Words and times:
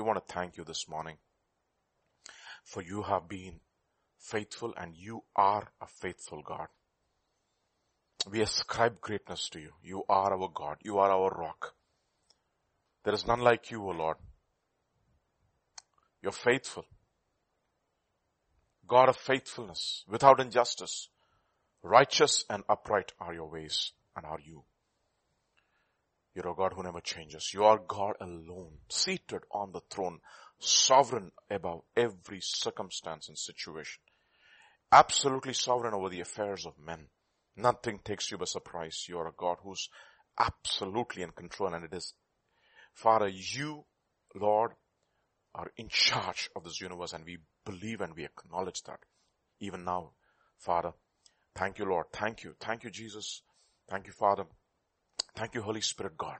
we 0.00 0.06
want 0.06 0.26
to 0.26 0.32
thank 0.32 0.56
you 0.56 0.64
this 0.64 0.88
morning 0.88 1.16
for 2.64 2.82
you 2.82 3.02
have 3.02 3.28
been 3.28 3.60
faithful 4.18 4.72
and 4.74 4.94
you 4.96 5.22
are 5.36 5.68
a 5.78 5.86
faithful 5.86 6.40
God. 6.42 6.68
We 8.30 8.40
ascribe 8.40 9.02
greatness 9.02 9.50
to 9.50 9.60
you. 9.60 9.72
You 9.82 10.04
are 10.08 10.32
our 10.32 10.48
God. 10.54 10.78
You 10.82 10.96
are 11.00 11.10
our 11.10 11.28
rock. 11.28 11.74
There 13.04 13.12
is 13.12 13.26
none 13.26 13.40
like 13.40 13.70
you, 13.70 13.82
O 13.82 13.90
Lord. 13.90 14.16
You're 16.22 16.32
faithful. 16.32 16.86
God 18.86 19.10
of 19.10 19.18
faithfulness, 19.18 20.04
without 20.08 20.40
injustice. 20.40 21.10
Righteous 21.82 22.46
and 22.48 22.62
upright 22.70 23.12
are 23.20 23.34
your 23.34 23.50
ways 23.50 23.92
and 24.16 24.24
are 24.24 24.40
you. 24.42 24.64
You're 26.34 26.48
a 26.48 26.54
God 26.54 26.74
who 26.74 26.82
never 26.82 27.00
changes. 27.00 27.52
You 27.52 27.64
are 27.64 27.78
God 27.78 28.14
alone, 28.20 28.78
seated 28.88 29.42
on 29.50 29.72
the 29.72 29.80
throne, 29.90 30.20
sovereign 30.58 31.32
above 31.50 31.82
every 31.96 32.40
circumstance 32.40 33.28
and 33.28 33.36
situation. 33.36 34.00
Absolutely 34.92 35.54
sovereign 35.54 35.94
over 35.94 36.08
the 36.08 36.20
affairs 36.20 36.66
of 36.66 36.78
men. 36.78 37.08
Nothing 37.56 38.00
takes 38.04 38.30
you 38.30 38.38
by 38.38 38.44
surprise. 38.44 39.06
You 39.08 39.18
are 39.18 39.28
a 39.28 39.32
God 39.36 39.58
who's 39.62 39.88
absolutely 40.38 41.22
in 41.22 41.30
control 41.30 41.74
and 41.74 41.84
it 41.84 41.92
is, 41.92 42.14
Father, 42.94 43.28
you, 43.28 43.84
Lord, 44.34 44.72
are 45.54 45.70
in 45.76 45.88
charge 45.88 46.48
of 46.54 46.64
this 46.64 46.80
universe 46.80 47.12
and 47.12 47.24
we 47.24 47.38
believe 47.64 48.00
and 48.00 48.14
we 48.14 48.24
acknowledge 48.24 48.82
that. 48.84 49.00
Even 49.60 49.84
now, 49.84 50.12
Father, 50.58 50.92
thank 51.54 51.78
you 51.78 51.84
Lord, 51.84 52.06
thank 52.12 52.44
you, 52.44 52.54
thank 52.60 52.84
you 52.84 52.90
Jesus, 52.90 53.42
thank 53.88 54.06
you 54.06 54.12
Father, 54.12 54.44
thank 55.34 55.54
you 55.54 55.62
Holy 55.62 55.80
Spirit 55.80 56.16
God. 56.16 56.36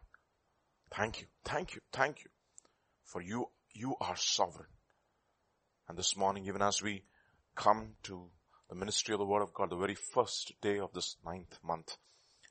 Thank 0.94 1.20
you, 1.20 1.26
thank 1.44 1.74
you, 1.74 1.80
thank 1.92 2.24
you. 2.24 2.30
For 3.04 3.20
you, 3.20 3.48
you 3.72 3.94
are 4.00 4.16
sovereign. 4.16 4.68
And 5.88 5.98
this 5.98 6.16
morning, 6.16 6.46
even 6.46 6.62
as 6.62 6.82
we 6.82 7.04
come 7.56 7.94
to 8.04 8.30
the 8.68 8.76
ministry 8.76 9.14
of 9.14 9.18
the 9.18 9.26
word 9.26 9.42
of 9.42 9.52
God, 9.52 9.70
the 9.70 9.76
very 9.76 9.96
first 9.96 10.52
day 10.60 10.78
of 10.78 10.92
this 10.92 11.16
ninth 11.24 11.58
month, 11.64 11.96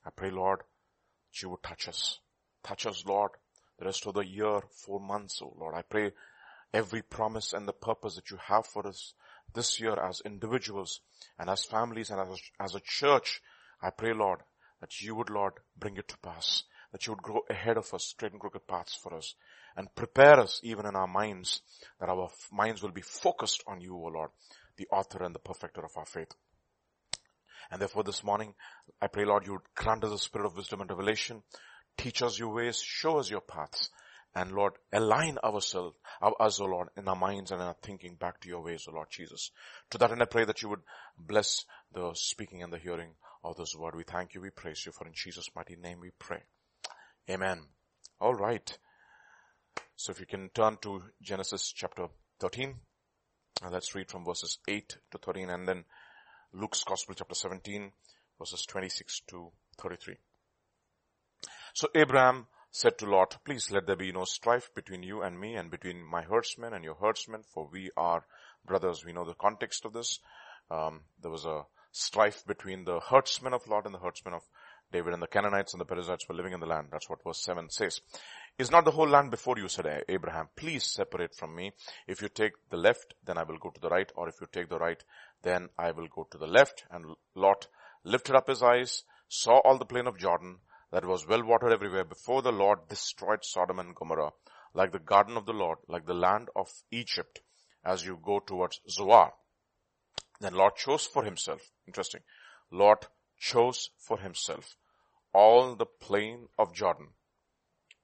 I 0.04 0.10
pray 0.10 0.30
Lord, 0.30 0.60
that 0.60 1.42
you 1.42 1.50
would 1.50 1.62
touch 1.62 1.88
us. 1.88 2.18
Touch 2.62 2.86
us 2.86 3.04
Lord, 3.06 3.30
the 3.78 3.86
rest 3.86 4.06
of 4.06 4.14
the 4.14 4.20
year, 4.20 4.60
four 4.84 5.00
months, 5.00 5.40
oh 5.42 5.54
Lord. 5.58 5.74
I 5.74 5.82
pray 5.82 6.12
every 6.72 7.02
promise 7.02 7.52
and 7.52 7.66
the 7.66 7.72
purpose 7.72 8.16
that 8.16 8.30
you 8.30 8.36
have 8.36 8.66
for 8.66 8.86
us 8.86 9.14
this 9.54 9.80
year 9.80 9.98
as 9.98 10.22
individuals 10.24 11.00
and 11.38 11.50
as 11.50 11.64
families 11.64 12.10
and 12.10 12.20
as 12.20 12.28
a, 12.28 12.62
as 12.62 12.74
a 12.74 12.80
church. 12.80 13.40
I 13.82 13.90
pray, 13.90 14.12
Lord, 14.12 14.40
that 14.80 15.00
you 15.00 15.14
would, 15.14 15.30
Lord, 15.30 15.54
bring 15.78 15.96
it 15.96 16.08
to 16.08 16.18
pass, 16.18 16.64
that 16.92 17.06
you 17.06 17.12
would 17.12 17.22
grow 17.22 17.42
ahead 17.48 17.76
of 17.76 17.92
us, 17.94 18.04
straighten 18.04 18.38
crooked 18.38 18.66
paths 18.66 18.94
for 18.94 19.14
us 19.14 19.34
and 19.76 19.94
prepare 19.94 20.40
us 20.40 20.60
even 20.62 20.86
in 20.86 20.96
our 20.96 21.06
minds, 21.06 21.60
that 22.00 22.08
our 22.08 22.30
minds 22.52 22.82
will 22.82 22.90
be 22.90 23.02
focused 23.02 23.62
on 23.66 23.80
you, 23.80 23.94
O 23.94 24.08
Lord, 24.08 24.30
the 24.76 24.88
author 24.90 25.22
and 25.22 25.34
the 25.34 25.38
perfecter 25.38 25.84
of 25.84 25.96
our 25.96 26.06
faith. 26.06 26.32
And 27.70 27.80
therefore 27.80 28.02
this 28.02 28.24
morning, 28.24 28.54
I 29.00 29.06
pray 29.06 29.24
Lord, 29.24 29.46
you 29.46 29.52
would 29.52 29.74
grant 29.74 30.04
us 30.04 30.12
a 30.12 30.18
spirit 30.18 30.46
of 30.46 30.56
wisdom 30.56 30.80
and 30.80 30.90
revelation, 30.90 31.42
teach 31.96 32.22
us 32.22 32.38
your 32.38 32.52
ways, 32.52 32.82
show 32.82 33.18
us 33.18 33.30
your 33.30 33.42
paths, 33.42 33.90
and 34.34 34.52
Lord, 34.52 34.74
align 34.92 35.38
ourselves, 35.42 35.96
us, 36.22 36.60
O 36.60 36.64
Lord, 36.64 36.88
in 36.96 37.08
our 37.08 37.16
minds 37.16 37.50
and 37.50 37.60
in 37.60 37.66
our 37.66 37.76
thinking 37.82 38.14
back 38.14 38.40
to 38.40 38.48
your 38.48 38.62
ways, 38.62 38.86
O 38.88 38.92
Lord 38.92 39.08
Jesus. 39.10 39.50
To 39.90 39.98
that 39.98 40.12
end 40.12 40.22
I 40.22 40.26
pray 40.26 40.44
that 40.44 40.62
you 40.62 40.68
would 40.68 40.82
bless 41.18 41.64
the 41.92 42.12
speaking 42.14 42.62
and 42.62 42.72
the 42.72 42.78
hearing 42.78 43.14
of 43.42 43.56
this 43.56 43.74
word. 43.76 43.94
We 43.94 44.04
thank 44.04 44.34
you, 44.34 44.40
we 44.40 44.50
praise 44.50 44.84
you, 44.84 44.92
for 44.92 45.06
in 45.06 45.12
Jesus' 45.14 45.48
mighty 45.54 45.76
name 45.76 46.00
we 46.00 46.10
pray. 46.18 46.42
Amen. 47.28 47.60
Alright. 48.20 48.78
So 49.96 50.12
if 50.12 50.20
you 50.20 50.26
can 50.26 50.50
turn 50.50 50.78
to 50.82 51.02
Genesis 51.22 51.72
chapter 51.74 52.06
13, 52.40 52.74
and 53.62 53.72
let's 53.72 53.94
read 53.94 54.10
from 54.10 54.24
verses 54.24 54.58
8 54.66 54.96
to 55.10 55.18
13, 55.18 55.50
and 55.50 55.68
then 55.68 55.84
Luke's 56.52 56.82
Gospel 56.84 57.14
chapter 57.14 57.34
17, 57.34 57.92
verses 58.38 58.64
26 58.66 59.20
to 59.28 59.52
33. 59.78 60.16
So 61.74 61.88
Abraham 61.94 62.46
said 62.70 62.98
to 62.98 63.06
Lot, 63.06 63.38
please 63.44 63.70
let 63.70 63.86
there 63.86 63.96
be 63.96 64.12
no 64.12 64.24
strife 64.24 64.70
between 64.74 65.02
you 65.02 65.22
and 65.22 65.38
me 65.38 65.54
and 65.54 65.70
between 65.70 66.04
my 66.04 66.22
herdsmen 66.22 66.72
and 66.72 66.84
your 66.84 66.94
herdsmen, 66.94 67.42
for 67.42 67.68
we 67.72 67.90
are 67.96 68.24
brothers. 68.64 69.04
We 69.04 69.12
know 69.12 69.24
the 69.24 69.34
context 69.34 69.84
of 69.84 69.92
this. 69.92 70.18
Um, 70.70 71.00
there 71.20 71.30
was 71.30 71.44
a 71.44 71.64
strife 71.92 72.44
between 72.46 72.84
the 72.84 73.00
herdsmen 73.00 73.52
of 73.52 73.66
Lot 73.66 73.86
and 73.86 73.94
the 73.94 73.98
herdsmen 73.98 74.34
of 74.34 74.42
David 74.92 75.12
and 75.12 75.22
the 75.22 75.28
Canaanites 75.28 75.72
and 75.72 75.80
the 75.80 75.84
Perizzites 75.84 76.28
were 76.28 76.34
living 76.34 76.52
in 76.52 76.60
the 76.60 76.66
land. 76.66 76.88
That's 76.90 77.08
what 77.08 77.22
verse 77.22 77.42
7 77.44 77.70
says. 77.70 78.00
Is 78.58 78.70
not 78.70 78.84
the 78.84 78.90
whole 78.90 79.08
land 79.08 79.30
before 79.30 79.56
you, 79.56 79.68
said 79.68 80.04
Abraham. 80.08 80.48
Please 80.56 80.84
separate 80.84 81.34
from 81.34 81.54
me. 81.54 81.72
If 82.08 82.20
you 82.20 82.28
take 82.28 82.52
the 82.70 82.76
left, 82.76 83.14
then 83.24 83.38
I 83.38 83.44
will 83.44 83.58
go 83.58 83.70
to 83.70 83.80
the 83.80 83.88
right, 83.88 84.10
or 84.16 84.28
if 84.28 84.34
you 84.40 84.48
take 84.52 84.68
the 84.68 84.78
right, 84.78 85.02
then 85.42 85.68
I 85.78 85.92
will 85.92 86.08
go 86.08 86.26
to 86.30 86.38
the 86.38 86.46
left. 86.46 86.84
And 86.90 87.14
Lot 87.34 87.68
lifted 88.04 88.34
up 88.34 88.48
his 88.48 88.62
eyes, 88.62 89.04
saw 89.28 89.60
all 89.60 89.78
the 89.78 89.86
plain 89.86 90.06
of 90.06 90.18
Jordan, 90.18 90.58
that 90.92 91.04
was 91.04 91.26
well 91.26 91.44
watered 91.44 91.72
everywhere 91.72 92.04
before 92.04 92.42
the 92.42 92.52
Lord 92.52 92.88
destroyed 92.88 93.44
Sodom 93.44 93.78
and 93.78 93.94
Gomorrah, 93.94 94.32
like 94.74 94.90
the 94.92 94.98
garden 94.98 95.36
of 95.36 95.46
the 95.46 95.52
Lord, 95.52 95.78
like 95.88 96.06
the 96.06 96.14
land 96.14 96.48
of 96.56 96.68
Egypt, 96.90 97.40
as 97.84 98.04
you 98.04 98.18
go 98.22 98.40
towards 98.40 98.80
Zoar. 98.90 99.32
Then 100.40 100.54
Lot 100.54 100.76
chose 100.76 101.06
for 101.06 101.24
himself, 101.24 101.60
interesting, 101.86 102.22
Lot 102.70 103.08
chose 103.38 103.90
for 103.98 104.18
himself 104.18 104.76
all 105.32 105.76
the 105.76 105.86
plain 105.86 106.48
of 106.58 106.74
Jordan, 106.74 107.08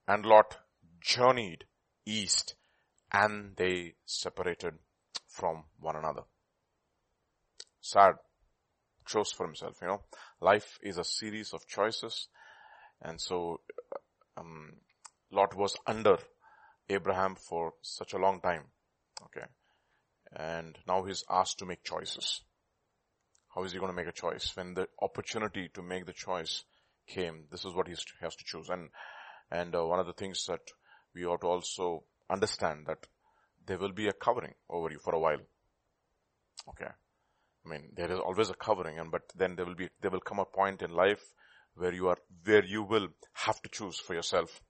and 0.06 0.24
Lot 0.24 0.58
journeyed 1.00 1.64
east, 2.04 2.54
and 3.12 3.56
they 3.56 3.94
separated 4.04 4.74
from 5.26 5.64
one 5.80 5.96
another. 5.96 6.22
Sad. 7.80 8.16
Chose 9.06 9.30
for 9.30 9.46
himself, 9.46 9.78
you 9.80 9.86
know. 9.86 10.02
Life 10.40 10.78
is 10.82 10.98
a 10.98 11.04
series 11.04 11.52
of 11.52 11.66
choices 11.68 12.28
and 13.02 13.20
so, 13.20 13.60
um, 14.36 14.72
Lot 15.30 15.54
was 15.54 15.76
under 15.86 16.18
Abraham 16.88 17.34
for 17.34 17.74
such 17.82 18.14
a 18.14 18.18
long 18.18 18.40
time. 18.40 18.64
Okay. 19.24 19.46
And 20.34 20.76
now 20.86 21.04
he's 21.04 21.24
asked 21.30 21.58
to 21.58 21.66
make 21.66 21.84
choices. 21.84 22.42
How 23.54 23.64
is 23.64 23.72
he 23.72 23.78
going 23.78 23.90
to 23.90 23.96
make 23.96 24.08
a 24.08 24.12
choice? 24.12 24.54
When 24.54 24.74
the 24.74 24.88
opportunity 25.00 25.70
to 25.74 25.82
make 25.82 26.06
the 26.06 26.12
choice 26.12 26.64
came, 27.06 27.44
this 27.50 27.64
is 27.64 27.74
what 27.74 27.88
he 27.88 27.94
has 28.20 28.36
to 28.36 28.44
choose. 28.44 28.68
And, 28.68 28.90
and 29.50 29.74
uh, 29.74 29.84
one 29.84 30.00
of 30.00 30.06
the 30.06 30.12
things 30.12 30.44
that 30.46 30.60
we 31.14 31.24
ought 31.24 31.40
to 31.40 31.46
also 31.46 32.04
understand 32.28 32.86
that 32.86 33.06
there 33.66 33.78
will 33.78 33.92
be 33.92 34.08
a 34.08 34.12
covering 34.12 34.54
over 34.68 34.90
you 34.90 34.98
for 34.98 35.14
a 35.14 35.18
while. 35.18 35.40
Okay. 36.68 36.90
I 37.64 37.68
mean, 37.68 37.92
there 37.96 38.12
is 38.12 38.18
always 38.18 38.50
a 38.50 38.54
covering 38.54 38.98
and, 38.98 39.10
but 39.10 39.22
then 39.34 39.56
there 39.56 39.64
will 39.64 39.74
be, 39.74 39.88
there 40.00 40.10
will 40.10 40.20
come 40.20 40.38
a 40.38 40.44
point 40.44 40.82
in 40.82 40.90
life 40.90 41.22
where 41.74 41.92
you 41.92 42.08
are, 42.08 42.18
where 42.44 42.64
you 42.64 42.82
will 42.82 43.08
have 43.32 43.60
to 43.62 43.68
choose 43.68 43.98
for 43.98 44.14
yourself. 44.14 44.60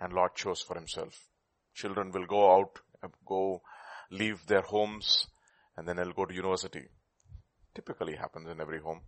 And 0.00 0.12
Lot 0.12 0.34
chose 0.34 0.60
for 0.60 0.74
himself. 0.74 1.28
Children 1.74 2.10
will 2.12 2.26
go 2.26 2.56
out, 2.56 2.78
go 3.26 3.62
leave 4.14 4.46
their 4.46 4.62
homes, 4.62 5.26
and 5.76 5.86
then 5.86 5.96
they'll 5.96 6.12
go 6.12 6.24
to 6.24 6.34
university. 6.34 6.86
Typically 7.74 8.16
happens 8.16 8.48
in 8.48 8.60
every 8.60 8.80
home. 8.80 9.02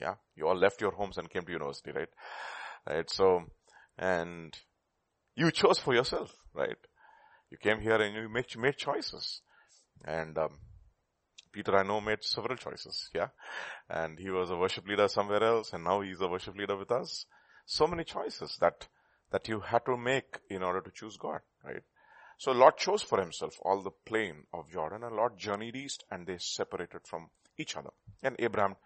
Yeah. 0.00 0.14
You 0.36 0.48
all 0.48 0.56
left 0.56 0.80
your 0.80 0.92
homes 0.92 1.18
and 1.18 1.30
came 1.30 1.42
to 1.42 1.52
university, 1.52 1.92
right? 1.92 2.08
Right. 2.88 3.10
So, 3.10 3.44
and 3.96 4.56
you 5.34 5.50
chose 5.50 5.78
for 5.78 5.94
yourself, 5.94 6.32
right? 6.54 6.76
You 7.50 7.58
came 7.58 7.80
here 7.80 8.00
and 8.00 8.14
you 8.14 8.28
made, 8.28 8.46
made 8.58 8.76
choices. 8.76 9.40
And, 10.04 10.36
um, 10.38 10.58
Peter 11.52 11.76
I 11.76 11.82
know 11.82 12.00
made 12.00 12.22
several 12.22 12.56
choices, 12.56 13.08
yeah. 13.14 13.28
And 13.88 14.18
he 14.18 14.30
was 14.30 14.50
a 14.50 14.56
worship 14.56 14.86
leader 14.86 15.08
somewhere 15.08 15.42
else 15.42 15.72
and 15.72 15.84
now 15.84 16.00
he's 16.02 16.20
a 16.20 16.28
worship 16.28 16.56
leader 16.56 16.76
with 16.76 16.90
us. 16.90 17.24
So 17.66 17.86
many 17.86 18.04
choices 18.04 18.56
that, 18.60 18.86
that 19.32 19.48
you 19.48 19.60
had 19.60 19.84
to 19.86 19.96
make 19.96 20.38
in 20.50 20.62
order 20.62 20.80
to 20.80 20.90
choose 20.90 21.16
God, 21.16 21.40
right? 21.64 21.82
So 22.38 22.52
Lot 22.52 22.78
chose 22.78 23.02
for 23.02 23.18
himself 23.20 23.58
all 23.62 23.82
the 23.82 23.90
plain 24.06 24.44
of 24.52 24.70
Jordan 24.70 25.02
and 25.02 25.16
Lot 25.16 25.36
journeyed 25.36 25.74
east 25.74 26.04
and 26.08 26.24
they 26.24 26.38
separated 26.38 27.00
from 27.04 27.30
each 27.58 27.76
other. 27.76 27.90
And 28.22 28.36
Abraham 28.38 28.76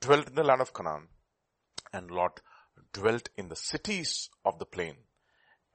dwelt 0.00 0.28
in 0.28 0.34
the 0.34 0.42
land 0.42 0.60
of 0.60 0.74
Canaan 0.74 1.06
and 1.92 2.10
Lot 2.10 2.40
dwelt 2.92 3.28
in 3.36 3.48
the 3.48 3.54
cities 3.54 4.28
of 4.44 4.58
the 4.58 4.66
plain 4.66 4.96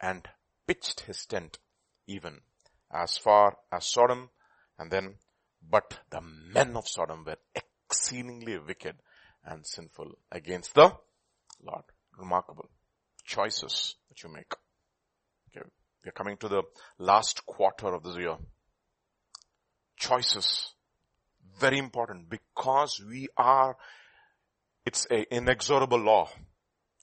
and 0.01 0.27
pitched 0.67 1.01
his 1.01 1.25
tent 1.25 1.57
even 2.05 2.41
as 2.91 3.17
far 3.17 3.57
as 3.71 3.85
Sodom 3.85 4.29
and 4.77 4.91
then 4.91 5.15
but 5.61 5.99
the 6.09 6.19
men 6.21 6.75
of 6.75 6.87
Sodom 6.87 7.23
were 7.23 7.37
exceedingly 7.55 8.57
wicked 8.57 8.97
and 9.45 9.65
sinful 9.65 10.17
against 10.31 10.73
the 10.73 10.91
Lord. 11.63 11.85
Remarkable 12.17 12.69
choices 13.23 13.95
that 14.09 14.21
you 14.21 14.29
make. 14.29 14.53
We're 16.03 16.11
coming 16.11 16.37
to 16.37 16.47
the 16.47 16.63
last 16.97 17.45
quarter 17.45 17.87
of 17.87 18.03
this 18.03 18.15
year. 18.15 18.37
Choices. 19.97 20.73
Very 21.59 21.77
important 21.77 22.29
because 22.29 22.99
we 23.07 23.27
are, 23.37 23.75
it's 24.85 25.05
an 25.05 25.25
inexorable 25.29 25.99
law. 25.99 26.29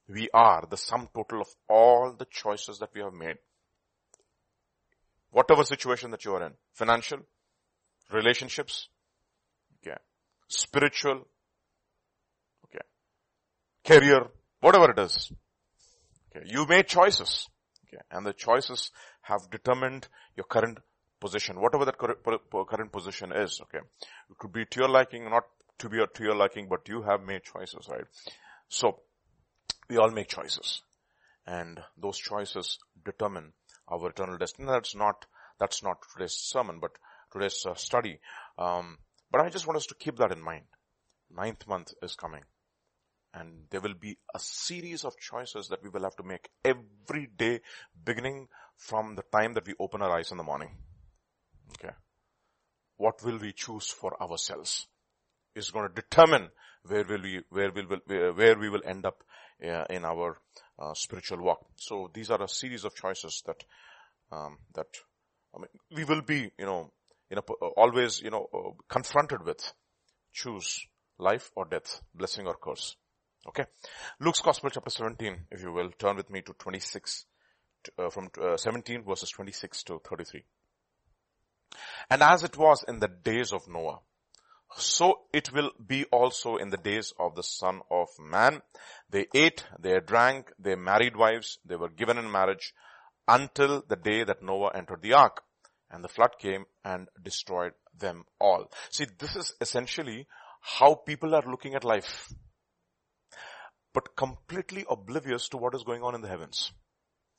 We 0.09 0.29
are 0.35 0.65
the 0.69 0.77
sum 0.77 1.09
total 1.15 1.43
of 1.43 1.49
all 1.69 2.15
the 2.19 2.27
choices 2.31 2.79
that 2.79 2.91
we 2.95 3.03
have 3.03 3.12
made. 3.12 3.37
Whatever 5.31 5.62
situation 5.65 6.11
that 6.11 6.25
you 6.25 6.35
are 6.35 6.47
in. 6.47 6.55
Financial, 6.73 7.19
relationships, 8.11 8.89
okay, 9.87 9.97
spiritual, 10.49 11.29
okay, 12.65 12.85
career, 13.85 14.27
whatever 14.61 14.91
it 14.91 14.99
is. 14.99 15.31
Okay, 16.35 16.47
you 16.49 16.67
made 16.67 16.89
choices. 16.89 17.47
Okay, 17.88 18.02
and 18.11 18.26
the 18.26 18.32
choices 18.32 18.90
have 19.23 19.50
determined 19.50 20.08
your 20.37 20.44
current 20.44 20.79
position, 21.20 21.61
whatever 21.61 21.85
that 21.85 21.99
current 21.99 22.93
position 22.93 23.32
is. 23.32 23.61
Okay, 23.62 23.79
it 23.79 24.38
could 24.38 24.52
be 24.52 24.64
to 24.67 24.81
your 24.81 24.88
liking, 24.88 25.25
not 25.31 25.44
to 25.79 25.88
be 25.88 25.99
to 25.99 26.23
your 26.23 26.37
liking, 26.37 26.69
but 26.69 26.88
you 26.88 27.02
have 27.02 27.23
made 27.23 27.43
choices, 27.44 27.88
right? 27.88 28.05
So, 28.69 29.00
we 29.88 29.96
all 29.96 30.11
make 30.11 30.29
choices, 30.29 30.82
and 31.46 31.81
those 31.96 32.19
choices 32.19 32.79
determine 33.05 33.52
our 33.88 34.11
eternal 34.11 34.37
destiny. 34.37 34.69
That's 34.69 34.94
not 34.94 35.25
that's 35.58 35.82
not 35.82 35.99
today's 36.12 36.34
sermon, 36.34 36.79
but 36.81 36.93
today's 37.32 37.64
uh, 37.67 37.75
study. 37.75 38.20
Um, 38.58 38.99
but 39.31 39.41
I 39.41 39.49
just 39.49 39.67
want 39.67 39.76
us 39.76 39.87
to 39.87 39.94
keep 39.94 40.17
that 40.19 40.32
in 40.32 40.43
mind. 40.43 40.64
Ninth 41.31 41.67
month 41.67 41.93
is 42.02 42.14
coming. 42.14 42.43
And 43.35 43.65
there 43.71 43.81
will 43.81 43.95
be 43.95 44.17
a 44.35 44.39
series 44.39 45.05
of 45.05 45.19
choices 45.19 45.69
that 45.69 45.83
we 45.83 45.91
will 45.91 46.03
have 46.03 46.17
to 46.17 46.23
make 46.23 46.49
every 46.65 47.29
day, 47.37 47.61
beginning 48.05 48.49
from 48.77 49.17
the 49.17 49.23
time 49.31 49.55
that 49.55 49.67
we 49.67 49.75
open 49.79 50.03
our 50.03 50.17
eyes 50.19 50.31
in 50.31 50.39
the 50.39 50.43
morning. 50.43 50.71
Okay. 51.75 51.95
What 52.97 53.23
will 53.25 53.39
we 53.39 53.53
choose 53.53 53.89
for 53.89 54.21
ourselves? 54.23 54.87
Is 55.55 55.71
going 55.71 55.89
to 55.89 55.95
determine 55.95 56.49
where 56.87 57.05
will 57.05 57.23
we, 57.23 57.43
where 57.51 57.73
will, 57.73 57.85
where, 58.07 58.33
where 58.33 58.59
we 58.59 58.71
will 58.71 58.83
end 58.85 59.05
up 59.05 59.23
uh, 59.63 59.85
in 59.91 60.05
our 60.05 60.41
uh, 60.79 60.95
spiritual 60.95 61.43
walk. 61.43 61.67
So 61.77 62.11
these 62.13 62.31
are 62.31 62.43
a 62.43 62.49
series 62.49 62.85
of 62.85 62.95
choices 62.95 63.43
that, 63.47 63.65
um, 64.31 64.59
that 64.75 64.87
I 65.55 65.59
mean, 65.59 65.69
we 65.95 66.05
will 66.05 66.23
be, 66.23 66.51
you 66.59 66.67
know, 66.67 66.93
you 67.31 67.37
know, 67.37 67.43
always, 67.77 68.23
you 68.23 68.31
know, 68.31 68.47
uh, 68.55 68.71
confronted 68.89 69.45
with 69.45 69.73
choose 70.33 70.87
life 71.19 71.51
or 71.57 71.65
death, 71.65 72.01
blessing 72.15 72.47
or 72.47 72.55
curse. 72.55 72.97
Okay. 73.46 73.64
Luke's 74.20 74.40
Gospel 74.40 74.70
chapter 74.70 74.90
17, 74.90 75.46
if 75.50 75.62
you 75.62 75.73
will, 75.73 75.90
turn 75.99 76.17
with 76.17 76.31
me 76.31 76.43
to 76.43 76.52
26, 76.52 77.25
uh, 77.99 78.11
from 78.11 78.29
uh, 78.40 78.56
17 78.56 79.05
verses 79.05 79.31
26 79.31 79.85
to 79.85 80.00
33. 80.08 80.44
And 82.11 82.23
as 82.23 82.43
it 82.43 82.56
was 82.56 82.85
in 82.87 82.99
the 82.99 83.08
days 83.08 83.52
of 83.52 83.69
Noah, 83.69 84.00
so 84.76 85.20
it 85.32 85.52
will 85.52 85.70
be 85.85 86.05
also 86.06 86.56
in 86.56 86.70
the 86.70 86.76
days 86.76 87.12
of 87.19 87.35
the 87.35 87.43
son 87.43 87.81
of 87.90 88.08
man. 88.19 88.61
They 89.11 89.26
ate, 89.35 89.64
they 89.79 89.99
drank, 90.00 90.52
they 90.58 90.75
married 90.75 91.17
wives, 91.17 91.58
they 91.64 91.76
were 91.76 91.88
given 91.88 92.19
in 92.19 92.31
marriage 92.31 92.75
until 93.26 93.82
the 93.87 93.96
day 93.96 94.25
that 94.25 94.43
Noah 94.43 94.73
entered 94.75 95.02
the 95.02 95.14
ark 95.14 95.43
and 95.91 96.05
the 96.05 96.08
flood 96.08 96.38
came 96.38 96.67
and 96.84 97.08
destroyed 97.23 97.73
them 97.99 98.25
all. 98.41 98.70
See, 98.91 99.06
this 99.19 99.37
is 99.37 99.55
essentially 99.61 100.26
how 100.61 100.94
people 100.94 101.34
are 101.34 101.44
looking 101.46 101.75
at 101.75 101.84
life, 101.84 102.32
but 103.99 104.15
completely 104.15 104.85
oblivious 104.89 105.49
to 105.49 105.56
what 105.56 105.75
is 105.75 105.83
going 105.83 106.05
on 106.05 106.15
in 106.15 106.21
the 106.21 106.29
heavens, 106.29 106.71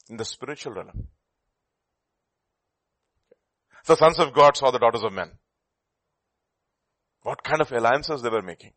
in 0.10 0.18
the 0.18 0.26
spiritual 0.26 0.74
realm. 0.74 1.08
The 3.86 3.96
sons 3.96 4.20
of 4.20 4.34
God 4.34 4.58
saw 4.58 4.70
the 4.70 4.78
daughters 4.78 5.04
of 5.04 5.14
men. 5.14 5.32
What 7.22 7.46
kind 7.46 7.62
of 7.62 7.72
alliances 7.72 8.22
they 8.22 8.30
were 8.30 8.42
making. 8.42 8.74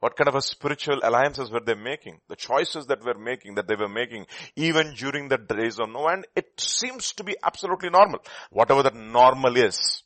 What 0.00 0.16
kind 0.16 0.26
of 0.26 0.34
a 0.34 0.42
spiritual 0.42 0.98
alliances 1.04 1.52
were 1.52 1.60
they 1.64 1.76
making? 1.76 2.18
The 2.28 2.34
choices 2.34 2.86
that 2.86 3.04
were 3.04 3.18
making, 3.18 3.54
that 3.54 3.68
they 3.68 3.76
were 3.76 3.88
making, 3.88 4.26
even 4.56 4.94
during 4.94 5.28
the 5.28 5.38
days 5.38 5.78
of 5.78 5.88
Noah, 5.88 6.14
and 6.14 6.26
it 6.34 6.48
seems 6.58 7.12
to 7.12 7.22
be 7.22 7.36
absolutely 7.44 7.90
normal. 7.90 8.18
Whatever 8.50 8.82
that 8.82 8.96
normal 8.96 9.56
is. 9.56 10.02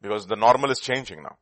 Because 0.00 0.26
the 0.26 0.36
normal 0.36 0.70
is 0.70 0.80
changing 0.80 1.22
now. 1.24 1.36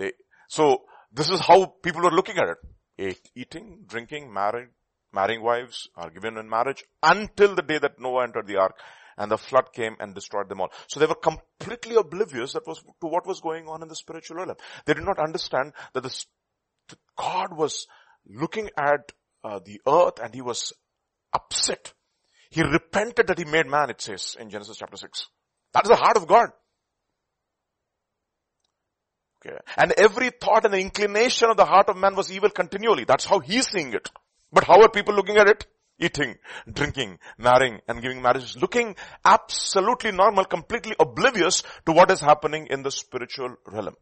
They, 0.00 0.12
so, 0.48 0.82
this 1.12 1.28
is 1.28 1.40
how 1.40 1.66
people 1.82 2.02
were 2.02 2.10
looking 2.10 2.38
at 2.38 2.48
it. 2.48 3.18
Eating, 3.36 3.84
drinking, 3.86 4.32
marrying, 4.32 4.70
marrying 5.12 5.42
wives 5.42 5.88
are 5.94 6.10
given 6.10 6.38
in 6.38 6.48
marriage 6.48 6.84
until 7.02 7.54
the 7.54 7.62
day 7.62 7.78
that 7.78 8.00
Noah 8.00 8.24
entered 8.24 8.46
the 8.46 8.56
ark 8.56 8.74
and 9.18 9.30
the 9.30 9.36
flood 9.36 9.72
came 9.74 9.96
and 10.00 10.14
destroyed 10.14 10.48
them 10.48 10.62
all. 10.62 10.70
So 10.88 10.98
they 10.98 11.06
were 11.06 11.14
completely 11.14 11.96
oblivious 11.96 12.54
that 12.54 12.66
was 12.66 12.82
to 12.82 13.06
what 13.06 13.26
was 13.26 13.40
going 13.40 13.68
on 13.68 13.82
in 13.82 13.88
the 13.88 13.94
spiritual 13.94 14.38
realm. 14.38 14.54
They 14.86 14.94
did 14.94 15.04
not 15.04 15.18
understand 15.18 15.72
that 15.92 16.02
the, 16.02 16.24
God 17.16 17.56
was 17.56 17.86
looking 18.26 18.70
at 18.78 19.12
uh, 19.44 19.60
the 19.64 19.80
earth 19.86 20.18
and 20.22 20.34
he 20.34 20.40
was 20.40 20.72
upset. 21.34 21.92
He 22.50 22.62
repented 22.62 23.26
that 23.26 23.38
he 23.38 23.44
made 23.44 23.66
man, 23.66 23.90
it 23.90 24.00
says 24.00 24.36
in 24.40 24.48
Genesis 24.48 24.78
chapter 24.78 24.96
6. 24.96 25.26
That 25.74 25.84
is 25.84 25.90
the 25.90 25.96
heart 25.96 26.16
of 26.16 26.26
God. 26.26 26.50
Okay. 29.46 29.56
And 29.76 29.92
every 29.92 30.30
thought 30.30 30.64
and 30.64 30.74
the 30.74 30.78
inclination 30.78 31.48
of 31.50 31.56
the 31.56 31.64
heart 31.64 31.88
of 31.88 31.96
man 31.96 32.14
was 32.14 32.30
evil 32.30 32.50
continually. 32.50 33.04
That's 33.04 33.24
how 33.24 33.40
he's 33.40 33.68
seeing 33.68 33.94
it. 33.94 34.10
But 34.52 34.64
how 34.64 34.82
are 34.82 34.90
people 34.90 35.14
looking 35.14 35.36
at 35.36 35.48
it? 35.48 35.66
eating, 36.00 36.36
drinking, 36.72 37.18
marrying 37.38 37.78
and 37.86 38.00
giving 38.00 38.22
marriages, 38.22 38.56
looking 38.56 38.96
absolutely 39.24 40.12
normal, 40.12 40.44
completely 40.44 40.96
oblivious 40.98 41.62
to 41.86 41.92
what 41.92 42.10
is 42.10 42.20
happening 42.20 42.66
in 42.70 42.82
the 42.82 42.90
spiritual 42.90 43.54
realm. 43.66 43.94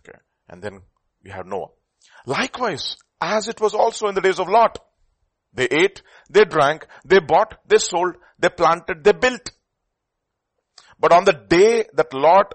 Okay. 0.00 0.18
And 0.48 0.62
then 0.62 0.82
we 1.22 1.30
have 1.30 1.46
Noah. 1.46 1.68
Likewise, 2.26 2.96
as 3.20 3.48
it 3.48 3.60
was 3.60 3.74
also 3.74 4.08
in 4.08 4.14
the 4.14 4.20
days 4.20 4.38
of 4.38 4.48
Lot. 4.48 4.78
They 5.54 5.64
ate, 5.64 6.02
they 6.28 6.44
drank, 6.44 6.86
they 7.06 7.20
bought, 7.20 7.58
they 7.66 7.78
sold, 7.78 8.16
they 8.38 8.50
planted, 8.50 9.02
they 9.02 9.12
built. 9.12 9.50
But 11.00 11.12
on 11.12 11.24
the 11.24 11.32
day 11.32 11.86
that 11.94 12.12
Lot 12.12 12.54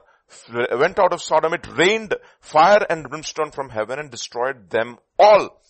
went 0.52 1.00
out 1.00 1.14
of 1.14 1.22
Sodom, 1.22 1.54
it 1.54 1.68
rained 1.78 2.16
fire 2.40 2.86
and 2.90 3.10
brimstone 3.10 3.52
from 3.52 3.70
heaven 3.70 4.00
and 4.00 4.12
destroyed 4.12 4.70
them 4.70 4.98
all. 5.18 5.62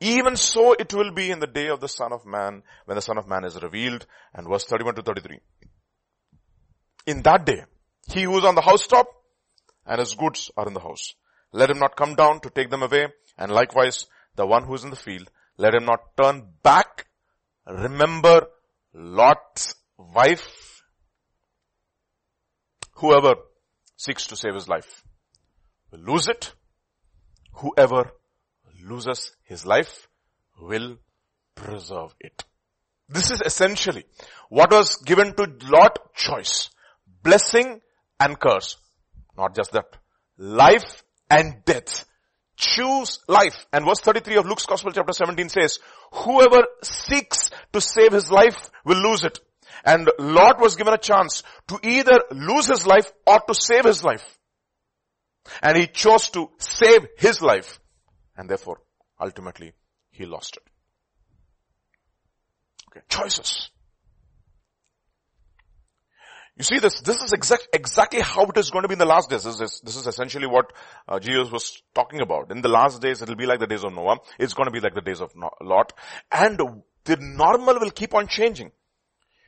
Even 0.00 0.36
so 0.36 0.74
it 0.74 0.94
will 0.94 1.12
be 1.12 1.30
in 1.30 1.40
the 1.40 1.46
day 1.46 1.68
of 1.68 1.80
the 1.80 1.88
son 1.88 2.12
of 2.12 2.24
man 2.24 2.62
when 2.84 2.94
the 2.94 3.02
son 3.02 3.18
of 3.18 3.26
man 3.26 3.44
is 3.44 3.60
revealed 3.60 4.06
and 4.32 4.48
verse 4.48 4.64
31 4.64 4.94
to 4.94 5.02
33. 5.02 5.38
In 7.06 7.22
that 7.22 7.44
day, 7.44 7.64
he 8.12 8.22
who 8.22 8.38
is 8.38 8.44
on 8.44 8.54
the 8.54 8.60
housetop 8.60 9.06
and 9.86 9.98
his 9.98 10.14
goods 10.14 10.50
are 10.56 10.68
in 10.68 10.74
the 10.74 10.80
house. 10.80 11.14
Let 11.52 11.70
him 11.70 11.78
not 11.78 11.96
come 11.96 12.14
down 12.14 12.40
to 12.40 12.50
take 12.50 12.70
them 12.70 12.82
away 12.82 13.08
and 13.36 13.50
likewise 13.50 14.06
the 14.36 14.46
one 14.46 14.64
who 14.64 14.74
is 14.74 14.84
in 14.84 14.90
the 14.90 14.96
field, 14.96 15.30
let 15.56 15.74
him 15.74 15.84
not 15.84 16.16
turn 16.16 16.46
back. 16.62 17.06
Remember 17.66 18.46
Lot's 18.94 19.74
wife. 19.98 20.82
Whoever 22.92 23.34
seeks 23.98 24.28
to 24.28 24.36
save 24.36 24.54
his 24.54 24.68
life 24.68 25.04
will 25.90 26.00
lose 26.00 26.28
it. 26.28 26.52
Whoever 27.54 28.10
loses 28.82 29.32
his 29.44 29.66
life 29.66 30.08
will 30.60 30.96
preserve 31.54 32.14
it. 32.20 32.44
This 33.08 33.30
is 33.30 33.42
essentially 33.44 34.04
what 34.48 34.70
was 34.70 34.96
given 34.96 35.34
to 35.34 35.50
Lot 35.68 36.14
choice. 36.14 36.70
Blessing 37.22 37.80
and 38.20 38.38
curse. 38.38 38.76
Not 39.36 39.56
just 39.56 39.72
that. 39.72 39.96
Life 40.36 41.02
and 41.30 41.64
death. 41.64 42.04
Choose 42.56 43.20
life. 43.28 43.66
And 43.72 43.84
verse 43.84 44.00
33 44.00 44.36
of 44.36 44.46
Luke's 44.46 44.66
Gospel 44.66 44.92
chapter 44.92 45.12
17 45.12 45.48
says, 45.48 45.78
whoever 46.12 46.64
seeks 46.82 47.50
to 47.72 47.80
save 47.80 48.12
his 48.12 48.30
life 48.30 48.70
will 48.84 48.98
lose 48.98 49.24
it. 49.24 49.38
And 49.84 50.10
Lot 50.18 50.60
was 50.60 50.76
given 50.76 50.94
a 50.94 50.98
chance 50.98 51.42
to 51.68 51.78
either 51.82 52.20
lose 52.30 52.66
his 52.66 52.86
life 52.86 53.12
or 53.26 53.40
to 53.40 53.54
save 53.54 53.84
his 53.84 54.04
life. 54.04 54.38
And 55.62 55.76
he 55.76 55.86
chose 55.86 56.30
to 56.30 56.50
save 56.58 57.06
his 57.16 57.40
life. 57.40 57.80
And 58.36 58.48
therefore, 58.48 58.80
ultimately, 59.20 59.72
he 60.10 60.26
lost 60.26 60.56
it. 60.56 60.62
Okay, 62.90 63.04
choices. 63.08 63.70
You 66.58 66.64
see 66.64 66.80
this, 66.80 67.00
this 67.02 67.22
is 67.22 67.32
exact, 67.32 67.68
exactly 67.72 68.20
how 68.20 68.42
it 68.46 68.56
is 68.56 68.70
going 68.70 68.82
to 68.82 68.88
be 68.88 68.94
in 68.94 68.98
the 68.98 69.06
last 69.06 69.30
days. 69.30 69.44
This 69.44 69.60
is, 69.60 69.80
this 69.84 69.96
is 69.96 70.08
essentially 70.08 70.48
what 70.48 70.72
uh, 71.06 71.20
Jesus 71.20 71.52
was 71.52 71.80
talking 71.94 72.20
about. 72.20 72.50
In 72.50 72.62
the 72.62 72.68
last 72.68 73.00
days, 73.00 73.22
it 73.22 73.28
will 73.28 73.36
be 73.36 73.46
like 73.46 73.60
the 73.60 73.68
days 73.68 73.84
of 73.84 73.92
Noah. 73.94 74.18
It's 74.40 74.54
going 74.54 74.66
to 74.66 74.72
be 74.72 74.80
like 74.80 74.94
the 74.94 75.00
days 75.00 75.20
of 75.20 75.32
Lot. 75.60 75.92
And 76.32 76.58
the 77.04 77.16
normal 77.20 77.78
will 77.78 77.92
keep 77.92 78.12
on 78.12 78.26
changing. 78.26 78.72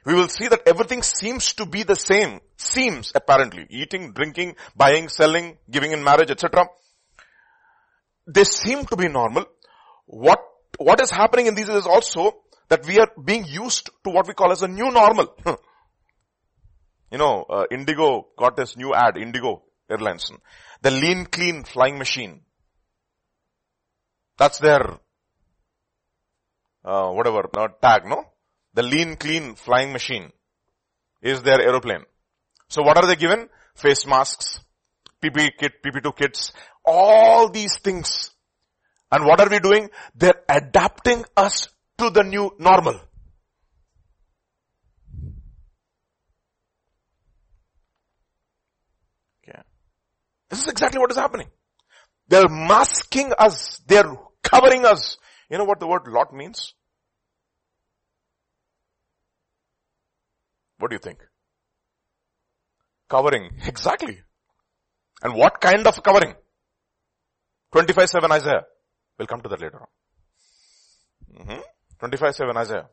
We 0.05 0.15
will 0.15 0.29
see 0.29 0.49
that 0.49 0.63
everything 0.67 1.03
seems 1.03 1.53
to 1.55 1.67
be 1.67 1.83
the 1.83 1.97
same. 1.97 2.41
Seems, 2.57 3.13
apparently. 3.15 3.67
Eating, 3.69 4.13
drinking, 4.13 4.57
buying, 4.75 5.09
selling, 5.09 5.59
giving 5.71 5.93
in 5.93 6.03
marriage, 6.03 6.31
etc 6.31 6.67
they 8.33 8.45
seem 8.45 8.85
to 8.87 8.97
be 8.97 9.09
normal. 9.09 9.45
What, 10.07 10.41
what 10.79 11.01
is 11.01 11.11
happening 11.11 11.47
in 11.47 11.55
these 11.55 11.69
is 11.69 11.87
also 11.87 12.37
that 12.69 12.87
we 12.87 12.99
are 12.99 13.11
being 13.23 13.45
used 13.47 13.91
to 14.05 14.11
what 14.11 14.27
we 14.29 14.35
call 14.35 14.53
as 14.53 14.63
a 14.63 14.69
new 14.69 14.91
normal. 14.91 15.35
you 17.11 17.19
know, 17.19 17.45
uh, 17.49 17.65
Indigo 17.71 18.29
got 18.39 18.57
this 18.57 18.77
new 18.77 18.95
ad, 18.95 19.17
Indigo 19.17 19.63
Airlines. 19.91 20.31
The 20.83 20.91
lean 20.91 21.27
clean 21.27 21.65
flying 21.65 21.99
machine. 21.99 22.43
That's 24.39 24.59
their 24.59 24.99
uh, 26.85 27.11
whatever, 27.11 27.49
no, 27.55 27.69
tag, 27.83 28.07
no? 28.07 28.25
The 28.75 28.83
lean, 28.83 29.17
clean 29.17 29.55
flying 29.55 29.93
machine 29.93 30.33
is 31.23 31.43
their 31.43 31.61
aeroplane. 31.61 32.05
So 32.69 32.83
what 32.83 32.97
are 32.97 33.07
they 33.07 33.17
given? 33.17 33.49
Face 33.75 34.07
masks, 34.07 34.61
PP 35.23 35.51
kit, 35.59 35.83
PP2 35.83 36.17
kits, 36.17 36.53
all 36.85 37.49
these 37.51 37.79
things. 37.79 38.31
And 39.11 39.25
what 39.25 39.41
are 39.41 39.49
we 39.49 39.59
doing? 39.59 39.91
They're 40.15 40.43
adapting 40.49 41.25
us 41.37 41.69
to 41.99 42.11
the 42.11 42.23
new 42.23 42.53
normal. 42.59 43.01
Okay. 49.43 49.61
This 50.49 50.61
is 50.61 50.69
exactly 50.69 51.01
what 51.01 51.11
is 51.11 51.17
happening. 51.17 51.49
They're 52.29 52.49
masking 52.49 53.33
us. 53.37 53.81
They're 53.87 54.17
covering 54.43 54.85
us. 54.85 55.19
You 55.51 55.59
know 55.59 55.65
what 55.65 55.81
the 55.81 55.89
word 55.89 56.07
lot 56.07 56.33
means? 56.33 56.75
What 60.81 60.91
do 60.91 60.95
you 60.95 61.01
think? 61.01 61.19
Covering. 63.09 63.51
Exactly. 63.67 64.19
And 65.23 65.35
what 65.35 65.61
kind 65.61 65.87
of 65.87 66.03
covering? 66.03 66.35
25-7 67.75 68.31
Isaiah. 68.31 68.63
We'll 69.19 69.27
come 69.27 69.43
to 69.43 69.49
that 69.51 69.61
later 69.61 69.81
on. 69.81 69.87
Mm-hmm. 71.39 72.07
25-7 72.07 72.57
Isaiah. 72.57 72.87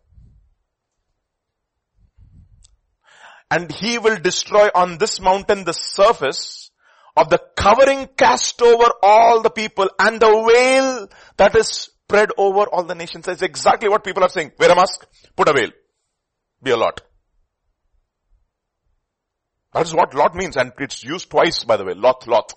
And 3.50 3.72
he 3.72 3.98
will 3.98 4.18
destroy 4.18 4.68
on 4.76 4.98
this 4.98 5.22
mountain 5.22 5.64
the 5.64 5.72
surface 5.72 6.70
of 7.16 7.30
the 7.30 7.40
covering 7.56 8.10
cast 8.18 8.62
over 8.62 8.92
all 9.02 9.42
the 9.42 9.50
people 9.50 9.90
and 9.98 10.20
the 10.20 10.28
veil 10.28 11.08
that 11.38 11.56
is 11.56 11.68
spread 11.70 12.32
over 12.38 12.64
all 12.64 12.84
the 12.84 12.96
nations. 12.96 13.26
That's 13.26 13.42
exactly 13.42 13.88
what 13.88 14.04
people 14.04 14.24
are 14.24 14.30
saying. 14.30 14.52
Wear 14.60 14.72
a 14.72 14.76
mask, 14.76 15.08
put 15.38 15.48
a 15.48 15.54
veil. 15.54 15.70
Be 16.62 16.72
a 16.72 16.78
lot. 16.78 17.02
That 19.78 19.86
is 19.86 19.94
what 19.94 20.16
lot 20.16 20.34
means 20.34 20.58
and 20.58 20.72
it's 20.80 21.04
used 21.04 21.30
twice 21.30 21.64
by 21.64 21.78
the 21.78 21.86
way. 21.86 21.94
Lot, 21.94 22.28
lot. 22.28 22.52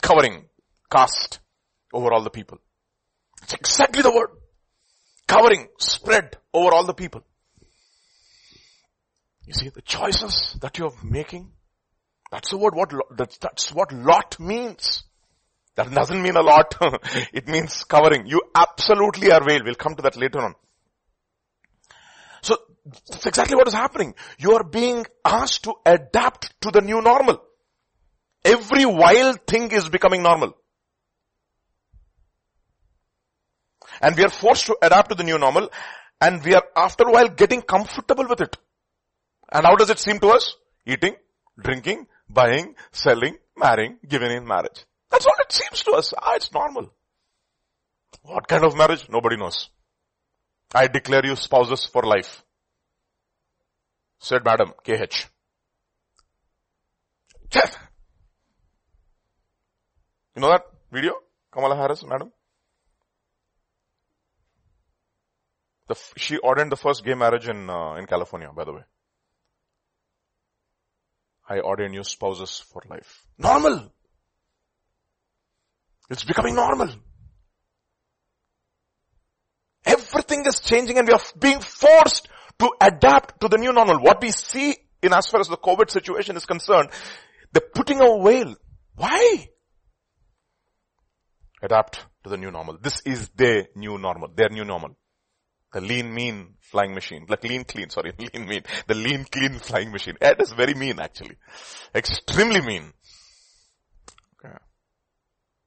Covering, 0.00 0.46
cast 0.90 1.40
over 1.92 2.10
all 2.10 2.22
the 2.22 2.30
people. 2.30 2.56
It's 3.42 3.52
exactly 3.52 4.00
the 4.00 4.10
word. 4.10 4.30
Covering, 5.28 5.68
spread 5.78 6.38
over 6.54 6.72
all 6.72 6.86
the 6.86 6.94
people. 6.94 7.20
You 9.44 9.52
see, 9.52 9.68
the 9.68 9.82
choices 9.82 10.56
that 10.62 10.78
you're 10.78 10.94
making, 11.02 11.52
that's 12.30 12.48
the 12.48 12.56
word, 12.56 12.74
what, 12.74 12.94
that's, 13.14 13.36
that's 13.36 13.70
what 13.70 13.92
lot 13.92 14.40
means. 14.40 15.04
That 15.74 15.90
doesn't 15.90 16.22
mean 16.22 16.36
a 16.36 16.42
lot. 16.42 16.76
it 17.34 17.46
means 17.46 17.84
covering. 17.84 18.26
You 18.26 18.40
absolutely 18.54 19.30
are 19.32 19.44
veiled. 19.44 19.66
We'll 19.66 19.74
come 19.74 19.96
to 19.96 20.02
that 20.02 20.16
later 20.16 20.40
on. 20.40 20.54
So 22.44 22.58
that's 23.10 23.24
exactly 23.24 23.56
what 23.56 23.66
is 23.66 23.72
happening. 23.72 24.14
You 24.38 24.52
are 24.56 24.64
being 24.64 25.06
asked 25.24 25.64
to 25.64 25.72
adapt 25.86 26.60
to 26.60 26.70
the 26.70 26.82
new 26.82 27.00
normal. 27.00 27.42
Every 28.44 28.84
wild 28.84 29.46
thing 29.46 29.72
is 29.72 29.88
becoming 29.88 30.22
normal. 30.22 30.52
And 34.02 34.14
we 34.14 34.24
are 34.24 34.28
forced 34.28 34.66
to 34.66 34.76
adapt 34.82 35.08
to 35.08 35.14
the 35.14 35.24
new 35.24 35.38
normal 35.38 35.70
and 36.20 36.44
we 36.44 36.54
are 36.54 36.64
after 36.76 37.04
a 37.04 37.12
while 37.12 37.28
getting 37.28 37.62
comfortable 37.62 38.28
with 38.28 38.42
it. 38.42 38.58
And 39.50 39.64
how 39.64 39.76
does 39.76 39.88
it 39.88 39.98
seem 39.98 40.18
to 40.18 40.28
us? 40.28 40.54
Eating, 40.84 41.16
drinking, 41.58 42.06
buying, 42.28 42.74
selling, 42.92 43.38
marrying, 43.56 43.96
giving 44.06 44.32
in 44.32 44.46
marriage. 44.46 44.84
That's 45.10 45.24
what 45.24 45.40
it 45.40 45.50
seems 45.50 45.82
to 45.84 45.92
us. 45.92 46.12
Ah, 46.20 46.34
it's 46.34 46.52
normal. 46.52 46.92
What 48.20 48.46
kind 48.48 48.64
of 48.64 48.76
marriage? 48.76 49.08
Nobody 49.08 49.38
knows. 49.38 49.70
I 50.74 50.88
declare 50.88 51.24
you 51.24 51.36
spouses 51.36 51.84
for 51.84 52.02
life. 52.02 52.42
Said 54.18 54.44
Madam 54.44 54.72
KH. 54.84 55.28
You 60.34 60.40
know 60.42 60.48
that 60.50 60.64
video? 60.90 61.12
Kamala 61.52 61.76
Harris, 61.76 62.04
madam? 62.04 62.32
The, 65.86 65.94
she 66.16 66.38
ordained 66.38 66.72
the 66.72 66.76
first 66.76 67.04
gay 67.04 67.14
marriage 67.14 67.46
in, 67.46 67.70
uh, 67.70 67.94
in 67.94 68.06
California, 68.06 68.50
by 68.54 68.64
the 68.64 68.72
way. 68.72 68.80
I 71.48 71.60
ordain 71.60 71.92
you 71.92 72.02
spouses 72.02 72.64
for 72.72 72.82
life. 72.88 73.26
Normal. 73.38 73.92
It's 76.10 76.24
becoming 76.24 76.54
normal. 76.54 76.88
Everything 80.24 80.46
is 80.46 80.60
changing 80.60 80.98
and 80.98 81.06
we 81.06 81.12
are 81.12 81.20
being 81.38 81.60
forced 81.60 82.28
to 82.58 82.70
adapt 82.80 83.40
to 83.40 83.48
the 83.48 83.58
new 83.58 83.72
normal. 83.72 83.98
What 83.98 84.22
we 84.22 84.30
see 84.30 84.74
in 85.02 85.12
as 85.12 85.28
far 85.28 85.40
as 85.40 85.48
the 85.48 85.56
COVID 85.56 85.90
situation 85.90 86.36
is 86.36 86.46
concerned, 86.46 86.88
they're 87.52 87.68
putting 87.74 88.00
a 88.00 88.22
veil. 88.22 88.56
Why? 88.94 89.48
Adapt 91.62 92.06
to 92.24 92.30
the 92.30 92.36
new 92.36 92.50
normal. 92.50 92.78
This 92.80 93.02
is 93.04 93.28
their 93.30 93.66
new 93.74 93.98
normal, 93.98 94.28
their 94.34 94.48
new 94.48 94.64
normal. 94.64 94.96
The 95.72 95.80
lean 95.80 96.14
mean 96.14 96.54
flying 96.60 96.94
machine. 96.94 97.26
Like 97.28 97.44
lean 97.44 97.64
clean, 97.64 97.90
sorry, 97.90 98.12
lean 98.18 98.46
mean. 98.46 98.62
The 98.86 98.94
lean 98.94 99.24
clean 99.24 99.58
flying 99.58 99.90
machine. 99.90 100.16
It 100.20 100.40
is 100.40 100.52
very 100.52 100.74
mean 100.74 101.00
actually. 101.00 101.36
Extremely 101.94 102.60
mean. 102.60 102.92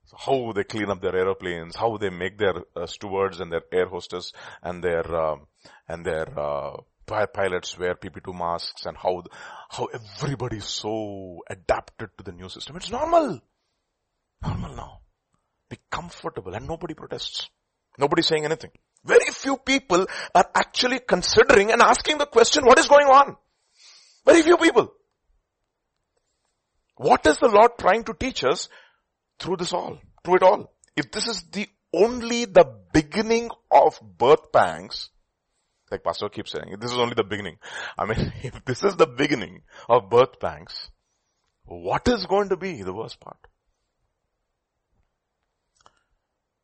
So 0.08 0.16
how 0.18 0.54
they 0.54 0.64
clean 0.64 0.90
up 0.90 1.02
their 1.02 1.16
aeroplanes, 1.16 1.76
how 1.76 1.98
they 1.98 2.10
make 2.10 2.38
their 2.38 2.54
uh, 2.76 2.86
stewards 2.86 3.42
and 3.42 3.52
their 3.52 3.64
air 3.74 3.88
hostess 3.88 4.32
and 4.64 4.82
their, 4.82 5.04
uh, 5.14 5.36
and 5.88 6.06
their, 6.06 6.28
uh, 6.40 6.78
pilots 7.06 7.78
wear 7.78 7.96
PP2 7.96 8.38
masks 8.38 8.86
and 8.86 8.98
how, 8.98 9.24
how 9.70 9.86
everybody 9.86 10.58
is 10.58 10.66
so 10.66 11.42
adapted 11.50 12.10
to 12.18 12.24
the 12.24 12.32
new 12.32 12.50
system. 12.50 12.76
It's 12.78 12.92
normal. 12.92 13.42
Normal 14.42 14.76
now. 14.76 15.00
Be 15.70 15.78
comfortable 15.90 16.54
and 16.54 16.68
nobody 16.68 16.94
protests. 16.94 17.50
Nobody 17.98 18.22
saying 18.22 18.46
anything. 18.46 18.72
Very 19.04 19.26
few 19.32 19.58
people 19.58 20.06
are 20.36 20.50
actually 20.56 21.00
considering 21.00 21.72
and 21.72 21.82
asking 21.82 22.18
the 22.18 22.26
question, 22.26 22.66
what 22.66 22.80
is 22.80 22.88
going 22.88 23.08
on? 23.08 23.36
Very 24.26 24.42
few 24.42 24.58
people. 24.58 24.94
What 26.96 27.26
is 27.26 27.38
the 27.38 27.50
Lord 27.50 27.72
trying 27.78 28.04
to 28.06 28.14
teach 28.14 28.44
us 28.44 28.70
through 29.40 29.58
this 29.58 29.74
all, 29.74 30.00
through 30.24 30.36
it 30.36 30.44
all? 30.44 30.74
If 30.96 31.12
this 31.12 31.28
is 31.28 31.44
the 31.52 31.68
only 31.94 32.46
the 32.46 32.66
beginning 32.94 33.50
of 33.72 34.00
birth 34.18 34.52
pangs, 34.52 35.10
like 35.92 36.04
pastor 36.04 36.30
keeps 36.30 36.52
saying, 36.52 36.76
this 36.80 36.92
is 36.92 36.98
only 36.98 37.16
the 37.16 37.24
beginning. 37.24 37.58
I 37.98 38.06
mean, 38.06 38.34
if 38.44 38.66
this 38.66 38.84
is 38.84 38.96
the 38.96 39.08
beginning 39.08 39.62
of 39.88 40.10
birth 40.10 40.40
pangs, 40.40 40.90
what 41.66 42.08
is 42.08 42.26
going 42.26 42.50
to 42.50 42.58
be 42.58 42.82
the 42.82 42.94
worst 42.94 43.20
part? 43.20 43.38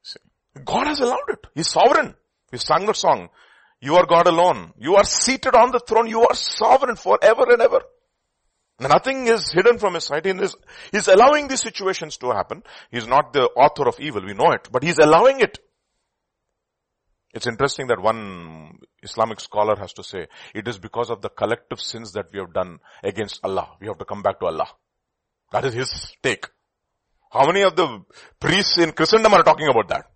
See, 0.01 0.19
God 0.63 0.87
has 0.87 0.99
allowed 0.99 1.29
it. 1.29 1.45
He's 1.55 1.69
sovereign. 1.69 2.15
We 2.51 2.57
sang 2.57 2.85
the 2.85 2.93
song. 2.93 3.29
You 3.81 3.95
are 3.95 4.05
God 4.05 4.27
alone. 4.27 4.73
You 4.77 4.95
are 4.95 5.03
seated 5.03 5.55
on 5.55 5.71
the 5.71 5.79
throne. 5.79 6.07
You 6.07 6.21
are 6.21 6.35
sovereign 6.35 6.95
forever 6.95 7.43
and 7.49 7.61
ever. 7.61 7.81
Nothing 8.79 9.27
is 9.27 9.51
hidden 9.51 9.77
from 9.77 9.93
his 9.93 10.05
sight. 10.05 10.25
He 10.25 10.33
He's 10.91 11.07
allowing 11.07 11.47
these 11.47 11.61
situations 11.61 12.17
to 12.17 12.31
happen. 12.31 12.63
He's 12.91 13.07
not 13.07 13.31
the 13.31 13.43
author 13.43 13.87
of 13.87 13.99
evil. 13.99 14.25
We 14.25 14.33
know 14.33 14.51
it, 14.51 14.69
but 14.71 14.83
he's 14.83 14.97
allowing 14.97 15.41
it. 15.41 15.59
It's 17.33 17.47
interesting 17.47 17.87
that 17.87 17.99
one 17.99 18.77
Islamic 19.01 19.39
scholar 19.39 19.75
has 19.77 19.93
to 19.93 20.03
say, 20.03 20.27
it 20.53 20.67
is 20.67 20.77
because 20.77 21.09
of 21.09 21.21
the 21.21 21.29
collective 21.29 21.79
sins 21.79 22.13
that 22.13 22.27
we 22.31 22.39
have 22.39 22.53
done 22.53 22.79
against 23.03 23.39
Allah. 23.43 23.71
We 23.79 23.87
have 23.87 23.97
to 23.97 24.05
come 24.05 24.21
back 24.21 24.39
to 24.39 24.45
Allah. 24.45 24.67
That 25.51 25.65
is 25.65 25.73
his 25.73 26.13
take. 26.21 26.47
How 27.31 27.47
many 27.47 27.63
of 27.63 27.75
the 27.75 28.03
priests 28.39 28.77
in 28.77 28.91
Christendom 28.91 29.33
are 29.33 29.43
talking 29.43 29.67
about 29.67 29.87
that? 29.89 30.12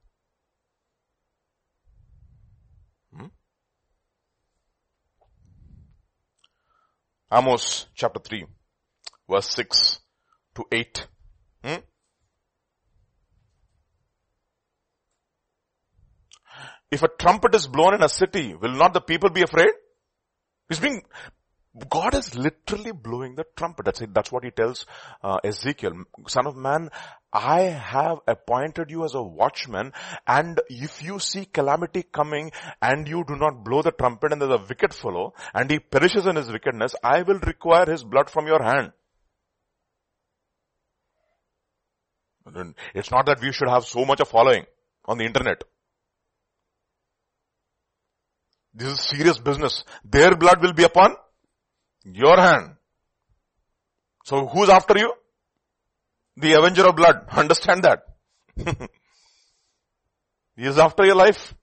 Amos 7.31 7.87
chapter 7.93 8.19
3 8.19 8.45
verse 9.29 9.49
6 9.49 9.99
to 10.55 10.65
8. 10.71 11.07
Hmm? 11.63 11.75
If 16.89 17.03
a 17.03 17.09
trumpet 17.09 17.53
is 17.53 17.67
blown 17.67 17.95
in 17.95 18.01
a 18.01 18.09
city, 18.09 18.55
will 18.55 18.71
not 18.71 18.93
the 18.93 19.01
people 19.01 19.29
be 19.29 19.41
afraid? 19.41 19.71
He's 20.69 20.79
being 20.79 21.01
God 21.89 22.15
is 22.15 22.35
literally 22.35 22.91
blowing 22.91 23.35
the 23.35 23.45
trumpet. 23.55 23.85
That's 23.85 24.01
it. 24.01 24.13
That's 24.13 24.31
what 24.31 24.43
he 24.43 24.51
tells 24.51 24.85
uh, 25.23 25.37
Ezekiel. 25.43 26.05
Son 26.27 26.47
of 26.47 26.55
man, 26.55 26.89
I 27.31 27.61
have 27.61 28.19
appointed 28.27 28.89
you 28.89 29.03
as 29.05 29.13
a 29.13 29.21
watchman 29.21 29.93
and 30.25 30.59
if 30.69 31.03
you 31.03 31.19
see 31.19 31.45
calamity 31.45 32.03
coming 32.03 32.51
and 32.81 33.07
you 33.07 33.23
do 33.27 33.35
not 33.35 33.63
blow 33.63 33.81
the 33.81 33.91
trumpet 33.91 34.31
and 34.31 34.41
there's 34.41 34.59
a 34.59 34.65
wicked 34.67 34.93
fellow 34.93 35.33
and 35.53 35.69
he 35.69 35.79
perishes 35.79 36.25
in 36.25 36.35
his 36.35 36.51
wickedness, 36.51 36.95
I 37.03 37.21
will 37.21 37.39
require 37.39 37.85
his 37.85 38.03
blood 38.03 38.29
from 38.29 38.47
your 38.47 38.63
hand. 38.63 38.91
It's 42.95 43.11
not 43.11 43.25
that 43.25 43.41
we 43.41 43.51
should 43.51 43.69
have 43.69 43.85
so 43.85 44.05
much 44.05 44.21
of 44.21 44.29
following 44.29 44.65
on 45.05 45.17
the 45.17 45.25
internet. 45.25 45.63
This 48.73 48.93
is 48.93 49.01
serious 49.01 49.37
business. 49.37 49.83
Their 50.05 50.35
blood 50.35 50.61
will 50.61 50.73
be 50.73 50.83
upon 50.83 51.15
your 52.13 52.37
hand. 52.37 52.75
So 54.25 54.47
who's 54.47 54.69
after 54.69 54.97
you? 54.97 55.13
The 56.37 56.53
avenger 56.53 56.87
of 56.87 56.95
blood. 56.95 57.25
Understand 57.31 57.83
that. 57.83 58.03
he 60.55 60.63
is 60.63 60.77
after 60.77 61.05
your 61.05 61.15
life. 61.15 61.53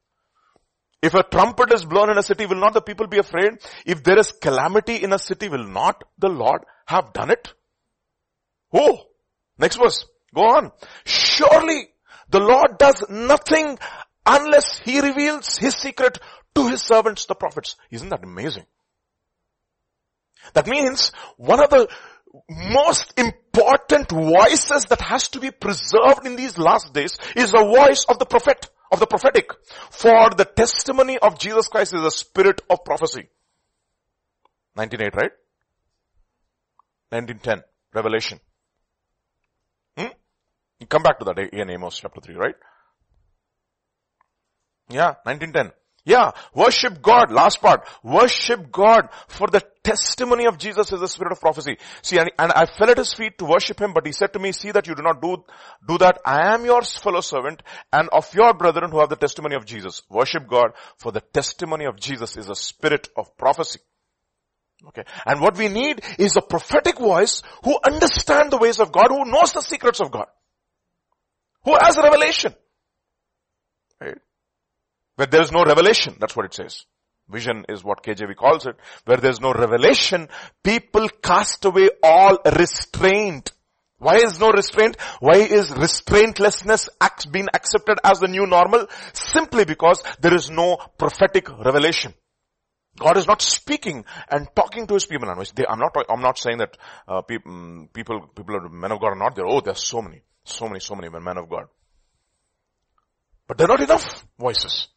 If 1.03 1.15
a 1.15 1.23
trumpet 1.23 1.73
is 1.75 1.85
blown 1.85 2.11
in 2.11 2.17
a 2.17 2.23
city, 2.23 2.47
will 2.47 2.61
not 2.61 2.73
the 2.73 2.81
people 2.81 3.07
be 3.07 3.19
afraid? 3.19 3.59
If 3.85 4.03
there 4.03 4.19
is 4.19 4.33
calamity 4.33 4.97
in 4.97 5.13
a 5.13 5.19
city, 5.19 5.51
will 5.51 5.67
not 5.67 6.03
the 6.19 6.31
Lord 6.31 6.63
have 6.87 7.13
done 7.13 7.31
it? 7.31 7.53
Oh, 8.73 8.99
next 9.59 9.77
verse. 9.77 10.07
Go 10.35 10.43
on. 10.43 10.73
Surely 11.05 11.89
the 12.31 12.41
Lord 12.41 12.79
does 12.79 13.05
nothing 13.11 13.79
unless 14.25 14.79
he 14.79 15.01
reveals 15.01 15.59
his 15.59 15.75
secret 15.75 16.19
to 16.55 16.69
his 16.69 16.81
servants, 16.83 17.27
the 17.27 17.35
prophets. 17.35 17.77
Isn't 17.91 18.09
that 18.09 18.25
amazing? 18.25 18.65
That 20.53 20.67
means 20.67 21.13
one 21.37 21.63
of 21.63 21.71
the 21.71 21.89
most 22.49 23.15
important 23.17 24.11
voices 24.11 24.85
that 24.87 25.01
has 25.01 25.29
to 25.29 25.41
be 25.41 25.51
preserved 25.51 26.27
in 26.27 26.37
these 26.37 26.59
last 26.59 26.93
days 26.93 27.17
is 27.37 27.53
the 27.53 27.65
voice 27.65 28.05
of 28.09 28.19
the 28.19 28.27
prophet, 28.27 28.69
of 28.91 29.01
the 29.01 29.07
prophetic. 29.07 29.51
For 29.91 30.31
the 30.31 30.45
testimony 30.45 31.19
of 31.19 31.39
Jesus 31.39 31.69
Christ 31.69 31.95
is 31.95 32.03
the 32.03 32.11
spirit 32.11 32.61
of 32.69 32.85
prophecy. 32.85 33.29
1908, 34.75 35.15
right? 35.15 35.33
1910, 37.11 37.63
Revelation. 37.95 38.41
Hmm? 39.97 40.09
You 40.81 40.87
come 40.87 41.03
back 41.03 41.21
to 41.21 41.25
that 41.27 41.39
in 41.39 41.71
Amos 41.71 41.99
chapter 41.99 42.21
3, 42.21 42.35
right? 42.35 42.57
Yeah, 44.91 45.15
1910. 45.23 45.73
Yeah, 46.05 46.33
worship 46.55 47.01
God. 47.01 47.31
Last 47.31 47.61
part. 47.63 47.89
Worship 48.03 48.71
God 48.71 49.09
for 49.29 49.47
the 49.47 49.63
testimony 49.85 50.47
of 50.47 50.59
Jesus 50.59 50.91
is 50.93 51.01
the 51.01 51.07
spirit 51.07 51.33
of 51.33 51.41
prophecy. 51.41 51.77
See, 52.03 52.19
and, 52.19 52.31
and, 52.39 52.51
I 52.51 52.67
fell 52.67 52.91
at 52.91 52.99
his 52.99 53.13
feet 53.13 53.39
to 53.39 53.45
worship 53.45 53.81
him, 53.81 53.93
but 53.93 54.07
he 54.07 54.13
said 54.13 54.33
to 54.33 54.39
me, 54.39 54.51
see 54.51 54.73
that 54.73 54.87
you 54.87 54.95
do 54.95 55.03
not 55.03 55.21
do, 55.21 55.45
do 55.87 55.99
that. 55.99 56.19
I 56.25 56.55
am 56.55 56.65
your 56.65 56.83
fellow 56.83 57.21
servant 57.21 57.63
and 57.93 58.09
of 58.09 58.35
your 58.35 58.55
brethren 58.55 58.91
who 58.91 58.99
have 58.99 59.11
the 59.11 59.17
testimony 59.17 59.55
of 59.55 59.67
Jesus. 59.67 60.03
Worship 60.09 60.49
God 60.49 60.73
for 60.99 61.13
the 61.13 61.21
testimony 61.21 61.85
of 61.85 62.01
Jesus 62.01 62.37
is 62.37 62.49
a 62.49 62.57
spirit 62.57 63.09
of 63.17 63.37
prophecy. 63.37 63.79
Okay. 64.89 65.05
And 65.27 65.41
what 65.41 65.57
we 65.57 65.69
need 65.69 66.03
is 66.19 66.37
a 66.37 66.43
prophetic 66.43 66.99
voice 66.99 67.43
who 67.63 67.79
understand 67.85 68.51
the 68.51 68.59
ways 68.59 68.81
of 68.81 68.91
God, 68.91 69.09
who 69.09 69.25
knows 69.31 69.53
the 69.53 69.63
secrets 69.63 70.01
of 70.01 70.11
God, 70.11 70.27
who 71.65 71.77
has 71.81 71.97
revelation. 71.97 72.55
Right? 74.01 74.19
Where 75.17 75.27
there 75.27 75.43
is 75.43 75.53
no 75.53 75.65
revelation, 75.65 76.17
that's 76.19 76.35
what 76.35 76.47
it 76.47 76.55
says. 76.55 76.85
Vision 77.29 77.65
is 77.69 77.83
what 77.83 78.03
KJV 78.03 78.37
calls 78.37 78.67
it. 78.67 78.77
Where 79.05 79.17
there 79.17 79.31
is 79.31 79.41
no 79.41 79.53
revelation, 79.53 80.29
people 80.63 81.09
cast 81.09 81.65
away 81.65 81.89
all 82.03 82.39
restraint. 82.57 83.53
Why 83.99 84.17
is 84.17 84.39
no 84.39 84.51
restraint? 84.51 84.97
Why 85.21 85.37
is 85.37 85.71
restraintlessness 85.71 86.89
being 87.31 87.49
accepted 87.55 87.99
as 88.05 88.21
the 88.21 88.29
new 88.29 88.47
normal? 88.47 88.87
Simply 89.15 89.65
because 89.65 90.03
there 90.21 90.35
is 90.35 90.51
no 90.51 90.77
prophetic 90.99 91.49
revelation. 91.49 92.13
God 92.99 93.17
is 93.17 93.27
not 93.27 93.43
speaking 93.43 94.05
and 94.31 94.47
talking 94.55 94.87
to 94.87 94.95
his 94.95 95.07
people. 95.07 95.29
I'm 95.29 95.79
not, 95.79 95.97
I'm 96.09 96.21
not 96.21 96.39
saying 96.39 96.59
that 96.59 96.77
uh, 97.09 97.23
people, 97.23 97.51
mm, 97.51 97.93
people, 97.93 98.29
people, 98.37 98.61
men 98.71 98.93
of 98.93 99.01
God 99.01 99.13
are 99.13 99.19
not 99.19 99.35
there. 99.35 99.47
Oh, 99.47 99.61
there's 99.61 99.83
so 99.83 100.01
many, 100.01 100.23
so 100.45 100.69
many, 100.69 100.81
so 100.81 100.95
many 100.95 101.09
men 101.09 101.39
of 101.39 101.49
God. 101.49 101.65
But 103.49 103.59
there 103.59 103.67
are 103.67 103.77
not 103.77 103.83
enough 103.83 104.27
voices. 104.39 104.89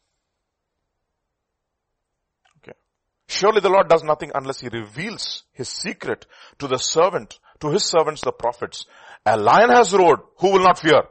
Surely 3.28 3.60
the 3.60 3.70
Lord 3.70 3.90
does 3.90 4.04
nothing 4.04 4.32
unless 4.34 4.62
he 4.62 4.70
reveals 4.70 5.44
his 5.52 5.68
secret 5.68 6.26
to 6.60 6.68
the 6.68 6.78
servant, 6.78 7.40
to 7.60 7.70
his 7.70 7.84
servants, 7.84 8.22
the 8.22 8.32
prophets. 8.32 8.86
A 9.26 9.38
lion 9.38 9.70
has 9.70 9.94
roared, 9.94 10.20
who 10.38 10.54
will 10.54 10.64
not 10.64 10.80
fear? 10.80 11.04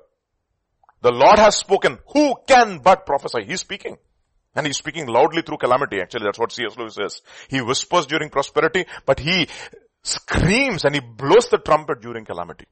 The 1.03 1.13
Lord 1.13 1.39
has 1.39 1.57
spoken, 1.57 1.99
who 2.09 2.35
can 2.49 2.79
but 2.79 3.05
prophesy? 3.05 3.45
He's 3.45 3.61
speaking. 3.61 3.99
And 4.55 4.67
he's 4.67 4.79
speaking 4.79 5.07
loudly 5.07 5.43
through 5.43 5.59
calamity. 5.59 6.01
Actually, 6.01 6.25
that's 6.25 6.39
what 6.39 6.53
C.S. 6.53 6.79
Lewis 6.79 6.95
says. 6.95 7.21
He 7.49 7.61
whispers 7.61 8.07
during 8.07 8.31
prosperity, 8.31 8.87
but 9.05 9.21
he 9.21 9.49
screams 10.03 10.85
and 10.85 10.95
he 10.95 11.01
blows 11.01 11.49
the 11.49 11.59
trumpet 11.59 12.01
during 12.01 12.25
calamity. 12.25 12.65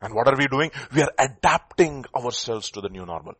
And 0.00 0.14
what 0.14 0.28
are 0.28 0.36
we 0.36 0.46
doing? 0.46 0.70
We 0.94 1.02
are 1.02 1.12
adapting 1.18 2.04
ourselves 2.14 2.70
to 2.70 2.80
the 2.80 2.88
new 2.88 3.04
normal. 3.04 3.34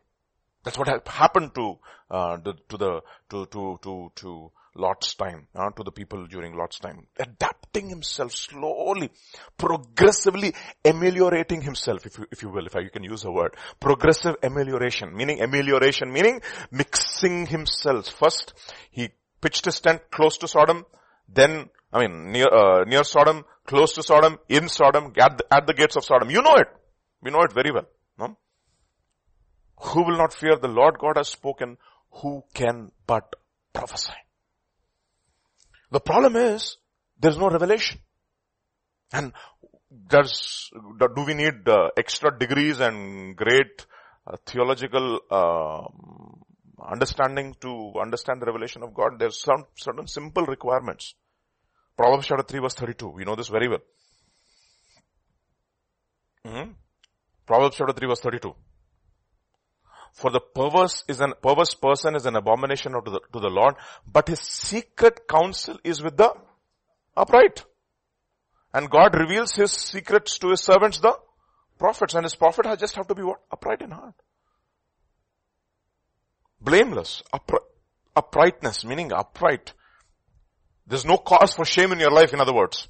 That's 0.65 0.77
what 0.77 1.07
happened 1.07 1.55
to, 1.55 1.79
uh, 2.11 2.37
to 2.37 2.77
the, 2.77 3.01
to, 3.29 3.45
to, 3.45 3.79
to, 3.81 4.11
to, 4.15 4.51
Lot's 4.75 5.13
time, 5.15 5.47
uh, 5.55 5.69
to 5.71 5.83
the 5.83 5.91
people 5.91 6.25
during 6.27 6.55
Lot's 6.55 6.79
time. 6.79 7.07
Adapting 7.19 7.89
himself 7.89 8.33
slowly, 8.33 9.11
progressively 9.57 10.53
ameliorating 10.83 11.61
himself, 11.61 12.05
if 12.05 12.17
you, 12.17 12.25
if 12.31 12.41
you 12.41 12.49
will, 12.49 12.65
if 12.65 12.75
I, 12.75 12.79
you 12.79 12.89
can 12.89 13.03
use 13.03 13.23
a 13.23 13.31
word. 13.31 13.55
Progressive 13.79 14.35
amelioration, 14.41 15.15
meaning 15.15 15.41
amelioration, 15.41 16.11
meaning 16.11 16.41
mixing 16.71 17.45
himself. 17.45 18.07
First, 18.09 18.53
he 18.89 19.09
pitched 19.41 19.65
his 19.65 19.79
tent 19.79 20.01
close 20.09 20.37
to 20.39 20.47
Sodom, 20.47 20.85
then, 21.27 21.69
I 21.91 21.99
mean, 21.99 22.31
near, 22.31 22.47
uh, 22.47 22.83
near 22.85 23.03
Sodom, 23.03 23.45
close 23.65 23.93
to 23.93 24.03
Sodom, 24.03 24.39
in 24.49 24.69
Sodom, 24.69 25.13
at 25.17 25.37
the, 25.37 25.53
at 25.53 25.67
the 25.67 25.73
gates 25.73 25.95
of 25.95 26.03
Sodom. 26.03 26.29
You 26.29 26.41
know 26.41 26.55
it. 26.55 26.67
We 27.21 27.31
know 27.31 27.41
it 27.41 27.53
very 27.53 27.71
well. 27.71 27.87
No? 28.17 28.37
Who 29.77 30.03
will 30.03 30.17
not 30.17 30.33
fear 30.33 30.55
the 30.55 30.67
Lord 30.67 30.97
God 30.99 31.17
has 31.17 31.29
spoken? 31.29 31.77
Who 32.21 32.43
can 32.53 32.91
but 33.07 33.35
prophesy? 33.73 34.13
The 35.93 35.99
problem 35.99 36.35
is, 36.35 36.77
there's 37.19 37.37
no 37.37 37.49
revelation. 37.51 37.99
And 39.13 39.31
there's, 39.91 40.71
do 40.73 41.23
we 41.23 41.35
need 41.35 41.69
uh, 41.69 41.89
extra 41.95 42.35
degrees 42.35 42.79
and 42.79 43.35
great 43.35 43.85
uh, 44.25 44.37
theological 44.43 45.19
uh, 45.29 45.83
understanding 46.91 47.55
to 47.61 47.93
understand 48.01 48.41
the 48.41 48.47
revelation 48.47 48.81
of 48.81 48.95
God? 48.95 49.19
There's 49.19 49.39
some 49.39 49.65
certain 49.75 50.07
simple 50.07 50.47
requirements. 50.47 51.13
Proverbs 51.95 52.25
chapter 52.25 52.43
3 52.43 52.59
verse 52.61 52.73
32. 52.73 53.09
We 53.09 53.23
know 53.23 53.35
this 53.35 53.49
very 53.49 53.67
well. 53.67 53.83
Mm-hmm. 56.43 56.71
Proverbs 57.45 57.75
chapter 57.77 57.93
3 57.93 58.07
verse 58.07 58.19
32. 58.19 58.55
For 60.13 60.29
the 60.29 60.39
perverse 60.39 61.03
is 61.07 61.19
an, 61.21 61.33
perverse 61.41 61.73
person 61.73 62.15
is 62.15 62.25
an 62.27 62.35
abomination 62.35 62.93
to 62.93 63.01
the, 63.01 63.19
to 63.33 63.39
the 63.39 63.49
Lord, 63.49 63.75
but 64.07 64.27
his 64.27 64.39
secret 64.39 65.27
counsel 65.27 65.79
is 65.83 66.03
with 66.03 66.17
the 66.17 66.33
upright. 67.17 67.65
And 68.73 68.89
God 68.89 69.15
reveals 69.15 69.53
his 69.53 69.71
secrets 69.71 70.37
to 70.39 70.49
his 70.49 70.61
servants, 70.61 70.99
the 70.99 71.17
prophets, 71.79 72.13
and 72.13 72.23
his 72.23 72.35
prophet 72.35 72.65
has 72.65 72.79
just 72.79 72.95
have 72.95 73.07
to 73.07 73.15
be 73.15 73.23
what? 73.23 73.39
Upright 73.51 73.81
in 73.81 73.91
heart. 73.91 74.13
Blameless, 76.61 77.23
upri- 77.33 77.65
uprightness, 78.15 78.85
meaning 78.85 79.11
upright. 79.11 79.73
There's 80.85 81.05
no 81.05 81.17
cause 81.17 81.53
for 81.53 81.65
shame 81.65 81.91
in 81.91 81.99
your 81.99 82.11
life, 82.11 82.33
in 82.33 82.39
other 82.39 82.53
words. 82.53 82.87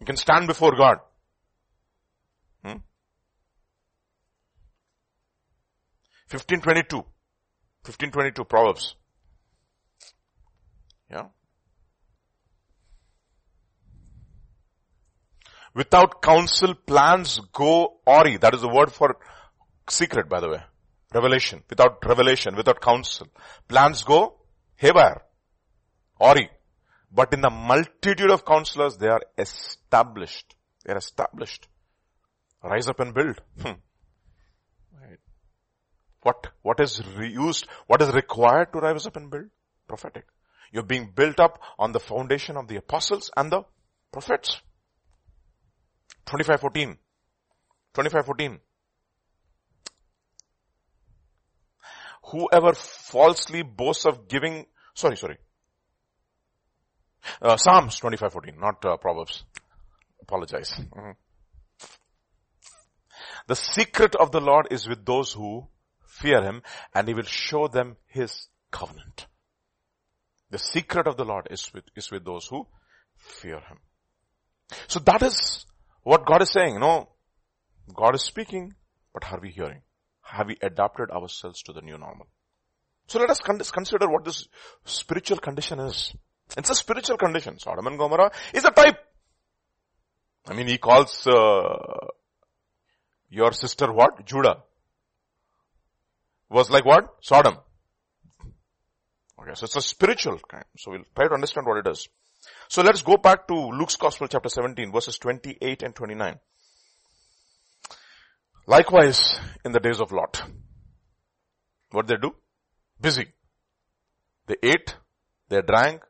You 0.00 0.06
can 0.06 0.16
stand 0.16 0.46
before 0.46 0.76
God. 0.76 0.98
1522. 6.30 6.96
1522 6.96 8.44
Proverbs. 8.44 8.96
Yeah. 11.10 11.28
Without 15.74 16.20
counsel, 16.20 16.74
plans 16.74 17.40
go 17.52 18.00
awry. 18.06 18.36
That 18.36 18.54
is 18.54 18.60
the 18.60 18.68
word 18.68 18.92
for 18.92 19.16
secret, 19.88 20.28
by 20.28 20.40
the 20.40 20.50
way. 20.50 20.62
Revelation. 21.14 21.62
Without 21.70 22.04
revelation, 22.04 22.56
without 22.56 22.80
counsel. 22.82 23.28
Plans 23.66 24.02
go 24.02 24.38
haywire. 24.76 25.22
Awry. 26.20 26.50
But 27.10 27.32
in 27.32 27.40
the 27.40 27.50
multitude 27.50 28.30
of 28.30 28.44
counselors, 28.44 28.98
they 28.98 29.08
are 29.08 29.22
established. 29.38 30.54
They 30.84 30.92
are 30.92 30.98
established. 30.98 31.68
Rise 32.62 32.88
up 32.88 33.00
and 33.00 33.14
build. 33.14 33.40
Hmm. 33.62 33.78
What, 36.22 36.48
what 36.62 36.80
is 36.80 37.00
reused, 37.00 37.66
what 37.86 38.02
is 38.02 38.12
required 38.12 38.72
to 38.72 38.80
rise 38.80 39.06
up 39.06 39.16
and 39.16 39.30
build? 39.30 39.46
Prophetic. 39.86 40.24
You're 40.72 40.82
being 40.82 41.12
built 41.14 41.40
up 41.40 41.60
on 41.78 41.92
the 41.92 42.00
foundation 42.00 42.56
of 42.56 42.68
the 42.68 42.76
apostles 42.76 43.30
and 43.36 43.50
the 43.50 43.62
prophets. 44.12 44.60
2514. 46.26 46.98
2514. 47.94 48.60
Whoever 52.30 52.74
falsely 52.74 53.62
boasts 53.62 54.04
of 54.04 54.28
giving, 54.28 54.66
sorry, 54.94 55.16
sorry. 55.16 55.38
Uh, 57.40 57.56
Psalms 57.56 57.96
2514, 57.96 58.60
not 58.60 58.84
uh, 58.84 58.96
Proverbs. 58.98 59.44
Apologize. 60.22 60.72
Mm-hmm. 60.78 61.10
The 63.46 63.56
secret 63.56 64.14
of 64.14 64.30
the 64.30 64.40
Lord 64.40 64.68
is 64.70 64.86
with 64.86 65.06
those 65.06 65.32
who 65.32 65.66
fear 66.20 66.42
him 66.42 66.62
and 66.94 67.08
he 67.08 67.14
will 67.14 67.22
show 67.22 67.68
them 67.68 67.96
his 68.06 68.48
covenant. 68.70 69.26
The 70.50 70.58
secret 70.58 71.06
of 71.06 71.16
the 71.16 71.24
Lord 71.24 71.48
is 71.50 71.70
with, 71.74 71.84
is 71.94 72.10
with 72.10 72.24
those 72.24 72.46
who 72.46 72.66
fear 73.16 73.60
Him. 73.60 73.78
So 74.86 75.00
that 75.00 75.22
is 75.22 75.66
what 76.02 76.26
God 76.26 76.42
is 76.42 76.50
saying. 76.50 76.80
No, 76.80 77.08
God 77.94 78.14
is 78.14 78.22
speaking, 78.22 78.74
but 79.12 79.30
are 79.30 79.40
we 79.40 79.50
hearing? 79.50 79.82
Have 80.22 80.46
we 80.46 80.56
adapted 80.62 81.10
ourselves 81.10 81.62
to 81.64 81.72
the 81.72 81.82
new 81.82 81.98
normal? 81.98 82.28
So 83.08 83.18
let 83.18 83.30
us 83.30 83.40
consider 83.70 84.08
what 84.08 84.24
this 84.24 84.48
spiritual 84.84 85.38
condition 85.38 85.80
is. 85.80 86.14
It's 86.56 86.70
a 86.70 86.74
spiritual 86.74 87.16
condition. 87.16 87.58
Sodom 87.58 87.86
and 87.86 87.98
Gomorrah 87.98 88.30
is 88.52 88.64
a 88.64 88.70
type. 88.70 88.98
I 90.46 90.54
mean, 90.54 90.66
he 90.66 90.78
calls 90.78 91.26
uh, 91.26 92.06
your 93.28 93.52
sister 93.52 93.92
what? 93.92 94.24
Judah. 94.24 94.62
Was 96.50 96.70
like 96.70 96.84
what? 96.84 97.08
Sodom. 97.22 97.58
Okay, 99.40 99.54
so 99.54 99.64
it's 99.64 99.76
a 99.76 99.80
spiritual 99.80 100.38
kind. 100.50 100.64
So 100.76 100.90
we'll 100.90 101.04
try 101.14 101.28
to 101.28 101.34
understand 101.34 101.66
what 101.66 101.78
it 101.78 101.90
is. 101.90 102.08
So 102.68 102.82
let's 102.82 103.02
go 103.02 103.16
back 103.16 103.46
to 103.48 103.54
Luke's 103.54 103.96
Gospel 103.96 104.28
chapter 104.28 104.48
17 104.48 104.92
verses 104.92 105.18
28 105.18 105.82
and 105.82 105.94
29. 105.94 106.38
Likewise 108.66 109.38
in 109.64 109.72
the 109.72 109.80
days 109.80 110.00
of 110.00 110.12
Lot. 110.12 110.42
What 111.90 112.06
they 112.06 112.16
do? 112.16 112.34
Busy. 113.00 113.26
They 114.46 114.56
ate, 114.62 114.96
they 115.48 115.62
drank, 115.62 116.02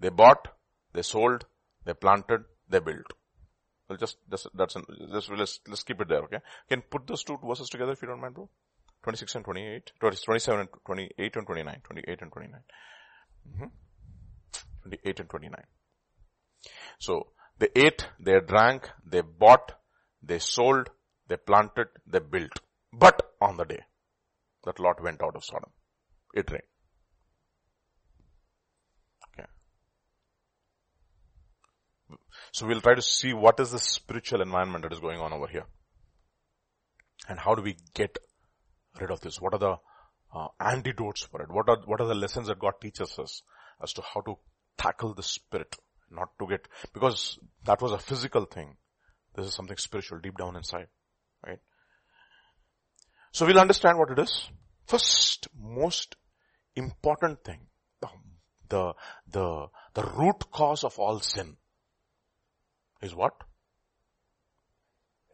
they 0.00 0.08
bought, 0.08 0.48
they 0.92 1.02
sold, 1.02 1.44
they 1.84 1.94
planted, 1.94 2.44
they 2.68 2.80
built. 2.80 3.12
Well, 3.88 3.98
just, 3.98 4.18
that's, 4.28 4.46
that's, 4.54 4.76
an, 4.76 4.84
just, 5.12 5.30
let's, 5.30 5.60
let's 5.66 5.82
keep 5.82 6.00
it 6.00 6.08
there, 6.08 6.22
okay? 6.24 6.38
Can 6.68 6.82
put 6.82 7.06
those 7.06 7.24
two 7.24 7.38
verses 7.42 7.68
together 7.70 7.92
if 7.92 8.02
you 8.02 8.08
don't 8.08 8.20
mind, 8.20 8.34
bro? 8.34 8.48
26 9.08 9.36
and 9.36 9.44
28, 9.46 9.92
27 10.00 10.60
and 10.60 10.68
28 10.84 11.36
and 11.36 11.46
29, 11.46 11.80
28 11.82 12.22
and 12.22 12.30
29. 12.30 12.60
Mm-hmm. 13.48 13.64
28 14.82 15.20
and 15.20 15.30
29. 15.30 15.62
So, 16.98 17.28
they 17.58 17.68
ate, 17.74 18.06
they 18.20 18.38
drank, 18.46 18.90
they 19.06 19.22
bought, 19.22 19.72
they 20.22 20.38
sold, 20.38 20.90
they 21.26 21.38
planted, 21.38 21.88
they 22.06 22.18
built. 22.18 22.52
But 22.92 23.22
on 23.40 23.56
the 23.56 23.64
day 23.64 23.80
that 24.64 24.78
Lot 24.78 25.02
went 25.02 25.22
out 25.22 25.36
of 25.36 25.42
Sodom, 25.42 25.70
it 26.34 26.50
rained. 26.50 26.64
Okay. 29.32 29.48
So 32.52 32.66
we'll 32.66 32.82
try 32.82 32.94
to 32.94 33.00
see 33.00 33.32
what 33.32 33.58
is 33.58 33.70
the 33.70 33.78
spiritual 33.78 34.42
environment 34.42 34.82
that 34.82 34.92
is 34.92 35.00
going 35.00 35.18
on 35.18 35.32
over 35.32 35.46
here. 35.46 35.64
And 37.26 37.38
how 37.38 37.54
do 37.54 37.62
we 37.62 37.76
get 37.94 38.18
rid 39.00 39.10
of 39.10 39.20
this? 39.20 39.40
What 39.40 39.54
are 39.54 39.58
the 39.58 39.76
uh, 40.34 40.48
antidotes 40.60 41.22
for 41.22 41.42
it? 41.42 41.50
What 41.50 41.68
are, 41.68 41.78
what 41.86 42.00
are 42.00 42.06
the 42.06 42.14
lessons 42.14 42.48
that 42.48 42.58
God 42.58 42.74
teaches 42.80 43.18
us 43.18 43.42
as 43.82 43.92
to 43.94 44.02
how 44.02 44.20
to 44.22 44.38
tackle 44.76 45.14
the 45.14 45.22
spirit? 45.22 45.76
Not 46.10 46.30
to 46.38 46.46
get, 46.46 46.68
because 46.94 47.38
that 47.64 47.82
was 47.82 47.92
a 47.92 47.98
physical 47.98 48.46
thing. 48.46 48.76
This 49.34 49.46
is 49.46 49.54
something 49.54 49.76
spiritual 49.76 50.20
deep 50.20 50.38
down 50.38 50.56
inside, 50.56 50.86
right? 51.46 51.58
So 53.32 53.46
we'll 53.46 53.58
understand 53.58 53.98
what 53.98 54.10
it 54.10 54.18
is. 54.18 54.48
First, 54.86 55.48
most 55.54 56.16
important 56.74 57.44
thing, 57.44 57.66
the, 58.00 58.08
the, 58.70 58.94
the, 59.30 59.66
the 59.92 60.02
root 60.02 60.50
cause 60.50 60.82
of 60.82 60.98
all 60.98 61.20
sin 61.20 61.56
is 63.02 63.14
what? 63.14 63.34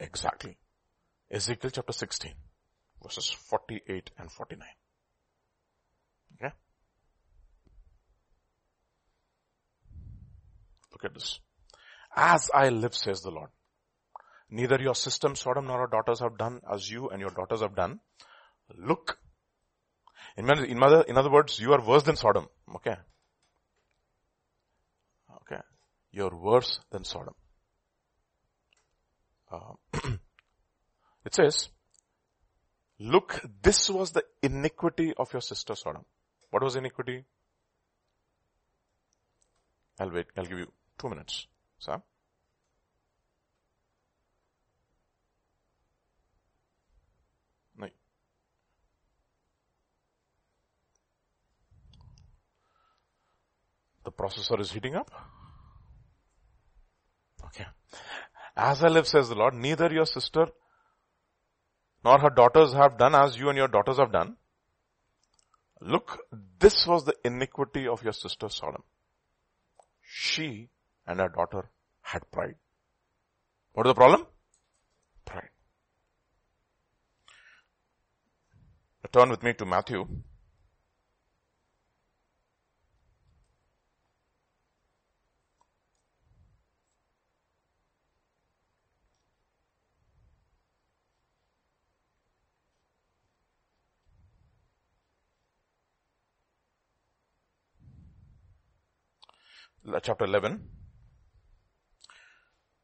Exactly. 0.01 0.59
Ezekiel 1.31 1.71
chapter 1.71 1.93
16 1.93 2.35
verses 3.05 3.31
48 3.31 4.11
and 4.19 4.33
49. 4.33 4.67
Okay? 6.37 6.55
Look 10.93 11.05
at 11.05 11.15
this. 11.15 11.39
As 12.17 12.51
I 12.53 12.71
live, 12.71 12.95
says 12.95 13.21
the 13.21 13.31
Lord, 13.31 13.51
neither 14.51 14.81
your 14.81 14.95
system 14.95 15.37
Sodom 15.37 15.67
nor 15.67 15.79
your 15.79 15.87
daughters 15.89 16.21
have 16.21 16.39
done 16.39 16.61
as 16.73 16.91
you 16.91 17.11
and 17.11 17.21
your 17.21 17.31
daughters 17.31 17.61
have 17.61 17.77
done. 17.77 18.01
Look. 18.77 19.19
In, 20.37 20.51
in, 20.51 20.83
other, 20.83 21.03
in 21.03 21.17
other 21.17 21.31
words, 21.31 21.61
you 21.61 21.73
are 21.75 21.85
worse 21.85 22.05
than 22.05 22.17
Sodom. 22.17 22.49
Okay. 22.77 22.97
Okay. 25.43 25.61
You're 26.11 26.35
worse 26.35 26.81
than 26.91 27.05
Sodom. 27.05 27.35
Uh, 29.53 29.75
it 31.25 31.35
says, 31.35 31.69
Look, 32.99 33.41
this 33.63 33.91
was 33.91 34.13
the 34.13 34.25
iniquity 34.43 35.13
of 35.17 35.33
your 35.33 35.43
sister 35.43 35.75
Sodom. 35.75 36.05
What 36.51 36.63
was 36.63 36.77
iniquity? 36.77 37.25
I'll 39.99 40.11
wait. 40.11 40.27
I'll 40.37 40.45
give 40.45 40.59
you 40.59 40.73
two 40.99 41.09
minutes. 41.09 41.47
Sam? 41.79 42.03
The 54.05 54.13
processor 54.13 54.61
is 54.61 54.71
heating 54.71 54.95
up. 54.95 55.11
Okay. 57.47 57.67
As 58.55 58.85
I 58.85 58.89
live, 58.89 59.09
says 59.09 59.31
the 59.31 59.35
Lord, 59.35 59.55
neither 59.55 59.93
your 59.93 60.05
sister 60.05 60.49
nor 62.05 62.19
her 62.19 62.31
daughters 62.31 62.73
have 62.75 62.99
done 62.99 63.15
as 63.15 63.39
you 63.39 63.49
and 63.49 63.57
your 63.57 63.69
daughters 63.69 63.99
have 63.99 64.13
done. 64.13 64.37
Look, 65.81 66.19
this 66.59 66.87
was 66.87 67.05
the 67.05 67.15
iniquity 67.25 67.87
of 67.89 68.03
your 68.03 68.13
sister 68.13 68.49
Sodom. 68.49 68.83
She 70.03 70.71
and 71.07 71.21
her 71.21 71.29
daughter 71.29 71.71
had 72.03 72.31
pride. 72.31 72.57
What 73.73 73.87
is 73.87 73.91
the 73.91 73.95
problem? 73.95 74.27
Pride. 75.25 75.49
Turn 79.13 79.31
with 79.31 79.43
me 79.43 79.53
to 79.55 79.65
Matthew 79.65 80.07
chapter 100.03 100.25
11 100.25 100.61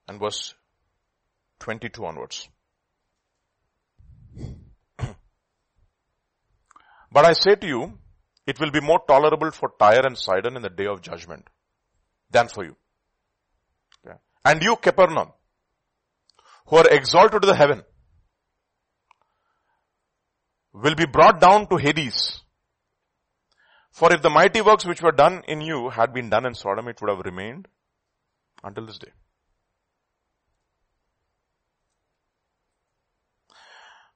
and 0.09 0.21
verse 0.21 0.55
22 1.61 2.05
onwards. 2.05 2.49
but 4.99 5.17
I 7.25 7.33
say 7.33 7.55
to 7.55 7.67
you, 7.67 7.99
it 8.47 8.61
will 8.61 8.71
be 8.71 8.81
more 8.81 9.01
tolerable 9.07 9.51
for 9.51 9.73
Tyre 9.79 10.05
and 10.05 10.19
Sidon 10.19 10.57
in 10.57 10.63
the 10.63 10.71
day 10.71 10.87
of 10.87 11.03
judgment 11.03 11.47
than 12.31 12.49
for 12.49 12.65
you. 12.65 12.77
Okay. 14.07 14.17
And 14.45 14.63
you, 14.63 14.77
Capernaum, 14.77 15.33
who 16.67 16.77
are 16.77 16.89
exalted 16.89 17.43
to 17.43 17.47
the 17.47 17.55
heaven, 17.55 17.83
will 20.73 20.95
be 20.95 21.07
brought 21.07 21.41
down 21.41 21.67
to 21.69 21.77
Hades. 21.77 22.41
For 24.01 24.11
if 24.15 24.23
the 24.23 24.31
mighty 24.31 24.63
works 24.63 24.87
which 24.87 25.03
were 25.03 25.13
done 25.13 25.43
in 25.47 25.61
you 25.61 25.91
had 25.91 26.15
been 26.15 26.31
done 26.31 26.47
in 26.47 26.55
Sodom, 26.55 26.89
it 26.89 26.99
would 27.03 27.11
have 27.11 27.19
remained 27.19 27.69
until 28.65 28.87
this 28.87 28.97
day. 28.97 29.13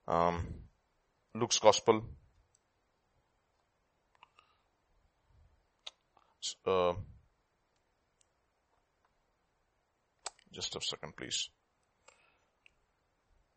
Um, 0.08 0.46
Luke's 1.34 1.58
Gospel. 1.58 2.02
Uh, 6.66 6.94
just 10.50 10.74
a 10.76 10.80
second, 10.80 11.14
please. 11.14 11.50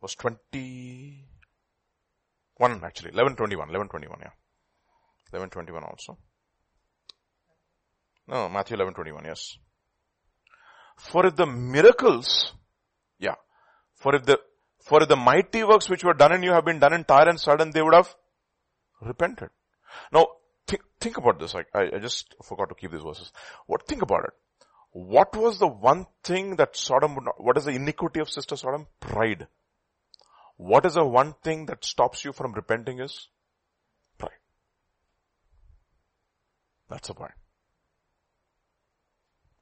Verse 0.01 0.15
21 0.15 2.83
actually, 2.83 3.11
1121, 3.11 3.69
1121, 3.69 4.19
yeah. 4.19 4.31
1121 5.31 5.83
also. 5.83 6.17
No, 8.27 8.49
Matthew 8.49 8.77
1121, 8.77 9.25
yes. 9.25 9.57
For 10.97 11.25
if 11.25 11.35
the 11.35 11.45
miracles, 11.45 12.53
yeah, 13.19 13.35
for 13.95 14.15
if 14.15 14.25
the, 14.25 14.39
for 14.81 15.01
if 15.01 15.09
the 15.09 15.15
mighty 15.15 15.63
works 15.63 15.89
which 15.89 16.03
were 16.03 16.13
done 16.13 16.33
in 16.33 16.43
you 16.43 16.51
have 16.51 16.65
been 16.65 16.79
done 16.79 16.93
in 16.93 17.03
Tyre 17.03 17.29
and 17.29 17.39
Sidon, 17.39 17.71
they 17.71 17.81
would 17.81 17.93
have 17.93 18.13
repented. 19.01 19.49
Now, 20.11 20.27
think, 20.67 20.81
think 20.99 21.17
about 21.17 21.39
this. 21.39 21.55
I, 21.55 21.63
I 21.73 21.99
just 21.99 22.35
forgot 22.43 22.69
to 22.69 22.75
keep 22.75 22.91
these 22.91 23.01
verses. 23.01 23.31
What, 23.65 23.87
think 23.87 24.01
about 24.01 24.25
it. 24.25 24.33
What 24.91 25.35
was 25.35 25.59
the 25.59 25.67
one 25.67 26.07
thing 26.23 26.55
that 26.55 26.75
Sodom 26.75 27.15
would 27.15 27.25
not, 27.25 27.43
what 27.43 27.57
is 27.57 27.65
the 27.65 27.71
iniquity 27.71 28.19
of 28.19 28.29
sister 28.29 28.55
Sodom? 28.55 28.87
Pride. 28.99 29.47
What 30.57 30.85
is 30.85 30.95
the 30.95 31.05
one 31.05 31.35
thing 31.43 31.67
that 31.67 31.85
stops 31.85 32.25
you 32.25 32.33
from 32.33 32.53
repenting 32.53 32.99
is? 32.99 33.27
That's 36.89 37.07
the 37.07 37.13
point. 37.13 37.33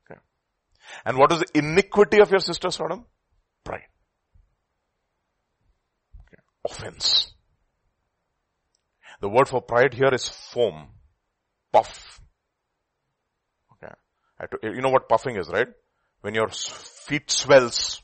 Okay. 0.10 0.20
And 1.06 1.18
what 1.18 1.32
is 1.32 1.40
the 1.40 1.58
iniquity 1.58 2.20
of 2.20 2.30
your 2.30 2.40
sister 2.40 2.70
Sodom? 2.72 3.06
Pride. 3.64 3.88
Okay. 6.22 6.42
Offense. 6.64 7.34
The 9.22 9.30
word 9.30 9.48
for 9.48 9.62
pride 9.62 9.94
here 9.94 10.14
is 10.14 10.30
foam. 10.30 10.90
Puff. 11.72 12.20
Okay. 13.74 13.94
You 14.64 14.82
know 14.82 14.90
what 14.90 15.10
puffing 15.10 15.38
is, 15.38 15.48
right? 15.50 15.68
When 16.22 16.36
your 16.36 16.50
feet 16.50 17.32
swells. 17.32 18.02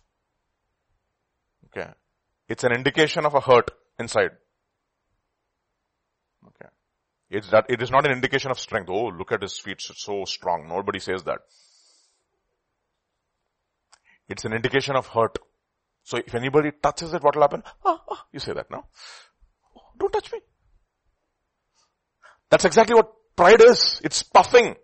Okay. 1.67 1.89
It's 2.47 2.63
an 2.63 2.71
indication 2.71 3.25
of 3.25 3.33
a 3.35 3.41
hurt 3.41 3.71
inside. 3.99 4.31
It's 7.31 7.49
that, 7.51 7.67
it 7.69 7.81
is 7.81 7.89
not 7.89 8.05
an 8.05 8.11
indication 8.11 8.51
of 8.51 8.59
strength. 8.59 8.89
Oh, 8.89 9.07
look 9.07 9.31
at 9.31 9.41
his 9.41 9.57
feet, 9.57 9.77
so 9.79 10.25
strong. 10.25 10.67
Nobody 10.67 10.99
says 10.99 11.23
that. 11.23 11.39
It's 14.27 14.43
an 14.43 14.51
indication 14.51 14.97
of 14.97 15.07
hurt. 15.07 15.39
So 16.03 16.17
if 16.17 16.35
anybody 16.35 16.71
touches 16.83 17.13
it, 17.13 17.23
what 17.23 17.35
will 17.35 17.43
happen? 17.43 17.63
Ah, 17.85 18.01
ah, 18.09 18.25
you 18.33 18.39
say 18.39 18.51
that 18.51 18.69
now. 18.69 18.85
Oh, 19.77 19.81
don't 19.97 20.11
touch 20.11 20.29
me. 20.33 20.39
That's 22.49 22.65
exactly 22.65 22.95
what 22.95 23.13
pride 23.37 23.61
is. 23.61 24.01
It's 24.03 24.23
puffing. 24.23 24.75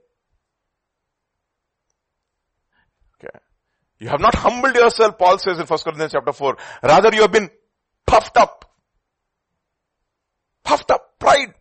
Okay. 3.19 3.39
You 3.99 4.07
have 4.07 4.21
not 4.21 4.35
humbled 4.35 4.75
yourself, 4.75 5.17
Paul 5.17 5.37
says 5.37 5.59
in 5.59 5.65
1 5.65 5.79
Corinthians 5.83 6.13
chapter 6.13 6.31
4. 6.31 6.57
Rather 6.83 7.13
you 7.13 7.23
have 7.23 7.31
been 7.33 7.49
puffed 8.05 8.37
up. 8.37 8.71
Puffed 10.63 10.91
up. 10.91 11.19
Pride. 11.19 11.53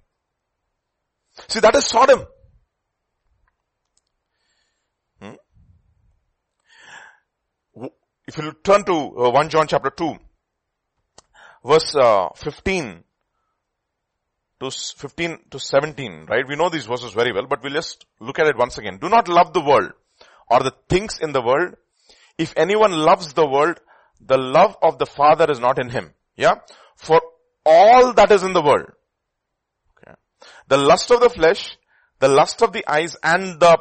See, 1.49 1.61
that 1.61 1.75
is 1.75 1.85
Sodom. 1.87 2.27
Hmm? 5.21 5.35
If 8.27 8.39
you 8.39 8.53
turn 8.65 8.85
to 8.85 8.93
uh, 8.93 9.31
1 9.31 9.49
John 9.51 9.67
chapter 9.69 9.91
2, 9.91 10.17
verse 11.65 11.95
uh, 11.95 12.31
15 12.37 13.05
to 14.61 14.71
15 14.71 15.39
to 15.51 15.59
17, 15.59 16.27
right? 16.29 16.45
We 16.49 16.57
know 16.57 16.69
these 16.71 16.87
verses 16.87 17.13
very 17.13 17.33
well, 17.33 17.47
but 17.47 17.63
we'll 17.63 17.75
just 17.75 18.07
look 18.21 18.39
at 18.39 18.47
it 18.47 18.57
once 18.57 18.79
again. 18.79 18.99
Do 18.99 19.09
not 19.09 19.29
love 19.29 19.53
the 19.53 19.61
world 19.61 19.93
or 20.51 20.61
the 20.61 20.73
things 20.89 21.19
in 21.21 21.33
the 21.33 21.43
world. 21.43 21.75
If 22.39 22.55
anyone 22.57 22.93
loves 22.93 23.35
the 23.35 23.47
world, 23.47 23.81
the 24.21 24.39
love 24.39 24.77
of 24.83 24.99
the 24.99 25.07
Father 25.07 25.51
is 25.51 25.61
not 25.61 25.79
in 25.79 25.91
him. 25.91 26.13
Yeah? 26.37 26.55
For 26.97 27.21
all 27.65 28.13
that 28.15 28.31
is 28.31 28.43
in 28.43 28.53
the 28.53 28.63
world. 28.63 28.91
The 30.69 30.77
lust 30.77 31.11
of 31.11 31.21
the 31.21 31.31
flesh, 31.31 31.77
the 32.19 32.29
lust 32.29 32.63
of 32.63 32.73
the 32.73 32.85
eyes, 32.89 33.17
and 33.23 33.61
the 33.61 33.79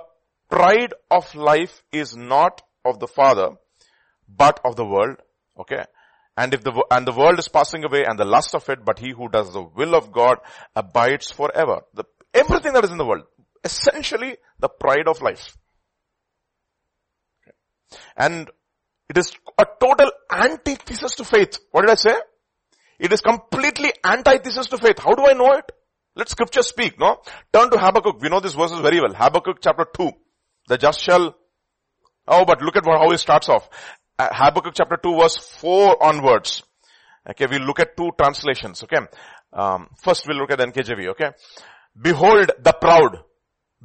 pride 0.50 0.93
of 1.10 1.34
life 1.36 1.84
is 1.91 2.15
not 2.15 2.62
of 2.84 3.00
the 3.00 3.08
Father, 3.08 3.50
but 4.28 4.60
of 4.63 4.76
the 4.76 4.86
world. 4.86 5.17
Okay. 5.60 5.84
And 6.38 6.54
if 6.54 6.63
the, 6.63 6.86
and 6.91 7.08
the 7.08 7.13
world 7.13 7.39
is 7.39 7.48
passing 7.48 7.86
away 7.86 8.04
and 8.06 8.19
the 8.19 8.26
lust 8.26 8.54
of 8.56 8.67
it, 8.69 8.84
but 8.84 9.00
he 9.00 9.12
who 9.12 9.30
does 9.30 9.54
the 9.54 9.62
will 9.62 9.95
of 9.95 10.12
God 10.12 10.38
abides 10.76 11.32
forever. 11.32 11.82
The, 11.93 12.04
everything 12.34 12.74
that 12.74 12.84
is 12.84 12.91
in 12.91 12.98
the 12.98 13.06
world. 13.06 13.24
Essentially 13.63 14.36
the 14.60 14.67
pride 14.67 15.08
of 15.08 15.21
life. 15.21 15.58
And 18.17 18.50
it 19.10 19.17
is 19.17 19.34
a 19.58 19.65
total 19.80 20.12
antithesis 20.32 21.15
to 21.15 21.24
faith. 21.24 21.58
What 21.71 21.82
did 21.82 21.91
I 21.91 21.95
say? 21.95 22.15
It 23.00 23.13
is 23.13 23.21
completely 23.21 23.93
antithesis 24.04 24.67
to 24.67 24.78
faith. 24.78 25.00
How 25.00 25.13
do 25.13 25.26
I 25.26 25.34
know 25.34 25.54
it? 25.54 25.71
Let 26.15 26.30
scripture 26.30 26.62
speak, 26.62 26.99
no? 26.99 27.17
Turn 27.51 27.69
to 27.71 27.78
Habakkuk. 27.78 28.21
We 28.21 28.30
know 28.30 28.39
these 28.39 28.54
verses 28.54 28.80
very 28.80 29.01
well. 29.01 29.13
Habakkuk 29.13 29.58
chapter 29.62 29.86
2. 29.97 30.12
The 30.67 30.78
just 30.78 31.01
shall, 31.01 31.36
oh, 32.28 32.45
but 32.45 32.62
look 32.62 32.78
at 32.78 32.86
how 32.86 33.10
he 33.12 33.17
starts 33.17 33.49
off. 33.49 33.69
Uh, 34.17 34.30
Habakkuk 34.32 34.73
chapter 34.73 34.97
2 34.97 35.17
verse 35.17 35.38
4 35.38 36.01
onwards. 36.01 36.63
Okay, 37.30 37.47
we'll 37.49 37.63
look 37.63 37.80
at 37.80 37.97
two 37.97 38.12
translations, 38.17 38.84
okay. 38.84 39.06
Um, 39.51 39.88
first 40.01 40.28
we'll 40.28 40.38
look 40.38 40.51
at 40.51 40.60
NKJV, 40.60 41.10
okay. 41.10 41.32
Behold 41.99 42.51
the 42.62 42.73
proud. 42.73 43.19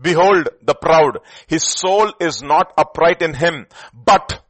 Behold 0.00 0.48
the 0.62 0.74
proud. 0.74 1.18
His 1.46 1.64
soul 1.64 2.12
is 2.20 2.42
not 2.42 2.72
upright 2.76 3.22
in 3.22 3.34
him, 3.34 3.66
but, 3.92 4.42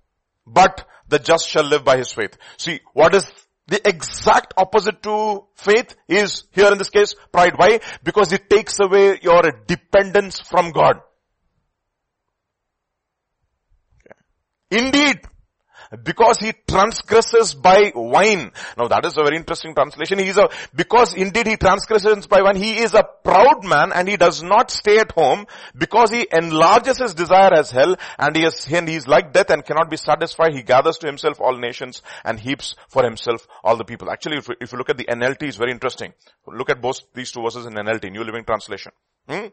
but 0.47 0.87
the 1.09 1.19
just 1.19 1.49
shall 1.49 1.65
live 1.65 1.85
by 1.85 1.97
his 1.97 2.13
faith. 2.13 2.37
See, 2.57 2.81
what 2.93 3.15
is 3.15 3.31
the 3.71 3.81
exact 3.89 4.53
opposite 4.57 5.01
to 5.05 5.45
faith 5.55 5.95
is 6.09 6.45
here 6.51 6.73
in 6.73 6.79
this 6.79 6.91
case 6.91 7.15
pride. 7.33 7.53
Why? 7.57 7.79
Because 8.03 8.33
it 8.33 8.51
takes 8.51 8.81
away 8.81 9.21
your 9.23 9.43
dependence 9.67 10.41
from 10.41 10.73
God. 10.73 11.01
Indeed, 14.73 15.21
because 16.05 16.39
he 16.39 16.53
transgresses 16.69 17.55
by 17.55 17.93
wine. 17.95 18.53
Now 18.79 18.89
that 18.89 19.05
is 19.05 19.17
a 19.17 19.23
very 19.23 19.37
interesting 19.37 19.75
translation. 19.75 20.19
He 20.19 20.29
is 20.29 20.39
a, 20.39 20.49
because 20.75 21.15
indeed 21.15 21.47
he 21.49 21.57
transgresses 21.57 22.27
by 22.27 22.43
wine, 22.43 22.57
he 22.57 22.79
is 22.79 22.95
a 22.95 23.03
proud 23.03 23.65
man 23.65 23.93
and 23.93 24.09
he 24.09 24.17
does 24.17 24.43
not 24.43 24.71
stay 24.71 24.99
at 24.99 25.13
home 25.13 25.47
because 25.77 26.11
he 26.11 26.27
enlarges 26.33 26.99
his 26.99 27.15
desire 27.15 27.53
as 27.53 27.71
hell 27.71 27.97
and 28.19 28.37
he 28.37 28.45
is, 28.45 28.67
and 28.73 28.89
he 28.89 28.95
is 28.95 29.09
like 29.09 29.33
death 29.33 29.51
and 29.51 29.65
cannot 29.65 29.91
be 29.91 29.97
satisfied. 29.97 30.55
He 30.55 30.63
gathers 30.63 30.99
to 30.99 31.07
himself 31.07 31.41
all 31.41 31.57
nations 31.57 32.03
and 32.25 32.39
heaps 32.39 32.77
for 32.89 33.03
himself 33.03 33.47
all 33.65 33.77
the 33.77 33.85
people. 33.85 34.11
Actually, 34.11 34.39
if, 34.39 34.49
if 34.61 34.73
you 34.73 34.79
look 34.79 34.91
at 34.91 34.99
the 34.99 35.05
NLT, 35.05 35.43
it's 35.43 35.57
very 35.57 35.73
interesting. 35.73 36.13
Look 36.47 36.71
at 36.71 36.81
both 36.81 37.01
these 37.15 37.33
two 37.33 37.43
verses 37.43 37.67
in 37.67 37.75
NLT, 37.75 38.13
New 38.13 38.23
Living 38.23 38.45
Translation. 38.45 38.93
Hmm? 39.29 39.47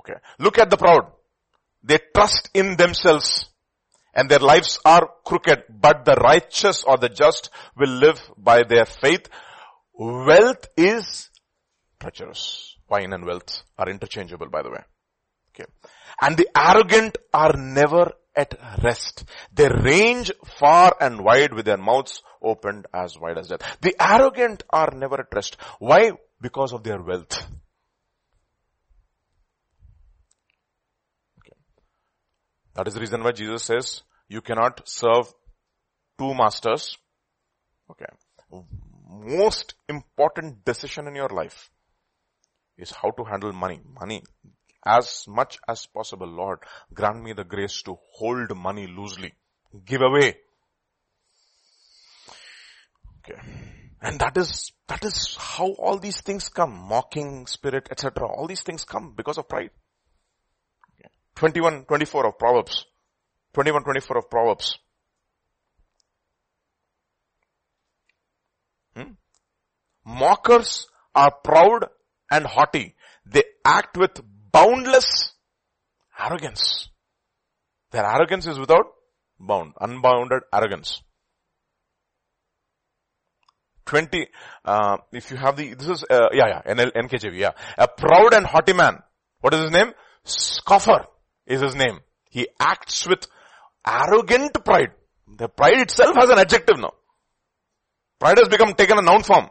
Okay. 0.00 0.14
Look 0.38 0.58
at 0.58 0.70
the 0.70 0.76
proud. 0.76 1.12
They 1.82 1.98
trust 2.14 2.50
in 2.54 2.76
themselves 2.76 3.47
and 4.18 4.28
their 4.28 4.40
lives 4.40 4.80
are 4.84 5.08
crooked, 5.24 5.62
but 5.70 6.04
the 6.04 6.16
righteous 6.16 6.82
or 6.82 6.96
the 6.98 7.08
just 7.08 7.50
will 7.76 7.94
live 8.04 8.20
by 8.36 8.64
their 8.64 8.84
faith. 8.84 9.28
Wealth 9.94 10.66
is 10.76 11.30
treacherous. 12.00 12.74
Wine 12.90 13.12
and 13.12 13.24
wealth 13.24 13.62
are 13.78 13.88
interchangeable, 13.88 14.48
by 14.48 14.62
the 14.62 14.70
way. 14.70 14.82
Okay. 15.50 15.70
And 16.20 16.36
the 16.36 16.48
arrogant 16.56 17.16
are 17.32 17.52
never 17.56 18.10
at 18.34 18.58
rest. 18.82 19.24
They 19.52 19.68
range 19.68 20.32
far 20.58 20.96
and 21.00 21.22
wide 21.22 21.52
with 21.52 21.66
their 21.66 21.76
mouths 21.76 22.20
opened 22.42 22.86
as 22.92 23.16
wide 23.16 23.38
as 23.38 23.46
death. 23.46 23.78
The 23.82 23.94
arrogant 24.00 24.64
are 24.70 24.90
never 24.96 25.20
at 25.20 25.32
rest. 25.32 25.56
Why? 25.78 26.10
Because 26.40 26.72
of 26.72 26.82
their 26.82 27.00
wealth. 27.00 27.38
Okay. 31.38 31.56
That 32.74 32.88
is 32.88 32.94
the 32.94 33.00
reason 33.00 33.22
why 33.22 33.30
Jesus 33.30 33.62
says, 33.62 34.02
you 34.28 34.40
cannot 34.42 34.86
serve 34.86 35.32
two 36.18 36.34
masters. 36.34 36.96
Okay. 37.90 38.06
Most 39.08 39.74
important 39.88 40.64
decision 40.64 41.06
in 41.06 41.14
your 41.14 41.28
life 41.28 41.70
is 42.76 42.90
how 42.90 43.10
to 43.10 43.24
handle 43.24 43.52
money. 43.52 43.80
Money. 43.98 44.22
As 44.84 45.24
much 45.26 45.58
as 45.66 45.86
possible, 45.86 46.26
Lord, 46.26 46.60
grant 46.94 47.22
me 47.22 47.32
the 47.32 47.44
grace 47.44 47.82
to 47.82 47.98
hold 48.12 48.56
money 48.56 48.86
loosely. 48.86 49.34
Give 49.84 50.02
away. 50.02 50.36
Okay. 53.18 53.40
And 54.00 54.20
that 54.20 54.36
is, 54.36 54.72
that 54.86 55.04
is 55.04 55.36
how 55.38 55.72
all 55.72 55.98
these 55.98 56.20
things 56.20 56.48
come. 56.48 56.72
Mocking 56.88 57.46
spirit, 57.46 57.88
etc. 57.90 58.26
All 58.26 58.46
these 58.46 58.62
things 58.62 58.84
come 58.84 59.14
because 59.16 59.38
of 59.38 59.48
pride. 59.48 59.70
Okay. 60.94 61.10
21, 61.34 61.84
24 61.84 62.26
of 62.26 62.38
Proverbs. 62.38 62.86
21, 63.58 63.82
24 63.82 64.18
of 64.18 64.30
Proverbs. 64.30 64.78
Hmm? 68.94 69.14
Mockers 70.06 70.86
are 71.12 71.32
proud 71.42 71.86
and 72.30 72.46
haughty. 72.46 72.94
They 73.26 73.42
act 73.64 73.96
with 73.96 74.20
boundless 74.52 75.32
arrogance. 76.16 76.88
Their 77.90 78.06
arrogance 78.06 78.46
is 78.46 78.60
without 78.60 78.84
bound, 79.40 79.72
unbounded 79.80 80.42
arrogance. 80.52 81.02
20, 83.86 84.28
uh, 84.66 84.98
if 85.12 85.32
you 85.32 85.36
have 85.36 85.56
the, 85.56 85.74
this 85.74 85.88
is, 85.88 86.04
uh, 86.08 86.28
yeah, 86.32 86.46
yeah, 86.46 86.74
NL, 86.74 86.92
NKJV, 86.92 87.36
yeah. 87.36 87.50
A 87.76 87.88
proud 87.88 88.34
and 88.34 88.46
haughty 88.46 88.72
man. 88.72 89.02
What 89.40 89.52
is 89.52 89.62
his 89.62 89.72
name? 89.72 89.94
Scoffer 90.22 91.06
is 91.44 91.60
his 91.60 91.74
name. 91.74 91.98
He 92.30 92.46
acts 92.60 93.04
with 93.08 93.26
arrogant 93.88 94.64
pride. 94.64 94.90
The 95.36 95.48
pride 95.48 95.78
itself 95.80 96.16
has 96.16 96.30
an 96.30 96.38
adjective 96.38 96.78
now. 96.78 96.92
Pride 98.18 98.38
has 98.38 98.48
become 98.48 98.74
taken 98.74 98.98
a 98.98 99.02
noun 99.02 99.22
form. 99.22 99.48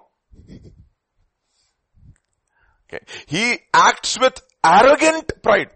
Okay. 2.87 3.03
He 3.25 3.59
acts 3.73 4.17
with 4.19 4.41
arrogant 4.63 5.31
pride. 5.41 5.69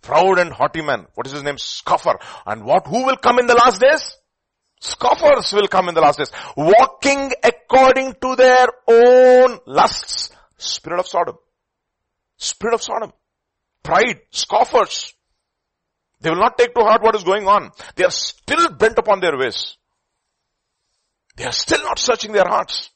Proud 0.00 0.38
and 0.38 0.52
haughty 0.52 0.82
man. 0.82 1.06
What 1.14 1.26
is 1.26 1.32
his 1.32 1.42
name? 1.42 1.58
Scoffer. 1.58 2.18
And 2.44 2.64
what, 2.64 2.86
who 2.86 3.04
will 3.06 3.16
come 3.16 3.38
in 3.38 3.46
the 3.46 3.54
last 3.54 3.80
days? 3.80 4.16
Scoffers 4.80 5.52
will 5.52 5.68
come 5.68 5.88
in 5.88 5.94
the 5.94 6.00
last 6.00 6.18
days. 6.18 6.32
Walking 6.56 7.32
according 7.44 8.14
to 8.20 8.34
their 8.34 8.66
own 8.88 9.60
lusts. 9.64 10.30
Spirit 10.58 10.98
of 10.98 11.06
Sodom. 11.06 11.36
spirit 12.36 12.74
of 12.74 12.82
Sodom. 12.82 13.12
Pride, 13.84 14.20
scoffers. 14.30 15.14
They 16.22 16.30
will 16.30 16.38
not 16.38 16.56
take 16.56 16.72
to 16.74 16.80
heart 16.82 17.02
what 17.02 17.16
is 17.16 17.24
going 17.24 17.48
on. 17.48 17.72
They 17.96 18.04
are 18.04 18.10
still 18.10 18.70
bent 18.70 18.96
upon 18.96 19.20
their 19.20 19.36
ways. 19.36 19.76
They 21.36 21.44
are 21.44 21.52
still 21.52 21.82
not 21.82 21.98
searching 21.98 22.32
their 22.32 22.46
hearts. 22.46 22.90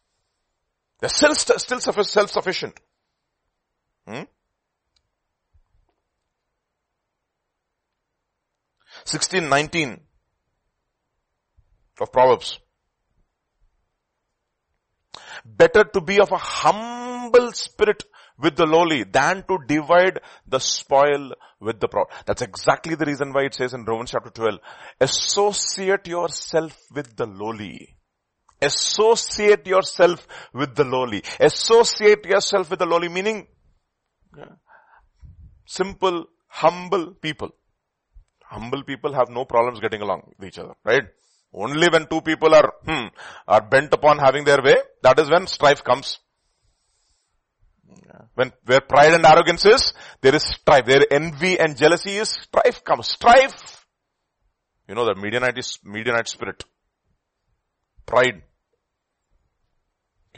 They're 1.00 1.08
still, 1.08 1.34
still 1.34 1.80
self-sufficient. 1.80 2.78
Hmm? 4.06 4.24
1619 9.04 10.00
of 12.00 12.12
Proverbs. 12.12 12.60
Better 15.44 15.84
to 15.84 16.00
be 16.00 16.20
of 16.20 16.30
a 16.32 16.38
humble 16.38 17.52
spirit 17.52 18.04
with 18.38 18.56
the 18.56 18.66
lowly 18.66 19.04
than 19.04 19.42
to 19.48 19.58
divide 19.66 20.20
the 20.46 20.58
spoil 20.58 21.32
with 21.60 21.80
the 21.80 21.88
proud. 21.88 22.06
That's 22.26 22.42
exactly 22.42 22.94
the 22.94 23.06
reason 23.06 23.32
why 23.32 23.44
it 23.44 23.54
says 23.54 23.74
in 23.74 23.84
Romans 23.84 24.10
chapter 24.10 24.30
12, 24.30 24.58
associate 25.00 26.06
yourself 26.06 26.76
with 26.94 27.16
the 27.16 27.26
lowly. 27.26 27.96
Associate 28.60 29.66
yourself 29.66 30.26
with 30.52 30.74
the 30.74 30.84
lowly. 30.84 31.22
Associate 31.40 32.24
yourself 32.24 32.70
with 32.70 32.78
the 32.78 32.86
lowly 32.86 33.08
meaning 33.08 33.46
simple, 35.66 36.26
humble 36.48 37.14
people. 37.14 37.50
Humble 38.44 38.84
people 38.84 39.12
have 39.12 39.28
no 39.28 39.44
problems 39.44 39.80
getting 39.80 40.02
along 40.02 40.32
with 40.38 40.48
each 40.48 40.58
other, 40.58 40.74
right? 40.84 41.02
Only 41.52 41.88
when 41.88 42.06
two 42.06 42.20
people 42.20 42.54
are, 42.54 42.72
hmm, 42.84 43.06
are 43.48 43.60
bent 43.60 43.92
upon 43.92 44.18
having 44.18 44.44
their 44.44 44.62
way, 44.62 44.76
that 45.02 45.18
is 45.18 45.28
when 45.28 45.46
strife 45.46 45.82
comes. 45.82 46.18
When, 48.34 48.52
where 48.64 48.80
pride 48.80 49.14
and 49.14 49.24
arrogance 49.24 49.64
is, 49.64 49.92
there 50.20 50.34
is 50.34 50.42
strife. 50.42 50.86
Where 50.86 51.06
envy 51.10 51.58
and 51.58 51.76
jealousy 51.76 52.16
is, 52.16 52.28
strife 52.28 52.84
comes. 52.84 53.08
Strife. 53.08 53.86
You 54.88 54.94
know 54.94 55.06
that 55.06 55.16
Midianite 55.16 55.58
is, 55.58 55.78
Midianite 55.84 56.28
spirit. 56.28 56.64
Pride. 58.04 58.42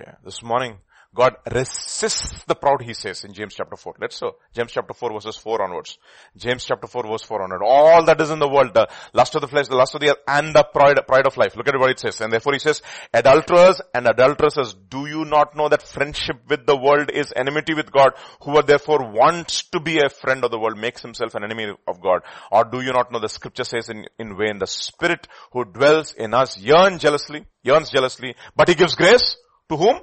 Okay. 0.01 0.11
This 0.25 0.43
morning, 0.43 0.79
God 1.15 1.37
resists 1.51 2.45
the 2.45 2.55
proud, 2.55 2.83
he 2.83 2.93
says 2.93 3.25
in 3.25 3.33
James 3.33 3.55
chapter 3.55 3.77
4. 3.77 3.95
Let's 3.99 4.17
so. 4.17 4.37
James 4.55 4.73
chapter 4.73 4.93
4 4.93 5.15
verses 5.15 5.37
4 5.37 5.63
onwards. 5.63 5.99
James 6.37 6.65
chapter 6.65 6.87
4 6.87 7.09
verse 7.09 7.23
4 7.23 7.43
onward. 7.43 7.63
All 7.65 8.05
that 8.05 8.21
is 8.21 8.31
in 8.31 8.39
the 8.39 8.49
world, 8.49 8.75
the 8.75 8.89
lust 9.15 9.35
of 9.35 9.41
the 9.41 9.49
flesh, 9.49 9.69
the 9.69 9.77
lust 9.77 9.95
of 9.95 10.03
the 10.03 10.11
earth, 10.11 10.19
and 10.29 10.55
the 10.55 10.63
pride, 10.63 10.99
pride 11.09 11.27
of 11.27 11.37
life. 11.39 11.57
Look 11.57 11.67
at 11.67 11.79
what 11.79 11.91
it 11.91 11.99
says. 11.99 12.21
And 12.21 12.31
therefore 12.31 12.53
he 12.53 12.59
says, 12.59 12.83
adulterers 13.15 13.81
and 13.95 14.07
adulteresses, 14.07 14.75
do 14.75 15.07
you 15.07 15.25
not 15.25 15.57
know 15.57 15.71
that 15.71 15.83
friendship 15.83 16.43
with 16.47 16.67
the 16.67 16.77
world 16.77 17.11
is 17.11 17.33
enmity 17.35 17.73
with 17.73 17.91
God? 17.91 18.13
Whoever 18.43 18.67
therefore 18.67 19.11
wants 19.11 19.63
to 19.71 19.81
be 19.81 20.01
a 20.01 20.11
friend 20.11 20.45
of 20.45 20.51
the 20.51 20.59
world 20.59 20.77
makes 20.77 21.01
himself 21.01 21.35
an 21.35 21.43
enemy 21.43 21.75
of 21.87 22.03
God. 22.03 22.21
Or 22.53 22.65
do 22.65 22.83
you 22.83 22.93
not 22.93 23.11
know 23.11 23.19
the 23.19 23.31
scripture 23.31 23.65
says 23.65 23.89
in, 23.89 24.05
in 24.19 24.37
vain, 24.37 24.59
the 24.59 24.67
spirit 24.67 25.27
who 25.53 25.65
dwells 25.65 26.13
in 26.13 26.35
us 26.35 26.59
yearns 26.59 27.01
jealously, 27.01 27.47
yearns 27.63 27.89
jealously, 27.89 28.35
but 28.55 28.69
he 28.69 28.75
gives 28.75 28.95
grace 28.95 29.37
to 29.71 29.77
whom? 29.77 30.01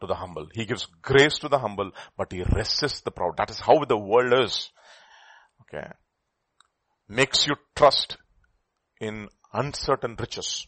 To 0.00 0.06
the 0.06 0.14
humble. 0.14 0.46
He 0.52 0.64
gives 0.64 0.86
grace 1.02 1.38
to 1.38 1.48
the 1.48 1.58
humble, 1.58 1.90
but 2.16 2.32
he 2.32 2.42
resists 2.42 3.00
the 3.00 3.10
proud. 3.10 3.36
That 3.36 3.50
is 3.50 3.60
how 3.60 3.84
the 3.84 3.96
world 3.96 4.32
is. 4.44 4.70
Okay. 5.62 5.86
Makes 7.08 7.46
you 7.46 7.56
trust 7.74 8.18
in 9.00 9.28
uncertain 9.52 10.16
riches. 10.18 10.66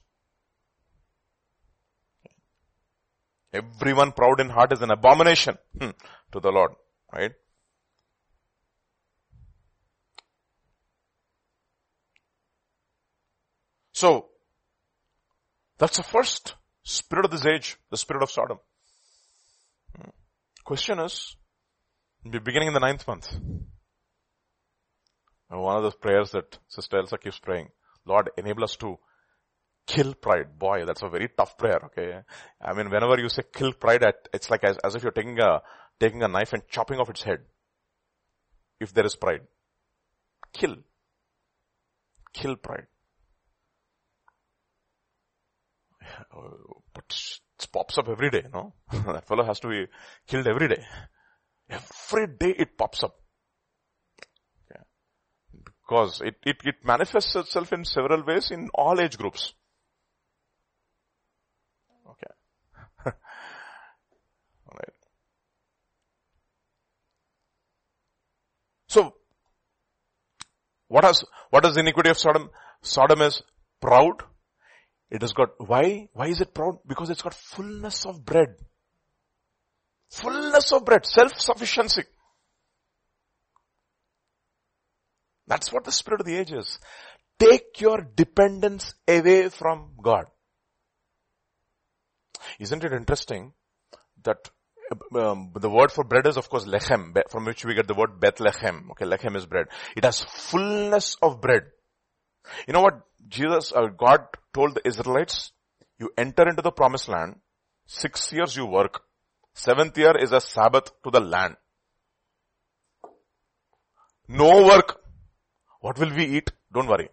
Everyone 3.53 4.13
proud 4.13 4.41
in 4.41 4.51
heart 4.51 4.73
is 4.73 4.83
an 4.83 4.91
abomination 4.91 5.57
hmm, 5.79 5.91
to 6.33 6.41
the 6.41 6.51
Lord, 6.51 6.73
right? 7.13 7.33
So, 13.93 14.29
that's 15.79 15.97
the 15.97 16.03
first 16.03 16.55
spirit 16.85 17.25
of 17.25 17.31
this 17.31 17.47
age, 17.47 17.77
the 17.91 17.97
spirit 17.97 18.23
of 18.23 18.31
Sodom. 18.31 18.59
Question 20.69 20.99
is, 20.99 21.35
beginning 22.31 22.69
in 22.69 22.75
the 22.75 22.81
ninth 22.81 23.09
month, 23.09 23.33
one 25.49 25.77
of 25.79 25.83
those 25.83 25.95
prayers 25.95 26.33
that 26.33 26.59
Sister 26.69 26.99
Elsa 26.99 27.17
keeps 27.17 27.39
praying, 27.39 27.71
Lord, 28.05 28.29
enable 28.37 28.65
us 28.65 28.77
to 28.77 28.99
kill 29.87 30.13
pride. 30.13 30.59
Boy, 30.59 30.85
that's 30.85 31.01
a 31.01 31.09
very 31.09 31.31
tough 31.35 31.57
prayer, 31.57 31.81
okay? 31.87 32.21
I 32.61 32.75
mean, 32.75 32.91
whenever 32.91 33.19
you 33.19 33.31
say 33.31 33.45
kill 33.51 33.73
pride, 33.73 34.05
it's 34.35 34.51
like 34.51 34.63
as, 34.63 34.77
as 34.85 34.95
if 34.95 35.03
you're 35.03 35.11
taking 35.11 35.41
a, 35.41 35.63
taking 35.99 36.23
a 36.23 36.29
knife 36.29 36.53
and 36.53 36.69
chopping 36.69 36.99
off 36.99 37.09
its 37.09 37.23
head. 37.23 37.41
If 38.79 38.93
there 38.93 39.07
is 39.07 39.17
pride. 39.17 39.47
Kill. 40.53 40.77
Kill 42.35 42.57
pride. 42.57 42.89
But 46.93 47.41
it 47.59 47.73
pops 47.73 47.99
up 47.99 48.09
every 48.09 48.31
day, 48.31 48.45
no? 48.53 48.75
that 49.13 49.27
fellow 49.27 49.45
has 49.45 49.61
to 49.61 49.69
be 49.69 49.87
killed 50.27 50.47
every 50.47 50.69
day. 50.69 50.85
Every 51.69 52.27
day 52.27 52.55
it 52.59 52.77
pops 52.79 53.03
up. 53.03 53.17
Because 55.89 56.21
it, 56.21 56.37
it, 56.45 56.57
it 56.65 56.75
manifests 56.85 57.35
itself 57.35 57.73
in 57.73 57.85
several 57.85 58.23
ways 58.23 58.51
in 58.51 58.69
all 58.75 59.01
age 59.01 59.17
groups. 59.17 59.55
Okay. 62.11 62.31
Alright. 64.71 64.93
So, 68.89 69.15
what 70.89 71.05
has, 71.05 71.25
what 71.49 71.65
is 71.65 71.75
the 71.75 71.81
iniquity 71.81 72.11
of 72.11 72.19
Sodom? 72.19 72.51
Sodom 72.83 73.23
is 73.23 73.43
proud, 73.81 74.23
it 75.11 75.23
has 75.23 75.33
got, 75.33 75.51
why? 75.59 76.09
Why 76.13 76.27
is 76.27 76.41
it 76.41 76.55
proud? 76.55 76.79
Because 76.87 77.11
it's 77.11 77.23
got 77.23 77.35
fullness 77.35 78.05
of 78.05 78.25
bread. 78.25 78.57
Fullness 80.11 80.73
of 80.73 80.85
bread. 80.85 81.07
Self-sufficiency. 81.07 82.03
That's 85.47 85.73
what 85.73 85.85
the 85.85 85.93
spirit 85.93 86.21
of 86.21 86.27
the 86.27 86.37
age 86.37 86.53
is. 86.53 86.79
Take 87.39 87.81
your 87.81 88.07
dependence 88.15 88.95
away 89.07 89.49
from 89.49 89.93
God. 90.03 90.27
Isn't 92.59 92.85
it 92.85 92.93
interesting 92.93 93.53
that 94.25 94.51
um, 95.15 95.53
the 95.55 95.71
word 95.71 95.93
for 95.93 96.05
bread 96.05 96.27
is 96.27 96.37
of 96.37 96.49
course 96.49 96.65
lechem, 96.65 97.15
from 97.31 97.45
which 97.45 97.65
we 97.65 97.75
get 97.75 97.87
the 97.87 97.95
word 97.95 98.21
Bethlehem. 98.21 98.89
Okay, 98.93 99.05
lechem 99.05 99.37
is 99.37 99.47
bread. 99.47 99.67
It 99.97 100.05
has 100.05 100.23
fullness 100.23 101.17
of 101.23 101.41
bread. 101.41 101.63
You 102.67 102.75
know 102.75 102.81
what 102.81 103.01
Jesus, 103.29 103.73
uh, 103.73 103.87
God 103.87 104.21
told 104.55 104.75
the 104.75 104.87
Israelites, 104.87 105.53
you 105.99 106.11
enter 106.17 106.49
into 106.49 106.63
the 106.63 106.71
promised 106.71 107.09
land, 107.09 107.37
six 107.87 108.33
years 108.33 108.57
you 108.57 108.67
work, 108.67 109.03
seventh 109.55 109.97
year 109.99 110.17
is 110.17 110.33
a 110.33 110.41
Sabbath 110.41 110.91
to 111.03 111.11
the 111.11 111.21
land. 111.21 111.57
No 114.29 114.67
work. 114.67 115.01
What 115.81 115.99
will 115.99 116.15
we 116.15 116.25
eat? 116.25 116.51
Don't 116.73 116.87
worry. 116.87 117.09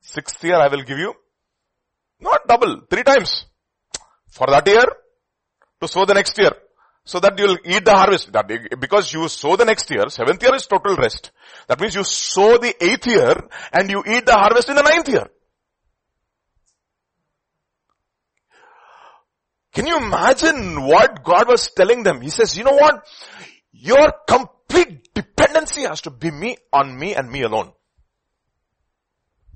Sixth 0.00 0.42
year 0.42 0.56
I 0.56 0.68
will 0.68 0.82
give 0.82 0.98
you, 0.98 1.14
not 2.20 2.46
double, 2.46 2.80
three 2.90 3.02
times. 3.02 3.46
For 4.30 4.46
that 4.48 4.66
year, 4.66 4.86
to 5.80 5.88
sow 5.88 6.04
the 6.04 6.14
next 6.14 6.36
year 6.38 6.52
so 7.08 7.18
that 7.20 7.38
you'll 7.38 7.56
eat 7.64 7.86
the 7.86 7.92
harvest. 7.92 8.30
That, 8.34 8.46
because 8.78 9.10
you 9.14 9.26
sow 9.28 9.56
the 9.56 9.64
next 9.64 9.90
year, 9.90 10.10
seventh 10.10 10.42
year 10.42 10.54
is 10.54 10.66
total 10.66 10.94
rest. 10.94 11.30
That 11.66 11.80
means 11.80 11.94
you 11.94 12.04
sow 12.04 12.58
the 12.58 12.74
eighth 12.84 13.06
year 13.06 13.34
and 13.72 13.88
you 13.88 14.04
eat 14.06 14.26
the 14.26 14.34
harvest 14.34 14.68
in 14.68 14.76
the 14.76 14.82
ninth 14.82 15.08
year. 15.08 15.26
Can 19.72 19.86
you 19.86 19.96
imagine 19.96 20.82
what 20.82 21.24
God 21.24 21.48
was 21.48 21.70
telling 21.70 22.02
them? 22.02 22.20
He 22.20 22.28
says, 22.28 22.58
you 22.58 22.64
know 22.64 22.76
what? 22.76 23.06
Your 23.72 24.12
complete 24.28 25.14
dependency 25.14 25.82
has 25.84 26.02
to 26.02 26.10
be 26.10 26.30
me, 26.30 26.58
on 26.74 26.98
me 26.98 27.14
and 27.14 27.30
me 27.30 27.40
alone. 27.40 27.72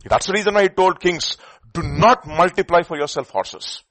That's 0.06 0.26
the 0.26 0.32
reason 0.32 0.56
he 0.56 0.70
told 0.70 1.00
kings, 1.00 1.36
do 1.74 1.82
not 1.82 2.26
multiply 2.26 2.80
for 2.80 2.96
yourself 2.96 3.28
horses. 3.28 3.82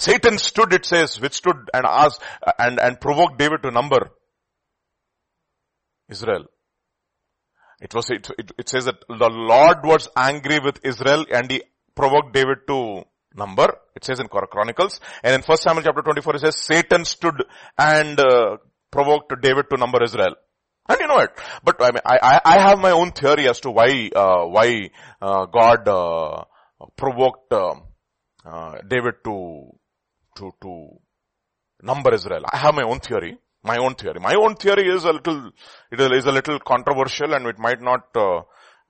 Satan 0.00 0.38
stood, 0.38 0.72
it 0.72 0.86
says, 0.86 1.20
withstood 1.20 1.68
and 1.74 1.84
asked 1.84 2.22
and, 2.58 2.80
and 2.80 2.98
provoked 2.98 3.36
David 3.36 3.62
to 3.64 3.70
number 3.70 4.10
Israel. 6.08 6.46
It 7.82 7.94
was, 7.94 8.08
it, 8.08 8.30
it, 8.38 8.50
it 8.58 8.68
says 8.70 8.86
that 8.86 9.04
the 9.08 9.28
Lord 9.28 9.84
was 9.84 10.08
angry 10.16 10.58
with 10.58 10.80
Israel 10.84 11.26
and 11.30 11.50
he 11.50 11.62
provoked 11.94 12.32
David 12.32 12.60
to 12.68 13.02
number. 13.34 13.76
It 13.94 14.04
says 14.04 14.20
in 14.20 14.28
Chronicles. 14.28 15.00
And 15.22 15.34
in 15.34 15.42
1 15.42 15.58
Samuel 15.58 15.84
chapter 15.84 16.00
24 16.00 16.36
it 16.36 16.40
says 16.40 16.56
Satan 16.56 17.04
stood 17.04 17.44
and 17.76 18.18
uh, 18.18 18.56
provoked 18.90 19.34
David 19.42 19.66
to 19.68 19.76
number 19.76 20.02
Israel. 20.02 20.34
And 20.88 20.98
you 20.98 21.08
know 21.08 21.18
it. 21.18 21.30
But 21.62 21.76
I 21.82 21.90
mean, 21.92 22.00
I, 22.06 22.40
I 22.42 22.60
have 22.68 22.78
my 22.78 22.92
own 22.92 23.12
theory 23.12 23.50
as 23.50 23.60
to 23.60 23.70
why, 23.70 24.08
uh, 24.16 24.46
why, 24.46 24.88
uh, 25.20 25.44
God, 25.44 25.86
uh, 25.86 26.44
provoked, 26.96 27.52
um, 27.52 27.82
uh, 28.44 28.78
David 28.88 29.16
to 29.24 29.78
to, 30.40 30.52
to 30.62 30.72
number 31.82 32.12
Israel. 32.14 32.44
I 32.52 32.56
have 32.58 32.74
my 32.74 32.82
own 32.82 33.00
theory. 33.00 33.38
My 33.62 33.76
own 33.76 33.94
theory. 33.94 34.20
My 34.20 34.34
own 34.34 34.54
theory 34.56 34.88
is 34.88 35.04
a 35.04 35.12
little, 35.12 35.50
it 35.92 36.00
is 36.00 36.26
a 36.26 36.32
little 36.32 36.58
controversial 36.60 37.34
and 37.34 37.46
it 37.46 37.58
might 37.58 37.80
not 37.80 38.16
uh, 38.16 38.40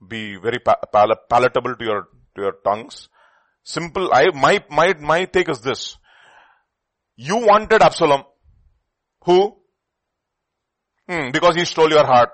be 0.05 0.37
very 0.37 0.59
pal- 0.59 1.15
palatable 1.29 1.75
to 1.75 1.85
your, 1.85 2.07
to 2.35 2.41
your 2.41 2.55
tongues. 2.63 3.09
Simple, 3.63 4.13
I, 4.13 4.29
my, 4.33 4.63
my, 4.69 4.93
my 4.99 5.25
take 5.25 5.49
is 5.49 5.59
this. 5.61 5.97
You 7.17 7.37
wanted 7.37 7.81
Absalom. 7.81 8.23
Who? 9.25 9.57
Hmm, 11.07 11.31
because 11.31 11.55
he 11.55 11.65
stole 11.65 11.91
your 11.91 12.05
heart. 12.05 12.29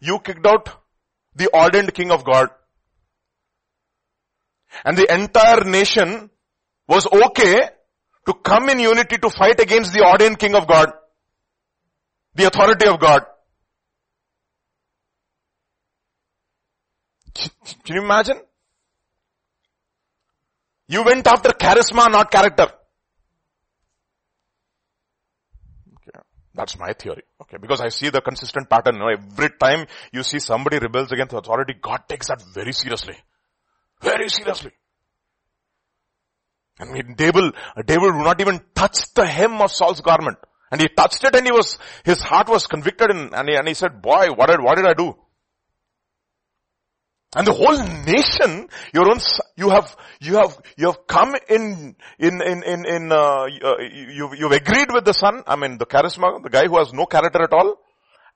You 0.00 0.18
kicked 0.20 0.46
out 0.46 0.70
the 1.34 1.54
ordained 1.54 1.92
king 1.94 2.10
of 2.10 2.24
God. 2.24 2.48
And 4.84 4.96
the 4.96 5.12
entire 5.12 5.64
nation 5.64 6.30
was 6.88 7.06
okay 7.06 7.68
to 8.26 8.34
come 8.34 8.68
in 8.68 8.78
unity 8.78 9.18
to 9.18 9.30
fight 9.30 9.60
against 9.60 9.92
the 9.92 10.04
ordained 10.04 10.38
king 10.38 10.54
of 10.54 10.66
God. 10.66 10.92
The 12.34 12.46
authority 12.46 12.86
of 12.86 13.00
God. 13.00 13.22
Can 17.84 17.96
you 17.96 18.02
imagine? 18.02 18.40
You 20.88 21.04
went 21.04 21.26
after 21.26 21.50
charisma, 21.50 22.10
not 22.10 22.30
character. 22.30 22.66
Okay. 25.96 26.18
That's 26.54 26.78
my 26.78 26.92
theory. 26.92 27.22
Okay. 27.42 27.56
Because 27.60 27.80
I 27.80 27.88
see 27.88 28.10
the 28.10 28.20
consistent 28.20 28.68
pattern. 28.68 28.96
You 28.96 29.00
know, 29.00 29.08
every 29.08 29.50
time 29.50 29.86
you 30.12 30.22
see 30.22 30.40
somebody 30.40 30.78
rebels 30.78 31.12
against 31.12 31.32
authority, 31.32 31.74
God 31.80 32.08
takes 32.08 32.26
that 32.26 32.42
very 32.52 32.72
seriously. 32.72 33.14
Very 34.00 34.28
seriously. 34.28 34.72
And 36.78 37.16
David, 37.16 37.54
David 37.84 38.14
would 38.14 38.24
not 38.24 38.40
even 38.40 38.60
touch 38.74 39.12
the 39.14 39.26
hem 39.26 39.60
of 39.60 39.70
Saul's 39.70 40.00
garment. 40.00 40.38
And 40.72 40.80
he 40.80 40.88
touched 40.88 41.24
it 41.24 41.34
and 41.34 41.44
he 41.44 41.52
was, 41.52 41.78
his 42.04 42.20
heart 42.20 42.48
was 42.48 42.66
convicted 42.66 43.10
and, 43.10 43.34
and, 43.34 43.48
he, 43.48 43.56
and 43.56 43.68
he 43.68 43.74
said, 43.74 44.00
boy, 44.00 44.28
what 44.34 44.48
did, 44.48 44.60
what 44.62 44.76
did 44.76 44.86
I 44.86 44.94
do? 44.94 45.14
And 47.36 47.46
the 47.46 47.52
whole 47.52 47.76
nation, 48.04 48.68
your 48.92 49.08
own, 49.08 49.18
you 49.56 49.70
have, 49.70 49.96
you 50.20 50.34
have, 50.34 50.58
you 50.76 50.86
have 50.86 51.06
come 51.06 51.36
in, 51.48 51.94
in, 52.18 52.42
in, 52.42 52.62
in, 52.64 52.86
in 52.86 53.12
uh, 53.12 53.44
uh 53.44 53.78
you, 53.78 54.34
you've 54.36 54.50
agreed 54.50 54.92
with 54.92 55.04
the 55.04 55.12
son, 55.12 55.44
I 55.46 55.54
mean 55.54 55.78
the 55.78 55.86
charisma, 55.86 56.42
the 56.42 56.50
guy 56.50 56.66
who 56.66 56.78
has 56.78 56.92
no 56.92 57.06
character 57.06 57.42
at 57.42 57.52
all, 57.52 57.76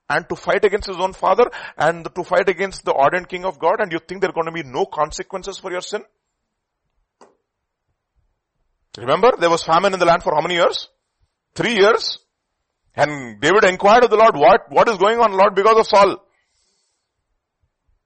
and 0.09 0.27
to 0.29 0.35
fight 0.35 0.63
against 0.65 0.87
his 0.87 0.97
own 0.97 1.13
father, 1.13 1.45
and 1.77 2.07
to 2.15 2.23
fight 2.23 2.49
against 2.49 2.85
the 2.85 2.93
ordained 2.93 3.29
king 3.29 3.45
of 3.45 3.59
God, 3.59 3.79
and 3.79 3.91
you 3.91 3.99
think 3.99 4.21
there 4.21 4.29
are 4.29 4.33
going 4.33 4.45
to 4.45 4.51
be 4.51 4.63
no 4.63 4.85
consequences 4.85 5.57
for 5.57 5.71
your 5.71 5.81
sin? 5.81 6.03
Remember, 8.97 9.31
there 9.37 9.49
was 9.49 9.63
famine 9.63 9.93
in 9.93 9.99
the 9.99 10.05
land 10.05 10.23
for 10.23 10.33
how 10.33 10.41
many 10.41 10.55
years? 10.55 10.89
Three 11.53 11.75
years. 11.75 12.19
And 12.95 13.41
David 13.41 13.65
inquired 13.65 14.05
of 14.05 14.09
the 14.09 14.15
Lord, 14.15 14.35
what, 14.35 14.71
what 14.71 14.87
is 14.87 14.97
going 14.97 15.19
on 15.19 15.33
Lord 15.33 15.53
because 15.53 15.77
of 15.79 15.87
Saul? 15.87 16.17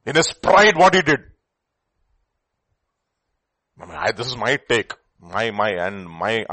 In 0.05 0.15
his 0.15 0.33
pride, 0.33 0.75
what 0.77 0.95
he 0.95 1.01
did. 1.01 1.19
I 3.79 3.85
mean, 3.85 3.95
I, 3.95 4.11
this 4.11 4.27
is 4.27 4.35
my 4.35 4.57
take, 4.67 4.93
my, 5.19 5.51
my, 5.51 5.71
and 5.71 6.09
my 6.09 6.45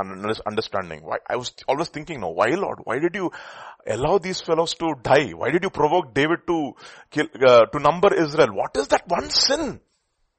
understanding. 0.46 1.02
Why, 1.02 1.18
I 1.28 1.36
was 1.36 1.52
always 1.68 1.88
thinking, 1.88 2.20
no, 2.20 2.30
why 2.30 2.48
Lord? 2.48 2.80
Why 2.84 2.98
did 2.98 3.14
you 3.14 3.30
allow 3.86 4.18
these 4.18 4.40
fellows 4.40 4.74
to 4.74 4.94
die? 5.02 5.30
Why 5.30 5.50
did 5.50 5.62
you 5.62 5.70
provoke 5.70 6.14
David 6.14 6.40
to 6.48 6.72
kill, 7.10 7.26
uh, 7.46 7.66
to 7.66 7.78
number 7.78 8.12
Israel? 8.14 8.48
What 8.52 8.76
is 8.76 8.88
that 8.88 9.06
one 9.06 9.30
sin? 9.30 9.80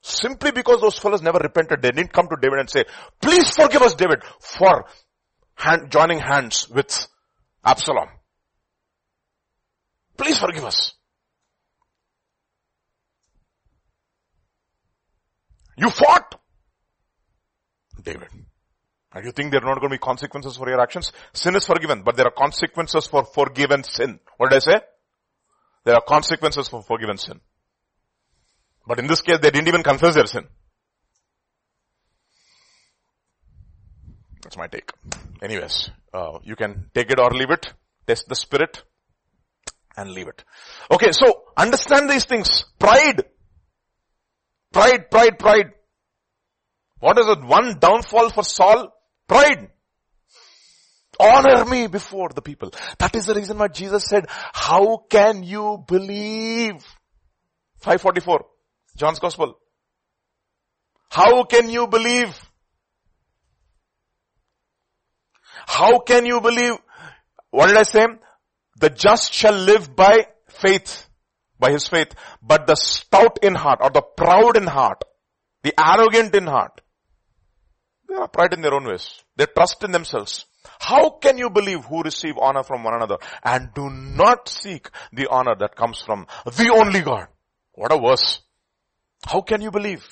Simply 0.02 0.52
because 0.52 0.82
those 0.82 0.98
fellows 1.00 1.22
never 1.22 1.40
repented, 1.40 1.82
they 1.82 1.92
didn't 1.92 2.14
come 2.14 2.28
to 2.28 2.38
David 2.42 2.60
and 2.60 2.70
say, 2.70 2.86
please 3.22 3.50
forgive 3.56 3.82
us 3.82 3.96
David 3.96 4.24
for 4.40 4.86
hand, 5.56 5.92
joining 5.92 6.20
hands 6.20 6.70
with 6.70 7.08
Absalom. 7.66 8.10
Please 10.18 10.38
forgive 10.38 10.66
us. 10.66 10.94
You 15.78 15.90
fought. 15.90 16.40
David. 18.08 18.30
And 19.14 19.26
you 19.26 19.32
think 19.32 19.52
there 19.52 19.62
are 19.62 19.70
not 19.74 19.80
going 19.80 19.92
to 19.92 19.96
be 19.96 20.00
consequences 20.00 20.58
for 20.58 20.70
your 20.70 20.82
actions? 20.82 21.12
Sin 21.34 21.56
is 21.56 21.66
forgiven, 21.66 22.04
but 22.04 22.16
there 22.16 22.28
are 22.28 22.32
consequences 22.32 23.08
for 23.08 23.24
forgiven 23.24 23.84
sin. 23.84 24.20
What 24.38 24.50
did 24.50 24.58
I 24.58 24.60
say? 24.60 24.80
There 25.84 25.96
are 25.96 26.04
consequences 26.08 26.68
for 26.68 26.82
forgiven 26.84 27.18
sin. 27.18 27.40
But 28.86 29.00
in 29.00 29.08
this 29.08 29.22
case, 29.22 29.40
they 29.42 29.52
didn't 29.52 29.68
even 29.68 29.84
confess 29.84 30.16
their 30.16 30.28
sin. 30.28 30.48
That's 34.44 34.58
my 34.58 34.68
take. 34.68 34.92
Anyways, 35.42 35.90
uh, 36.14 36.40
you 36.44 36.56
can 36.56 36.90
take 36.94 37.12
it 37.12 37.20
or 37.20 37.32
leave 37.32 37.52
it. 37.52 37.66
Test 38.06 38.30
the 38.30 38.36
spirit 38.36 38.84
and 39.98 40.12
leave 40.12 40.28
it. 40.28 40.44
Okay, 40.90 41.12
so 41.12 41.44
understand 41.58 42.10
these 42.10 42.26
things. 42.26 42.64
Pride 42.80 43.26
Pride, 44.72 45.10
pride, 45.10 45.40
pride. 45.40 45.72
What 47.00 47.20
is 47.20 47.26
the 47.26 47.36
One 47.46 47.78
downfall 47.80 48.30
for 48.30 48.44
Saul? 48.44 48.94
Pride. 49.28 49.70
Honor 51.20 51.66
me 51.66 51.88
before 51.88 52.30
the 52.30 52.42
people. 52.42 52.72
That 53.00 53.16
is 53.16 53.26
the 53.26 53.34
reason 53.34 53.58
why 53.58 53.70
Jesus 53.70 54.06
said, 54.06 54.26
how 54.30 55.06
can 55.10 55.44
you 55.44 55.84
believe? 55.88 56.84
544, 57.80 58.46
John's 58.96 59.20
Gospel. 59.20 59.58
How 61.10 61.44
can 61.44 61.70
you 61.70 61.88
believe? 61.88 62.40
How 65.66 66.00
can 66.00 66.26
you 66.26 66.40
believe? 66.40 66.76
What 67.50 67.68
did 67.68 67.78
I 67.78 67.84
say? 67.84 68.06
The 68.80 68.90
just 68.90 69.34
shall 69.34 69.54
live 69.54 69.96
by 69.96 70.28
faith 70.48 71.08
by 71.60 71.72
his 71.72 71.88
faith, 71.88 72.14
but 72.42 72.68
the 72.68 72.76
stout 72.76 73.40
in 73.42 73.56
heart 73.56 73.80
or 73.82 73.90
the 73.90 74.02
proud 74.02 74.58
in 74.58 74.68
heart, 74.68 75.04
the 75.64 75.74
arrogant 75.80 76.36
in 76.36 76.46
heart, 76.46 76.82
they 78.18 78.24
are 78.24 78.28
pride 78.28 78.54
in 78.54 78.62
their 78.62 78.74
own 78.74 78.86
ways. 78.86 79.24
They 79.36 79.46
trust 79.46 79.84
in 79.84 79.92
themselves. 79.92 80.46
How 80.80 81.12
can 81.12 81.38
you 81.38 81.52
believe 81.52 81.86
who 81.86 82.02
receive 82.02 82.38
honor 82.40 82.64
from 82.64 82.84
one 82.84 82.96
another 82.96 83.18
and 83.44 83.70
do 83.76 83.90
not 83.92 84.50
seek 84.50 84.90
the 85.14 85.28
honor 85.30 85.56
that 85.60 85.76
comes 85.76 86.02
from 86.02 86.26
the 86.46 86.74
only 86.74 87.02
God? 87.02 87.28
What 87.74 87.92
a 87.92 88.00
verse. 88.00 88.42
How 89.24 89.42
can 89.42 89.62
you 89.62 89.70
believe? 89.70 90.04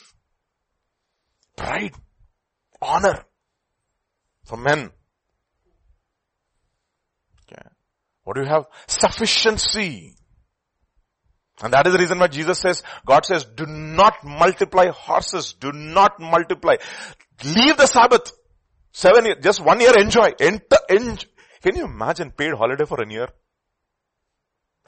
Pride, 1.57 1.93
honor 2.79 3.25
from 4.43 4.63
men. 4.63 4.91
Okay. 7.51 7.61
What 8.23 8.35
do 8.35 8.43
you 8.43 8.47
have? 8.47 8.65
Sufficiency. 8.87 10.15
And 11.63 11.73
that 11.73 11.87
is 11.87 11.93
the 11.93 11.99
reason 11.99 12.19
why 12.19 12.27
Jesus 12.27 12.59
says, 12.59 12.83
God 13.05 13.25
says, 13.25 13.45
do 13.45 13.65
not 13.65 14.23
multiply 14.23 14.89
horses, 14.89 15.53
do 15.53 15.71
not 15.71 16.19
multiply. 16.19 16.75
Leave 17.43 17.77
the 17.77 17.87
Sabbath. 17.87 18.31
Seven 18.91 19.25
years, 19.25 19.37
just 19.43 19.63
one 19.63 19.81
year 19.81 19.97
enjoy. 19.99 20.31
Enter, 20.39 20.77
enjoy. 20.89 21.27
Can 21.61 21.75
you 21.75 21.85
imagine 21.85 22.31
paid 22.31 22.53
holiday 22.53 22.85
for 22.85 23.01
a 23.01 23.11
year? 23.11 23.27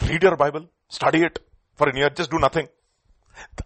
Read 0.02 0.24
your 0.24 0.38
Bible, 0.38 0.70
study 0.90 1.24
it 1.24 1.40
for 1.76 1.90
a 1.90 1.96
year, 1.96 2.10
just 2.10 2.30
do 2.32 2.38
nothing. 2.38 2.68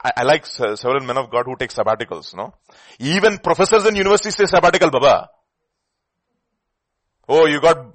I, 0.03 0.11
I 0.17 0.23
like 0.23 0.45
several 0.45 1.01
men 1.01 1.17
of 1.17 1.29
God 1.29 1.45
who 1.45 1.55
take 1.57 1.71
sabbaticals, 1.71 2.35
no? 2.35 2.53
Even 2.99 3.37
professors 3.37 3.85
in 3.85 3.95
universities 3.95 4.35
say 4.35 4.45
sabbatical, 4.45 4.89
Baba. 4.89 5.29
Oh, 7.27 7.45
you 7.45 7.61
got, 7.61 7.93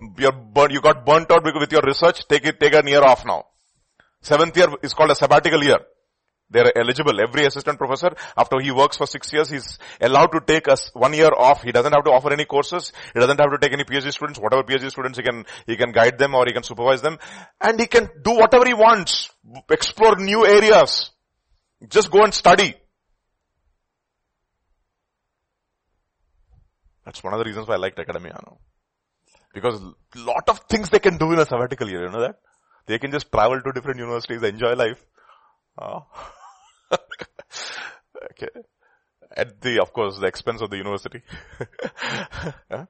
you 0.70 0.80
got 0.80 1.04
burnt 1.04 1.30
out 1.30 1.44
with 1.44 1.72
your 1.72 1.82
research, 1.82 2.26
take 2.28 2.46
it, 2.46 2.60
take 2.60 2.74
a 2.74 2.82
year 2.88 3.02
off 3.02 3.24
now. 3.26 3.44
Seventh 4.20 4.56
year 4.56 4.68
is 4.82 4.94
called 4.94 5.10
a 5.10 5.14
sabbatical 5.14 5.62
year. 5.62 5.78
They 6.48 6.60
are 6.60 6.72
eligible. 6.76 7.20
Every 7.20 7.44
assistant 7.44 7.76
professor, 7.76 8.14
after 8.36 8.60
he 8.60 8.70
works 8.70 8.96
for 8.96 9.06
six 9.06 9.32
years, 9.32 9.50
he's 9.50 9.78
allowed 10.00 10.28
to 10.28 10.40
take 10.46 10.68
us 10.68 10.90
one 10.94 11.12
year 11.12 11.30
off. 11.36 11.62
He 11.62 11.72
doesn't 11.72 11.92
have 11.92 12.04
to 12.04 12.12
offer 12.12 12.32
any 12.32 12.44
courses. 12.44 12.92
He 13.14 13.20
doesn't 13.20 13.40
have 13.40 13.50
to 13.50 13.58
take 13.58 13.72
any 13.72 13.82
PhD 13.82 14.12
students. 14.12 14.38
Whatever 14.38 14.62
PhD 14.62 14.88
students, 14.90 15.18
he 15.18 15.24
can, 15.24 15.44
he 15.66 15.76
can 15.76 15.90
guide 15.90 16.18
them 16.18 16.34
or 16.34 16.44
he 16.46 16.52
can 16.52 16.62
supervise 16.62 17.02
them. 17.02 17.18
And 17.60 17.80
he 17.80 17.86
can 17.86 18.08
do 18.22 18.32
whatever 18.32 18.64
he 18.64 18.74
wants. 18.74 19.30
Explore 19.68 20.16
new 20.16 20.46
areas. 20.46 21.10
Just 21.88 22.10
go 22.12 22.22
and 22.22 22.32
study. 22.32 22.76
That's 27.04 27.22
one 27.22 27.32
of 27.32 27.38
the 27.38 27.44
reasons 27.44 27.66
why 27.66 27.74
I 27.74 27.78
liked 27.78 27.98
academia. 27.98 28.38
No? 28.44 28.58
Because 29.52 29.80
a 29.80 30.18
lot 30.18 30.48
of 30.48 30.60
things 30.68 30.90
they 30.90 30.98
can 30.98 31.16
do 31.16 31.32
in 31.32 31.38
a 31.38 31.46
sabbatical 31.46 31.88
year, 31.88 32.06
you 32.06 32.12
know 32.12 32.20
that? 32.20 32.36
They 32.86 32.98
can 32.98 33.10
just 33.10 33.32
travel 33.32 33.60
to 33.60 33.72
different 33.72 33.98
universities, 33.98 34.42
enjoy 34.42 34.74
life. 34.74 35.04
Uh, 35.78 36.00
okay. 38.32 38.48
At 39.36 39.60
the, 39.60 39.80
of 39.80 39.92
course, 39.92 40.18
the 40.18 40.26
expense 40.26 40.62
of 40.62 40.70
the 40.70 40.76
university. 40.76 41.22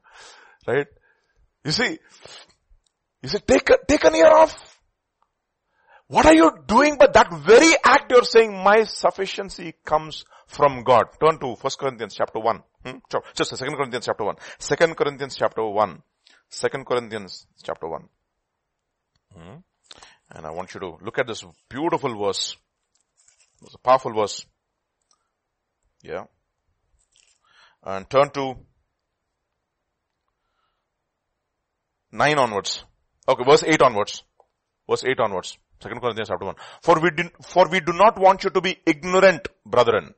right? 0.66 0.86
You 1.64 1.72
see, 1.72 1.99
you 3.22 3.28
say, 3.28 3.38
take 3.47 3.70
a, 3.70 3.78
take 3.86 4.05
an 4.05 4.14
year 4.14 4.28
off. 4.28 4.76
What 6.09 6.26
are 6.26 6.34
you 6.34 6.53
doing? 6.66 6.97
But 6.99 7.14
that 7.14 7.32
very 7.32 7.74
act 7.84 8.12
you're 8.12 8.22
saying, 8.22 8.53
my 8.62 8.84
sufficiency 8.84 9.74
comes 9.84 10.24
from 10.47 10.84
God. 10.84 11.07
Turn 11.20 11.38
to 11.40 11.55
1 11.55 11.59
Corinthians 11.78 12.14
chapter 12.14 12.38
1. 12.38 12.62
Hmm? 12.84 12.99
Just 13.34 13.57
2 13.57 13.64
Corinthians 13.66 14.07
chapter 14.07 14.24
1. 14.24 14.36
2 14.61 14.76
Corinthians 14.94 15.36
chapter 15.36 15.64
1. 15.64 16.03
2 16.51 16.68
Corinthians 16.84 17.47
chapter 17.62 17.88
1. 17.88 18.09
Hmm? 19.34 19.57
And 20.30 20.47
I 20.47 20.51
want 20.51 20.74
you 20.74 20.80
to 20.80 20.97
look 21.03 21.18
at 21.18 21.26
this 21.26 21.44
beautiful 21.68 22.16
verse. 22.24 22.57
It's 23.62 23.74
a 23.74 23.78
powerful 23.78 24.12
verse. 24.12 24.44
Yeah. 26.02 26.24
And 27.82 28.09
turn 28.09 28.30
to 28.30 28.57
9 32.12 32.38
onwards. 32.38 32.84
Okay, 33.28 33.44
verse 33.44 33.64
8 33.64 33.82
onwards. 33.82 34.22
Verse 34.88 35.04
8 35.04 35.20
onwards. 35.20 35.59
Second 35.82 36.00
Corinthians 36.00 36.28
chapter 36.28 36.46
1. 36.46 36.54
For 36.82 37.00
we, 37.00 37.11
do, 37.11 37.28
for 37.42 37.68
we 37.68 37.80
do 37.80 37.92
not 37.92 38.18
want 38.18 38.44
you 38.44 38.50
to 38.50 38.61
be 38.61 38.78
ignorant, 38.86 39.48
brethren. 39.64 40.14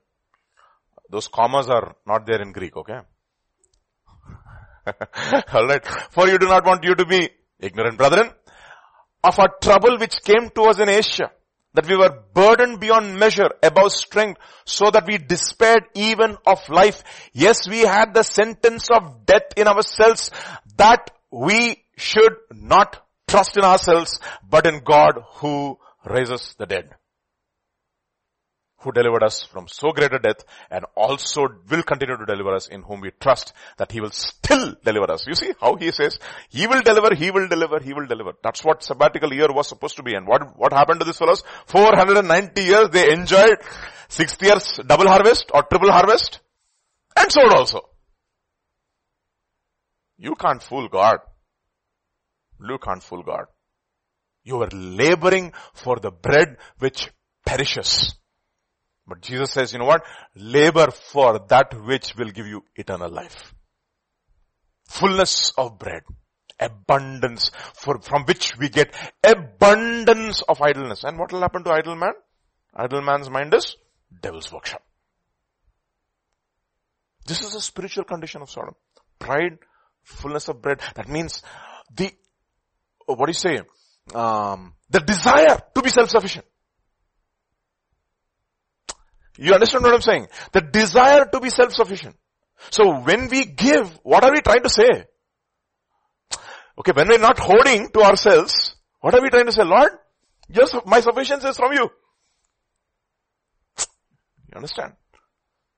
Those 1.10 1.28
commas 1.28 1.68
are 1.68 1.96
not 2.06 2.26
there 2.26 2.40
in 2.40 2.52
Greek, 2.52 2.76
okay? 2.76 3.00
Alright. 5.54 5.86
For 6.10 6.28
you 6.28 6.38
do 6.38 6.46
not 6.46 6.64
want 6.64 6.84
you 6.84 6.94
to 6.94 7.06
be 7.06 7.30
ignorant, 7.58 7.98
brethren, 7.98 8.30
of 9.24 9.38
a 9.38 9.48
trouble 9.60 9.98
which 9.98 10.22
came 10.22 10.50
to 10.50 10.62
us 10.62 10.78
in 10.78 10.88
Asia. 10.88 11.30
That 11.78 11.86
we 11.86 11.96
were 11.96 12.24
burdened 12.34 12.80
beyond 12.80 13.20
measure, 13.20 13.50
above 13.62 13.92
strength, 13.92 14.40
so 14.64 14.90
that 14.90 15.06
we 15.06 15.16
despaired 15.18 15.84
even 15.94 16.36
of 16.44 16.68
life. 16.68 17.04
Yes, 17.32 17.68
we 17.68 17.82
had 17.82 18.14
the 18.14 18.24
sentence 18.24 18.88
of 18.90 19.24
death 19.26 19.52
in 19.56 19.68
ourselves, 19.68 20.32
that 20.76 21.12
we 21.30 21.84
should 21.96 22.34
not 22.50 23.00
trust 23.28 23.56
in 23.56 23.62
ourselves, 23.62 24.18
but 24.42 24.66
in 24.66 24.80
God 24.80 25.22
who 25.34 25.78
raises 26.04 26.56
the 26.58 26.66
dead. 26.66 26.97
Who 28.80 28.92
delivered 28.92 29.24
us 29.24 29.42
from 29.44 29.66
so 29.66 29.90
great 29.90 30.12
a 30.12 30.20
death 30.20 30.44
and 30.70 30.84
also 30.94 31.48
will 31.68 31.82
continue 31.82 32.16
to 32.16 32.24
deliver 32.24 32.54
us 32.54 32.68
in 32.68 32.82
whom 32.82 33.00
we 33.00 33.10
trust 33.20 33.52
that 33.76 33.90
he 33.90 34.00
will 34.00 34.12
still 34.12 34.76
deliver 34.84 35.10
us. 35.10 35.26
You 35.26 35.34
see 35.34 35.52
how 35.60 35.74
he 35.76 35.90
says, 35.90 36.18
he 36.48 36.66
will 36.68 36.82
deliver, 36.82 37.14
he 37.14 37.32
will 37.32 37.48
deliver, 37.48 37.80
he 37.80 37.92
will 37.92 38.06
deliver. 38.06 38.34
That's 38.42 38.64
what 38.64 38.84
sabbatical 38.84 39.32
year 39.32 39.52
was 39.52 39.68
supposed 39.68 39.96
to 39.96 40.04
be. 40.04 40.14
And 40.14 40.28
what, 40.28 40.56
what 40.56 40.72
happened 40.72 41.00
to 41.00 41.06
these 41.06 41.18
fellows? 41.18 41.42
490 41.66 42.62
years 42.62 42.88
they 42.90 43.12
enjoyed 43.12 43.58
sixth 44.08 44.42
years 44.42 44.80
double 44.86 45.08
harvest 45.08 45.50
or 45.52 45.62
triple 45.64 45.90
harvest 45.90 46.40
and 47.16 47.32
so 47.32 47.40
also. 47.56 47.80
You 50.16 50.34
can't 50.34 50.62
fool 50.62 50.88
God. 50.88 51.18
You 52.60 52.78
can't 52.78 53.02
fool 53.02 53.22
God. 53.22 53.46
You 54.44 54.62
are 54.62 54.70
laboring 54.72 55.52
for 55.74 55.96
the 55.96 56.10
bread 56.10 56.56
which 56.78 57.10
perishes. 57.46 58.17
But 59.08 59.22
Jesus 59.22 59.50
says, 59.52 59.72
you 59.72 59.78
know 59.78 59.86
what? 59.86 60.04
Labor 60.36 60.90
for 60.90 61.38
that 61.48 61.72
which 61.82 62.14
will 62.16 62.30
give 62.30 62.46
you 62.46 62.62
eternal 62.76 63.10
life. 63.10 63.54
Fullness 64.86 65.52
of 65.56 65.78
bread. 65.78 66.02
Abundance 66.60 67.50
for, 67.74 68.00
from 68.00 68.24
which 68.24 68.58
we 68.58 68.68
get 68.68 68.94
abundance 69.24 70.42
of 70.42 70.60
idleness. 70.60 71.04
And 71.04 71.18
what 71.18 71.32
will 71.32 71.40
happen 71.40 71.64
to 71.64 71.70
idle 71.70 71.96
man? 71.96 72.12
Idle 72.74 73.02
man's 73.02 73.30
mind 73.30 73.54
is 73.54 73.76
devil's 74.22 74.52
workshop. 74.52 74.82
This 77.26 77.42
is 77.42 77.54
a 77.54 77.60
spiritual 77.60 78.04
condition 78.04 78.42
of 78.42 78.50
Sodom. 78.50 78.74
Pride, 79.18 79.58
fullness 80.02 80.48
of 80.48 80.60
bread. 80.60 80.80
That 80.94 81.08
means 81.08 81.42
the 81.94 82.12
what 83.06 83.26
do 83.26 83.30
you 83.30 83.34
say? 83.34 83.60
Um, 84.14 84.74
the 84.90 85.00
desire 85.00 85.60
to 85.74 85.82
be 85.82 85.90
self-sufficient. 85.90 86.44
You 89.38 89.54
understand 89.54 89.84
what 89.84 89.94
I'm 89.94 90.02
saying? 90.02 90.26
The 90.52 90.60
desire 90.60 91.24
to 91.32 91.40
be 91.40 91.48
self-sufficient. 91.48 92.16
So 92.70 92.98
when 93.00 93.28
we 93.28 93.44
give, 93.44 93.88
what 94.02 94.24
are 94.24 94.32
we 94.32 94.40
trying 94.40 94.64
to 94.64 94.68
say? 94.68 95.06
Okay, 96.78 96.92
when 96.92 97.08
we're 97.08 97.18
not 97.18 97.38
holding 97.38 97.88
to 97.90 98.00
ourselves, 98.00 98.74
what 99.00 99.14
are 99.14 99.22
we 99.22 99.30
trying 99.30 99.46
to 99.46 99.52
say? 99.52 99.62
Lord, 99.62 99.90
just 100.50 100.74
my 100.86 101.00
sufficiency 101.00 101.46
is 101.46 101.56
from 101.56 101.72
you. 101.72 101.88
You 104.48 104.56
understand? 104.56 104.94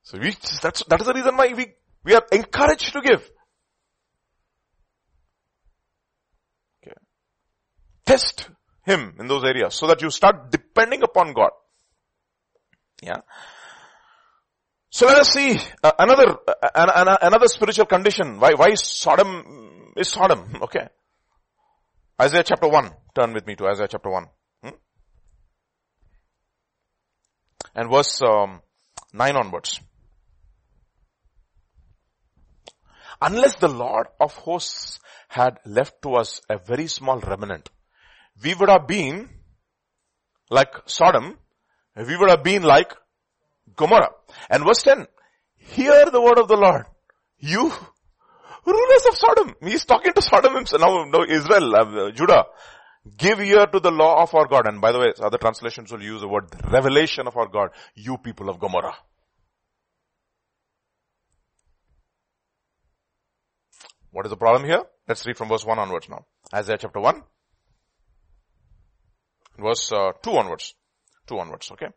So 0.04 0.18
we, 0.18 0.34
that's, 0.62 0.84
that 0.84 1.00
is 1.00 1.06
the 1.06 1.12
reason 1.12 1.36
why 1.36 1.52
we, 1.54 1.66
we 2.02 2.14
are 2.14 2.24
encouraged 2.32 2.92
to 2.94 3.00
give. 3.02 3.30
Okay. 6.82 6.96
Test 8.06 8.48
Him 8.86 9.16
in 9.18 9.26
those 9.26 9.44
areas 9.44 9.74
so 9.74 9.86
that 9.86 10.00
you 10.00 10.11
start 10.11 10.50
depending 10.50 11.02
upon 11.02 11.34
God. 11.34 11.50
Yeah. 13.03 13.20
So 14.90 15.07
let 15.07 15.18
us 15.18 15.32
see 15.32 15.57
uh, 15.82 15.92
another, 15.98 16.36
uh, 16.48 17.16
another 17.22 17.46
spiritual 17.46 17.86
condition. 17.86 18.40
Why, 18.40 18.55
why 18.55 18.74
Sodom 18.74 19.92
is 19.96 20.09
Sodom? 20.09 20.59
Okay. 20.62 20.88
Isaiah 22.20 22.44
chapter 22.44 22.68
1. 22.68 22.90
Turn 23.14 23.32
with 23.32 23.46
me 23.46 23.55
to 23.57 23.66
Isaiah 23.66 23.88
chapter 23.88 24.11
1. 24.11 24.26
Hmm? 24.62 24.68
And 27.74 27.90
verse 27.90 28.20
um, 28.20 28.61
9 29.14 29.36
onwards. 29.36 29.80
Unless 33.22 33.57
the 33.57 33.68
Lord 33.68 34.09
of 34.20 34.34
hosts 34.34 34.98
had 35.28 35.59
left 35.64 36.03
to 36.03 36.14
us 36.14 36.40
a 36.48 36.59
very 36.59 36.88
small 36.88 37.20
remnant, 37.20 37.68
we 38.42 38.55
would 38.55 38.68
have 38.68 38.86
been 38.86 39.28
like 40.51 40.74
Sodom, 40.86 41.38
we 42.07 42.16
would 42.16 42.30
have 42.30 42.42
been 42.42 42.62
like 42.62 42.94
Gomorrah. 43.76 44.11
And 44.48 44.64
verse 44.64 44.82
10, 44.82 45.07
hear 45.57 46.11
the 46.11 46.20
word 46.20 46.38
of 46.38 46.48
the 46.48 46.57
Lord. 46.57 46.86
You 47.38 47.72
rulers 48.66 49.07
of 49.09 49.16
Sodom. 49.16 49.55
He's 49.62 49.84
talking 49.84 50.12
to 50.12 50.22
Sodom 50.22 50.55
himself. 50.55 50.82
Now, 50.82 51.05
no, 51.05 51.24
Israel, 51.24 51.74
uh, 51.74 52.11
Judah. 52.12 52.44
Give 53.16 53.40
ear 53.40 53.66
to 53.66 53.80
the 53.80 53.90
law 53.90 54.22
of 54.22 54.34
our 54.34 54.46
God. 54.46 54.66
And 54.66 54.80
by 54.80 54.92
the 54.92 54.98
way, 54.98 55.12
other 55.22 55.38
translations 55.38 55.90
will 55.90 56.03
use 56.03 56.20
the 56.20 56.28
word 56.28 56.44
revelation 56.70 57.26
of 57.26 57.36
our 57.36 57.48
God. 57.48 57.70
You 57.94 58.18
people 58.18 58.51
of 58.51 58.61
Gomorrah. 58.61 58.94
What 64.11 64.26
is 64.26 64.30
the 64.30 64.36
problem 64.36 64.64
here? 64.64 64.82
Let's 65.09 65.24
read 65.26 65.38
from 65.38 65.48
verse 65.48 65.64
1 65.64 65.78
onwards 65.78 66.09
now. 66.09 66.26
Isaiah 66.53 66.78
chapter 66.78 67.01
1 67.01 67.22
verse 69.61 69.92
uh, 69.92 70.12
2 70.22 70.30
onwards. 70.30 70.74
2 71.30 71.38
onwards, 71.38 71.70
okay. 71.72 71.88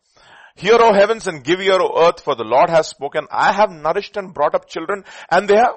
Hear, 0.56 0.76
O 0.76 0.94
heavens, 0.94 1.28
and 1.28 1.44
give 1.44 1.60
ear, 1.60 1.80
O 1.82 2.08
earth, 2.08 2.22
for 2.22 2.36
the 2.36 2.44
Lord 2.44 2.70
has 2.70 2.88
spoken. 2.88 3.28
I 3.32 3.52
have 3.52 3.72
nourished 3.72 4.16
and 4.16 4.34
brought 4.34 4.56
up 4.56 4.70
children, 4.70 5.04
and 5.30 5.48
they 5.48 5.58
have 5.58 5.76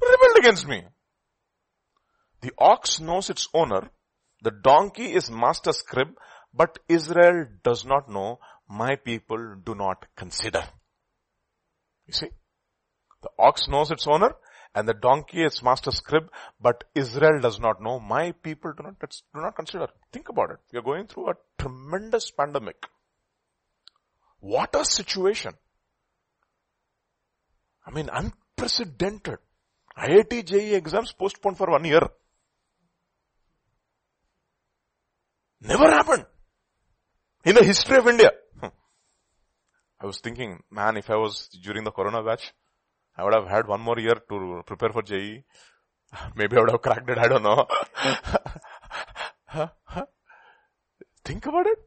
rebelled 0.00 0.38
against 0.38 0.68
me. 0.68 0.84
The 2.42 2.52
ox 2.58 3.00
knows 3.00 3.30
its 3.30 3.48
owner, 3.54 3.90
the 4.42 4.50
donkey 4.50 5.14
is 5.14 5.30
master's 5.30 5.80
crib, 5.80 6.08
but 6.52 6.78
Israel 6.88 7.46
does 7.62 7.86
not 7.86 8.10
know, 8.10 8.38
my 8.68 8.96
people 8.96 9.56
do 9.64 9.74
not 9.74 10.04
consider. 10.16 10.62
You 12.06 12.12
see? 12.12 12.28
The 13.22 13.30
ox 13.38 13.66
knows 13.68 13.90
its 13.90 14.06
owner, 14.06 14.34
and 14.74 14.88
the 14.88 14.94
donkey 14.94 15.42
is 15.42 15.62
master 15.62 15.92
crib, 16.04 16.30
but 16.60 16.84
Israel 16.94 17.40
does 17.40 17.60
not 17.60 17.80
know. 17.80 18.00
My 18.00 18.32
people 18.32 18.72
do 18.76 18.82
not, 18.82 18.98
do 18.98 19.40
not 19.40 19.54
consider. 19.54 19.88
Think 20.12 20.28
about 20.28 20.50
it. 20.50 20.58
We 20.72 20.78
are 20.78 20.82
going 20.82 21.06
through 21.06 21.30
a 21.30 21.34
tremendous 21.58 22.30
pandemic. 22.30 22.76
What 24.40 24.74
a 24.74 24.84
situation. 24.84 25.54
I 27.86 27.90
mean, 27.90 28.10
unprecedented. 28.12 29.38
IIT 29.96 30.46
JEE 30.46 30.74
exams 30.74 31.12
postponed 31.12 31.56
for 31.56 31.70
one 31.70 31.84
year. 31.84 32.02
Never 35.60 35.84
happened. 35.84 36.26
In 37.44 37.54
the 37.54 37.62
history 37.62 37.98
of 37.98 38.08
India. 38.08 38.30
Hmm. 38.60 38.68
I 40.00 40.06
was 40.06 40.18
thinking, 40.18 40.62
man, 40.70 40.96
if 40.96 41.10
I 41.10 41.16
was 41.16 41.48
during 41.62 41.84
the 41.84 41.92
corona 41.92 42.22
batch, 42.22 42.52
I 43.16 43.22
would 43.22 43.34
have 43.34 43.46
had 43.48 43.66
one 43.68 43.80
more 43.80 43.98
year 43.98 44.16
to 44.28 44.62
prepare 44.66 44.90
for 44.90 45.02
JEE. 45.02 45.44
Maybe 46.36 46.56
I 46.56 46.60
would 46.60 46.70
have 46.70 46.82
cracked 46.82 47.08
it, 47.08 47.18
I 47.18 47.28
don't 47.28 47.42
know. 47.42 47.66
Think 51.24 51.46
about 51.46 51.66
it. 51.66 51.78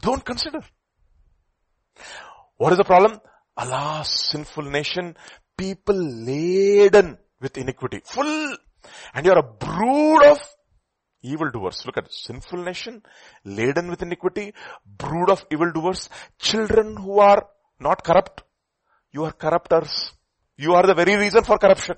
Don't 0.00 0.24
consider. 0.24 0.60
What 2.56 2.72
is 2.72 2.78
the 2.78 2.84
problem? 2.84 3.20
Alas, 3.56 4.30
sinful 4.30 4.64
nation, 4.64 5.16
people 5.56 5.96
laden 5.96 7.18
with 7.40 7.56
iniquity, 7.58 8.02
full, 8.04 8.56
and 9.14 9.26
you're 9.26 9.38
a 9.38 9.42
brood 9.42 10.24
of 10.24 10.38
evildoers. 11.22 11.84
Look 11.86 11.96
at 11.96 12.12
sinful 12.12 12.62
nation, 12.62 13.02
laden 13.44 13.88
with 13.88 14.02
iniquity, 14.02 14.54
brood 14.86 15.30
of 15.30 15.44
evildoers, 15.50 16.08
children 16.38 16.96
who 16.96 17.18
are 17.18 17.46
not 17.80 18.02
corrupt. 18.02 18.42
You 19.12 19.24
are 19.24 19.32
corruptors. 19.32 20.12
You 20.56 20.74
are 20.74 20.86
the 20.86 20.94
very 20.94 21.16
reason 21.16 21.44
for 21.44 21.58
corruption. 21.58 21.96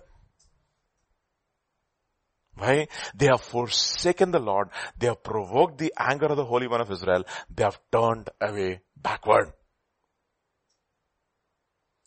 Why? 2.57 2.89
They 3.15 3.27
have 3.27 3.41
forsaken 3.41 4.33
the 4.33 4.41
Lord. 4.41 4.71
They 4.99 5.07
have 5.07 5.23
provoked 5.23 5.79
the 5.79 5.93
anger 5.97 6.27
of 6.27 6.37
the 6.37 6.45
Holy 6.45 6.67
One 6.67 6.81
of 6.81 6.91
Israel. 6.91 7.25
They 7.55 7.63
have 7.63 7.79
turned 7.93 8.31
away 8.41 8.81
backward. 8.97 9.53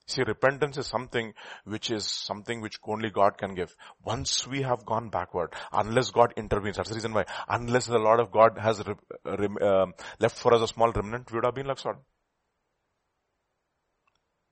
See, 0.07 0.23
repentance 0.23 0.77
is 0.77 0.87
something 0.87 1.33
which 1.63 1.89
is 1.89 2.05
something 2.05 2.59
which 2.59 2.79
only 2.85 3.09
God 3.09 3.37
can 3.37 3.55
give. 3.55 3.73
Once 4.03 4.45
we 4.45 4.61
have 4.63 4.85
gone 4.85 5.07
backward, 5.09 5.53
unless 5.71 6.11
God 6.11 6.33
intervenes, 6.35 6.75
that's 6.75 6.89
the 6.89 6.95
reason 6.95 7.13
why, 7.13 7.23
unless 7.47 7.85
the 7.85 7.97
Lord 7.97 8.19
of 8.19 8.29
God 8.29 8.57
has 8.59 8.81
uh, 8.81 9.85
left 10.19 10.37
for 10.37 10.53
us 10.53 10.61
a 10.61 10.67
small 10.67 10.91
remnant, 10.91 11.31
we 11.31 11.37
would 11.37 11.45
have 11.45 11.55
been 11.55 11.67
like 11.67 11.79
Sodom. 11.79 12.01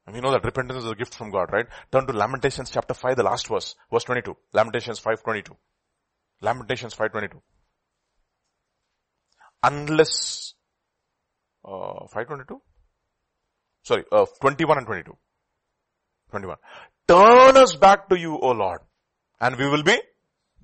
And 0.09 0.15
we 0.15 0.21
know 0.21 0.31
that 0.31 0.43
repentance 0.43 0.83
is 0.83 0.89
a 0.89 0.95
gift 0.95 1.13
from 1.13 1.29
God, 1.29 1.51
right? 1.51 1.67
Turn 1.91 2.07
to 2.07 2.13
Lamentations 2.13 2.71
chapter 2.71 2.95
5, 2.95 3.15
the 3.15 3.21
last 3.21 3.47
verse, 3.47 3.75
verse 3.91 4.05
22. 4.05 4.35
Lamentations 4.53 4.99
5.22. 4.99 5.55
Lamentations 6.41 6.95
5.22. 6.95 7.39
Unless, 9.61 10.55
uh, 11.63 12.07
5.22? 12.11 12.59
Sorry, 13.83 14.03
uh, 14.11 14.25
21 14.41 14.79
and 14.79 14.87
22. 14.87 15.15
21. 16.31 16.57
Turn 17.07 17.57
us 17.57 17.75
back 17.75 18.09
to 18.09 18.17
you, 18.17 18.35
O 18.35 18.49
Lord, 18.49 18.79
and 19.39 19.57
we 19.57 19.69
will 19.69 19.83
be, 19.83 19.95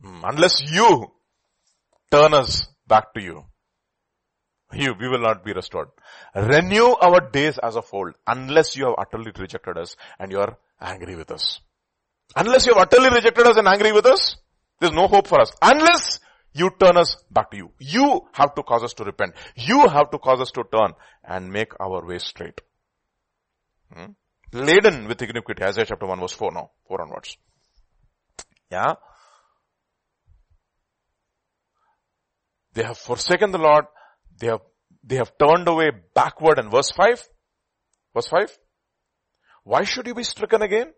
hmm, 0.03 0.21
unless 0.23 0.59
you 0.71 1.11
turn 2.09 2.33
us 2.33 2.67
back 2.87 3.13
to 3.13 3.21
you, 3.21 3.45
you, 4.76 4.93
we 4.99 5.07
will 5.07 5.19
not 5.19 5.43
be 5.43 5.53
restored. 5.53 5.89
Renew 6.36 6.95
our 7.01 7.19
days 7.19 7.57
as 7.57 7.76
of 7.76 7.88
old, 7.93 8.15
unless 8.28 8.76
you 8.76 8.86
have 8.86 8.95
utterly 8.97 9.32
rejected 9.38 9.78
us 9.78 9.95
and 10.19 10.32
you 10.32 10.39
are 10.39 10.57
angry 10.82 11.15
with 11.15 11.32
us. 11.32 11.59
Unless 12.36 12.65
you 12.65 12.73
have 12.73 12.84
utterly 12.84 13.09
rejected 13.09 13.47
us 13.47 13.57
and 13.57 13.67
angry 13.67 13.91
with 13.91 14.05
us, 14.05 14.36
there's 14.80 14.93
no 14.93 15.07
hope 15.07 15.28
for 15.28 15.39
us. 15.39 15.51
Unless 15.61 16.19
you 16.53 16.69
turn 16.80 16.97
us 16.97 17.17
back 17.32 17.51
to 17.51 17.57
you. 17.57 17.71
You 17.80 18.21
have 18.34 18.55
to 18.55 18.63
cause 18.63 18.84
us 18.84 18.93
to 18.93 19.03
repent. 19.03 19.34
You 19.55 19.88
have 19.88 20.11
to 20.11 20.19
cause 20.19 20.39
us 20.41 20.51
to 20.51 20.63
turn 20.71 20.93
and 21.23 21.51
make 21.51 21.73
our 21.80 22.05
way 22.05 22.19
straight. 22.19 22.61
Hmm? 23.93 24.11
laden 24.55 25.07
with 25.07 25.21
iniquity. 25.21 25.63
Isaiah 25.63 25.86
chapter 25.86 26.05
1 26.05 26.19
verse 26.19 26.34
4 26.34 26.51
now, 26.51 26.71
4 26.88 27.01
onwards. 27.01 27.38
Yeah. 28.71 28.95
They 32.73 32.84
have 32.84 32.97
forsaken 32.97 33.51
the 33.51 33.57
Lord. 33.57 33.86
They 34.39 34.47
have, 34.47 34.61
they 35.03 35.15
have 35.15 35.38
turned 35.38 35.67
away 35.67 35.91
backward 36.13 36.59
and 36.59 36.71
verse 36.71 36.91
5. 36.91 37.27
Verse 38.13 38.27
5. 38.27 38.57
Why 39.63 39.83
should 39.83 40.07
you 40.07 40.13
be 40.13 40.23
stricken 40.23 40.61
again? 40.61 40.93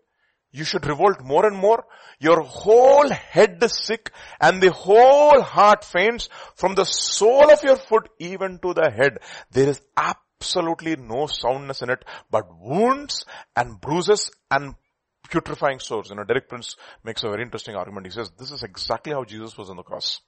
You 0.50 0.64
should 0.64 0.86
revolt 0.86 1.22
more 1.22 1.46
and 1.46 1.56
more. 1.56 1.84
Your 2.20 2.40
whole 2.42 3.08
head 3.10 3.58
is 3.62 3.76
sick 3.76 4.10
and 4.40 4.62
the 4.62 4.72
whole 4.72 5.42
heart 5.42 5.84
faints 5.84 6.28
from 6.54 6.74
the 6.74 6.84
sole 6.84 7.52
of 7.52 7.62
your 7.62 7.76
foot 7.76 8.08
even 8.18 8.58
to 8.60 8.72
the 8.72 8.90
head. 8.90 9.18
There 9.50 9.68
is 9.68 9.80
absolutely 9.96 10.96
no 10.96 11.26
soundness 11.26 11.82
in 11.82 11.90
it, 11.90 12.04
but 12.30 12.46
wounds 12.58 13.26
and 13.56 13.80
bruises 13.80 14.30
and 14.50 14.74
putrefying 15.30 15.80
sores. 15.80 16.08
You 16.08 16.16
know, 16.16 16.24
Derek 16.24 16.48
Prince 16.48 16.76
makes 17.04 17.22
a 17.24 17.28
very 17.28 17.42
interesting 17.42 17.74
argument. 17.74 18.06
He 18.06 18.12
says, 18.12 18.30
this 18.38 18.50
is 18.50 18.62
exactly 18.62 19.12
how 19.12 19.24
Jesus 19.24 19.56
was 19.58 19.68
on 19.68 19.76
the 19.76 19.82
cross. 19.82 20.20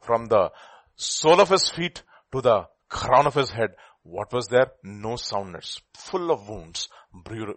From 0.00 0.26
the 0.26 0.50
sole 0.94 1.40
of 1.40 1.48
his 1.48 1.68
feet 1.68 2.02
to 2.32 2.40
the 2.40 2.66
crown 2.88 3.26
of 3.26 3.34
his 3.34 3.50
head, 3.50 3.70
what 4.02 4.32
was 4.32 4.48
there? 4.48 4.72
No 4.82 5.16
soundness. 5.16 5.80
Full 5.94 6.30
of 6.30 6.48
wounds, 6.48 6.88
bru- 7.12 7.56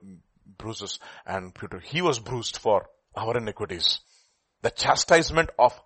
bruises 0.58 1.00
and 1.26 1.54
putre. 1.54 1.82
He 1.82 2.02
was 2.02 2.20
bruised 2.20 2.58
for 2.58 2.88
our 3.16 3.38
iniquities. 3.38 4.02
The 4.62 4.72
chastisement 4.72 5.50
of 5.58 5.80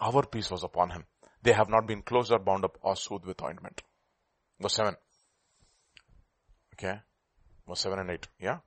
our 0.00 0.24
peace 0.24 0.50
was 0.50 0.64
upon 0.64 0.90
him. 0.90 1.04
They 1.42 1.52
have 1.52 1.68
not 1.68 1.86
been 1.86 2.02
closed 2.02 2.32
or 2.32 2.38
bound 2.38 2.64
up 2.64 2.78
or 2.82 2.96
soothed 2.96 3.26
with 3.26 3.42
ointment. 3.42 3.82
Verse 4.60 4.74
7. 4.74 4.94
Okay. 6.74 7.00
Verse 7.68 7.80
7 7.80 7.98
and 7.98 8.10
8. 8.10 8.28
Yeah. 8.40 8.58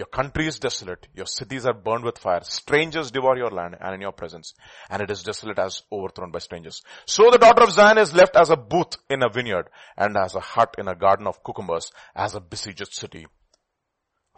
Your 0.00 0.06
country 0.06 0.46
is 0.46 0.58
desolate. 0.58 1.08
Your 1.14 1.26
cities 1.26 1.66
are 1.66 1.74
burned 1.74 2.04
with 2.04 2.16
fire. 2.16 2.40
Strangers 2.42 3.10
devour 3.10 3.36
your 3.36 3.50
land 3.50 3.76
and 3.78 3.94
in 3.94 4.00
your 4.00 4.12
presence. 4.12 4.54
And 4.88 5.02
it 5.02 5.10
is 5.10 5.22
desolate 5.22 5.58
as 5.58 5.82
overthrown 5.92 6.30
by 6.30 6.38
strangers. 6.38 6.80
So 7.04 7.30
the 7.30 7.36
daughter 7.36 7.64
of 7.64 7.72
Zion 7.72 7.98
is 7.98 8.14
left 8.14 8.34
as 8.34 8.48
a 8.48 8.56
booth 8.56 8.96
in 9.10 9.22
a 9.22 9.28
vineyard 9.28 9.68
and 9.98 10.16
as 10.16 10.34
a 10.34 10.40
hut 10.40 10.74
in 10.78 10.88
a 10.88 10.94
garden 10.94 11.26
of 11.26 11.44
cucumbers 11.44 11.92
as 12.16 12.34
a 12.34 12.40
besieged 12.40 12.94
city. 12.94 13.26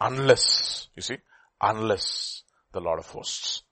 Unless, 0.01 0.89
you 0.97 1.01
see, 1.01 1.19
unless 1.61 2.43
the 2.73 2.81
Lord 2.81 2.99
of 2.99 3.05
hosts. 3.05 3.63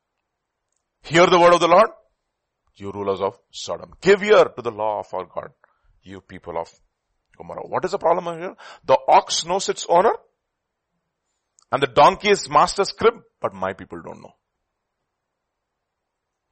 Hear 1.03 1.25
the 1.25 1.41
word 1.41 1.55
of 1.55 1.59
the 1.59 1.67
Lord, 1.67 1.89
you 2.75 2.93
rulers 2.93 3.19
of 3.19 3.37
Sodom. 3.51 3.91
Give 3.99 4.23
ear 4.23 4.45
to 4.45 4.61
the 4.61 4.71
law 4.71 5.01
of 5.01 5.13
our 5.13 5.25
God, 5.25 5.49
you 6.03 6.21
people 6.21 6.57
of 6.57 6.71
Gomorrah. 7.37 7.67
What 7.67 7.83
is 7.83 7.91
the 7.91 7.97
problem 7.97 8.39
here? 8.39 8.55
The 8.85 8.97
ox 9.09 9.45
knows 9.45 9.67
its 9.67 9.85
owner 9.89 10.13
and 11.71 11.81
the 11.81 11.87
donkey 11.87 12.29
is 12.29 12.49
master's 12.49 12.91
crib, 12.91 13.15
but 13.39 13.53
my 13.53 13.73
people 13.73 14.01
don't 14.01 14.21
know. 14.21 14.33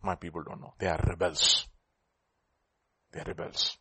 My 0.01 0.15
people 0.15 0.43
don't 0.43 0.61
know. 0.61 0.73
They 0.79 0.87
are 0.87 1.03
rebels. 1.07 1.67
They 3.11 3.19
are 3.19 3.25
rebels. 3.27 3.77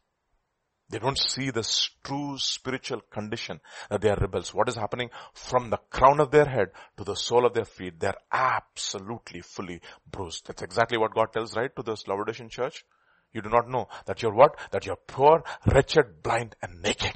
They 0.90 0.98
don't 0.98 1.18
see 1.18 1.50
this 1.50 1.90
true 2.02 2.36
spiritual 2.38 3.02
condition 3.10 3.60
that 3.90 4.00
they 4.00 4.08
are 4.08 4.16
rebels. 4.16 4.54
What 4.54 4.70
is 4.70 4.74
happening 4.74 5.10
from 5.34 5.68
the 5.68 5.76
crown 5.90 6.18
of 6.18 6.30
their 6.30 6.46
head 6.46 6.68
to 6.96 7.04
the 7.04 7.14
sole 7.14 7.44
of 7.44 7.52
their 7.52 7.66
feet? 7.66 8.00
They're 8.00 8.16
absolutely 8.32 9.42
fully 9.42 9.82
bruised. 10.10 10.46
That's 10.46 10.62
exactly 10.62 10.96
what 10.96 11.14
God 11.14 11.32
tells, 11.32 11.54
right, 11.54 11.74
to 11.76 11.82
this 11.82 12.08
Laodicean 12.08 12.48
church. 12.48 12.84
You 13.32 13.42
do 13.42 13.50
not 13.50 13.68
know 13.68 13.88
that 14.06 14.22
you're 14.22 14.34
what? 14.34 14.58
That 14.70 14.86
you're 14.86 14.96
poor, 14.96 15.44
wretched, 15.66 16.22
blind, 16.22 16.56
and 16.62 16.80
naked. 16.80 17.12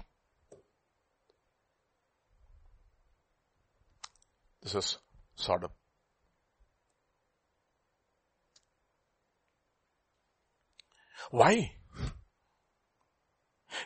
This 4.63 4.75
is 4.75 4.99
Sodom. 5.35 5.71
Why? 11.31 11.73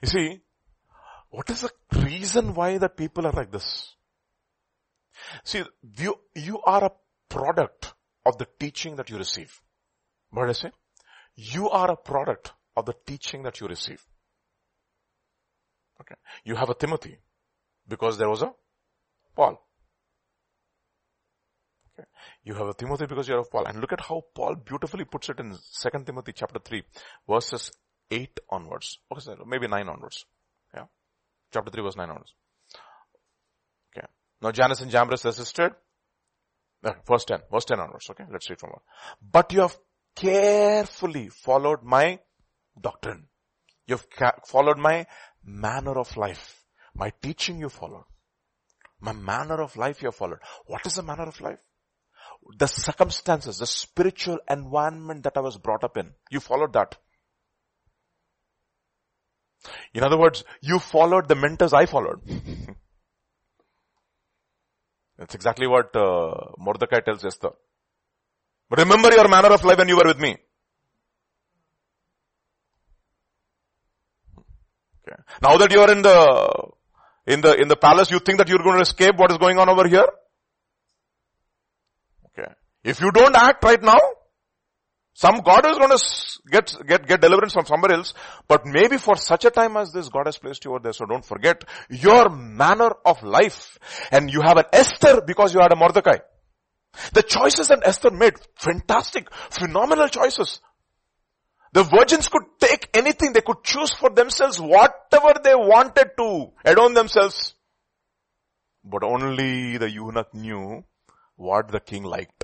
You 0.02 0.08
see, 0.08 0.40
what 1.30 1.48
is 1.50 1.60
the 1.62 1.70
reason 2.00 2.54
why 2.54 2.78
the 2.78 2.88
people 2.88 3.26
are 3.26 3.32
like 3.32 3.50
this? 3.50 3.94
See, 5.44 5.64
you, 5.98 6.14
you 6.34 6.60
are 6.62 6.84
a 6.84 6.92
product 7.28 7.94
of 8.24 8.36
the 8.38 8.46
teaching 8.58 8.96
that 8.96 9.10
you 9.10 9.16
receive. 9.16 9.60
What 10.30 10.42
did 10.42 10.50
I 10.50 10.52
say? 10.54 10.70
You 11.34 11.70
are 11.70 11.90
a 11.90 11.96
product 11.96 12.52
of 12.76 12.84
the 12.86 12.94
teaching 13.06 13.42
that 13.44 13.60
you 13.60 13.66
receive. 13.66 14.04
Okay. 16.00 16.16
You 16.44 16.56
have 16.56 16.70
a 16.70 16.74
Timothy 16.74 17.18
because 17.88 18.18
there 18.18 18.28
was 18.28 18.42
a 18.42 18.52
Paul. 19.34 19.65
You 22.44 22.54
have 22.54 22.68
a 22.68 22.74
Timothy 22.74 23.06
because 23.06 23.28
you 23.28 23.36
have 23.36 23.50
Paul. 23.50 23.66
And 23.66 23.80
look 23.80 23.92
at 23.92 24.00
how 24.00 24.22
Paul 24.34 24.56
beautifully 24.56 25.04
puts 25.04 25.28
it 25.28 25.40
in 25.40 25.52
2 25.52 26.04
Timothy 26.04 26.32
chapter 26.32 26.58
3 26.58 26.82
verses 27.28 27.70
8 28.10 28.38
onwards. 28.50 28.98
Okay, 29.10 29.20
so 29.20 29.36
maybe 29.46 29.66
9 29.66 29.88
onwards. 29.88 30.24
Yeah. 30.74 30.84
Chapter 31.52 31.70
3 31.70 31.82
verse 31.82 31.96
9 31.96 32.08
onwards. 32.08 32.34
Okay. 33.96 34.06
Now 34.42 34.52
Jannes 34.52 34.80
and 34.80 34.90
Jambres 34.90 35.24
resisted. 35.24 35.72
Okay, 36.84 36.98
verse 37.06 37.24
10. 37.24 37.40
Verse 37.50 37.64
10 37.64 37.80
onwards. 37.80 38.10
Okay. 38.10 38.24
Let's 38.30 38.48
read 38.48 38.60
from 38.60 38.70
one. 38.70 38.82
But 39.20 39.52
you 39.52 39.60
have 39.60 39.76
carefully 40.14 41.28
followed 41.28 41.82
my 41.82 42.20
doctrine. 42.80 43.28
You've 43.86 44.08
ca- 44.10 44.40
followed 44.46 44.78
my 44.78 45.06
manner 45.44 45.98
of 45.98 46.16
life. 46.16 46.64
My 46.94 47.12
teaching 47.22 47.58
you 47.58 47.68
followed. 47.68 48.04
My 49.00 49.12
manner 49.12 49.60
of 49.60 49.76
life 49.76 50.02
you 50.02 50.08
have 50.08 50.14
followed. 50.14 50.38
What 50.66 50.86
is 50.86 50.94
the 50.94 51.02
manner 51.02 51.28
of 51.28 51.40
life? 51.40 51.58
The 52.58 52.66
circumstances, 52.68 53.58
the 53.58 53.66
spiritual 53.66 54.38
environment 54.48 55.24
that 55.24 55.36
I 55.36 55.40
was 55.40 55.58
brought 55.58 55.82
up 55.82 55.96
in. 55.96 56.12
You 56.30 56.40
followed 56.40 56.72
that. 56.74 56.96
In 59.94 60.04
other 60.04 60.18
words, 60.18 60.44
you 60.60 60.78
followed 60.78 61.28
the 61.28 61.34
mentors 61.34 61.72
I 61.72 61.86
followed. 61.86 62.20
That's 65.18 65.34
exactly 65.34 65.66
what 65.66 65.96
uh, 65.96 66.52
Mordecai 66.58 67.00
tells 67.00 67.24
Esther. 67.24 67.50
Remember 68.70 69.12
your 69.12 69.28
manner 69.28 69.52
of 69.52 69.64
life 69.64 69.78
when 69.78 69.88
you 69.88 69.96
were 69.96 70.06
with 70.06 70.18
me. 70.18 70.36
Okay. 75.08 75.16
Now 75.40 75.56
that 75.56 75.72
you 75.72 75.80
are 75.80 75.90
in 75.90 76.02
the, 76.02 76.68
in 77.26 77.40
the, 77.40 77.54
in 77.60 77.68
the 77.68 77.76
palace, 77.76 78.10
you 78.10 78.18
think 78.18 78.38
that 78.38 78.48
you're 78.48 78.62
going 78.62 78.76
to 78.76 78.82
escape 78.82 79.16
what 79.16 79.30
is 79.30 79.38
going 79.38 79.58
on 79.58 79.68
over 79.68 79.88
here? 79.88 80.06
If 82.86 83.00
you 83.00 83.10
don't 83.10 83.34
act 83.34 83.64
right 83.64 83.82
now, 83.82 83.98
some 85.12 85.40
God 85.40 85.66
is 85.66 85.76
going 85.76 85.90
to 85.90 86.50
get, 86.52 86.72
get, 86.86 87.06
get 87.08 87.20
deliverance 87.20 87.52
from 87.52 87.66
somewhere 87.66 87.90
else, 87.90 88.14
but 88.46 88.64
maybe 88.64 88.96
for 88.96 89.16
such 89.16 89.44
a 89.44 89.50
time 89.50 89.76
as 89.76 89.90
this, 89.90 90.08
God 90.08 90.26
has 90.26 90.38
placed 90.38 90.64
you 90.64 90.70
over 90.70 90.80
there. 90.80 90.92
So 90.92 91.04
don't 91.04 91.24
forget 91.24 91.64
your 91.90 92.28
manner 92.28 92.90
of 93.04 93.24
life. 93.24 93.76
And 94.12 94.30
you 94.30 94.40
have 94.40 94.58
an 94.58 94.66
Esther 94.72 95.20
because 95.26 95.52
you 95.52 95.60
had 95.60 95.72
a 95.72 95.76
Mordecai. 95.76 96.18
The 97.12 97.24
choices 97.24 97.68
that 97.68 97.82
Esther 97.84 98.12
made, 98.12 98.34
fantastic, 98.54 99.34
phenomenal 99.50 100.06
choices. 100.06 100.60
The 101.72 101.82
virgins 101.82 102.28
could 102.28 102.44
take 102.60 102.88
anything. 102.94 103.32
They 103.32 103.40
could 103.40 103.64
choose 103.64 103.92
for 103.92 104.10
themselves 104.10 104.60
whatever 104.60 105.34
they 105.42 105.56
wanted 105.56 106.10
to 106.18 106.52
adorn 106.64 106.94
themselves. 106.94 107.54
But 108.84 109.02
only 109.02 109.76
the 109.76 109.90
eunuch 109.90 110.32
knew 110.32 110.84
what 111.34 111.72
the 111.72 111.80
king 111.80 112.04
liked. 112.04 112.35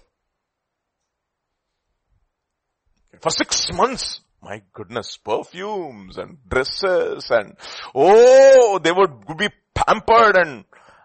For 3.21 3.31
six 3.31 3.73
months, 3.73 4.21
my 4.43 4.63
goodness, 4.73 5.17
perfumes 5.17 6.19
and 6.19 6.39
dresses 6.49 7.31
and, 7.31 7.57
oh, 7.95 8.81
they 8.83 8.93
would 8.93 9.37
be 9.37 9.49
pampered 9.75 10.37
and 10.37 10.65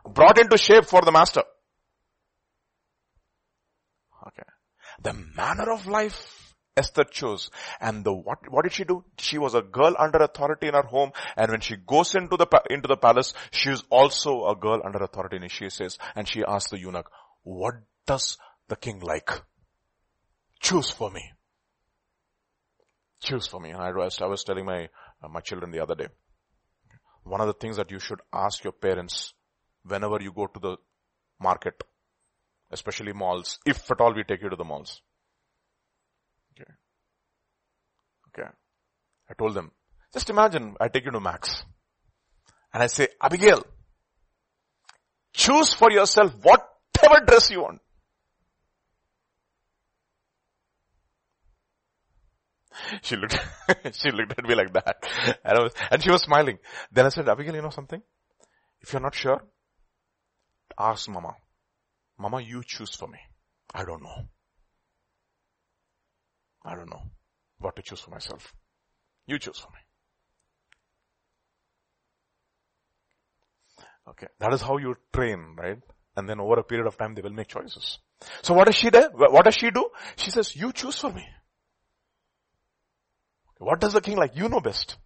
brought 0.09 0.39
into 0.39 0.57
shape 0.57 0.85
for 0.85 1.01
the 1.01 1.11
master. 1.11 1.43
Okay. 4.27 4.47
The 5.03 5.13
manner 5.13 5.71
of 5.71 5.85
life 5.85 6.47
Esther 6.77 7.03
chose. 7.03 7.49
And 7.81 8.03
the, 8.03 8.13
what, 8.13 8.39
what 8.49 8.63
did 8.63 8.73
she 8.73 8.83
do? 8.83 9.03
She 9.17 9.37
was 9.37 9.55
a 9.55 9.61
girl 9.61 9.95
under 9.97 10.19
authority 10.19 10.67
in 10.67 10.75
her 10.75 10.83
home. 10.83 11.11
And 11.35 11.51
when 11.51 11.59
she 11.59 11.75
goes 11.75 12.13
into 12.15 12.37
the, 12.37 12.47
into 12.69 12.87
the 12.87 12.97
palace, 12.97 13.33
she 13.51 13.71
is 13.71 13.83
also 13.89 14.47
a 14.47 14.55
girl 14.55 14.81
under 14.85 14.99
authority. 14.99 15.37
And 15.37 15.51
she 15.51 15.69
says, 15.69 15.97
and 16.15 16.29
she 16.29 16.43
asks 16.45 16.69
the 16.69 16.79
eunuch, 16.79 17.09
what 17.43 17.73
does 18.05 18.37
the 18.67 18.75
king 18.75 18.99
like? 18.99 19.31
Choose 20.59 20.89
for 20.89 21.09
me. 21.09 21.33
Choose 23.21 23.47
for 23.47 23.59
me. 23.59 23.71
And 23.71 23.81
I 23.81 23.91
was, 23.91 24.21
I 24.21 24.25
was 24.25 24.43
telling 24.43 24.65
my, 24.65 24.89
uh, 25.23 25.27
my 25.29 25.41
children 25.41 25.71
the 25.71 25.79
other 25.81 25.95
day. 25.95 26.07
One 27.23 27.41
of 27.41 27.47
the 27.47 27.53
things 27.53 27.77
that 27.77 27.91
you 27.91 27.99
should 27.99 28.21
ask 28.33 28.63
your 28.63 28.73
parents 28.73 29.33
whenever 29.83 30.17
you 30.21 30.31
go 30.31 30.47
to 30.47 30.59
the 30.59 30.77
market, 31.39 31.81
especially 32.71 33.13
malls, 33.13 33.59
if 33.65 33.89
at 33.91 33.99
all 33.99 34.13
we 34.13 34.23
take 34.23 34.41
you 34.41 34.49
to 34.49 34.55
the 34.55 34.63
malls. 34.63 35.01
Okay. 36.53 36.71
Okay. 38.29 38.49
I 39.29 39.33
told 39.33 39.55
them, 39.55 39.71
just 40.13 40.29
imagine 40.29 40.75
I 40.79 40.87
take 40.87 41.05
you 41.05 41.11
to 41.11 41.19
Max 41.19 41.63
and 42.73 42.81
I 42.83 42.87
say, 42.87 43.07
Abigail, 43.21 43.65
choose 45.33 45.73
for 45.73 45.91
yourself 45.91 46.33
whatever 46.41 47.25
dress 47.25 47.49
you 47.49 47.61
want. 47.61 47.81
She 53.01 53.15
looked, 53.15 53.37
she 53.93 54.11
looked 54.11 54.37
at 54.37 54.45
me 54.45 54.55
like 54.55 54.73
that. 54.73 54.97
And 55.43 55.57
I 55.57 55.63
was, 55.63 55.73
and 55.91 56.03
she 56.03 56.11
was 56.11 56.23
smiling. 56.23 56.59
Then 56.91 57.05
I 57.05 57.09
said, 57.09 57.27
Abigail, 57.27 57.55
you 57.55 57.61
know 57.61 57.69
something? 57.69 58.01
If 58.81 58.93
you're 58.93 59.01
not 59.01 59.15
sure, 59.15 59.43
ask 60.77 61.09
mama. 61.09 61.35
Mama, 62.17 62.41
you 62.41 62.63
choose 62.65 62.95
for 62.95 63.07
me. 63.07 63.19
I 63.73 63.83
don't 63.83 64.03
know. 64.03 64.27
I 66.65 66.75
don't 66.75 66.89
know 66.89 67.03
what 67.59 67.75
to 67.75 67.81
choose 67.81 67.99
for 67.99 68.11
myself. 68.11 68.53
You 69.25 69.39
choose 69.39 69.59
for 69.59 69.69
me. 69.69 69.79
Okay. 74.09 74.27
That 74.39 74.53
is 74.53 74.61
how 74.61 74.77
you 74.77 74.95
train, 75.13 75.55
right? 75.57 75.79
And 76.15 76.27
then 76.27 76.39
over 76.39 76.59
a 76.59 76.63
period 76.63 76.87
of 76.87 76.97
time, 76.97 77.13
they 77.13 77.21
will 77.21 77.31
make 77.31 77.47
choices. 77.47 77.99
So 78.41 78.53
what 78.53 78.65
does 78.65 78.75
she 78.75 78.89
do? 78.89 79.09
What 79.13 79.45
does 79.45 79.55
she 79.55 79.69
do? 79.69 79.89
She 80.15 80.31
says, 80.31 80.55
you 80.55 80.71
choose 80.71 80.97
for 80.97 81.11
me. 81.11 81.25
What 83.59 83.79
does 83.79 83.93
the 83.93 84.01
king 84.01 84.17
like? 84.17 84.35
You 84.35 84.49
know 84.49 84.59
best. 84.59 84.97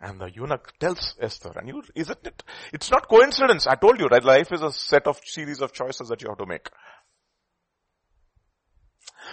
And 0.00 0.20
the 0.20 0.30
eunuch 0.32 0.72
tells 0.80 1.14
Esther, 1.20 1.52
and 1.54 1.68
you, 1.68 1.82
isn't 1.94 2.26
it? 2.26 2.42
It's 2.72 2.90
not 2.90 3.08
coincidence. 3.08 3.68
I 3.68 3.76
told 3.76 4.00
you, 4.00 4.06
right? 4.06 4.24
Life 4.24 4.50
is 4.52 4.60
a 4.60 4.72
set 4.72 5.06
of 5.06 5.20
series 5.24 5.60
of 5.60 5.72
choices 5.72 6.08
that 6.08 6.22
you 6.22 6.28
have 6.28 6.38
to 6.38 6.46
make. 6.46 6.68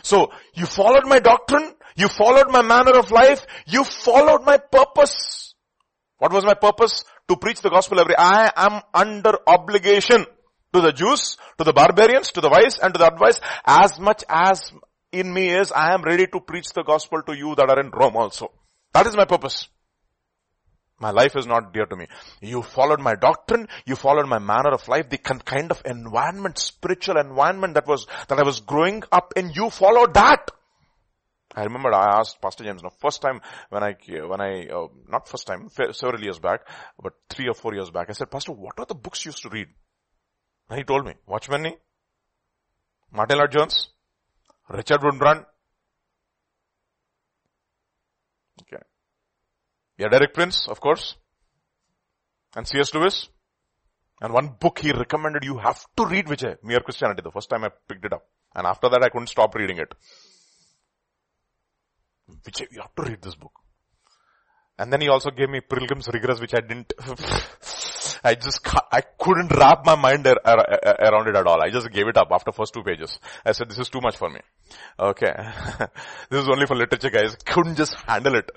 So, 0.04 0.32
you 0.54 0.68
followed 0.68 1.08
my 1.08 1.20
doctrine, 1.20 1.74
you 1.96 2.08
followed 2.08 2.52
my 2.52 2.62
manner 2.62 2.98
of 2.98 3.10
life, 3.10 3.46
you 3.66 3.84
followed 3.84 4.44
my 4.46 4.58
purpose. 4.58 5.56
What 6.20 6.32
was 6.32 6.46
my 6.46 6.54
purpose? 6.54 7.04
To 7.30 7.38
preach 7.38 7.62
the 7.62 7.70
gospel 7.70 8.00
every, 8.00 8.16
I 8.18 8.52
am 8.56 8.82
under 8.94 9.38
obligation 9.48 10.26
to 10.74 10.82
the 10.82 10.92
Jews, 10.92 11.38
to 11.58 11.64
the 11.64 11.74
barbarians, 11.74 12.32
to 12.34 12.42
the 12.42 12.50
wise 12.50 12.78
and 12.78 12.94
to 12.94 12.98
the 12.98 13.08
advice 13.08 13.40
as 13.66 14.00
much 14.00 14.24
as 14.30 14.72
in 15.12 15.34
me 15.34 15.50
is 15.50 15.72
I 15.72 15.94
am 15.94 16.04
ready 16.04 16.28
to 16.28 16.40
preach 16.40 16.74
the 16.74 16.84
gospel 16.84 17.22
to 17.24 17.34
you 17.36 17.56
that 17.56 17.70
are 17.70 17.80
in 17.80 17.92
Rome 17.92 18.16
also. 18.16 18.52
That 18.94 19.08
is 19.08 19.16
my 19.16 19.26
purpose. 19.26 19.68
My 21.00 21.12
life 21.12 21.36
is 21.38 21.48
not 21.48 21.74
dear 21.74 21.86
to 21.86 21.96
me. 21.96 22.08
You 22.42 22.62
followed 22.62 23.00
my 23.00 23.16
doctrine. 23.16 23.68
You 23.86 23.96
followed 23.96 24.28
my 24.28 24.40
manner 24.40 24.72
of 24.72 24.88
life. 24.88 25.10
The 25.10 25.18
kind 25.18 25.72
of 25.72 25.82
environment, 25.86 26.60
spiritual 26.60 27.18
environment 27.18 27.76
that 27.76 27.88
was, 27.88 28.06
that 28.28 28.38
I 28.38 28.44
was 28.44 28.60
growing 28.60 29.04
up 29.12 29.34
in. 29.38 29.52
You 29.52 29.70
followed 29.70 30.14
that. 30.16 30.52
I 31.56 31.64
remember 31.64 31.94
I 31.94 32.20
asked 32.20 32.42
Pastor 32.42 32.64
James, 32.64 32.82
the 32.82 32.92
first 33.00 33.22
time 33.22 33.42
when 33.70 33.82
I, 33.82 33.96
when 34.28 34.42
I, 34.42 34.68
uh, 34.68 34.88
not 35.08 35.28
first 35.28 35.48
time, 35.48 35.70
several 35.94 36.22
years 36.22 36.38
back, 36.38 36.68
but 37.02 37.14
three 37.30 37.48
or 37.48 37.56
four 37.56 37.74
years 37.74 37.90
back, 37.90 38.08
I 38.10 38.14
said, 38.14 38.30
Pastor, 38.30 38.52
what 38.52 38.78
are 38.78 38.86
the 38.86 38.94
books 38.94 39.26
you 39.26 39.30
used 39.30 39.42
to 39.44 39.50
read? 39.50 39.68
And 40.70 40.78
he 40.78 40.84
told 40.84 41.06
me, 41.06 41.14
Watchman 41.26 41.64
Nee, 41.64 41.78
Martyn 43.12 43.40
Lloyd-Jones, 43.40 43.90
Richard 44.70 45.02
Wurmbrand. 45.02 45.46
Okay. 48.62 48.82
Yeah, 49.98 50.10
Derek 50.10 50.34
Prince, 50.34 50.68
of 50.68 50.80
course. 50.80 51.16
And 52.56 52.68
C.S. 52.68 52.94
Lewis. 52.94 53.30
And 54.22 54.34
one 54.34 54.56
book 54.60 54.80
he 54.80 54.92
recommended 54.92 55.44
you 55.44 55.58
have 55.58 55.86
to 55.98 56.06
read 56.06 56.28
which 56.28 56.42
Vijay, 56.42 56.58
Mere 56.64 56.82
Christianity, 56.82 57.22
the 57.24 57.32
first 57.32 57.50
time 57.50 57.64
I 57.64 57.70
picked 57.88 58.06
it 58.06 58.14
up. 58.14 58.26
And 58.54 58.68
after 58.68 58.90
that 58.90 59.02
I 59.04 59.10
couldn't 59.10 59.28
stop 59.28 59.56
reading 59.56 59.78
it. 59.78 59.94
Vijay, 62.44 62.68
you 62.72 62.82
have 62.82 62.94
to 62.96 63.04
read 63.04 63.22
this 63.22 63.36
book. 63.36 63.54
And 64.78 64.92
then 64.94 65.02
he 65.02 65.10
also 65.10 65.30
gave 65.32 65.50
me 65.50 65.62
Pilgrim's 65.62 66.08
Regress, 66.08 66.40
which 66.40 66.54
I 66.54 66.62
didn't, 66.62 66.94
I 68.24 68.36
just, 68.36 68.62
I 68.92 69.02
couldn't 69.02 69.52
wrap 69.56 69.86
my 69.86 69.96
mind 69.96 70.28
around 70.28 71.28
it 71.28 71.36
at 71.36 71.48
all. 71.48 71.62
I 71.62 71.70
just 71.70 71.92
gave 71.92 72.08
it 72.08 72.18
up 72.18 72.30
after 72.32 72.52
first 72.52 72.74
two 72.74 72.84
pages. 72.84 73.20
I 73.46 73.52
said, 73.52 73.70
this 73.70 73.80
is 73.80 73.90
too 73.90 74.02
much 74.02 74.18
for 74.18 74.30
me. 74.30 74.40
Okay. 75.00 75.34
this 76.30 76.44
is 76.44 76.50
only 76.50 76.66
for 76.66 76.76
literature 76.76 77.10
guys. 77.10 77.36
Couldn't 77.46 77.76
just 77.76 77.96
handle 77.96 78.36
it. 78.36 78.50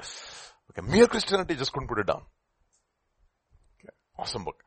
Okay. 0.71 0.87
Mere 0.91 1.07
Christianity 1.07 1.55
just 1.55 1.73
couldn't 1.73 1.89
put 1.89 1.99
it 1.99 2.07
down. 2.07 2.23
Okay. 3.81 3.95
Awesome 4.19 4.45
book. 4.45 4.63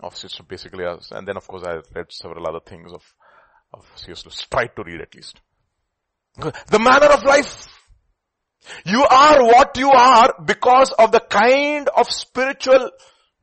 Of 0.00 0.16
system 0.16 0.46
basically, 0.48 0.84
uh, 0.84 0.96
and 1.12 1.28
then 1.28 1.36
of 1.36 1.46
course 1.46 1.62
I 1.64 1.74
read 1.94 2.06
several 2.10 2.44
other 2.48 2.58
things 2.66 2.92
of, 2.92 3.02
of 3.72 3.86
C.S. 3.94 4.24
Lewis. 4.24 4.46
Tried 4.50 4.74
to 4.74 4.82
read 4.82 5.00
at 5.00 5.14
least. 5.14 5.40
The 6.36 6.80
manner 6.80 7.06
of 7.06 7.22
life 7.22 7.68
you 8.84 9.04
are 9.04 9.44
what 9.44 9.76
you 9.76 9.90
are 9.90 10.34
because 10.44 10.92
of 10.92 11.12
the 11.12 11.20
kind 11.20 11.88
of 11.88 12.08
spiritual 12.10 12.90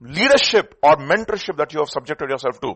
leadership 0.01 0.75
or 0.81 0.97
mentorship 0.97 1.57
that 1.57 1.73
you 1.73 1.79
have 1.79 1.89
subjected 1.89 2.29
yourself 2.29 2.59
to. 2.61 2.75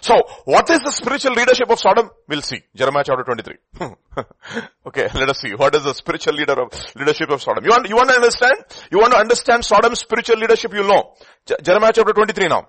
So, 0.00 0.14
what 0.44 0.68
is 0.70 0.80
the 0.80 0.90
spiritual 0.90 1.32
leadership 1.32 1.70
of 1.70 1.78
Sodom? 1.78 2.10
We'll 2.28 2.42
see. 2.42 2.60
Jeremiah 2.74 3.04
chapter 3.06 3.22
23. 3.22 3.54
okay, 4.86 5.08
let 5.14 5.30
us 5.30 5.40
see. 5.40 5.54
What 5.54 5.74
is 5.74 5.84
the 5.84 5.94
spiritual 5.94 6.34
leader 6.34 6.60
of, 6.60 6.72
leadership 6.96 7.30
of 7.30 7.40
Sodom? 7.40 7.64
You 7.64 7.70
want, 7.70 7.88
you 7.88 7.96
want 7.96 8.08
to 8.10 8.16
understand? 8.16 8.54
You 8.90 8.98
want 8.98 9.12
to 9.12 9.18
understand 9.18 9.64
Sodom's 9.64 10.00
spiritual 10.00 10.38
leadership, 10.38 10.74
you 10.74 10.82
know. 10.82 11.14
Jeremiah 11.62 11.92
chapter 11.94 12.12
23 12.12 12.48
now. 12.48 12.68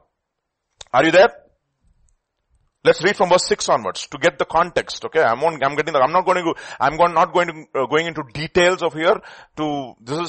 Are 0.93 1.03
you 1.03 1.11
there? 1.11 1.29
Let's 2.83 3.03
read 3.03 3.17
from 3.17 3.29
verse 3.29 3.47
6 3.47 3.67
onwards 3.69 4.07
to 4.07 4.19
get 4.19 4.37
the 4.37 4.45
context, 4.45 5.03
okay? 5.05 5.23
I'm, 5.23 5.43
on, 5.43 5.61
I'm 5.63 5.75
getting 5.75 5.95
I'm 5.95 6.11
not 6.11 6.23
going 6.23 6.43
to, 6.43 6.53
I'm 6.79 6.95
going, 6.97 7.15
not 7.15 7.33
going 7.33 7.47
to, 7.47 7.79
uh, 7.79 7.85
going 7.87 8.05
into 8.05 8.23
details 8.31 8.83
of 8.83 8.93
here 8.93 9.19
to, 9.57 9.93
this 9.99 10.19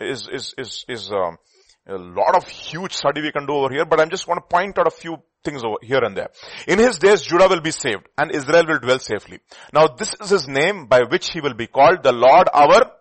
is, 0.00 0.28
is, 0.28 0.28
is, 0.28 0.54
is, 0.58 0.84
is, 0.88 1.12
um, 1.12 1.38
a 1.86 1.96
lot 1.96 2.36
of 2.36 2.46
huge 2.46 2.94
study 2.94 3.22
we 3.22 3.32
can 3.32 3.46
do 3.46 3.54
over 3.54 3.72
here, 3.72 3.84
but 3.84 4.00
I'm 4.00 4.10
just 4.10 4.26
going 4.26 4.38
to 4.38 4.46
point 4.46 4.78
out 4.78 4.86
a 4.86 4.90
few 4.90 5.16
things 5.44 5.64
over 5.64 5.76
here 5.82 5.98
and 6.02 6.16
there. 6.16 6.30
In 6.68 6.78
his 6.78 6.98
days, 6.98 7.22
Judah 7.22 7.48
will 7.48 7.60
be 7.60 7.72
saved 7.72 8.08
and 8.16 8.30
Israel 8.30 8.66
will 8.66 8.78
dwell 8.78 9.00
safely. 9.00 9.40
Now 9.72 9.88
this 9.88 10.14
is 10.20 10.30
his 10.30 10.48
name 10.48 10.86
by 10.86 11.02
which 11.08 11.30
he 11.30 11.40
will 11.40 11.54
be 11.54 11.66
called 11.66 12.04
the 12.04 12.12
Lord 12.12 12.48
our 12.52 12.92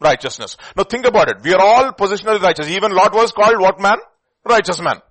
righteousness. 0.00 0.56
Now 0.76 0.84
think 0.84 1.06
about 1.06 1.28
it. 1.28 1.42
We 1.42 1.52
are 1.52 1.60
all 1.60 1.92
positionally 1.92 2.40
righteous. 2.40 2.68
Even 2.68 2.92
Lot 2.92 3.12
was 3.12 3.32
called 3.32 3.60
what 3.60 3.80
man? 3.80 3.98
Righteous 4.44 4.80
man. 4.80 5.02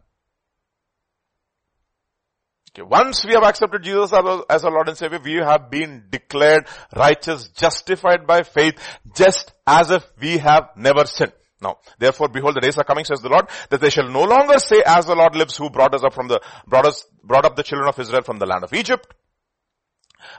Okay, 2.71 2.83
once 2.83 3.25
we 3.25 3.33
have 3.33 3.43
accepted 3.43 3.83
Jesus 3.83 4.13
as 4.49 4.63
our 4.63 4.71
Lord 4.71 4.87
and 4.87 4.97
Savior, 4.97 5.19
we 5.23 5.33
have 5.33 5.69
been 5.69 6.05
declared 6.09 6.67
righteous, 6.95 7.49
justified 7.49 8.25
by 8.25 8.43
faith, 8.43 8.75
just 9.15 9.51
as 9.67 9.91
if 9.91 10.05
we 10.21 10.37
have 10.37 10.69
never 10.77 11.05
sinned. 11.05 11.33
Now, 11.61 11.77
therefore, 11.97 12.29
behold, 12.29 12.55
the 12.55 12.61
days 12.61 12.77
are 12.77 12.83
coming, 12.83 13.05
says 13.05 13.21
the 13.21 13.29
Lord, 13.29 13.47
that 13.69 13.81
they 13.81 13.89
shall 13.89 14.07
no 14.07 14.23
longer 14.23 14.59
say, 14.59 14.81
as 14.85 15.05
the 15.05 15.15
Lord 15.15 15.35
lives, 15.35 15.57
who 15.57 15.69
brought 15.69 15.93
us 15.93 16.03
up 16.03 16.13
from 16.13 16.27
the, 16.27 16.39
brought 16.65 16.85
us, 16.85 17.05
brought 17.23 17.45
up 17.45 17.55
the 17.55 17.63
children 17.63 17.89
of 17.89 17.99
Israel 17.99 18.21
from 18.21 18.37
the 18.37 18.45
land 18.45 18.63
of 18.63 18.73
Egypt, 18.73 19.13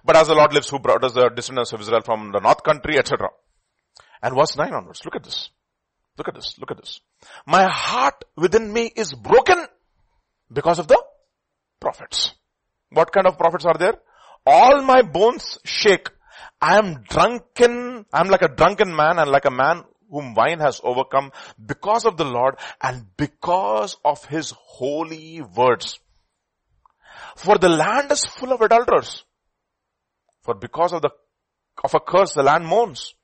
but 0.04 0.16
as 0.16 0.28
the 0.28 0.34
Lord 0.34 0.52
lives, 0.54 0.68
who 0.70 0.78
brought 0.78 1.04
us 1.04 1.12
the 1.12 1.28
descendants 1.28 1.72
of 1.72 1.80
Israel 1.80 2.00
from 2.02 2.32
the 2.32 2.40
north 2.40 2.62
country, 2.62 2.98
etc. 2.98 3.28
And 4.22 4.34
verse 4.34 4.56
9 4.56 4.72
onwards, 4.72 5.04
look 5.04 5.16
at 5.16 5.24
this. 5.24 5.50
Look 6.16 6.28
at 6.28 6.34
this, 6.34 6.58
look 6.58 6.70
at 6.70 6.76
this. 6.76 7.00
My 7.46 7.64
heart 7.64 8.24
within 8.36 8.72
me 8.72 8.90
is 8.94 9.14
broken 9.14 9.64
because 10.52 10.78
of 10.78 10.88
the 10.88 11.02
prophets. 11.80 12.34
What 12.90 13.12
kind 13.12 13.26
of 13.26 13.38
prophets 13.38 13.64
are 13.64 13.76
there? 13.78 13.94
All 14.44 14.82
my 14.82 15.02
bones 15.02 15.58
shake 15.64 16.08
I 16.60 16.76
am 16.76 17.02
drunken, 17.08 18.04
I'm 18.12 18.28
like 18.28 18.42
a 18.42 18.48
drunken 18.48 18.94
man 18.94 19.18
and 19.18 19.30
like 19.30 19.46
a 19.46 19.50
man 19.50 19.84
whom 20.10 20.34
wine 20.34 20.60
has 20.60 20.80
overcome 20.82 21.32
because 21.64 22.04
of 22.04 22.16
the 22.16 22.24
Lord 22.24 22.56
and 22.82 23.06
because 23.16 23.96
of 24.04 24.24
his 24.24 24.52
holy 24.56 25.42
words. 25.42 25.98
For 27.36 27.58
the 27.58 27.68
land 27.68 28.10
is 28.10 28.24
full 28.24 28.52
of 28.52 28.60
adulterers. 28.60 29.24
For 30.42 30.54
because 30.54 30.92
of 30.92 31.02
the, 31.02 31.10
of 31.84 31.94
a 31.94 32.00
curse, 32.00 32.34
the 32.34 32.42
land 32.42 32.66
moans. 32.66 33.14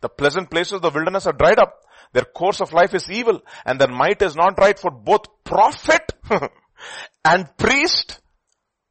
The 0.00 0.08
pleasant 0.08 0.50
places 0.50 0.74
of 0.74 0.82
the 0.82 0.90
wilderness 0.90 1.26
are 1.26 1.32
dried 1.32 1.58
up. 1.58 1.80
Their 2.12 2.24
course 2.24 2.60
of 2.60 2.72
life 2.72 2.94
is 2.94 3.10
evil 3.10 3.40
and 3.64 3.80
their 3.80 3.88
might 3.88 4.22
is 4.22 4.36
not 4.36 4.58
right 4.58 4.78
for 4.78 4.90
both 4.90 5.26
prophet 5.44 6.12
and 7.24 7.56
priest 7.56 8.20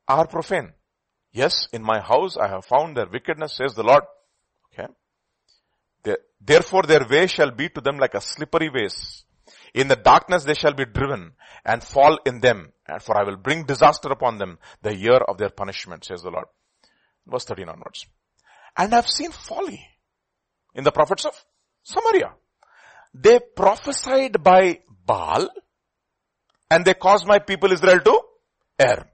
are 0.07 0.27
profane. 0.27 0.73
Yes, 1.31 1.67
in 1.71 1.83
my 1.83 1.99
house 1.99 2.37
I 2.37 2.47
have 2.47 2.65
found 2.65 2.95
their 2.95 3.07
wickedness, 3.11 3.55
says 3.55 3.73
the 3.73 3.83
Lord. 3.83 4.03
Okay. 4.73 4.91
Therefore 6.39 6.83
their 6.83 7.07
way 7.07 7.27
shall 7.27 7.51
be 7.51 7.69
to 7.69 7.81
them 7.81 7.97
like 7.97 8.13
a 8.13 8.21
slippery 8.21 8.69
ways. 8.69 9.23
In 9.73 9.87
the 9.87 9.95
darkness 9.95 10.43
they 10.43 10.53
shall 10.53 10.73
be 10.73 10.85
driven 10.85 11.33
and 11.65 11.83
fall 11.83 12.19
in 12.25 12.39
them. 12.39 12.71
And 12.87 13.01
for 13.01 13.17
I 13.17 13.23
will 13.23 13.37
bring 13.37 13.65
disaster 13.65 14.09
upon 14.09 14.37
them 14.37 14.59
the 14.81 14.95
year 14.95 15.17
of 15.17 15.37
their 15.37 15.49
punishment, 15.49 16.05
says 16.05 16.21
the 16.21 16.31
Lord. 16.31 16.45
Verse 17.25 17.45
13 17.45 17.67
onwards. 17.69 18.05
And 18.77 18.93
I've 18.93 19.09
seen 19.09 19.31
folly 19.31 19.85
in 20.73 20.83
the 20.83 20.91
prophets 20.91 21.25
of 21.25 21.33
Samaria. 21.83 22.33
They 23.13 23.39
prophesied 23.39 24.41
by 24.43 24.79
Baal 25.05 25.49
and 26.69 26.85
they 26.85 26.93
caused 26.93 27.25
my 27.25 27.39
people 27.39 27.71
Israel 27.71 27.99
to 27.99 28.21
err. 28.79 29.09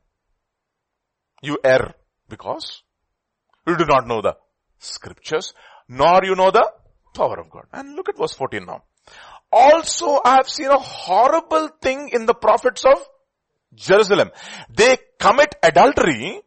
You 1.41 1.57
err 1.63 1.93
because 2.29 2.83
you 3.67 3.77
do 3.77 3.85
not 3.85 4.07
know 4.07 4.21
the 4.21 4.35
scriptures, 4.79 5.53
nor 5.87 6.21
you 6.23 6.35
know 6.35 6.51
the 6.51 6.69
power 7.13 7.39
of 7.39 7.49
God. 7.49 7.65
And 7.71 7.95
look 7.95 8.09
at 8.09 8.17
verse 8.17 8.33
14 8.33 8.65
now. 8.65 8.83
Also 9.51 10.19
I 10.23 10.35
have 10.37 10.49
seen 10.49 10.67
a 10.67 10.79
horrible 10.79 11.69
thing 11.81 12.09
in 12.11 12.25
the 12.25 12.33
prophets 12.33 12.83
of 12.85 12.97
Jerusalem. 13.75 14.31
They 14.75 14.97
commit 15.19 15.55
adultery. 15.61 16.41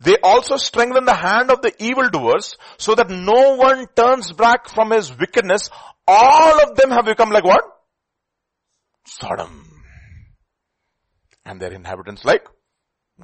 They 0.00 0.16
also 0.22 0.56
strengthen 0.56 1.04
the 1.04 1.14
hand 1.14 1.50
of 1.50 1.62
the 1.62 1.72
evildoers 1.78 2.56
so 2.78 2.94
that 2.94 3.10
no 3.10 3.56
one 3.56 3.86
turns 3.94 4.32
back 4.32 4.68
from 4.68 4.90
his 4.90 5.16
wickedness. 5.16 5.70
All 6.06 6.62
of 6.62 6.76
them 6.76 6.90
have 6.90 7.04
become 7.04 7.30
like 7.30 7.44
what? 7.44 7.62
Sodom. 9.06 9.64
And 11.44 11.60
their 11.60 11.72
inhabitants 11.72 12.24
like 12.24 12.46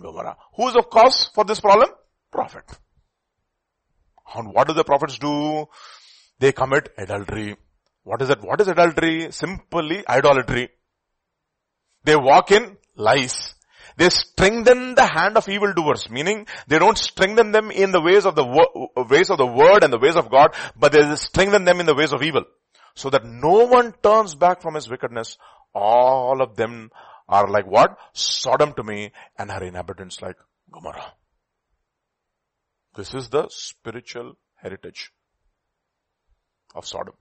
Gomorrah. 0.01 0.37
Who 0.57 0.68
is 0.68 0.76
of 0.76 0.91
cause 0.91 1.30
for 1.35 1.45
this 1.45 1.61
problem? 1.61 1.89
Prophet. 2.30 2.64
And 4.35 4.53
what 4.53 4.66
do 4.66 4.74
the 4.74 4.85
prophets 4.85 5.18
do? 5.18 5.66
They 6.39 6.53
commit 6.53 6.91
adultery. 6.99 7.57
What 8.03 8.20
is 8.22 8.28
that? 8.28 8.43
What 8.43 8.61
is 8.61 8.68
adultery? 8.68 9.30
Simply 9.32 10.07
idolatry. 10.09 10.70
They 12.05 12.16
walk 12.16 12.51
in 12.51 12.76
lies. 12.97 13.55
They 13.97 14.11
strengthen 14.11 14.95
the 14.95 15.07
hand 15.07 15.37
of 15.37 15.49
evildoers, 15.49 16.11
meaning 16.11 16.47
they 16.66 16.78
don't 16.78 16.99
strengthen 16.99 17.53
them 17.53 17.70
in 17.70 17.93
the 17.93 18.01
ways 18.01 18.26
of 18.26 18.35
the 18.35 18.45
wo- 18.45 18.91
ways 19.09 19.30
of 19.30 19.39
the 19.39 19.47
word 19.47 19.85
and 19.85 19.93
the 19.93 19.99
ways 19.99 20.16
of 20.16 20.30
God, 20.30 20.55
but 20.76 20.93
they 20.93 21.14
strengthen 21.14 21.64
them 21.64 21.80
in 21.80 21.87
the 21.87 21.95
ways 21.95 22.12
of 22.12 22.22
evil. 22.22 22.45
So 22.97 23.11
that 23.11 23.24
no 23.24 23.66
one 23.66 23.93
turns 24.03 24.35
back 24.35 24.62
from 24.62 24.74
his 24.74 24.89
wickedness. 24.89 25.39
All 25.74 26.43
of 26.43 26.57
them 26.57 26.91
are 27.28 27.49
like 27.49 27.66
what? 27.66 27.97
Sodom 28.12 28.72
to 28.74 28.82
me 28.82 29.12
and 29.39 29.51
her 29.51 29.62
inhabitants 29.62 30.20
like 30.20 30.37
Gomorrah. 30.70 31.12
This 32.97 33.14
is 33.14 33.28
the 33.28 33.49
spiritual 33.49 34.37
heritage 34.57 35.11
of 36.75 36.87
Sodom. 36.87 37.14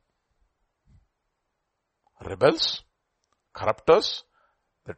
Rebels, 2.25 2.83
corrupters, 3.53 4.23
the 4.85 4.95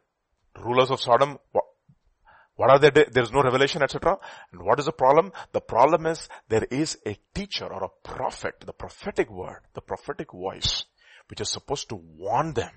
rulers 0.58 0.90
of 0.90 1.00
Sodom, 1.00 1.38
what, 2.54 2.70
are 2.70 2.78
they? 2.78 2.90
There's 2.90 3.32
no 3.32 3.42
revelation, 3.42 3.82
etc. 3.82 4.16
And 4.52 4.62
what 4.62 4.78
is 4.78 4.86
the 4.86 4.92
problem? 4.92 5.32
The 5.52 5.60
problem 5.60 6.06
is 6.06 6.28
there 6.48 6.66
is 6.70 6.96
a 7.06 7.18
teacher 7.34 7.66
or 7.66 7.84
a 7.84 8.08
prophet, 8.08 8.54
the 8.64 8.72
prophetic 8.72 9.30
word, 9.30 9.60
the 9.74 9.82
prophetic 9.82 10.32
voice, 10.32 10.84
which 11.28 11.40
is 11.40 11.50
supposed 11.50 11.90
to 11.90 11.96
warn 11.96 12.54
them 12.54 12.70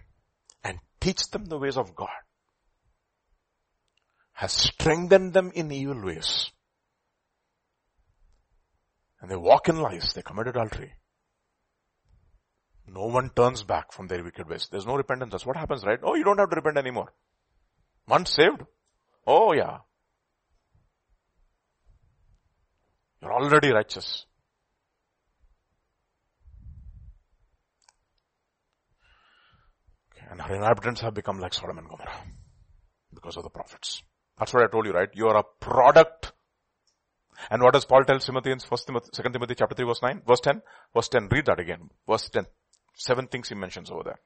and 0.64 0.80
teach 1.00 1.30
them 1.32 1.46
the 1.46 1.58
ways 1.58 1.78
of 1.78 1.96
God. 1.96 2.10
Has 4.34 4.52
strengthened 4.52 5.34
them 5.34 5.52
in 5.56 5.72
evil 5.72 6.04
ways. 6.04 6.52
And 9.22 9.30
they 9.30 9.36
walk 9.36 9.70
in 9.70 9.80
lies, 9.80 10.14
they 10.14 10.22
commit 10.22 10.48
adultery. 10.48 10.94
No 12.94 13.06
one 13.06 13.30
turns 13.36 13.64
back 13.64 13.92
from 13.92 14.08
their 14.08 14.24
wicked 14.24 14.50
ways. 14.50 14.68
There's 14.72 14.86
no 14.86 14.96
repentance. 14.96 15.32
That's 15.32 15.46
what 15.46 15.58
happens, 15.58 15.84
right? 15.86 16.00
Oh, 16.04 16.16
you 16.16 16.24
don't 16.24 16.40
have 16.40 16.50
to 16.50 16.56
repent 16.56 16.78
anymore. 16.78 17.14
Once 18.08 18.32
saved. 18.34 18.64
Oh 19.28 19.54
yeah. 19.54 19.80
You're 23.22 23.34
already 23.34 23.72
righteous. 23.72 24.26
Okay, 30.12 30.26
and 30.32 30.42
our 30.42 30.56
inhabitants 30.56 31.02
have 31.02 31.14
become 31.14 31.40
like 31.40 31.54
Sodom 31.54 31.78
and 31.78 31.88
Gomorrah 31.88 32.24
because 33.14 33.38
of 33.38 33.44
the 33.44 33.50
prophets. 33.50 34.02
That's 34.38 34.54
what 34.54 34.64
I 34.64 34.68
told 34.68 34.86
you, 34.86 34.94
right? 34.94 35.10
You 35.14 35.28
are 35.28 35.38
a 35.38 35.44
product. 35.60 36.32
And 37.52 37.62
what 37.62 37.74
does 37.74 37.86
Paul 37.86 38.04
tell 38.04 38.20
Timothy 38.20 38.52
in 38.52 38.60
1 38.60 38.80
Timothy, 38.86 39.10
2 39.14 39.30
Timothy 39.30 39.56
chapter 39.56 39.76
3 39.76 39.86
verse 39.86 40.02
9? 40.02 40.22
Verse 40.26 40.40
10? 40.40 40.62
Verse 40.94 41.10
10, 41.10 41.28
read 41.32 41.46
that 41.46 41.60
again. 41.60 41.90
Verse 42.08 42.30
10. 42.30 42.46
Seven 43.00 43.28
things 43.28 43.48
he 43.48 43.56
mentions 43.56 43.90
over 43.90 44.04
there. 44.04 44.20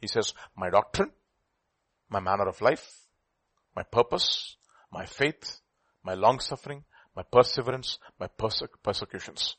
He 0.00 0.06
says, 0.06 0.32
my 0.56 0.70
doctrine, 0.70 1.10
my 2.08 2.20
manner 2.20 2.46
of 2.46 2.60
life, 2.60 3.00
my 3.74 3.82
purpose, 3.82 4.56
my 4.92 5.04
faith, 5.06 5.60
my 6.04 6.14
long 6.14 6.38
suffering, 6.38 6.84
my 7.16 7.24
perseverance, 7.24 7.98
my 8.20 8.28
perse- 8.28 8.62
persecutions, 8.84 9.56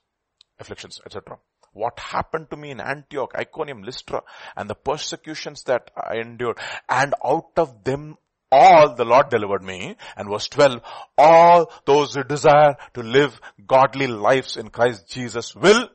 afflictions, 0.59 1.01
etc. 1.05 1.39
What 1.73 1.99
happened 1.99 2.49
to 2.51 2.55
me 2.55 2.71
in 2.71 2.79
Antioch, 2.79 3.33
Iconium, 3.37 3.83
Lystra, 3.83 4.21
and 4.55 4.69
the 4.69 4.75
persecutions 4.75 5.63
that 5.63 5.91
I 5.97 6.19
endured, 6.19 6.57
and 6.87 7.13
out 7.25 7.51
of 7.57 7.83
them 7.83 8.15
all 8.49 8.95
the 8.95 9.03
Lord 9.03 9.27
delivered 9.27 9.61
me. 9.61 9.97
And 10.15 10.29
verse 10.29 10.47
12, 10.47 10.81
all 11.17 11.69
those 11.85 12.15
who 12.15 12.23
desire 12.23 12.77
to 12.93 13.03
live 13.03 13.41
godly 13.67 14.07
lives 14.07 14.55
in 14.55 14.69
Christ 14.69 15.09
Jesus 15.09 15.53
will 15.53 15.89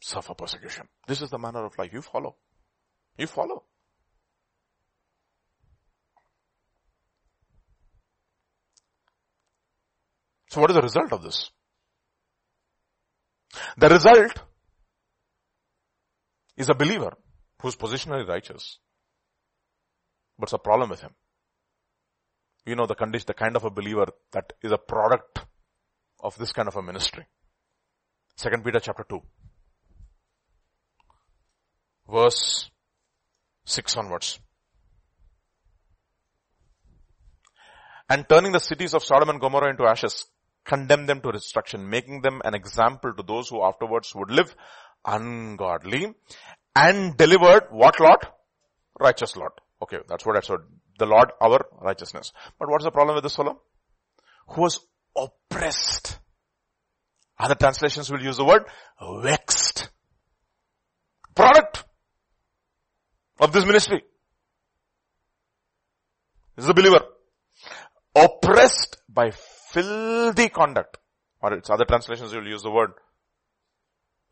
suffer 0.00 0.34
persecution. 0.34 0.86
This 1.06 1.22
is 1.22 1.30
the 1.30 1.38
manner 1.38 1.64
of 1.64 1.76
life 1.78 1.92
you 1.92 2.02
follow. 2.02 2.36
You 3.16 3.26
follow. 3.26 3.64
So 10.50 10.60
what 10.60 10.70
is 10.70 10.76
the 10.76 10.82
result 10.82 11.12
of 11.12 11.22
this? 11.22 11.50
The 13.76 13.88
result 13.88 14.32
is 16.56 16.68
a 16.68 16.74
believer 16.74 17.16
who's 17.60 17.76
positionally 17.76 18.26
righteous, 18.26 18.78
but 20.38 20.44
it's 20.44 20.52
a 20.52 20.58
problem 20.58 20.90
with 20.90 21.00
him. 21.00 21.14
You 22.64 22.76
know 22.76 22.86
the 22.86 22.94
condition, 22.94 23.24
the 23.26 23.34
kind 23.34 23.56
of 23.56 23.64
a 23.64 23.70
believer 23.70 24.06
that 24.32 24.52
is 24.62 24.72
a 24.72 24.78
product 24.78 25.40
of 26.20 26.36
this 26.38 26.52
kind 26.52 26.68
of 26.68 26.76
a 26.76 26.82
ministry. 26.82 27.26
Second 28.36 28.64
Peter 28.64 28.80
chapter 28.80 29.04
2 29.08 29.20
verse 32.10 32.70
6 33.64 33.96
onwards. 33.96 34.38
And 38.08 38.26
turning 38.28 38.52
the 38.52 38.60
cities 38.60 38.94
of 38.94 39.04
Sodom 39.04 39.28
and 39.28 39.40
Gomorrah 39.40 39.70
into 39.70 39.84
ashes, 39.84 40.24
condemn 40.64 41.06
them 41.06 41.20
to 41.20 41.32
destruction, 41.32 41.90
making 41.90 42.22
them 42.22 42.40
an 42.44 42.54
example 42.54 43.12
to 43.12 43.22
those 43.22 43.48
who 43.48 43.62
afterwards 43.62 44.14
would 44.14 44.30
live 44.30 44.54
ungodly 45.04 46.14
and 46.74 47.16
delivered 47.16 47.64
what 47.70 48.00
Lot? 48.00 48.34
Righteous 48.98 49.36
Lot. 49.36 49.60
Okay, 49.82 49.98
that's 50.08 50.24
what 50.24 50.36
I 50.36 50.40
said. 50.40 50.58
The 50.98 51.06
Lord, 51.06 51.30
our 51.40 51.60
righteousness. 51.80 52.32
But 52.58 52.68
what's 52.70 52.84
the 52.84 52.90
problem 52.90 53.14
with 53.14 53.24
this 53.24 53.36
fellow? 53.36 53.60
Who 54.48 54.62
was 54.62 54.80
oppressed. 55.16 56.18
Other 57.38 57.54
translations 57.54 58.10
will 58.10 58.22
use 58.22 58.38
the 58.38 58.44
word 58.44 58.64
vexed. 59.22 59.90
Product 61.34 61.84
of 63.40 63.52
this 63.52 63.64
ministry. 63.64 64.02
This 66.56 66.64
is 66.64 66.68
a 66.68 66.74
believer. 66.74 67.00
Oppressed 68.14 68.96
by 69.08 69.30
filthy 69.30 70.48
conduct. 70.48 70.98
Or 71.40 71.54
its 71.54 71.70
other 71.70 71.84
translations 71.84 72.32
you'll 72.32 72.48
use 72.48 72.62
the 72.62 72.70
word. 72.70 72.92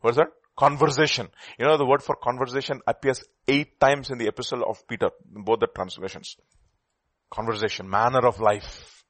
What 0.01 0.11
is 0.11 0.17
that? 0.17 0.27
Conversation. 0.57 1.29
You 1.57 1.65
know 1.65 1.77
the 1.77 1.85
word 1.85 2.03
for 2.03 2.15
conversation 2.15 2.81
appears 2.85 3.23
eight 3.47 3.79
times 3.79 4.09
in 4.09 4.17
the 4.17 4.27
epistle 4.27 4.63
of 4.63 4.85
Peter, 4.87 5.09
in 5.35 5.43
both 5.43 5.59
the 5.59 5.67
translations. 5.67 6.35
Conversation, 7.29 7.89
manner 7.89 8.25
of 8.25 8.39
life. 8.39 9.05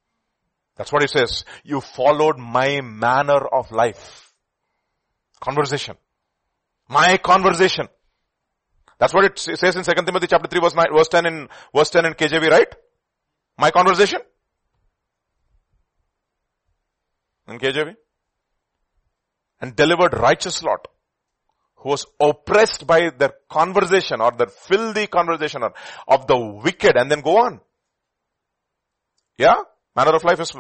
That's 0.76 0.92
what 0.92 1.02
he 1.02 1.08
says. 1.08 1.44
You 1.64 1.82
followed 1.82 2.38
my 2.38 2.82
manner 2.82 3.46
of 3.48 3.72
life. 3.72 4.34
Conversation. 5.40 5.96
My 6.88 7.18
conversation. 7.18 7.88
That's 9.00 9.14
what 9.14 9.26
it 9.26 9.38
says 9.38 9.76
in 9.76 9.84
2 9.84 9.94
Timothy 10.06 10.28
chapter 10.28 10.48
3 10.48 10.60
verse 10.60 10.76
9, 10.76 10.86
verse 10.92 11.08
10 11.08 11.26
in, 11.26 11.48
verse 11.76 11.90
10 11.90 12.06
in 12.06 12.14
KJV, 12.14 12.50
right? 12.50 12.76
My 13.58 13.72
conversation. 13.72 14.20
In 17.48 17.60
KJV. 17.60 17.96
And 19.62 19.76
delivered 19.76 20.14
righteous 20.14 20.64
Lot 20.64 20.88
who 21.78 21.90
was 21.90 22.06
oppressed 22.20 22.88
by 22.88 23.12
their 23.18 23.34
conversation 23.50 24.20
or 24.20 24.32
their 24.32 24.48
filthy 24.48 25.08
conversation 25.08 25.64
or 25.64 25.74
of 26.08 26.28
the 26.28 26.38
wicked 26.38 26.98
and 26.98 27.10
then 27.10 27.22
go 27.22 27.38
on. 27.38 27.60
Yeah? 29.38 29.58
Manner 29.96 30.16
of 30.16 30.24
life 30.24 30.40
is 30.40 30.54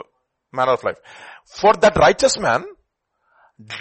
manner 0.52 0.74
of 0.74 0.84
life. 0.84 0.98
For 1.46 1.74
that 1.74 1.98
righteous 1.98 2.40
man, 2.40 2.66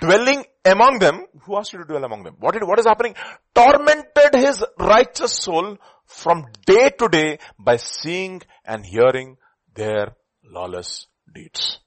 dwelling 0.01 0.45
among 0.67 0.99
them, 0.99 1.25
who 1.43 1.57
asked 1.57 1.73
you 1.73 1.79
to 1.79 1.85
dwell 1.85 2.05
among 2.05 2.25
them? 2.25 2.37
What, 2.39 2.55
did, 2.55 2.65
what 2.65 2.79
is 2.79 2.87
happening? 2.87 3.15
Tormented 3.55 4.35
his 4.35 4.65
righteous 4.79 5.33
soul 5.33 5.79
from 6.07 6.47
day 6.67 6.91
to 6.99 7.09
day 7.09 7.39
by 7.59 7.77
seeing 7.77 8.43
and 8.65 8.85
hearing 8.85 9.37
their 9.75 10.15
lawless 10.45 11.07
deeds. 11.33 11.79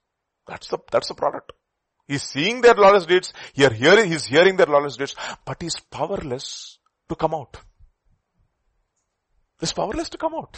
That's 0.48 0.68
the, 0.68 0.80
that's 0.92 1.08
the 1.08 1.16
product. 1.16 1.52
He's 2.08 2.24
seeing 2.24 2.62
their 2.62 2.74
lawless 2.74 3.06
deeds, 3.06 3.34
are 3.60 3.72
hearing, 3.72 4.12
he's 4.12 4.26
hearing 4.26 4.58
their 4.58 4.66
lawless 4.66 4.98
deeds, 4.98 5.16
but 5.46 5.62
he's 5.62 5.80
powerless 5.80 6.80
to 7.08 7.16
come 7.16 7.36
out. 7.36 7.58
He's 9.60 9.74
powerless 9.74 10.10
to 10.10 10.18
come 10.18 10.34
out. 10.34 10.58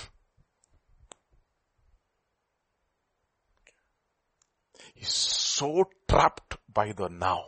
He's 4.96 5.14
so 5.14 5.86
trapped 6.08 6.58
by 6.72 6.92
the 6.92 7.10
now, 7.10 7.44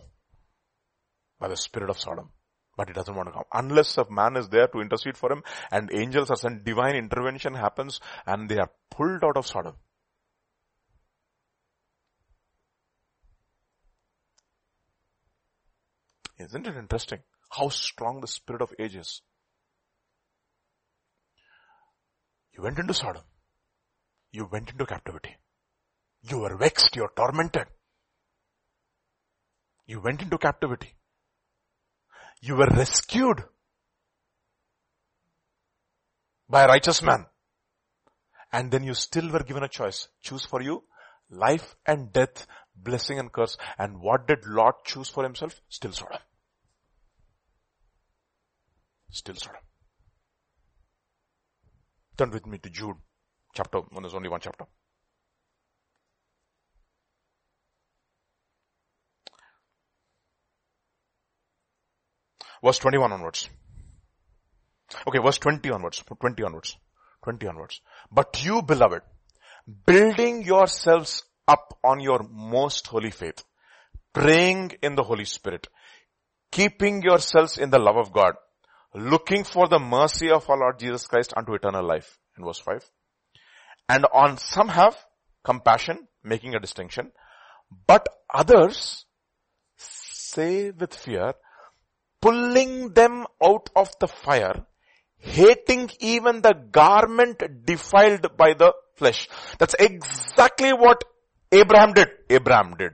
by 1.44 1.50
the 1.50 1.58
spirit 1.58 1.90
of 1.90 2.00
Sodom. 2.00 2.30
But 2.78 2.88
he 2.88 2.94
doesn't 2.94 3.16
want 3.16 3.28
to 3.28 3.34
come. 3.34 3.44
Unless 3.54 3.98
a 3.98 4.10
man 4.10 4.38
is 4.38 4.48
there 4.48 4.68
to 4.68 4.80
intercede 4.80 5.18
for 5.18 5.32
him 5.32 5.44
and 5.72 5.94
angels 5.94 6.32
are 6.32 6.38
sent, 6.38 6.64
divine 6.64 6.96
intervention 6.96 7.54
happens 7.54 8.00
and 8.26 8.48
they 8.50 8.58
are 8.58 8.72
pulled 8.90 9.24
out 9.24 9.36
of 9.36 9.46
Sodom. 9.46 9.76
Isn't 16.40 16.66
it 16.66 16.78
interesting 16.78 17.20
how 17.50 17.68
strong 17.70 18.22
the 18.22 18.28
spirit 18.28 18.62
of 18.62 18.74
age 18.80 18.96
is? 18.96 19.22
You 22.56 22.64
went 22.64 22.80
into 22.80 22.94
Sodom. 22.94 23.24
You 24.32 24.48
went 24.52 24.72
into 24.72 24.86
captivity. 24.86 25.36
You 26.22 26.40
were 26.40 26.56
vexed. 26.56 26.96
You 26.96 27.04
were 27.04 27.14
tormented. 27.16 27.68
You 29.86 30.00
went 30.00 30.22
into 30.22 30.38
captivity. 30.38 30.96
You 32.46 32.58
were 32.58 32.68
rescued 32.68 33.42
by 36.50 36.64
a 36.64 36.68
righteous 36.68 37.02
man. 37.02 37.26
And 38.52 38.70
then 38.70 38.84
you 38.84 38.94
still 38.96 39.30
were 39.30 39.44
given 39.44 39.64
a 39.64 39.70
choice. 39.70 40.10
Choose 40.22 40.44
for 40.44 40.62
you 40.62 40.84
life 41.30 41.78
and 41.86 42.12
death, 42.12 42.46
blessing 42.76 43.18
and 43.18 43.32
curse. 43.32 43.56
And 43.80 44.02
what 44.02 44.28
did 44.28 44.46
Lot 44.46 44.84
choose 44.84 45.08
for 45.08 45.24
himself? 45.24 45.62
Still 45.70 45.94
Sodom. 45.94 46.20
Still 49.10 49.36
Sodom. 49.36 49.62
Turn 52.18 52.32
with 52.32 52.46
me 52.46 52.58
to 52.58 52.70
Jude 52.70 52.98
chapter, 53.54 53.80
there's 54.02 54.16
only 54.16 54.28
one 54.28 54.42
chapter. 54.42 54.66
Verse 62.64 62.80
21 62.80 63.12
onwards. 63.12 63.50
Okay, 65.08 65.20
verse 65.20 65.38
20 65.38 65.70
onwards. 65.72 66.04
20 66.20 66.44
onwards. 66.44 66.78
20 67.24 67.48
onwards. 67.48 67.82
But 68.12 68.44
you 68.44 68.62
beloved, 68.62 69.02
building 69.86 70.44
yourselves 70.44 71.24
up 71.48 71.78
on 71.84 72.00
your 72.00 72.26
most 72.30 72.88
holy 72.88 73.12
faith, 73.12 73.44
praying 74.14 74.72
in 74.82 74.96
the 74.96 75.04
Holy 75.04 75.26
Spirit, 75.26 75.68
keeping 76.52 77.02
yourselves 77.02 77.58
in 77.58 77.70
the 77.70 77.80
love 77.80 77.98
of 77.98 78.14
God, 78.14 78.36
looking 78.94 79.44
for 79.44 79.68
the 79.68 79.80
mercy 79.80 80.30
of 80.30 80.50
our 80.50 80.58
Lord 80.58 80.80
Jesus 80.80 81.08
Christ 81.08 81.34
unto 81.36 81.54
eternal 81.54 81.86
life. 81.86 82.18
In 82.38 82.46
verse 82.46 82.60
5. 82.60 82.90
And 83.90 84.06
on 84.14 84.38
some 84.38 84.70
have 84.70 84.96
compassion, 85.44 86.08
making 86.24 86.56
a 86.56 86.60
distinction, 86.60 87.12
but 87.88 88.08
others 88.34 89.06
say 89.78 90.72
with 90.72 90.94
fear, 90.94 91.34
pulling 92.24 92.94
them 92.94 93.26
out 93.44 93.70
of 93.76 93.90
the 94.00 94.08
fire, 94.08 94.66
hating 95.18 95.90
even 96.00 96.42
the 96.42 96.54
garment 96.72 97.44
defiled 97.66 98.38
by 98.38 98.54
the 98.54 98.74
flesh. 98.96 99.28
That's 99.60 99.76
exactly 99.78 100.72
what 100.72 101.04
Abraham 101.52 101.92
did. 101.92 102.08
Abraham 102.30 102.76
did. 102.80 102.94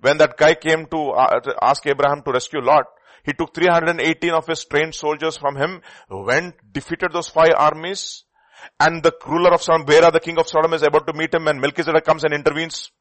When 0.00 0.18
that 0.18 0.36
guy 0.36 0.54
came 0.54 0.86
to 0.86 1.10
uh, 1.10 1.40
ask 1.60 1.84
Abraham 1.86 2.22
to 2.22 2.30
rescue 2.30 2.60
Lot, 2.60 2.84
he 3.24 3.32
took 3.32 3.52
318 3.52 4.30
of 4.30 4.46
his 4.46 4.64
trained 4.64 4.94
soldiers 4.94 5.36
from 5.36 5.56
him, 5.56 5.82
went, 6.08 6.54
defeated 6.72 7.10
those 7.12 7.28
five 7.28 7.54
armies, 7.56 8.22
and 8.78 9.02
the 9.02 9.12
ruler 9.26 9.52
of 9.52 9.62
Sodom, 9.62 9.84
Bera, 9.84 10.12
the 10.12 10.20
king 10.20 10.38
of 10.38 10.48
Sodom 10.48 10.74
is 10.74 10.82
about 10.82 11.08
to 11.08 11.12
meet 11.12 11.34
him 11.34 11.48
and 11.48 11.60
Melchizedek 11.60 12.04
comes 12.04 12.22
and 12.22 12.32
intervenes. 12.32 12.92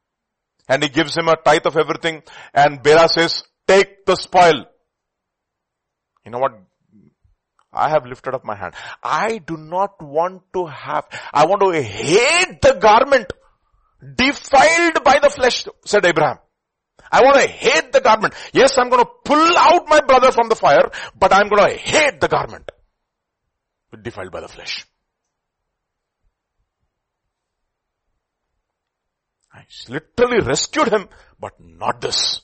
And 0.67 0.81
he 0.81 0.89
gives 0.89 1.15
him 1.15 1.27
a 1.27 1.35
tithe 1.35 1.67
of 1.67 1.77
everything 1.77 2.23
and 2.53 2.81
Bera 2.81 3.07
says, 3.07 3.43
take 3.67 4.05
the 4.05 4.15
spoil. 4.15 4.65
You 6.28 6.32
know 6.32 6.39
what? 6.39 6.59
I 7.71 7.88
have 7.88 8.05
lifted 8.05 8.34
up 8.34 8.43
my 8.43 8.55
hand. 8.55 8.73
I 9.01 9.38
do 9.38 9.55
not 9.55 10.01
want 10.01 10.41
to 10.55 10.65
have, 10.65 11.05
I 11.34 11.45
want 11.45 11.61
to 11.61 11.82
hate 11.82 12.61
the 12.61 12.73
garment 12.73 13.32
defiled 14.01 15.05
by 15.05 15.19
the 15.19 15.30
flesh, 15.30 15.65
said 15.86 16.05
Abraham. 16.05 16.39
I 17.09 17.21
want 17.21 17.38
to 17.38 17.47
hate 17.47 17.93
the 17.93 18.01
garment. 18.01 18.34
Yes, 18.51 18.78
I'm 18.78 18.89
going 18.89 19.05
to 19.05 19.09
pull 19.23 19.57
out 19.57 19.88
my 19.88 20.01
brother 20.01 20.34
from 20.34 20.49
the 20.49 20.57
fire, 20.57 20.91
but 21.17 21.32
I'm 21.32 21.47
going 21.47 21.69
to 21.69 21.78
hate 21.78 22.19
the 22.19 22.28
garment 22.28 22.69
defiled 24.03 24.34
by 24.34 24.41
the 24.41 24.49
flesh. 24.49 24.86
I 29.53 29.63
literally 29.88 30.45
rescued 30.45 30.89
him, 30.89 31.07
but 31.39 31.53
not 31.57 32.01
this. 32.01 32.41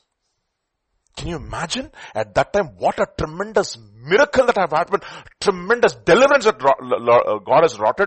Can 1.15 1.27
you 1.27 1.35
imagine 1.35 1.91
at 2.15 2.33
that 2.35 2.53
time 2.53 2.71
what 2.77 2.99
a 2.99 3.07
tremendous 3.17 3.77
miracle 3.95 4.45
that 4.47 4.57
have 4.57 4.71
happened, 4.71 5.03
tremendous 5.39 5.93
deliverance 5.93 6.45
that 6.45 6.61
uh, 6.63 7.39
God 7.39 7.61
has 7.61 7.77
wrought 7.77 7.99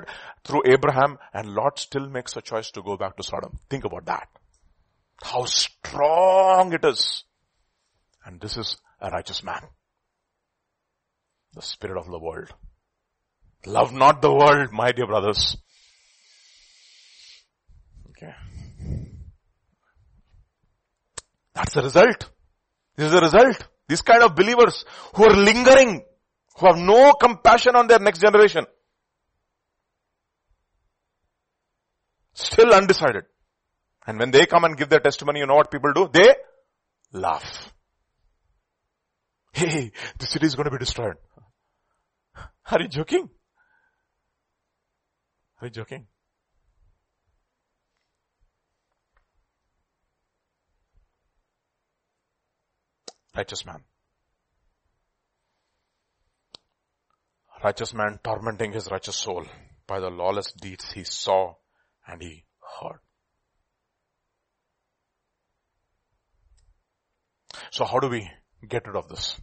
through 0.44 0.62
Abraham 0.66 1.18
and 1.32 1.48
Lot 1.48 1.78
still 1.78 2.09
makes 2.09 2.36
a 2.36 2.42
choice 2.42 2.70
to 2.72 2.82
go 2.82 2.96
back 2.96 3.16
to 3.16 3.22
Sodom. 3.22 3.59
Think 3.70 3.84
about 3.84 4.07
that. 4.07 4.28
How 5.22 5.44
strong 5.44 6.72
it 6.72 6.84
is. 6.84 7.24
And 8.24 8.40
this 8.40 8.57
is 8.57 8.76
a 9.00 9.11
righteous 9.11 9.42
man. 9.44 9.62
The 11.54 11.62
spirit 11.62 11.98
of 11.98 12.07
the 12.07 12.18
world. 12.18 12.52
Love 13.64 13.92
not 13.92 14.20
the 14.20 14.32
world, 14.32 14.72
my 14.72 14.92
dear 14.92 15.07
brothers. 15.07 15.57
Okay. 18.11 18.34
That's 21.54 21.72
the 21.72 21.82
result. 21.82 22.30
This 22.97 23.07
is 23.07 23.12
the 23.12 23.20
result. 23.20 23.68
These 23.88 24.03
kind 24.03 24.22
of 24.22 24.34
believers 24.34 24.84
who 25.14 25.24
are 25.24 25.36
lingering, 25.36 26.03
who 26.59 26.66
have 26.66 26.78
no 26.78 27.12
compassion 27.12 27.76
on 27.76 27.86
their 27.86 27.99
next 27.99 28.20
generation. 28.20 28.64
Still 32.34 32.72
undecided. 32.74 33.24
And 34.07 34.18
when 34.18 34.30
they 34.30 34.47
come 34.47 34.64
and 34.64 34.76
give 34.76 34.88
their 34.88 35.01
testimony, 35.01 35.40
you 35.40 35.47
know 35.47 35.55
what 35.55 35.70
people 35.70 35.92
do? 35.92 36.09
They 36.12 36.34
laugh. 37.12 37.72
Hey, 39.53 39.92
the 40.18 40.26
city 40.26 40.47
is 40.47 40.55
going 40.55 40.66
to 40.66 40.70
be 40.70 40.78
destroyed. 40.78 41.16
Are 42.70 42.82
you 42.82 42.88
joking? 42.88 43.28
Are 45.61 45.66
you 45.66 45.70
joking? 45.70 46.07
Righteous 53.37 53.64
man. 53.66 53.82
Righteous 57.62 57.95
man 57.95 58.18
tormenting 58.22 58.72
his 58.72 58.91
righteous 58.91 59.16
soul 59.16 59.45
by 59.87 60.01
the 60.01 60.11
lawless 60.11 60.53
deeds 60.53 60.93
he 60.93 61.05
saw 61.05 61.55
and 62.07 62.22
he 62.22 62.45
heard. 62.80 62.99
So 67.70 67.84
how 67.84 67.99
do 67.99 68.09
we 68.09 68.30
get 68.68 68.87
rid 68.87 68.97
of 68.97 69.09
this? 69.09 69.41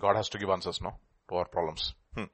God 0.00 0.16
has 0.16 0.28
to 0.30 0.38
give 0.38 0.50
answers, 0.50 0.80
no? 0.82 0.98
To 1.28 1.36
our 1.36 1.46
problems. 1.46 1.94
Hmm. 2.14 2.24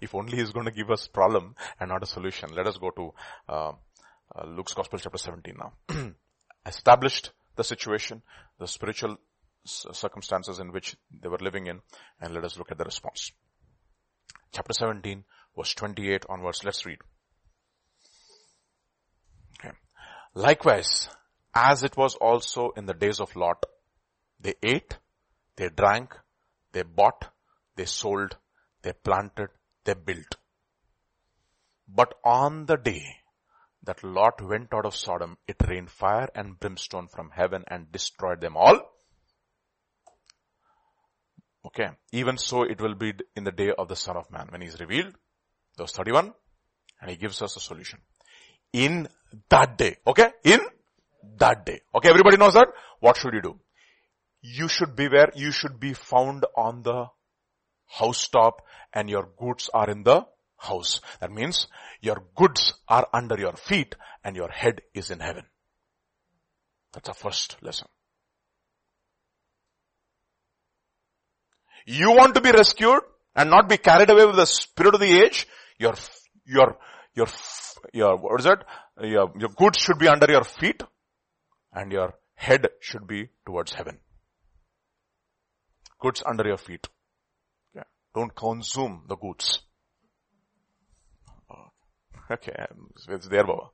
If 0.00 0.14
only 0.14 0.36
He's 0.36 0.52
going 0.52 0.66
to 0.66 0.72
give 0.72 0.90
us 0.90 1.08
problem 1.08 1.54
and 1.78 1.90
not 1.90 2.02
a 2.02 2.06
solution. 2.06 2.50
Let 2.54 2.66
us 2.66 2.76
go 2.76 2.90
to 2.90 3.14
uh, 3.48 3.72
uh, 4.34 4.46
Luke's 4.46 4.74
Gospel 4.74 4.98
chapter 4.98 5.18
17 5.18 5.54
now. 5.58 5.72
Established 6.66 7.32
the 7.56 7.64
situation, 7.64 8.22
the 8.58 8.66
spiritual 8.66 9.16
circumstances 9.64 10.58
in 10.58 10.72
which 10.72 10.96
they 11.10 11.28
were 11.28 11.38
living 11.38 11.66
in 11.66 11.80
and 12.20 12.34
let 12.34 12.44
us 12.44 12.58
look 12.58 12.70
at 12.70 12.78
the 12.78 12.84
response. 12.84 13.30
Chapter 14.52 14.72
17 14.72 15.24
verse 15.56 15.74
28 15.74 16.26
onwards. 16.28 16.64
Let's 16.64 16.84
read. 16.86 16.98
Okay. 19.58 19.74
Likewise, 20.34 21.08
as 21.54 21.82
it 21.82 21.96
was 21.96 22.14
also 22.16 22.70
in 22.76 22.86
the 22.86 22.94
days 22.94 23.20
of 23.20 23.34
Lot, 23.36 23.64
they 24.40 24.54
ate, 24.62 24.98
they 25.56 25.68
drank, 25.68 26.14
they 26.72 26.82
bought, 26.82 27.28
they 27.76 27.84
sold, 27.84 28.36
they 28.82 28.92
planted, 28.92 29.48
they 29.84 29.94
built. 29.94 30.36
But 31.86 32.14
on 32.24 32.66
the 32.66 32.76
day 32.76 33.04
that 33.84 34.02
Lot 34.02 34.40
went 34.40 34.72
out 34.72 34.86
of 34.86 34.96
Sodom, 34.96 35.36
it 35.46 35.56
rained 35.66 35.90
fire 35.90 36.28
and 36.34 36.58
brimstone 36.58 37.08
from 37.08 37.30
heaven 37.30 37.64
and 37.68 37.92
destroyed 37.92 38.40
them 38.40 38.56
all. 38.56 38.80
Okay. 41.64 41.88
Even 42.12 42.38
so 42.38 42.62
it 42.62 42.80
will 42.80 42.94
be 42.94 43.12
in 43.36 43.44
the 43.44 43.52
day 43.52 43.70
of 43.76 43.88
the 43.88 43.96
son 43.96 44.16
of 44.16 44.30
man 44.30 44.48
when 44.50 44.60
he 44.60 44.68
is 44.68 44.80
revealed. 44.80 45.14
Verse 45.78 45.92
31. 45.92 46.32
And 47.00 47.10
he 47.10 47.16
gives 47.16 47.40
us 47.42 47.56
a 47.56 47.60
solution. 47.60 48.00
In 48.72 49.08
that 49.48 49.78
day. 49.78 49.96
Okay. 50.06 50.30
In 50.44 50.60
that 51.38 51.64
day. 51.64 51.80
Okay. 51.94 52.08
Everybody 52.08 52.36
knows 52.36 52.54
that. 52.54 52.68
What 53.00 53.16
should 53.16 53.34
you 53.34 53.42
do? 53.42 53.60
You 54.42 54.68
should 54.68 54.96
be 54.96 55.08
where 55.08 55.30
you 55.34 55.52
should 55.52 55.78
be 55.78 55.94
found 55.94 56.44
on 56.56 56.82
the 56.82 57.06
housetop 57.86 58.62
and 58.92 59.08
your 59.08 59.28
goods 59.38 59.70
are 59.72 59.88
in 59.88 60.02
the 60.02 60.26
house. 60.58 61.00
That 61.20 61.30
means 61.30 61.68
your 62.00 62.24
goods 62.34 62.74
are 62.88 63.06
under 63.12 63.38
your 63.38 63.52
feet 63.52 63.94
and 64.24 64.34
your 64.34 64.48
head 64.48 64.82
is 64.94 65.10
in 65.10 65.20
heaven. 65.20 65.44
That's 66.92 67.08
our 67.08 67.14
first 67.14 67.56
lesson. 67.62 67.88
You 71.86 72.12
want 72.12 72.34
to 72.34 72.40
be 72.40 72.50
rescued 72.50 73.00
and 73.34 73.50
not 73.50 73.68
be 73.68 73.76
carried 73.76 74.10
away 74.10 74.26
with 74.26 74.36
the 74.36 74.46
spirit 74.46 74.94
of 74.94 75.00
the 75.00 75.22
age. 75.22 75.46
Your, 75.78 75.94
your, 76.46 76.76
your, 77.14 77.26
your, 77.92 78.16
what 78.16 78.40
is 78.40 78.44
that? 78.44 78.64
Your, 79.00 79.32
your 79.38 79.50
goods 79.56 79.78
should 79.78 79.98
be 79.98 80.08
under 80.08 80.30
your 80.30 80.44
feet 80.44 80.82
and 81.72 81.90
your 81.90 82.14
head 82.34 82.68
should 82.80 83.06
be 83.06 83.28
towards 83.46 83.72
heaven. 83.72 83.98
Goods 86.00 86.22
under 86.26 86.46
your 86.46 86.58
feet. 86.58 86.88
Okay. 87.74 87.86
Don't 88.14 88.34
consume 88.34 89.04
the 89.08 89.16
goods. 89.16 89.60
Oh. 91.50 91.70
Okay, 92.30 92.52
it's 93.08 93.28
there, 93.28 93.44
Baba. 93.44 93.68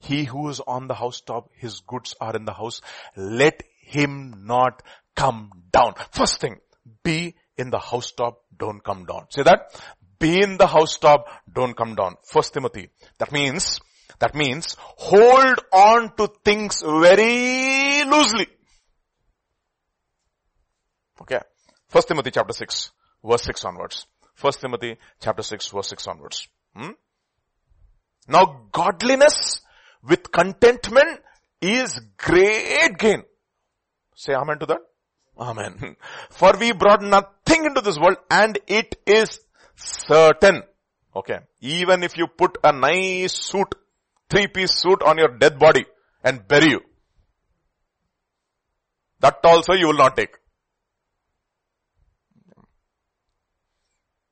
He 0.00 0.24
who 0.24 0.48
is 0.48 0.60
on 0.60 0.86
the 0.86 0.94
housetop, 0.94 1.48
his 1.56 1.80
goods 1.80 2.14
are 2.20 2.36
in 2.36 2.44
the 2.44 2.52
house. 2.52 2.80
Let 3.16 3.62
him 3.82 4.44
not 4.46 4.82
come 5.18 5.50
down. 5.72 5.94
First 6.12 6.40
thing, 6.40 6.56
be 7.02 7.34
in 7.56 7.70
the 7.70 7.78
housetop, 7.78 8.40
don't 8.56 8.82
come 8.82 9.04
down. 9.04 9.26
Say 9.30 9.42
that. 9.42 9.74
Be 10.20 10.42
in 10.42 10.56
the 10.56 10.66
housetop, 10.66 11.28
don't 11.52 11.76
come 11.76 11.94
down. 11.96 12.16
First 12.24 12.54
Timothy. 12.54 12.90
That 13.18 13.32
means, 13.32 13.80
that 14.20 14.34
means 14.34 14.76
hold 14.78 15.58
on 15.72 16.14
to 16.16 16.28
things 16.44 16.82
very 16.82 18.04
loosely. 18.04 18.46
Okay. 21.20 21.40
First 21.88 22.08
Timothy 22.08 22.30
chapter 22.30 22.52
6, 22.52 22.90
verse 23.24 23.42
6 23.42 23.64
onwards. 23.64 24.06
First 24.34 24.60
Timothy 24.60 24.96
chapter 25.20 25.42
6 25.42 25.68
verse 25.68 25.88
6 25.88 26.06
onwards. 26.06 26.48
Hmm? 26.76 26.90
Now 28.28 28.68
godliness 28.70 29.62
with 30.08 30.30
contentment 30.30 31.20
is 31.60 32.00
great 32.16 32.98
gain. 32.98 33.24
Say 34.14 34.34
amen 34.34 34.60
to 34.60 34.66
that. 34.66 34.80
Amen. 35.38 35.96
For 36.30 36.52
we 36.58 36.72
brought 36.72 37.02
nothing 37.02 37.64
into 37.64 37.80
this 37.80 37.98
world 37.98 38.16
and 38.30 38.58
it 38.66 38.96
is 39.06 39.40
certain. 39.76 40.62
Okay. 41.14 41.38
Even 41.60 42.02
if 42.02 42.16
you 42.16 42.26
put 42.26 42.58
a 42.64 42.72
nice 42.72 43.32
suit, 43.32 43.74
three 44.28 44.48
piece 44.48 44.72
suit 44.74 45.02
on 45.02 45.18
your 45.18 45.38
dead 45.38 45.58
body 45.58 45.86
and 46.24 46.46
bury 46.46 46.70
you, 46.70 46.80
that 49.20 49.38
also 49.44 49.74
you 49.74 49.86
will 49.86 49.94
not 49.94 50.16
take. 50.16 50.36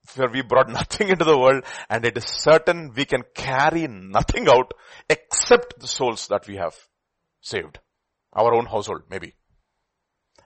For 0.04 0.28
we 0.30 0.42
brought 0.42 0.68
nothing 0.80 1.08
into 1.08 1.24
the 1.24 1.38
world 1.38 1.64
and 1.88 2.04
it 2.04 2.16
is 2.16 2.24
certain 2.24 2.92
we 2.96 3.04
can 3.04 3.22
carry 3.34 3.86
nothing 3.86 4.48
out 4.48 4.72
except 5.08 5.78
the 5.78 5.86
souls 5.86 6.26
that 6.28 6.48
we 6.48 6.56
have 6.56 6.74
saved. 7.40 7.78
Our 8.32 8.54
own 8.54 8.66
household, 8.66 9.02
maybe. 9.08 9.34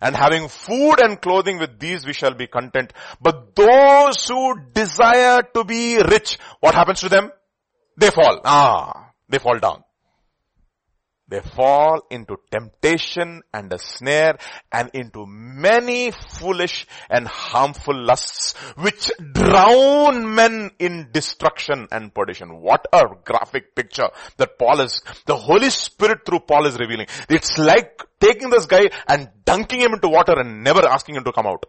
And 0.01 0.17
having 0.17 0.49
food 0.49 1.01
and 1.01 1.21
clothing 1.21 1.59
with 1.59 1.79
these 1.79 2.07
we 2.07 2.13
shall 2.13 2.35
be 2.35 2.47
content. 2.47 2.93
But 3.21 3.55
those 3.55 4.27
who 4.29 4.61
desire 4.73 5.43
to 5.55 5.65
be 5.65 5.99
rich, 5.99 6.39
what 6.61 6.75
happens 6.75 7.01
to 7.01 7.09
them? 7.09 7.31
They 7.97 8.11
fall. 8.11 8.41
Ah, 8.45 9.11
they 9.29 9.39
fall 9.39 9.59
down. 9.59 9.85
They 11.31 11.41
fall 11.41 12.03
into 12.11 12.39
temptation 12.51 13.43
and 13.55 13.73
a 13.73 13.79
snare 13.79 14.37
and 14.73 14.91
into 14.95 15.27
many 15.27 16.11
foolish 16.11 16.89
and 17.09 17.29
harmful 17.29 17.95
lusts 17.97 18.55
which 18.75 19.13
drown 19.33 20.35
men 20.35 20.73
in 20.81 21.11
destruction 21.13 21.87
and 21.93 22.13
perdition. 22.13 22.61
What 22.61 22.85
a 22.93 23.05
graphic 23.25 23.77
picture 23.77 24.09
that 24.39 24.59
Paul 24.59 24.81
is, 24.81 25.03
the 25.27 25.37
Holy 25.37 25.71
Spirit 25.71 26.27
through 26.27 26.41
Paul 26.41 26.67
is 26.67 26.77
revealing. 26.81 27.07
It's 27.29 27.57
like 27.59 28.03
taking 28.19 28.51
this 28.51 28.67
guy 28.67 28.91
and 29.07 29.29
dunking 29.45 29.81
him 29.81 29.93
into 29.93 30.09
water 30.09 30.37
and 30.37 30.65
never 30.65 30.85
asking 30.85 31.15
him 31.15 31.23
to 31.23 31.33
come 31.33 31.47
out. 31.47 31.65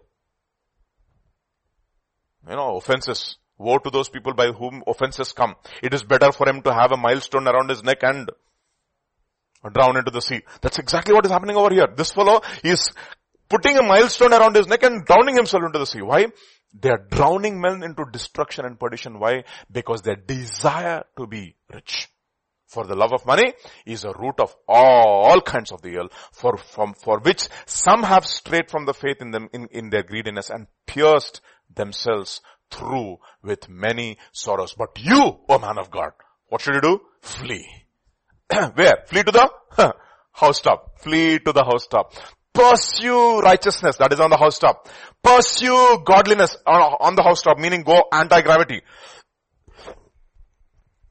You 2.50 2.56
know, 2.56 2.78
offenses. 2.78 3.38
Woe 3.60 3.78
to 3.78 3.92
those 3.92 4.10
people 4.10 4.34
by 4.34 4.48
whom 4.48 4.82
offenses 4.88 5.34
come. 5.34 5.54
It 5.84 5.94
is 5.94 6.04
better 6.04 6.32
for 6.32 6.50
him 6.50 6.64
to 6.64 6.74
have 6.74 6.92
a 6.92 6.98
milestone 6.98 7.48
around 7.48 7.70
his 7.70 7.84
neck 7.84 8.00
and 8.02 8.32
drown 9.70 9.98
into 9.98 10.12
the 10.12 10.22
sea. 10.22 10.42
That's 10.62 10.80
exactly 10.80 11.14
what 11.14 11.26
is 11.26 11.32
happening 11.32 11.56
over 11.56 11.74
here. 11.74 11.88
This 11.96 12.12
fellow 12.12 12.42
is 12.64 12.92
putting 13.50 13.78
a 13.78 13.84
milestone 13.84 14.34
around 14.34 14.56
his 14.56 14.68
neck 14.68 14.84
and 14.84 15.06
drowning 15.06 15.36
himself 15.36 15.64
into 15.64 15.80
the 15.80 15.86
sea. 15.86 16.02
Why? 16.02 16.28
They 16.74 16.90
are 16.90 17.06
drowning 17.10 17.60
men 17.60 17.84
into 17.84 18.06
destruction 18.12 18.66
and 18.66 18.80
perdition. 18.80 19.20
Why? 19.20 19.44
Because 19.72 20.02
they 20.02 20.16
desire 20.16 21.04
to 21.18 21.28
be 21.28 21.56
rich. 21.72 22.08
For 22.68 22.86
the 22.86 22.96
love 22.96 23.12
of 23.12 23.26
money 23.26 23.52
is 23.86 24.06
a 24.06 24.14
root 24.18 24.40
of 24.40 24.56
all 24.66 25.42
kinds 25.42 25.74
of 25.74 25.82
the 25.82 25.96
ill, 25.96 26.08
for, 26.32 26.56
from, 26.56 26.94
for 26.94 27.20
which 27.20 27.50
some 27.66 28.04
have 28.04 28.26
strayed 28.26 28.70
from 28.72 28.86
the 28.86 28.94
faith 28.94 29.18
in 29.20 29.32
them, 29.32 29.50
in, 29.52 29.68
in 29.72 29.90
their 29.90 30.04
greediness 30.04 30.50
and 30.50 30.68
pierced 30.88 31.42
themselves 31.76 32.40
through 32.70 33.18
with 33.44 33.68
many 33.68 34.18
sorrows. 34.32 34.74
But 34.78 34.98
you, 34.98 35.40
O 35.50 35.60
man 35.60 35.78
of 35.78 35.92
God, 35.92 36.12
what 36.48 36.62
should 36.62 36.76
you 36.76 36.82
do? 36.82 37.02
Flee. 37.22 37.81
Where? 38.76 39.04
Flee 39.08 39.24
to 39.24 39.32
the 39.32 39.50
housetop. 40.32 41.00
Flee 41.00 41.40
to 41.40 41.54
the 41.54 41.64
housetop. 41.64 42.14
Pursue 42.54 43.40
righteousness, 43.40 43.96
that 43.98 44.12
is 44.12 44.20
on 44.20 44.30
the 44.30 44.38
housetop. 44.38 44.90
Pursue 45.24 46.04
godliness 46.06 46.58
on, 46.68 46.98
on 47.00 47.16
the 47.16 47.24
housetop, 47.24 47.58
meaning 47.58 47.84
go 47.84 48.04
anti-gravity. 48.12 48.82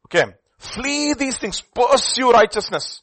okay. 0.06 0.24
Flee 0.58 1.14
these 1.14 1.36
things. 1.36 1.60
Pursue 1.60 2.32
righteousness. 2.32 3.02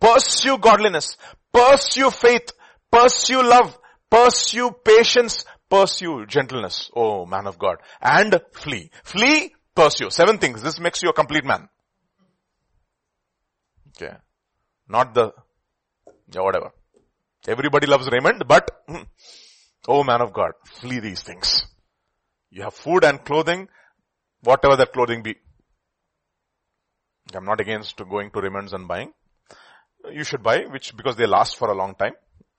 Pursue 0.00 0.58
godliness. 0.58 1.16
Pursue 1.52 2.10
faith. 2.10 2.50
Pursue 2.90 3.42
love. 3.42 3.78
Pursue 4.10 4.72
patience 4.84 5.44
pursue 5.74 6.26
gentleness, 6.26 6.90
oh 6.94 7.26
man 7.26 7.46
of 7.46 7.58
God, 7.58 7.76
and 8.00 8.40
flee. 8.52 8.90
Flee, 9.02 9.54
pursue. 9.74 10.10
Seven 10.10 10.38
things. 10.38 10.62
This 10.62 10.78
makes 10.78 11.02
you 11.02 11.10
a 11.10 11.12
complete 11.12 11.44
man. 11.44 11.68
Okay. 13.90 14.14
Not 14.88 15.14
the, 15.14 15.32
yeah, 16.32 16.42
whatever. 16.42 16.70
Everybody 17.46 17.86
loves 17.86 18.08
Raymond, 18.10 18.44
but, 18.46 18.70
oh 19.88 20.04
man 20.04 20.22
of 20.22 20.32
God, 20.32 20.52
flee 20.80 21.00
these 21.00 21.22
things. 21.22 21.66
You 22.50 22.62
have 22.62 22.74
food 22.74 23.04
and 23.04 23.24
clothing, 23.24 23.68
whatever 24.42 24.76
that 24.76 24.92
clothing 24.92 25.22
be. 25.22 25.36
I'm 27.34 27.44
not 27.44 27.60
against 27.60 27.96
going 27.96 28.30
to 28.30 28.40
Raymond's 28.40 28.72
and 28.72 28.86
buying. 28.86 29.12
You 30.12 30.24
should 30.24 30.42
buy, 30.42 30.64
which, 30.70 30.96
because 30.96 31.16
they 31.16 31.26
last 31.26 31.56
for 31.56 31.70
a 31.70 31.74
long 31.74 31.94
time 31.94 32.12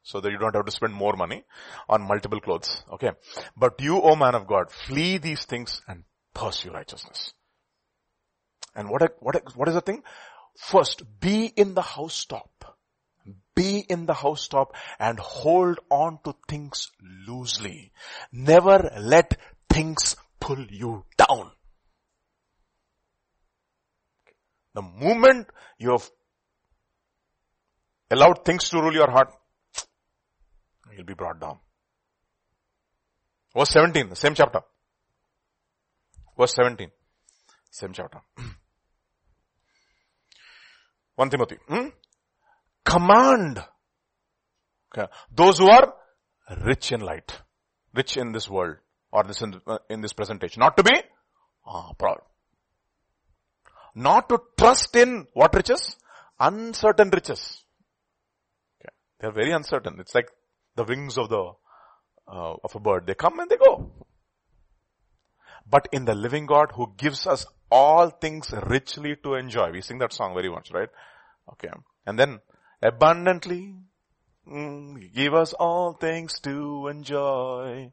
so 0.06 0.22
that 0.22 0.32
you 0.32 0.38
don't 0.38 0.56
have 0.56 0.65
to 0.65 0.72
spend 0.72 0.94
more 0.94 1.15
money 1.18 1.44
on 1.90 2.07
multiple 2.07 2.40
clothes. 2.40 2.84
Okay. 2.94 3.11
But 3.57 3.82
you, 3.82 3.99
O 4.02 4.15
man 4.15 4.36
of 4.36 4.45
God, 4.45 4.72
flee 4.72 5.18
these 5.18 5.45
things 5.45 5.82
and 5.88 6.03
pursue 6.34 6.72
righteousness. 6.72 7.34
And 8.76 8.90
what, 8.90 9.02
a, 9.02 9.10
what, 9.19 9.36
what 9.56 9.68
is 9.68 9.73
the 9.73 9.82
thing? 9.82 10.03
First, 10.57 11.02
be 11.19 11.48
in 11.48 11.73
the 11.73 11.82
housetop. 11.82 12.49
Be 13.56 13.80
in 13.80 14.06
the 14.06 14.14
housetop 14.14 14.76
and 14.99 15.18
hold 15.18 15.80
on 15.90 16.19
to 16.23 16.36
things 16.48 16.91
loosely. 17.27 17.91
Never 18.32 18.91
let 18.99 19.38
things 19.69 20.15
pull 20.40 20.65
you 20.69 21.06
down. 21.18 21.52
The 24.76 24.84
moment 24.84 25.48
you 25.80 25.91
have 25.91 26.07
allowed 28.11 28.45
things 28.45 28.69
to 28.69 28.82
rule 28.82 28.94
your 28.94 29.10
heart, 29.10 29.34
you'll 30.96 31.06
be 31.06 31.14
brought 31.14 31.40
down. 31.40 31.58
Verse 33.56 33.70
17, 33.70 34.10
the 34.10 34.16
same 34.16 34.36
chapter. 34.36 34.62
Verse 36.38 36.54
17, 36.56 36.90
same 37.72 37.94
chapter. 37.94 38.20
1 41.16 41.30
Timothy. 41.30 41.58
Hmm? 41.68 41.88
Command. 42.84 43.64
Okay. 44.96 45.12
Those 45.34 45.60
who 45.60 45.70
are 45.70 45.94
rich 46.66 46.92
in 46.92 47.02
light. 47.02 47.32
Rich 47.94 48.18
in 48.18 48.32
this 48.32 48.50
world. 48.50 48.78
Or 49.12 49.24
this 49.24 49.42
in, 49.42 49.62
uh, 49.66 49.78
in 49.90 50.02
this 50.02 50.14
presentation. 50.14 50.60
Not 50.60 50.76
to 50.78 50.84
be 50.84 50.92
ah, 51.66 51.94
proud. 51.98 52.20
Not 53.96 54.28
to 54.30 54.40
trust 54.58 54.96
in 54.96 55.28
what 55.34 55.56
riches? 55.56 55.96
Uncertain 56.40 57.10
riches. 57.10 57.64
Okay. 58.82 58.90
They 59.20 59.28
are 59.28 59.32
very 59.32 59.52
uncertain. 59.52 59.96
It's 60.00 60.14
like 60.14 60.30
the 60.76 60.84
wings 60.84 61.18
of 61.18 61.30
the, 61.30 61.52
uh, 62.27 62.53
of 62.64 62.76
a 62.76 62.80
bird. 62.80 63.07
They 63.07 63.15
come 63.15 63.39
and 63.39 63.49
they 63.49 63.57
go. 63.57 63.91
But 65.69 65.88
in 65.91 66.06
the 66.06 66.15
living 66.15 66.45
God 66.45 66.72
who 66.76 66.93
gives 66.97 67.26
us 67.26 67.45
all 67.72 68.10
things 68.10 68.53
richly 68.68 69.15
to 69.23 69.35
enjoy. 69.35 69.72
We 69.72 69.81
sing 69.81 69.97
that 69.99 70.14
song 70.14 70.34
very 70.34 70.49
much, 70.49 70.72
right? 70.72 70.89
Okay. 71.53 71.69
And 72.06 72.19
then 72.19 72.39
abundantly 72.81 73.76
mm, 74.47 75.14
give 75.14 75.34
us 75.34 75.53
all 75.53 75.93
things 75.93 76.39
to 76.41 76.88
enjoy. 76.88 77.91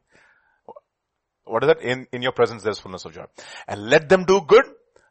What 1.45 1.63
is 1.63 1.67
that? 1.67 1.81
In, 1.81 2.07
in 2.11 2.21
your 2.21 2.31
presence 2.31 2.63
there's 2.63 2.79
fullness 2.79 3.05
of 3.05 3.13
joy. 3.13 3.25
And 3.67 3.89
let 3.89 4.07
them 4.07 4.25
do 4.25 4.41
good, 4.41 4.65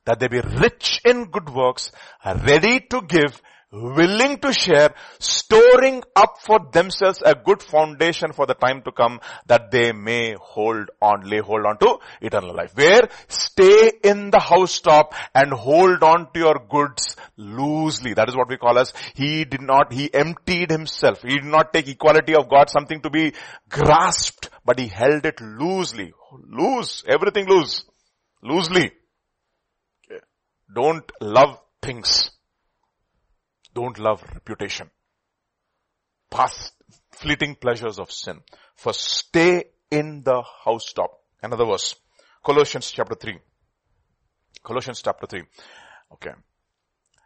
that 0.07 0.19
they 0.19 0.29
be 0.29 0.41
rich 0.41 1.01
in 1.05 1.27
good 1.27 1.51
works, 1.51 1.93
ready 2.25 2.81
to 2.81 3.03
give, 3.03 3.41
willing 3.73 4.39
to 4.39 4.53
share, 4.53 4.95
storing 5.19 6.03
up 6.15 6.39
for 6.41 6.61
themselves 6.73 7.23
a 7.25 7.35
good 7.35 7.63
foundation 7.63 8.33
for 8.33 8.47
the 8.47 8.55
time 8.55 8.83
to 8.83 8.93
come 8.93 9.19
that 9.47 9.71
they 9.71 9.93
may 9.93 10.35
hold 10.39 10.91
on, 11.01 11.23
lay 11.29 11.39
hold 11.39 11.65
on 11.65 11.79
to 11.79 11.99
eternal 12.21 12.55
life. 12.55 12.73
Where 12.75 13.09
stay 13.29 13.91
in 14.05 14.31
the 14.31 14.39
housetop 14.39 15.15
and 15.35 15.53
hold 15.53 16.03
on 16.03 16.33
to 16.35 16.41
your 16.41 16.61
goods 16.69 17.17
loosely. 17.37 18.13
That 18.15 18.29
is 18.29 18.37
what 18.37 18.49
we 18.49 18.59
call 18.59 18.79
as 18.79 18.93
he 19.15 19.45
did 19.45 19.63
not, 19.63 19.93
he 19.93 20.13
emptied 20.13 20.71
himself. 20.71 21.23
He 21.23 21.39
did 21.39 21.45
not 21.45 21.73
take 21.73 21.89
equality 21.89 22.35
of 22.35 22.51
God, 22.51 22.69
something 22.69 23.01
to 23.03 23.11
be 23.11 23.33
grasped, 23.69 24.51
but 24.65 24.79
he 24.79 24.89
held 24.89 25.25
it 25.25 25.41
loosely. 25.41 26.13
Loose, 26.49 27.05
everything 27.09 27.49
loose. 27.49 27.85
Loosely. 28.43 28.93
Don't 30.75 31.11
love 31.21 31.59
things 31.83 32.31
don't 33.75 33.99
love 33.99 34.23
reputation. 34.35 34.91
Past 36.31 36.73
fleeting 37.13 37.57
pleasures 37.57 37.99
of 37.99 38.11
sin. 38.11 38.41
For 38.77 38.93
stay 38.93 39.65
in 39.91 40.23
the 40.23 40.43
housetop. 40.65 41.11
Another 41.43 41.67
verse. 41.67 41.95
Colossians 42.45 42.91
chapter 42.91 43.15
3. 43.15 43.39
Colossians 44.63 45.03
chapter 45.03 45.27
3. 45.27 45.43
Okay. 46.15 46.33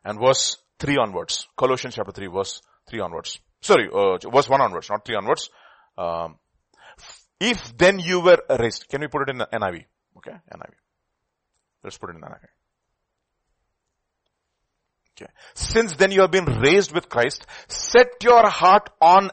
And 0.05 0.21
verse 0.21 0.57
3 0.79 0.97
onwards. 0.99 1.47
Colossians 1.57 1.95
chapter 1.95 2.13
3 2.13 2.27
verse 2.29 2.63
3 2.89 3.01
onwards. 3.01 3.39
Sorry, 3.61 3.89
uh, 3.93 4.19
verse 4.31 4.49
1 4.49 4.61
onwards, 4.61 4.89
not 4.91 5.05
3 5.05 5.17
onwards. 5.17 5.51
Um, 5.99 6.37
if 7.41 7.77
then 7.77 7.99
you 7.99 8.21
were 8.21 8.39
raised, 8.59 8.89
can 8.89 9.01
we 9.01 9.09
put 9.09 9.29
it 9.29 9.31
in 9.31 9.39
NIV? 9.39 9.85
Okay, 10.19 10.37
NIV. 10.55 10.73
Let's 11.83 11.99
put 11.99 12.11
it 12.11 12.17
in 12.17 12.23
NIV. 12.23 12.47
Okay. 15.17 15.31
Since 15.55 15.95
then 15.95 16.11
you 16.11 16.21
have 16.21 16.31
been 16.31 16.45
raised 16.45 16.93
with 16.93 17.09
Christ, 17.09 17.47
set 17.69 18.09
your 18.23 18.47
heart 18.49 18.91
on 19.01 19.31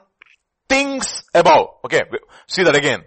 things 0.70 1.24
above. 1.34 1.68
Okay, 1.86 2.02
see 2.48 2.64
that 2.64 2.76
again. 2.76 3.04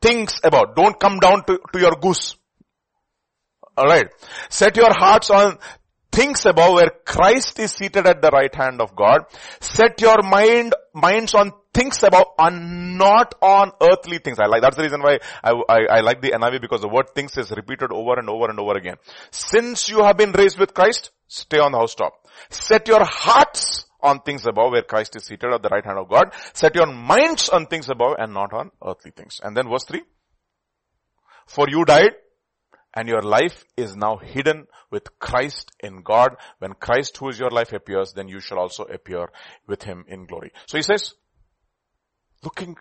Things 0.00 0.40
above. 0.44 0.74
Don't 0.76 0.98
come 0.98 1.18
down 1.18 1.44
to, 1.46 1.58
to 1.72 1.78
your 1.80 1.96
goose. 2.00 2.36
Alright. 3.76 4.08
Set 4.50 4.76
your 4.76 4.92
hearts 4.92 5.30
on 5.30 5.58
things 6.12 6.44
above 6.44 6.74
where 6.74 6.90
Christ 7.04 7.58
is 7.58 7.72
seated 7.72 8.06
at 8.06 8.20
the 8.20 8.30
right 8.30 8.54
hand 8.54 8.80
of 8.80 8.94
God. 8.94 9.22
Set 9.60 10.00
your 10.00 10.22
mind, 10.22 10.74
minds 10.94 11.34
on 11.34 11.52
things 11.72 12.02
above 12.02 12.26
and 12.38 12.98
not 12.98 13.34
on 13.40 13.72
earthly 13.80 14.18
things. 14.18 14.38
I 14.38 14.46
like, 14.46 14.60
that's 14.62 14.76
the 14.76 14.82
reason 14.82 15.02
why 15.02 15.18
I, 15.42 15.52
I, 15.68 15.78
I 15.90 16.00
like 16.00 16.20
the 16.20 16.32
NIV 16.32 16.60
because 16.60 16.82
the 16.82 16.88
word 16.88 17.14
things 17.14 17.36
is 17.38 17.50
repeated 17.50 17.90
over 17.92 18.18
and 18.18 18.28
over 18.28 18.50
and 18.50 18.60
over 18.60 18.76
again. 18.76 18.96
Since 19.30 19.88
you 19.88 20.04
have 20.04 20.18
been 20.18 20.32
raised 20.32 20.58
with 20.58 20.74
Christ, 20.74 21.10
stay 21.32 21.58
on 21.58 21.72
the 21.72 21.78
housetop. 21.78 22.12
Set 22.50 22.86
your 22.88 23.04
hearts 23.04 23.86
on 24.00 24.20
things 24.20 24.46
above 24.46 24.72
where 24.72 24.82
Christ 24.82 25.16
is 25.16 25.24
seated 25.24 25.52
at 25.52 25.62
the 25.62 25.68
right 25.68 25.84
hand 25.84 25.98
of 25.98 26.08
God. 26.08 26.32
Set 26.52 26.74
your 26.74 26.86
minds 26.86 27.48
on 27.48 27.66
things 27.66 27.88
above 27.88 28.16
and 28.18 28.34
not 28.34 28.52
on 28.52 28.70
earthly 28.86 29.12
things. 29.12 29.40
And 29.42 29.56
then 29.56 29.68
verse 29.68 29.84
3. 29.84 30.02
For 31.46 31.66
you 31.68 31.84
died 31.84 32.12
and 32.94 33.08
your 33.08 33.22
life 33.22 33.64
is 33.76 33.96
now 33.96 34.18
hidden 34.18 34.66
with 34.90 35.18
Christ 35.18 35.70
in 35.80 36.02
God. 36.02 36.36
When 36.58 36.74
Christ 36.74 37.16
who 37.16 37.30
is 37.30 37.38
your 37.38 37.50
life 37.50 37.72
appears, 37.72 38.12
then 38.12 38.28
you 38.28 38.40
shall 38.40 38.58
also 38.58 38.84
appear 38.84 39.30
with 39.66 39.82
him 39.84 40.04
in 40.08 40.26
glory. 40.26 40.52
So 40.66 40.76
he 40.76 40.82
says, 40.82 41.14
looking, 42.42 42.76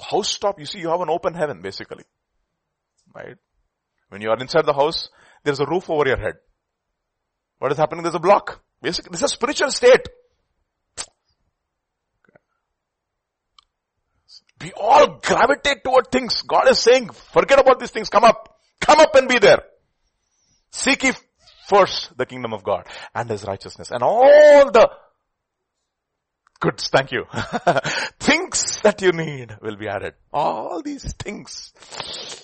house 0.00 0.38
top, 0.38 0.58
you 0.58 0.66
see 0.66 0.80
you 0.80 0.88
have 0.88 1.00
an 1.00 1.10
open 1.10 1.34
heaven 1.34 1.62
basically. 1.62 2.04
Right? 3.14 3.36
When 4.08 4.20
you 4.20 4.30
are 4.30 4.38
inside 4.38 4.66
the 4.66 4.74
house, 4.74 5.08
there's 5.44 5.60
a 5.60 5.66
roof 5.66 5.88
over 5.88 6.08
your 6.08 6.18
head. 6.18 6.34
What 7.58 7.72
is 7.72 7.78
happening? 7.78 8.02
There's 8.02 8.14
a 8.14 8.20
block. 8.20 8.60
Basically, 8.82 9.10
this 9.10 9.20
is 9.20 9.32
a 9.32 9.34
spiritual 9.34 9.70
state. 9.70 10.08
We 14.60 14.72
all 14.72 15.18
gravitate 15.22 15.84
toward 15.84 16.10
things. 16.10 16.42
God 16.42 16.68
is 16.68 16.78
saying, 16.78 17.10
forget 17.10 17.60
about 17.60 17.80
these 17.80 17.90
things, 17.90 18.08
come 18.08 18.24
up. 18.24 18.58
Come 18.80 19.00
up 19.00 19.14
and 19.14 19.28
be 19.28 19.38
there. 19.38 19.62
Seek 20.70 21.04
ye 21.04 21.12
first 21.68 22.16
the 22.16 22.26
kingdom 22.26 22.52
of 22.52 22.62
God 22.62 22.86
and 23.14 23.28
his 23.30 23.44
righteousness 23.44 23.90
and 23.90 24.02
all 24.02 24.70
the 24.70 24.90
goods, 26.60 26.88
thank 26.88 27.12
you. 27.12 27.24
things 28.20 28.80
that 28.82 29.00
you 29.02 29.12
need 29.12 29.56
will 29.60 29.76
be 29.76 29.88
added. 29.88 30.14
All 30.32 30.82
these 30.82 31.12
things. 31.14 31.72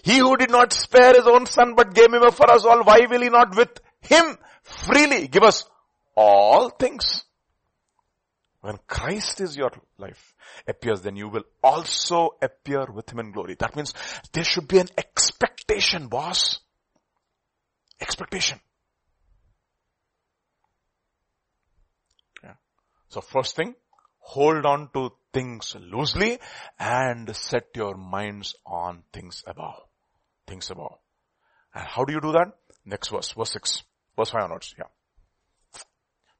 He 0.04 0.18
who 0.18 0.36
did 0.36 0.50
not 0.50 0.72
spare 0.72 1.14
his 1.14 1.26
own 1.26 1.46
son 1.46 1.74
but 1.74 1.94
gave 1.94 2.12
him 2.12 2.22
up 2.22 2.34
for 2.34 2.50
us 2.50 2.64
all, 2.64 2.82
why 2.84 3.00
will 3.08 3.22
he 3.22 3.30
not 3.30 3.56
with 3.56 3.80
him 4.02 4.36
freely 4.62 5.28
give 5.28 5.42
us 5.42 5.64
all 6.16 6.70
things? 6.70 7.24
When 8.60 8.78
Christ 8.86 9.40
is 9.40 9.56
your 9.56 9.70
life 9.96 10.34
appears, 10.68 11.00
then 11.00 11.16
you 11.16 11.28
will 11.28 11.44
also 11.62 12.30
appear 12.42 12.86
with 12.92 13.10
Him 13.10 13.20
in 13.20 13.32
glory. 13.32 13.56
That 13.58 13.74
means 13.74 13.94
there 14.32 14.44
should 14.44 14.68
be 14.68 14.78
an 14.78 14.88
expectation, 14.98 16.08
boss. 16.08 16.60
Expectation. 18.00 18.60
Yeah. 22.44 22.54
So 23.08 23.22
first 23.22 23.56
thing, 23.56 23.74
hold 24.18 24.66
on 24.66 24.90
to 24.92 25.10
things 25.32 25.74
loosely 25.80 26.38
and 26.78 27.34
set 27.34 27.68
your 27.74 27.96
minds 27.96 28.54
on 28.66 29.04
things 29.12 29.42
above. 29.46 29.80
Things 30.46 30.70
above. 30.70 30.98
And 31.74 31.86
how 31.86 32.04
do 32.04 32.12
you 32.12 32.20
do 32.20 32.32
that? 32.32 32.52
Next 32.84 33.08
verse, 33.08 33.32
verse 33.32 33.52
6. 33.52 33.82
Verse 34.16 34.30
5 34.30 34.42
onwards, 34.44 34.74
yeah. 34.78 34.84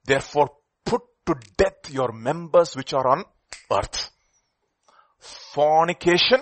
Therefore 0.05 0.51
put 0.85 1.03
to 1.27 1.35
death 1.57 1.91
your 1.91 2.13
members 2.13 2.75
which 2.75 2.93
are 2.93 3.07
on 3.07 3.25
earth. 3.71 4.11
Fornication, 5.19 6.41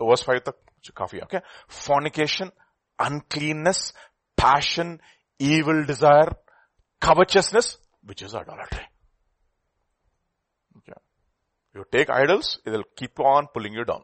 verse 0.00 0.22
5 0.22 0.44
the 0.44 0.52
coffee, 0.94 1.22
okay? 1.22 1.40
Fornication, 1.68 2.50
uncleanness, 2.98 3.92
passion, 4.36 5.00
evil 5.38 5.84
desire, 5.84 6.32
covetousness, 7.00 7.78
which 8.04 8.22
is 8.22 8.34
idolatry. 8.34 8.84
Okay. 10.78 10.98
You 11.74 11.84
take 11.90 12.10
idols, 12.10 12.58
it 12.64 12.70
will 12.70 12.84
keep 12.96 13.18
on 13.20 13.46
pulling 13.54 13.72
you 13.72 13.84
down. 13.84 14.02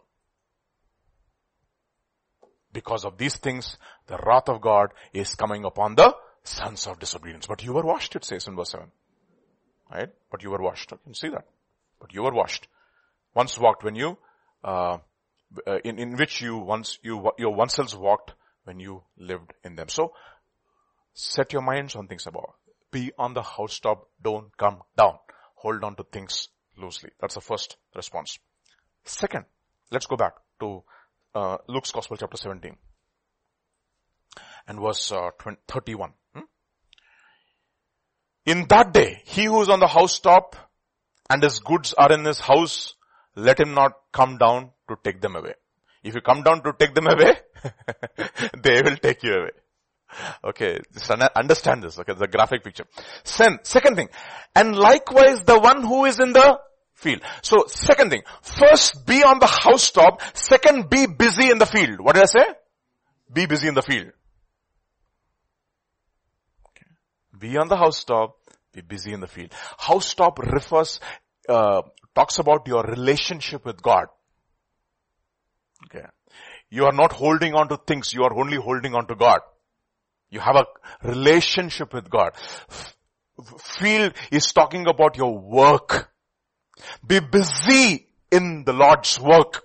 Because 2.73 3.05
of 3.05 3.19
these 3.19 3.37
things, 3.37 3.77
the 4.07 4.19
wrath 4.19 4.49
of 4.49 4.61
God 4.61 4.93
is 5.13 5.35
coming 5.35 5.65
upon 5.65 5.97
the 5.97 6.15
sons 6.49 6.87
of 6.87 6.99
disobedience. 6.99 7.47
But 7.47 7.63
you 7.65 7.73
were 7.73 7.83
washed, 7.83 8.17
it 8.17 8.25
says 8.25 8.47
in 8.47 8.57
verse 8.57 8.71
7. 8.71 8.87
Right? 9.93 10.09
But 10.31 10.43
you 10.43 10.51
were 10.51 10.63
washed. 10.63 10.91
You 10.91 10.99
can 11.05 11.15
see 11.15 11.29
that. 11.29 11.47
But 12.01 12.13
you 12.13 12.23
were 12.23 12.33
washed. 12.33 12.69
Once 13.35 13.59
walked 13.59 13.85
when 13.85 13.95
you, 13.95 14.19
uh, 14.65 14.99
uh, 15.67 15.79
in, 15.85 15.99
in 15.99 16.17
which 16.17 16.41
you 16.41 16.59
once, 16.59 16.99
you, 17.03 17.31
your 17.39 17.55
oneself 17.55 17.97
walked 17.97 18.33
when 18.65 18.81
you 18.81 19.03
lived 19.17 19.53
in 19.65 19.77
them. 19.77 19.89
So, 19.89 20.13
set 21.15 21.53
your 21.53 21.63
minds 21.63 21.97
on 21.97 22.07
things 22.07 22.27
above. 22.27 22.51
Be 22.91 23.13
on 23.19 23.35
the 23.35 23.43
housetop. 23.43 24.09
Don't 24.23 24.57
come 24.57 24.83
down. 24.97 25.19
Hold 25.57 25.85
on 25.85 25.97
to 25.97 26.05
things 26.05 26.49
loosely. 26.77 27.11
That's 27.21 27.35
the 27.35 27.41
first 27.41 27.77
response. 27.95 28.39
Second, 29.05 29.45
let's 29.91 30.07
go 30.07 30.17
back 30.17 30.35
to 30.61 30.83
uh, 31.35 31.59
Luke's 31.67 31.93
Gospel 31.93 32.17
chapter 32.17 32.37
17 32.37 32.77
and 34.69 34.81
verse 34.81 35.13
uh, 35.13 35.31
20, 35.39 35.59
31. 35.67 36.13
In 38.49 38.67
that 38.69 38.95
day, 38.95 39.21
he 39.27 39.45
who 39.45 39.61
is 39.61 39.69
on 39.69 39.79
the 39.79 39.87
housetop 39.87 40.57
and 41.29 41.43
his 41.43 41.59
goods 41.61 41.93
are 41.93 42.11
in 42.11 42.25
his 42.25 42.41
house, 42.41 42.95
let 43.37 43.61
him 43.61 43.75
not 43.75 43.93
come 44.11 44.39
down 44.39 44.71
to 44.89 44.97
take 45.05 45.21
them 45.21 45.37
away. 45.37 45.53
If 46.03 46.15
you 46.15 46.23
come 46.23 46.43
down 46.43 46.63
to 46.63 46.73
take 46.73 46.95
them 46.95 47.09
away, 47.09 47.35
they 48.63 48.81
will 48.81 48.97
take 48.97 49.23
you 49.23 49.35
away. 49.35 49.51
Okay, 50.43 50.79
just 50.95 51.11
understand 51.11 51.83
this. 51.83 51.99
Okay, 51.99 52.15
the 52.15 52.27
graphic 52.27 52.65
picture. 52.65 52.87
Sen, 53.25 53.59
second 53.65 53.97
thing, 53.97 54.09
and 54.57 54.75
likewise 54.75 55.45
the 55.45 55.59
one 55.59 55.83
who 55.83 56.07
is 56.07 56.19
in 56.19 56.33
the 56.33 56.59
field. 56.95 57.21
So 57.43 57.67
second 57.67 58.09
thing, 58.09 58.23
first 58.41 59.05
be 59.05 59.23
on 59.25 59.41
the 59.41 59.47
housetop, 59.47 60.23
second 60.35 60.89
be 60.89 61.07
busy 61.07 61.51
in 61.51 61.59
the 61.59 61.67
field. 61.67 62.01
What 62.01 62.15
did 62.15 62.25
I 62.25 62.27
say? 62.27 62.47
Be 63.31 63.45
busy 63.45 63.69
in 63.69 63.75
the 63.75 63.83
field. 63.83 64.13
Okay. 66.71 66.87
Be 67.39 67.59
on 67.59 67.69
the 67.69 67.77
housetop, 67.77 68.38
be 68.83 68.95
busy 68.95 69.13
in 69.13 69.21
the 69.21 69.27
field. 69.27 69.53
House 69.53 70.15
Housetop 70.15 70.39
refers, 70.39 71.01
uh, 71.49 71.83
talks 72.15 72.39
about 72.39 72.67
your 72.67 72.83
relationship 72.83 73.65
with 73.65 73.83
God. 73.83 74.07
Okay. 75.87 76.07
You 76.71 76.85
are 76.85 76.93
not 76.93 77.13
holding 77.13 77.55
on 77.55 77.69
to 77.69 77.77
things, 77.77 78.13
you 78.13 78.25
are 78.25 78.39
only 78.39 78.57
holding 78.57 78.95
on 78.95 79.07
to 79.07 79.15
God. 79.15 79.41
You 80.31 80.41
have 80.41 80.57
a 80.57 80.67
relationship 81.09 81.95
with 81.95 82.11
God. 82.11 82.33
Field 83.59 84.13
is 84.31 84.53
talking 84.53 84.87
about 84.87 85.17
your 85.17 85.39
work. 85.39 86.11
Be 87.07 87.21
busy 87.21 88.07
in 88.31 88.65
the 88.65 88.73
Lord's 88.73 89.19
work. 89.19 89.63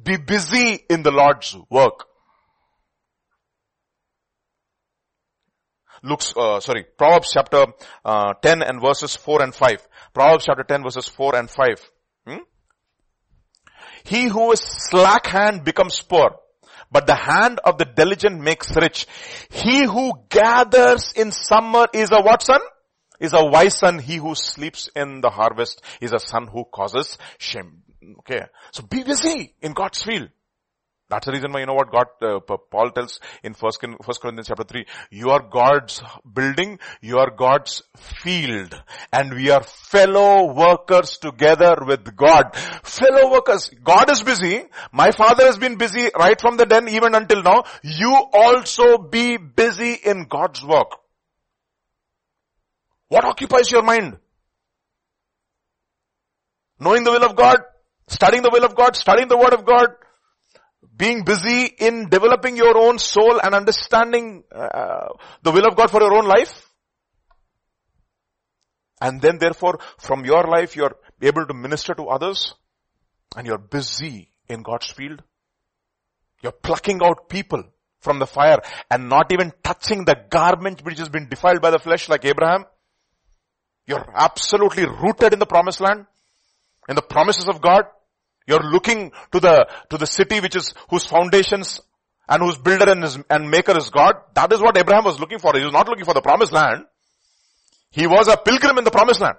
Be 0.00 0.16
busy 0.16 0.84
in 0.88 1.02
the 1.02 1.10
Lord's 1.10 1.56
work. 1.70 2.06
Looks, 6.04 6.34
uh, 6.36 6.60
sorry, 6.60 6.84
Proverbs 6.98 7.30
chapter 7.32 7.64
uh, 8.04 8.34
10 8.34 8.62
and 8.62 8.80
verses 8.82 9.16
4 9.16 9.42
and 9.42 9.54
5. 9.54 9.88
Proverbs 10.12 10.44
chapter 10.44 10.62
10 10.62 10.82
verses 10.82 11.08
4 11.08 11.36
and 11.36 11.48
5. 11.48 11.90
Hmm? 12.26 12.36
He 14.04 14.28
who 14.28 14.52
is 14.52 14.60
slack 14.60 15.26
hand 15.26 15.64
becomes 15.64 16.02
poor, 16.02 16.36
but 16.92 17.06
the 17.06 17.14
hand 17.14 17.58
of 17.64 17.78
the 17.78 17.86
diligent 17.86 18.38
makes 18.38 18.76
rich. 18.76 19.06
He 19.50 19.86
who 19.86 20.12
gathers 20.28 21.14
in 21.16 21.32
summer 21.32 21.86
is 21.94 22.10
a 22.12 22.20
what 22.20 22.42
son? 22.42 22.60
Is 23.18 23.32
a 23.32 23.42
wise 23.42 23.78
son. 23.78 23.98
He 23.98 24.16
who 24.16 24.34
sleeps 24.34 24.90
in 24.94 25.22
the 25.22 25.30
harvest 25.30 25.82
is 26.02 26.12
a 26.12 26.18
son 26.18 26.48
who 26.48 26.64
causes 26.64 27.16
shame. 27.38 27.82
Okay. 28.18 28.42
So 28.72 28.82
be 28.82 29.04
busy 29.04 29.54
in 29.62 29.72
God's 29.72 30.02
field. 30.02 30.28
That's 31.10 31.26
the 31.26 31.32
reason 31.32 31.52
why 31.52 31.60
you 31.60 31.66
know 31.66 31.74
what 31.74 31.92
God, 31.92 32.06
uh, 32.22 32.40
Paul 32.40 32.90
tells 32.90 33.20
in 33.42 33.52
First, 33.52 33.84
First 34.02 34.22
Corinthians 34.22 34.48
chapter 34.48 34.64
3, 34.64 34.86
you 35.10 35.30
are 35.30 35.42
God's 35.42 36.02
building, 36.32 36.78
you 37.02 37.18
are 37.18 37.30
God's 37.30 37.82
field, 37.96 38.74
and 39.12 39.34
we 39.34 39.50
are 39.50 39.62
fellow 39.62 40.54
workers 40.54 41.18
together 41.18 41.76
with 41.86 42.16
God. 42.16 42.56
Fellow 42.82 43.30
workers, 43.30 43.70
God 43.82 44.10
is 44.10 44.22
busy, 44.22 44.64
my 44.92 45.10
father 45.10 45.44
has 45.44 45.58
been 45.58 45.76
busy 45.76 46.08
right 46.18 46.40
from 46.40 46.56
the 46.56 46.64
den 46.64 46.88
even 46.88 47.14
until 47.14 47.42
now, 47.42 47.64
you 47.82 48.10
also 48.32 48.96
be 48.96 49.36
busy 49.36 49.92
in 49.92 50.24
God's 50.24 50.64
work. 50.64 50.90
What 53.08 53.26
occupies 53.26 53.70
your 53.70 53.82
mind? 53.82 54.16
Knowing 56.80 57.04
the 57.04 57.12
will 57.12 57.24
of 57.24 57.36
God, 57.36 57.58
studying 58.08 58.42
the 58.42 58.50
will 58.50 58.64
of 58.64 58.74
God, 58.74 58.96
studying 58.96 59.28
the 59.28 59.36
word 59.36 59.52
of 59.52 59.66
God, 59.66 59.90
being 60.96 61.24
busy 61.24 61.64
in 61.64 62.08
developing 62.08 62.56
your 62.56 62.76
own 62.76 62.98
soul 62.98 63.40
and 63.42 63.54
understanding 63.54 64.44
uh, 64.54 65.08
the 65.42 65.50
will 65.50 65.66
of 65.66 65.76
God 65.76 65.90
for 65.90 66.00
your 66.00 66.14
own 66.14 66.26
life. 66.26 66.68
And 69.00 69.20
then 69.20 69.38
therefore 69.38 69.80
from 69.98 70.24
your 70.24 70.44
life 70.44 70.76
you're 70.76 70.96
able 71.20 71.46
to 71.46 71.54
minister 71.54 71.94
to 71.94 72.04
others 72.04 72.54
and 73.36 73.46
you're 73.46 73.58
busy 73.58 74.30
in 74.48 74.62
God's 74.62 74.90
field. 74.90 75.22
You're 76.42 76.52
plucking 76.52 77.00
out 77.02 77.28
people 77.28 77.64
from 78.00 78.18
the 78.18 78.26
fire 78.26 78.58
and 78.90 79.08
not 79.08 79.32
even 79.32 79.52
touching 79.62 80.04
the 80.04 80.16
garment 80.30 80.84
which 80.84 80.98
has 80.98 81.08
been 81.08 81.28
defiled 81.28 81.62
by 81.62 81.70
the 81.70 81.78
flesh 81.78 82.08
like 82.08 82.24
Abraham. 82.24 82.66
You're 83.86 84.06
absolutely 84.14 84.86
rooted 84.86 85.32
in 85.32 85.38
the 85.38 85.46
promised 85.46 85.80
land, 85.80 86.06
in 86.88 86.96
the 86.96 87.02
promises 87.02 87.46
of 87.48 87.60
God. 87.60 87.84
You're 88.46 88.62
looking 88.62 89.12
to 89.32 89.40
the, 89.40 89.66
to 89.90 89.98
the 89.98 90.06
city 90.06 90.40
which 90.40 90.56
is, 90.56 90.74
whose 90.90 91.06
foundations 91.06 91.80
and 92.28 92.42
whose 92.42 92.58
builder 92.58 92.90
and, 92.90 93.02
his, 93.02 93.18
and 93.30 93.50
maker 93.50 93.76
is 93.76 93.90
God. 93.90 94.14
That 94.34 94.52
is 94.52 94.60
what 94.60 94.76
Abraham 94.78 95.04
was 95.04 95.20
looking 95.20 95.38
for. 95.38 95.56
He 95.56 95.64
was 95.64 95.72
not 95.72 95.88
looking 95.88 96.04
for 96.04 96.14
the 96.14 96.22
promised 96.22 96.52
land. 96.52 96.84
He 97.90 98.06
was 98.06 98.28
a 98.28 98.36
pilgrim 98.36 98.78
in 98.78 98.84
the 98.84 98.90
promised 98.90 99.20
land. 99.20 99.36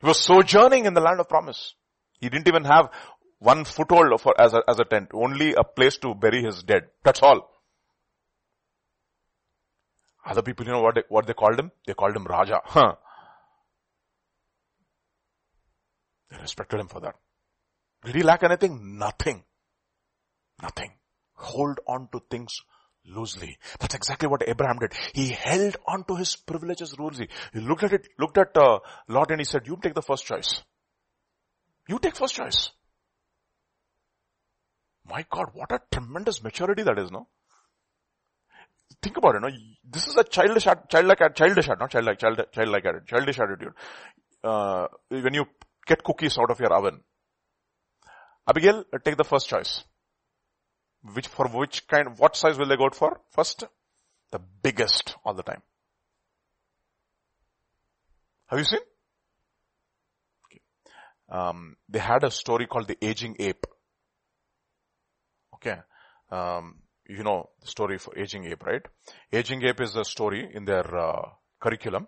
He 0.00 0.06
was 0.06 0.20
sojourning 0.20 0.84
in 0.84 0.94
the 0.94 1.00
land 1.00 1.20
of 1.20 1.28
promise. 1.28 1.74
He 2.20 2.28
didn't 2.28 2.48
even 2.48 2.64
have 2.64 2.90
one 3.38 3.64
foothold 3.64 4.20
for, 4.20 4.38
as 4.40 4.54
a, 4.54 4.62
as 4.68 4.78
a 4.78 4.84
tent. 4.84 5.10
Only 5.12 5.54
a 5.54 5.64
place 5.64 5.98
to 5.98 6.14
bury 6.14 6.42
his 6.42 6.62
dead. 6.62 6.84
That's 7.04 7.22
all. 7.22 7.50
Other 10.24 10.42
people, 10.42 10.66
you 10.66 10.72
know 10.72 10.80
what 10.80 10.96
they, 10.96 11.02
what 11.08 11.26
they 11.26 11.34
called 11.34 11.58
him? 11.58 11.70
They 11.86 11.94
called 11.94 12.16
him 12.16 12.24
Raja. 12.24 12.60
Huh. 12.64 12.94
They 16.30 16.38
respected 16.38 16.80
him 16.80 16.88
for 16.88 17.00
that. 17.00 17.14
Did 18.06 18.14
he 18.14 18.22
lack 18.22 18.44
anything? 18.44 18.98
Nothing. 18.98 19.42
Nothing. 20.62 20.92
Hold 21.34 21.80
on 21.88 22.08
to 22.12 22.20
things 22.30 22.60
loosely. 23.04 23.58
That's 23.80 23.96
exactly 23.96 24.28
what 24.28 24.48
Abraham 24.48 24.78
did. 24.78 24.92
He 25.12 25.30
held 25.30 25.76
on 25.86 26.04
to 26.04 26.14
his 26.14 26.36
privileges 26.36 26.94
loosely. 26.98 27.28
He 27.52 27.60
looked 27.60 27.82
at 27.82 27.92
it, 27.92 28.08
looked 28.18 28.38
at 28.38 28.56
uh, 28.56 28.78
Lot 29.08 29.32
and 29.32 29.40
he 29.40 29.44
said, 29.44 29.66
you 29.66 29.76
take 29.82 29.94
the 29.94 30.02
first 30.02 30.24
choice. 30.24 30.62
You 31.88 31.98
take 31.98 32.16
first 32.16 32.36
choice. 32.36 32.70
My 35.04 35.26
God, 35.28 35.46
what 35.54 35.72
a 35.72 35.80
tremendous 35.90 36.42
maturity 36.42 36.84
that 36.84 36.98
is, 36.98 37.10
no? 37.10 37.26
Think 39.02 39.16
about 39.16 39.34
it, 39.34 39.42
no? 39.42 39.48
This 39.84 40.06
is 40.06 40.16
a 40.16 40.22
childish, 40.22 40.66
childlike, 40.88 41.34
childish, 41.34 41.68
not 41.68 41.90
childlike, 41.90 42.18
child, 42.18 42.40
childlike 42.52 42.84
attitude, 42.84 43.08
childish 43.08 43.38
attitude. 43.40 43.72
Uh, 44.44 44.86
when 45.08 45.34
you 45.34 45.44
get 45.86 46.04
cookies 46.04 46.38
out 46.38 46.50
of 46.50 46.60
your 46.60 46.72
oven, 46.72 47.00
Abigail, 48.48 48.84
take 49.04 49.16
the 49.16 49.24
first 49.24 49.48
choice. 49.48 49.84
Which, 51.14 51.28
for 51.28 51.48
which 51.48 51.86
kind, 51.86 52.18
what 52.18 52.36
size 52.36 52.58
will 52.58 52.66
they 52.68 52.76
go 52.76 52.88
for? 52.90 53.20
First, 53.30 53.64
the 54.32 54.40
biggest 54.62 55.16
all 55.24 55.34
the 55.34 55.42
time. 55.42 55.62
Have 58.46 58.58
you 58.58 58.64
seen? 58.64 58.80
Okay. 60.46 60.60
Um, 61.28 61.76
they 61.88 61.98
had 61.98 62.24
a 62.24 62.30
story 62.30 62.66
called 62.66 62.88
the 62.88 62.96
aging 63.04 63.36
ape. 63.38 63.66
Okay. 65.54 65.78
Um, 66.30 66.76
you 67.08 67.22
know 67.22 67.50
the 67.60 67.68
story 67.68 67.98
for 67.98 68.16
aging 68.18 68.44
ape, 68.46 68.64
right? 68.64 68.82
Aging 69.32 69.64
ape 69.64 69.80
is 69.80 69.96
a 69.96 70.04
story 70.04 70.48
in 70.52 70.64
their 70.64 70.96
uh, 70.96 71.28
curriculum. 71.60 72.06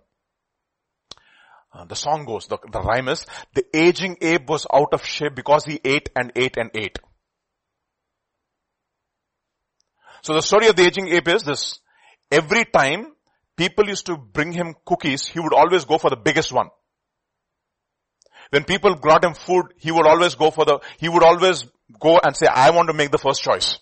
Uh, 1.73 1.85
the 1.85 1.95
song 1.95 2.25
goes, 2.25 2.47
the, 2.47 2.59
the 2.73 2.81
rhyme 2.81 3.09
is, 3.09 3.27
the 3.55 3.65
aging 3.77 4.17
ape 4.21 4.49
was 4.49 4.67
out 4.73 4.93
of 4.93 5.05
shape 5.05 5.35
because 5.35 5.65
he 5.65 5.81
ate 5.85 6.09
and 6.17 6.33
ate 6.35 6.57
and 6.57 6.71
ate. 6.75 6.99
So 10.23 10.35
the 10.35 10.43
story 10.43 10.69
of 10.69 10.77
the 10.77 10.85
aging 10.85 11.09
ape 11.09 11.29
is 11.29 11.43
this. 11.43 11.79
Every 12.31 12.65
time 12.65 13.13
people 13.57 13.87
used 13.87 14.07
to 14.07 14.17
bring 14.17 14.53
him 14.53 14.75
cookies, 14.85 15.27
he 15.27 15.41
would 15.41 15.55
always 15.55 15.85
go 15.85 15.99
for 15.99 16.11
the 16.11 16.17
biggest 16.17 16.53
one. 16.53 16.69
When 18.51 18.65
people 18.65 18.97
brought 18.97 19.25
him 19.25 19.35
food, 19.35 19.75
he 19.77 19.93
would 19.93 20.07
always 20.07 20.35
go 20.35 20.51
for 20.51 20.65
the, 20.65 20.81
he 20.99 21.09
would 21.09 21.23
always 21.23 21.65
go 22.01 22.19
and 22.23 22.35
say, 22.35 22.47
I 22.47 22.71
want 22.71 22.89
to 22.89 22.95
make 22.95 23.11
the 23.11 23.19
first 23.19 23.43
choice. 23.43 23.79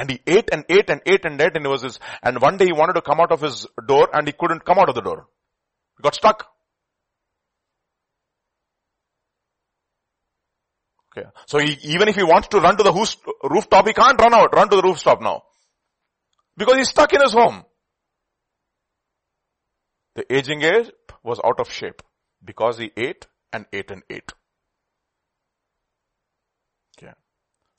And 0.00 0.10
he 0.10 0.18
ate 0.26 0.48
and 0.50 0.64
ate 0.70 0.88
and 0.88 1.02
ate 1.04 1.26
and 1.26 1.38
ate 1.38 1.56
and 1.56 1.66
it 1.66 1.68
was 1.68 1.82
his, 1.82 1.98
and 2.22 2.40
one 2.40 2.56
day 2.56 2.64
he 2.64 2.72
wanted 2.72 2.94
to 2.94 3.02
come 3.02 3.20
out 3.20 3.32
of 3.32 3.42
his 3.42 3.66
door 3.86 4.08
and 4.14 4.26
he 4.26 4.32
couldn't 4.32 4.64
come 4.64 4.78
out 4.78 4.88
of 4.88 4.94
the 4.94 5.02
door. 5.02 5.26
He 5.98 6.02
got 6.02 6.14
stuck. 6.14 6.46
Okay. 11.12 11.28
So 11.46 11.58
he, 11.58 11.76
even 11.82 12.08
if 12.08 12.16
he 12.16 12.22
wants 12.22 12.48
to 12.48 12.60
run 12.60 12.78
to 12.78 12.82
the 12.82 12.92
rooftop, 13.44 13.86
he 13.86 13.92
can't 13.92 14.18
run 14.18 14.32
out, 14.32 14.54
run 14.54 14.70
to 14.70 14.76
the 14.76 14.82
rooftop 14.82 15.20
now. 15.20 15.42
Because 16.56 16.76
he's 16.76 16.88
stuck 16.88 17.12
in 17.12 17.20
his 17.20 17.34
home. 17.34 17.64
The 20.14 20.32
aging 20.34 20.62
ape 20.62 21.12
was 21.22 21.40
out 21.44 21.60
of 21.60 21.70
shape 21.70 22.00
because 22.42 22.78
he 22.78 22.90
ate 22.96 23.26
and 23.52 23.66
ate 23.70 23.90
and 23.90 24.02
ate. 24.08 24.32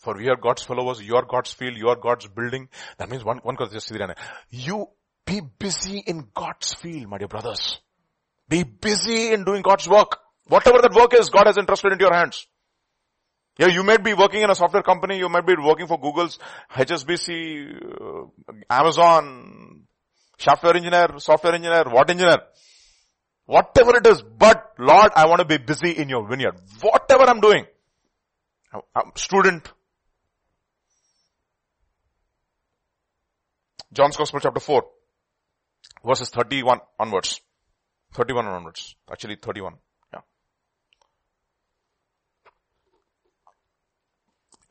For 0.02 0.18
we 0.18 0.30
are 0.30 0.36
God's 0.36 0.64
followers, 0.64 1.00
you 1.00 1.16
are 1.16 1.26
God's 1.26 1.54
field, 1.54 1.78
you 1.78 1.90
are 1.90 1.96
God's 1.96 2.28
building. 2.28 2.70
That 2.98 3.10
means 3.10 3.24
one, 3.24 3.38
one 3.44 3.56
just 3.72 3.92
You 4.50 4.88
be 5.28 5.42
busy 5.60 6.00
in 6.00 6.28
God's 6.34 6.74
field, 6.74 7.08
my 7.08 7.20
dear 7.20 7.28
brothers. 7.28 7.80
Be 8.50 8.64
busy 8.64 9.32
in 9.32 9.46
doing 9.46 9.62
God's 9.62 9.88
work. 9.88 10.18
Whatever 10.48 10.80
that 10.82 10.94
work 10.96 11.14
is, 11.14 11.30
God 11.30 11.46
has 11.46 11.58
entrusted 11.58 11.92
into 11.92 12.04
your 12.04 12.14
hands. 12.14 12.48
Yeah, 13.60 13.68
you 13.68 13.84
might 13.84 14.04
be 14.04 14.16
working 14.16 14.42
in 14.42 14.50
a 14.50 14.56
software 14.56 14.82
company, 14.82 15.20
you 15.20 15.30
might 15.30 15.46
be 15.46 15.54
working 15.62 15.86
for 15.86 16.00
Google's, 16.00 16.40
HSBC, 16.72 17.76
uh, 18.02 18.54
Amazon, 18.72 19.84
software 20.40 20.76
engineer, 20.76 21.10
software 21.20 21.54
engineer, 21.54 21.84
what 21.90 22.10
engineer? 22.10 22.40
Whatever 23.46 23.98
it 23.98 24.08
is, 24.08 24.24
but 24.24 24.74
Lord, 24.80 25.12
I 25.16 25.28
want 25.28 25.40
to 25.40 25.46
be 25.46 25.58
busy 25.58 25.92
in 25.92 26.10
your 26.10 26.28
vineyard. 26.28 26.56
Whatever 26.82 27.26
I'm 27.26 27.40
doing. 27.40 27.68
I'm 28.74 29.12
student. 29.16 29.72
John's 33.94 34.16
Gospel 34.16 34.40
chapter 34.40 34.60
4, 34.60 34.84
verses 36.06 36.30
31 36.30 36.80
onwards. 37.00 37.42
31 38.14 38.46
onwards. 38.46 38.96
Actually 39.12 39.36
31. 39.36 39.74
Yeah. 40.14 40.20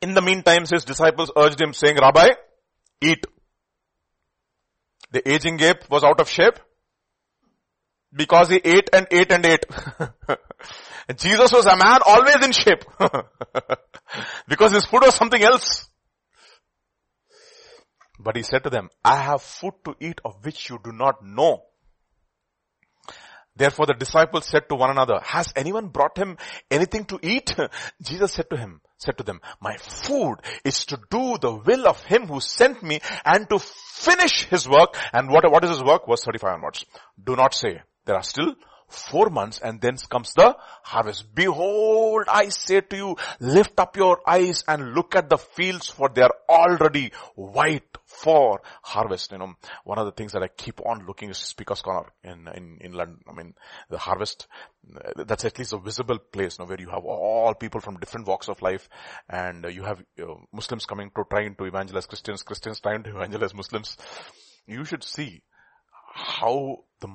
In 0.01 0.13
the 0.13 0.21
meantime, 0.21 0.65
his 0.65 0.85
disciples 0.85 1.31
urged 1.37 1.61
him 1.61 1.73
saying, 1.73 1.97
Rabbi, 1.97 2.29
eat. 3.01 3.25
The 5.11 5.29
aging 5.29 5.59
ape 5.61 5.89
was 5.89 6.03
out 6.03 6.19
of 6.19 6.29
shape 6.29 6.57
because 8.13 8.49
he 8.49 8.61
ate 8.63 8.89
and 8.93 9.07
ate 9.11 9.31
and 9.31 9.45
ate. 9.45 9.65
Jesus 11.17 11.51
was 11.51 11.65
a 11.65 11.75
man 11.75 11.99
always 12.05 12.43
in 12.43 12.51
shape 12.51 12.83
because 14.47 14.71
his 14.71 14.85
food 14.85 15.01
was 15.03 15.15
something 15.15 15.41
else. 15.41 15.90
But 18.23 18.35
he 18.35 18.43
said 18.43 18.63
to 18.63 18.69
them, 18.69 18.89
I 19.03 19.17
have 19.17 19.41
food 19.41 19.73
to 19.85 19.95
eat 19.99 20.19
of 20.23 20.43
which 20.45 20.69
you 20.69 20.79
do 20.83 20.91
not 20.91 21.25
know. 21.25 21.63
Therefore 23.55 23.85
the 23.85 23.93
disciples 23.93 24.45
said 24.45 24.69
to 24.69 24.75
one 24.75 24.89
another, 24.89 25.19
has 25.21 25.51
anyone 25.55 25.87
brought 25.89 26.17
him 26.17 26.37
anything 26.69 27.05
to 27.05 27.19
eat? 27.21 27.55
Jesus 28.01 28.33
said 28.33 28.49
to 28.49 28.57
him, 28.57 28.81
said 28.97 29.17
to 29.17 29.23
them, 29.23 29.41
my 29.59 29.75
food 29.77 30.37
is 30.63 30.85
to 30.85 30.99
do 31.09 31.37
the 31.37 31.53
will 31.53 31.87
of 31.87 32.01
him 32.03 32.27
who 32.27 32.39
sent 32.39 32.81
me 32.81 33.01
and 33.25 33.49
to 33.49 33.59
finish 33.59 34.45
his 34.45 34.69
work. 34.69 34.95
And 35.11 35.29
what, 35.29 35.49
what 35.51 35.63
is 35.63 35.71
his 35.71 35.83
work? 35.83 36.07
Verse 36.07 36.23
35 36.23 36.53
onwards. 36.53 36.85
Do 37.21 37.35
not 37.35 37.53
say, 37.53 37.81
there 38.05 38.15
are 38.15 38.23
still 38.23 38.55
four 38.91 39.29
months 39.29 39.59
and 39.59 39.81
then 39.81 39.97
comes 40.09 40.33
the 40.33 40.55
harvest. 40.83 41.33
Behold, 41.33 42.25
I 42.27 42.49
say 42.49 42.81
to 42.81 42.95
you, 42.95 43.15
lift 43.39 43.79
up 43.79 43.97
your 43.97 44.21
eyes 44.27 44.63
and 44.67 44.93
look 44.93 45.15
at 45.15 45.29
the 45.29 45.37
fields 45.37 45.87
for 45.87 46.09
they 46.09 46.21
are 46.21 46.35
already 46.49 47.11
white 47.35 47.97
for 48.05 48.61
harvest. 48.83 49.31
You 49.31 49.39
know, 49.39 49.53
one 49.83 49.97
of 49.97 50.05
the 50.05 50.11
things 50.11 50.33
that 50.33 50.43
I 50.43 50.47
keep 50.47 50.81
on 50.85 51.05
looking 51.05 51.29
is 51.29 51.37
Speaker's 51.37 51.81
Corner 51.81 52.09
in, 52.23 52.47
in, 52.53 52.77
in 52.81 52.91
London. 52.93 53.19
I 53.29 53.33
mean, 53.33 53.53
the 53.89 53.97
harvest, 53.97 54.47
that's 55.15 55.45
at 55.45 55.57
least 55.57 55.73
a 55.73 55.79
visible 55.79 56.19
place, 56.19 56.57
you 56.57 56.65
know, 56.65 56.69
where 56.69 56.79
you 56.79 56.89
have 56.89 57.05
all 57.05 57.53
people 57.53 57.81
from 57.81 57.97
different 57.97 58.27
walks 58.27 58.47
of 58.47 58.61
life 58.61 58.89
and 59.29 59.65
you 59.71 59.83
have 59.83 60.03
you 60.17 60.25
know, 60.25 60.41
Muslims 60.51 60.85
coming 60.85 61.11
to 61.15 61.23
trying 61.29 61.55
to 61.55 61.65
evangelize 61.65 62.05
Christians, 62.05 62.43
Christians 62.43 62.79
trying 62.79 63.03
to 63.03 63.09
evangelize 63.11 63.53
Muslims. 63.53 63.97
You 64.67 64.85
should 64.85 65.03
see 65.03 65.41
how 66.13 66.83
the 66.99 67.07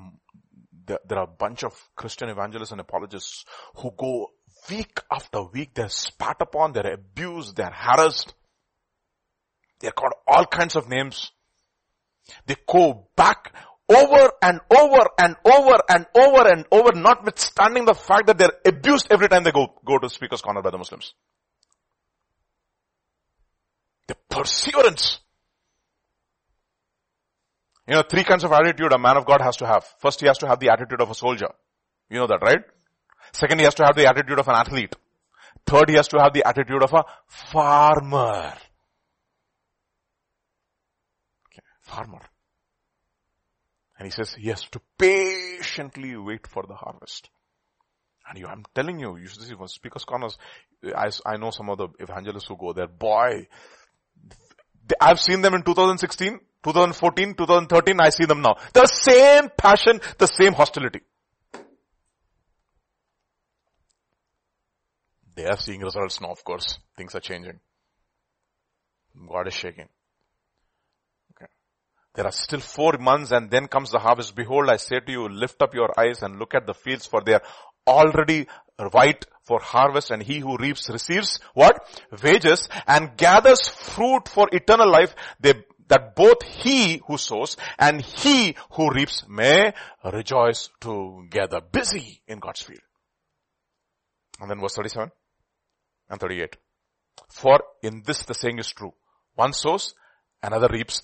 there, 0.87 0.99
there 1.07 1.19
are 1.19 1.25
a 1.25 1.27
bunch 1.27 1.63
of 1.63 1.73
Christian 1.95 2.29
evangelists 2.29 2.71
and 2.71 2.81
apologists 2.81 3.45
who 3.75 3.91
go 3.95 4.31
week 4.69 4.99
after 5.11 5.43
week, 5.43 5.73
they're 5.73 5.89
spat 5.89 6.37
upon, 6.41 6.73
they're 6.73 6.93
abused, 6.93 7.55
they're 7.55 7.71
harassed. 7.73 8.33
They're 9.79 9.91
called 9.91 10.13
all 10.25 10.45
kinds 10.45 10.75
of 10.75 10.89
names. 10.89 11.31
They 12.45 12.55
go 12.67 13.07
back 13.15 13.53
over 13.89 14.31
and 14.41 14.59
over 14.69 15.05
and 15.17 15.35
over 15.45 15.77
and 15.89 16.05
over 16.15 16.51
and 16.51 16.65
over, 16.71 16.91
notwithstanding 16.93 17.85
the 17.85 17.93
fact 17.93 18.27
that 18.27 18.37
they're 18.37 18.53
abused 18.65 19.07
every 19.11 19.29
time 19.29 19.43
they 19.43 19.51
go, 19.51 19.73
go 19.85 19.97
to 19.97 20.09
speaker's 20.09 20.41
corner 20.41 20.61
by 20.61 20.71
the 20.71 20.77
Muslims. 20.77 21.13
The 24.07 24.15
perseverance. 24.29 25.19
You 27.87 27.95
know, 27.95 28.03
three 28.03 28.23
kinds 28.23 28.43
of 28.43 28.51
attitude 28.51 28.91
a 28.91 28.97
man 28.97 29.15
of 29.17 29.25
God 29.25 29.41
has 29.41 29.55
to 29.57 29.67
have. 29.67 29.85
First, 29.99 30.19
he 30.19 30.27
has 30.27 30.37
to 30.39 30.47
have 30.47 30.59
the 30.59 30.69
attitude 30.69 31.01
of 31.01 31.09
a 31.09 31.15
soldier. 31.15 31.49
You 32.09 32.19
know 32.19 32.27
that, 32.27 32.41
right? 32.41 32.59
Second, 33.31 33.59
he 33.59 33.65
has 33.65 33.75
to 33.75 33.85
have 33.85 33.95
the 33.95 34.07
attitude 34.07 34.39
of 34.39 34.47
an 34.47 34.55
athlete. 34.55 34.95
Third, 35.65 35.89
he 35.89 35.95
has 35.95 36.07
to 36.09 36.19
have 36.19 36.33
the 36.33 36.45
attitude 36.45 36.83
of 36.83 36.93
a 36.93 37.05
farmer. 37.27 38.53
Okay, 41.47 41.63
farmer. 41.81 42.21
And 43.97 44.05
he 44.05 44.11
says 44.11 44.33
he 44.33 44.49
has 44.49 44.63
to 44.69 44.81
patiently 44.97 46.15
wait 46.17 46.45
for 46.45 46.63
the 46.67 46.75
harvest. 46.75 47.29
And 48.29 48.37
you, 48.37 48.47
I'm 48.47 48.65
telling 48.75 48.99
you, 48.99 49.17
you 49.17 49.27
should 49.27 49.41
see 49.41 49.55
from 49.55 49.67
Speaker's 49.67 50.03
Corners, 50.03 50.37
I, 50.83 51.09
I 51.25 51.37
know 51.37 51.51
some 51.51 51.69
of 51.69 51.77
the 51.77 51.87
evangelists 51.99 52.47
who 52.47 52.57
go 52.57 52.73
there, 52.73 52.87
boy, 52.87 53.47
I've 54.99 55.19
seen 55.19 55.41
them 55.41 55.53
in 55.53 55.63
2016, 55.63 56.39
2014, 56.63 57.35
2013, 57.35 57.99
I 57.99 58.09
see 58.09 58.25
them 58.25 58.41
now. 58.41 58.55
The 58.73 58.85
same 58.85 59.49
passion, 59.57 60.01
the 60.17 60.27
same 60.27 60.53
hostility. 60.53 61.01
They 65.35 65.45
are 65.45 65.57
seeing 65.57 65.81
results 65.81 66.19
now, 66.19 66.31
of 66.31 66.43
course. 66.43 66.79
Things 66.97 67.13
are 67.13 67.19
changing. 67.19 67.59
God 69.29 69.47
is 69.47 69.53
shaking. 69.53 69.87
Okay. 71.31 71.45
There 72.15 72.25
are 72.25 72.31
still 72.31 72.59
four 72.59 72.93
months 72.99 73.31
and 73.31 73.51
then 73.51 73.67
comes 73.67 73.91
the 73.91 73.99
harvest. 73.99 74.35
Behold, 74.35 74.69
I 74.69 74.77
say 74.77 74.99
to 74.99 75.11
you, 75.11 75.29
lift 75.29 75.61
up 75.61 75.75
your 75.75 75.91
eyes 75.97 76.23
and 76.23 76.39
look 76.39 76.55
at 76.55 76.65
the 76.65 76.73
fields 76.73 77.05
for 77.05 77.21
they 77.21 77.33
are 77.33 77.43
already 77.85 78.47
white 78.91 79.25
for 79.43 79.59
harvest 79.61 80.11
and 80.11 80.21
he 80.21 80.39
who 80.39 80.57
reaps 80.57 80.89
receives 80.89 81.39
what? 81.53 81.79
Wages 82.23 82.67
and 82.85 83.15
gathers 83.15 83.67
fruit 83.67 84.27
for 84.27 84.49
eternal 84.51 84.89
life. 84.89 85.15
They, 85.39 85.53
that 85.87 86.15
both 86.15 86.43
he 86.43 87.01
who 87.07 87.17
sows 87.17 87.57
and 87.77 88.01
he 88.01 88.55
who 88.71 88.91
reaps 88.91 89.23
may 89.27 89.73
rejoice 90.03 90.69
together. 90.79 91.61
Busy 91.71 92.21
in 92.27 92.39
God's 92.39 92.61
field. 92.61 92.81
And 94.39 94.49
then 94.49 94.59
verse 94.59 94.75
37 94.75 95.11
and 96.09 96.19
38. 96.19 96.57
For 97.29 97.59
in 97.81 98.03
this 98.05 98.23
the 98.23 98.33
saying 98.33 98.59
is 98.59 98.71
true. 98.71 98.93
One 99.35 99.53
sows, 99.53 99.93
another 100.41 100.67
reaps. 100.71 101.01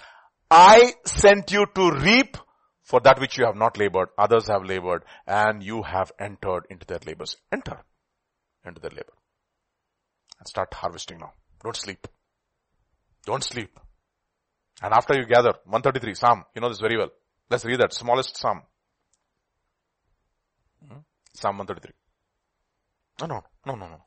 I 0.50 0.94
sent 1.06 1.52
you 1.52 1.66
to 1.76 1.92
reap 1.92 2.38
for 2.84 3.00
that 3.02 3.20
which 3.20 3.38
you 3.38 3.46
have 3.46 3.56
not 3.56 3.78
labored, 3.78 4.10
others 4.18 4.48
have 4.48 4.64
labored, 4.66 5.04
and 5.26 5.64
you 5.64 5.84
have 5.84 6.12
entered 6.20 6.66
into 6.70 6.86
their 6.86 7.00
labors. 7.06 7.38
Enter 7.52 7.82
into 8.66 8.82
their 8.82 8.92
labor. 8.92 9.14
And 10.40 10.48
start 10.48 10.74
harvesting 10.74 11.20
now. 11.20 11.32
Don't 11.64 11.78
sleep. 11.78 12.08
Don't 13.26 13.44
sleep. 13.44 13.80
And 14.82 14.94
after 14.94 15.16
you 15.16 15.26
gather, 15.26 15.54
133, 15.66 16.14
Psalm, 16.16 16.44
you 16.56 16.62
know 16.62 16.70
this 16.70 16.80
very 16.80 16.98
well. 16.98 17.10
Let's 17.50 17.66
read 17.66 17.80
that, 17.80 17.94
smallest 17.94 18.38
Psalm. 18.38 18.62
Hmm? 20.88 21.00
Psalm 21.34 21.58
133. 21.58 21.94
No, 23.22 23.28
no, 23.28 23.44
no, 23.66 23.76
no, 23.76 23.88
no. 23.88 24.04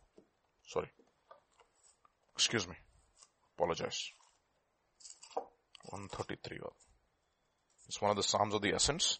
Sorry. 0.66 0.90
Excuse 2.34 2.66
me. 2.68 2.74
Apologize. 3.56 4.10
133. 5.90 6.58
It's 7.88 8.00
one 8.02 8.10
of 8.10 8.16
the 8.16 8.22
Psalms 8.22 8.54
of 8.54 8.62
the 8.62 8.72
Ascents. 8.72 9.18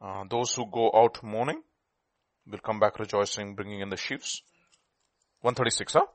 Uh, 0.00 0.24
those 0.30 0.54
who 0.54 0.70
go 0.70 0.90
out 0.94 1.22
mourning 1.22 1.60
will 2.46 2.58
come 2.58 2.78
back 2.78 2.98
rejoicing, 2.98 3.54
bringing 3.56 3.80
in 3.80 3.88
the 3.88 3.96
sheaves. 3.96 4.42
136, 5.40 5.92
huh? 5.94 6.06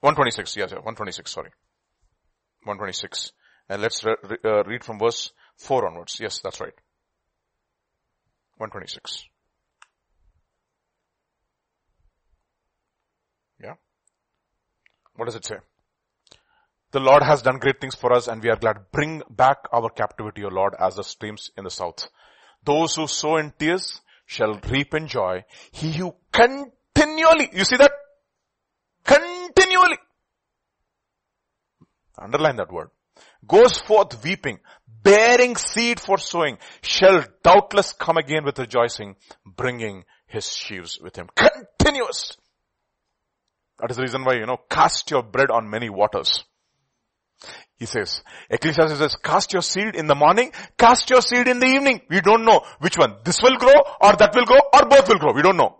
126, 0.00 0.56
yes, 0.56 0.70
126, 0.70 1.30
sorry. 1.30 1.50
126. 2.64 3.32
And 3.68 3.82
let's 3.82 4.04
re- 4.04 4.14
uh, 4.44 4.64
read 4.64 4.84
from 4.84 4.98
verse 4.98 5.32
4 5.56 5.88
onwards. 5.88 6.18
Yes, 6.20 6.40
that's 6.42 6.60
right. 6.60 6.74
126. 8.58 9.24
Yeah. 13.62 13.74
What 15.16 15.26
does 15.26 15.34
it 15.34 15.44
say? 15.44 15.56
The 16.90 17.00
Lord 17.00 17.22
has 17.22 17.42
done 17.42 17.58
great 17.58 17.80
things 17.80 17.94
for 17.94 18.12
us 18.12 18.28
and 18.28 18.42
we 18.42 18.48
are 18.48 18.56
glad. 18.56 18.90
Bring 18.92 19.22
back 19.28 19.58
our 19.72 19.90
captivity, 19.90 20.44
O 20.44 20.48
Lord, 20.48 20.74
as 20.78 20.96
the 20.96 21.04
streams 21.04 21.50
in 21.56 21.64
the 21.64 21.70
south. 21.70 22.08
Those 22.64 22.94
who 22.94 23.06
sow 23.06 23.36
in 23.36 23.52
tears 23.58 24.00
shall 24.26 24.58
reap 24.70 24.94
in 24.94 25.06
joy. 25.06 25.44
He 25.72 25.92
who 25.92 26.14
continually, 26.32 27.50
you 27.52 27.64
see 27.64 27.76
that? 27.76 27.92
Continually. 29.04 29.98
Underline 32.20 32.56
that 32.56 32.72
word. 32.72 32.90
Goes 33.46 33.78
forth 33.78 34.22
weeping, 34.22 34.58
bearing 35.02 35.56
seed 35.56 36.00
for 36.00 36.18
sowing, 36.18 36.58
shall 36.82 37.24
doubtless 37.42 37.92
come 37.92 38.16
again 38.16 38.44
with 38.44 38.58
rejoicing, 38.58 39.16
bringing 39.44 40.04
his 40.26 40.52
sheaves 40.52 40.98
with 41.00 41.16
him. 41.16 41.28
Continuous. 41.34 42.36
That 43.78 43.90
is 43.90 43.96
the 43.96 44.02
reason 44.02 44.24
why, 44.24 44.34
you 44.34 44.46
know, 44.46 44.58
cast 44.68 45.10
your 45.10 45.22
bread 45.22 45.50
on 45.50 45.70
many 45.70 45.88
waters. 45.88 46.44
He 47.76 47.86
says, 47.86 48.22
Ecclesiastes 48.50 48.98
says, 48.98 49.16
cast 49.16 49.52
your 49.52 49.62
seed 49.62 49.94
in 49.94 50.08
the 50.08 50.16
morning, 50.16 50.50
cast 50.76 51.08
your 51.10 51.22
seed 51.22 51.46
in 51.46 51.60
the 51.60 51.66
evening. 51.66 52.00
We 52.10 52.20
don't 52.20 52.44
know 52.44 52.62
which 52.80 52.98
one. 52.98 53.14
This 53.24 53.40
will 53.40 53.56
grow 53.56 53.80
or 54.00 54.16
that 54.16 54.34
will 54.34 54.44
grow 54.44 54.60
or 54.74 54.88
both 54.88 55.08
will 55.08 55.18
grow. 55.18 55.32
We 55.32 55.42
don't 55.42 55.56
know. 55.56 55.78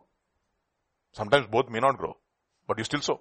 Sometimes 1.12 1.48
both 1.50 1.68
may 1.68 1.80
not 1.80 1.98
grow, 1.98 2.16
but 2.68 2.78
you 2.78 2.84
still 2.84 3.00
sow. 3.00 3.20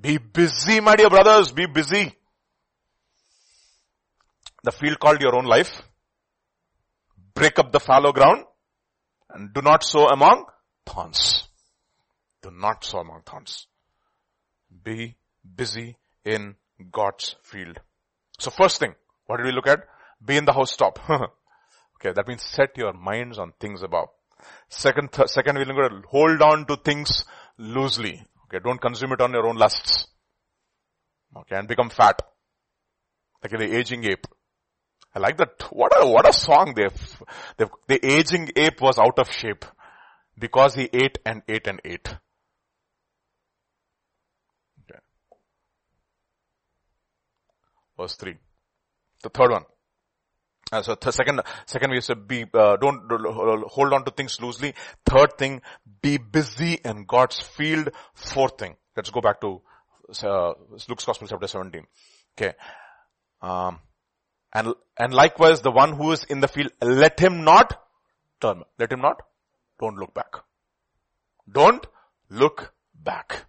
Be 0.00 0.18
busy, 0.18 0.80
my 0.80 0.96
dear 0.96 1.08
brothers, 1.08 1.52
be 1.52 1.66
busy. 1.66 2.14
The 4.62 4.72
field 4.72 4.98
called 4.98 5.20
your 5.20 5.36
own 5.36 5.44
life. 5.44 5.82
Break 7.34 7.58
up 7.58 7.70
the 7.72 7.80
fallow 7.80 8.12
ground 8.12 8.44
and 9.30 9.52
do 9.52 9.60
not 9.62 9.84
sow 9.84 10.08
among 10.08 10.46
thorns. 10.86 11.48
Do 12.42 12.50
not 12.50 12.84
sow 12.84 12.98
among 12.98 13.22
thorns. 13.22 13.66
Be 14.82 15.16
busy 15.56 15.96
in 16.24 16.56
God's 16.90 17.36
field. 17.42 17.78
So 18.38 18.50
first 18.50 18.78
thing, 18.78 18.94
what 19.26 19.36
did 19.36 19.46
we 19.46 19.52
look 19.52 19.66
at? 19.66 19.80
Be 20.24 20.36
in 20.36 20.44
the 20.44 20.52
house 20.52 20.76
top. 20.76 20.98
okay, 21.10 22.12
that 22.14 22.26
means 22.26 22.42
set 22.42 22.76
your 22.76 22.92
minds 22.92 23.38
on 23.38 23.52
things 23.60 23.82
above. 23.82 24.08
Second, 24.68 25.12
th- 25.12 25.28
second 25.28 25.56
we're 25.56 25.64
going 25.64 26.02
to 26.02 26.08
hold 26.08 26.42
on 26.42 26.66
to 26.66 26.76
things 26.76 27.24
loosely. 27.58 28.24
Okay, 28.54 28.62
don't 28.62 28.80
consume 28.80 29.12
it 29.12 29.20
on 29.20 29.32
your 29.32 29.48
own 29.48 29.56
lusts. 29.56 30.06
Okay, 31.36 31.56
and 31.56 31.66
become 31.66 31.90
fat. 31.90 32.20
Like 33.42 33.50
the 33.50 33.76
aging 33.76 34.04
ape. 34.04 34.26
I 35.12 35.18
like 35.18 35.36
that. 35.38 35.62
What 35.70 35.92
a, 36.00 36.06
what 36.06 36.28
a 36.28 36.32
song 36.32 36.74
they 36.76 36.88
the, 37.56 37.68
the 37.88 38.06
aging 38.06 38.50
ape 38.56 38.80
was 38.80 38.98
out 38.98 39.18
of 39.18 39.30
shape 39.30 39.64
because 40.38 40.74
he 40.74 40.88
ate 40.92 41.18
and 41.26 41.42
ate 41.48 41.66
and 41.66 41.80
ate. 41.84 42.08
Okay. 44.88 45.00
Verse 47.96 48.14
3. 48.16 48.36
The 49.22 49.30
third 49.30 49.50
one. 49.50 49.64
Uh, 50.72 50.82
so 50.82 50.96
second, 51.10 51.42
second 51.66 51.90
we 51.90 52.00
said 52.00 52.26
be, 52.26 52.44
uh, 52.54 52.76
don't 52.76 53.02
hold 53.68 53.92
on 53.92 54.04
to 54.04 54.10
things 54.10 54.40
loosely. 54.40 54.74
Third 55.06 55.36
thing, 55.38 55.62
be 56.02 56.16
busy 56.18 56.80
in 56.84 57.04
God's 57.04 57.40
field. 57.40 57.90
Fourth 58.14 58.58
thing, 58.58 58.76
let's 58.96 59.10
go 59.10 59.20
back 59.20 59.40
to 59.42 59.60
uh, 60.22 60.52
Luke's 60.88 61.04
Gospel 61.04 61.28
chapter 61.28 61.46
17. 61.46 61.86
Okay. 62.36 62.54
Um, 63.42 63.78
and, 64.52 64.74
and 64.98 65.12
likewise 65.12 65.60
the 65.60 65.70
one 65.70 65.92
who 65.92 66.12
is 66.12 66.24
in 66.24 66.40
the 66.40 66.48
field, 66.48 66.70
let 66.80 67.20
him 67.20 67.44
not 67.44 67.80
turn. 68.40 68.62
Let 68.78 68.92
him 68.92 69.00
not. 69.00 69.20
Don't 69.78 69.96
look 69.96 70.14
back. 70.14 70.36
Don't 71.50 71.84
look 72.30 72.72
back. 72.94 73.44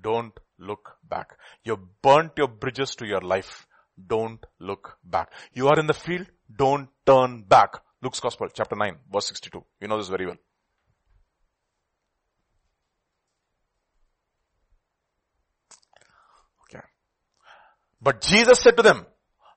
Don't 0.00 0.38
look 0.58 0.96
back. 1.08 1.36
You've 1.64 2.02
burnt 2.02 2.32
your 2.36 2.48
bridges 2.48 2.94
to 2.96 3.06
your 3.06 3.20
life. 3.20 3.66
Don't 4.06 4.44
look 4.58 4.98
back. 5.04 5.32
You 5.52 5.68
are 5.68 5.78
in 5.78 5.86
the 5.86 5.94
field. 5.94 6.26
Don't 6.54 6.88
turn 7.06 7.42
back. 7.42 7.74
Luke's 8.02 8.20
Gospel, 8.20 8.48
chapter 8.52 8.76
9, 8.76 8.96
verse 9.10 9.26
62. 9.26 9.64
You 9.80 9.88
know 9.88 9.98
this 9.98 10.08
very 10.08 10.26
well. 10.26 10.36
Okay. 16.68 16.84
But 18.02 18.20
Jesus 18.20 18.60
said 18.60 18.76
to 18.76 18.82
them, 18.82 19.06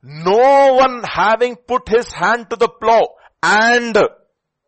no 0.04 0.76
one 0.76 1.04
having 1.04 1.56
put 1.56 1.90
his 1.90 2.12
hand 2.14 2.50
to 2.52 2.56
the 2.56 2.70
plow 2.70 3.16
and 3.44 3.98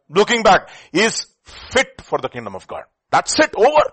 looking 0.09 0.43
back 0.43 0.69
is 0.91 1.27
fit 1.43 2.01
for 2.01 2.19
the 2.19 2.29
kingdom 2.29 2.55
of 2.55 2.67
God. 2.67 2.83
That's 3.11 3.39
it, 3.39 3.53
over. 3.55 3.91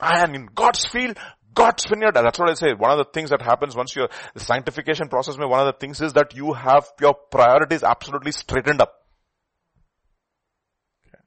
And 0.00 0.34
in 0.34 0.46
God's 0.54 0.86
field, 0.86 1.18
God's 1.54 1.84
vineyard. 1.84 2.14
That's 2.14 2.38
what 2.38 2.50
I 2.50 2.54
say. 2.54 2.72
One 2.74 2.90
of 2.90 2.98
the 2.98 3.10
things 3.12 3.30
that 3.30 3.42
happens 3.42 3.74
once 3.74 3.94
you're, 3.94 4.08
the 4.34 4.40
sanctification 4.40 5.08
process, 5.08 5.36
may, 5.36 5.46
one 5.46 5.60
of 5.60 5.66
the 5.66 5.78
things 5.78 6.00
is 6.00 6.12
that 6.14 6.34
you 6.34 6.52
have 6.52 6.86
your 7.00 7.14
priorities 7.14 7.82
absolutely 7.82 8.32
straightened 8.32 8.80
up. 8.80 8.94
Okay. 11.06 11.18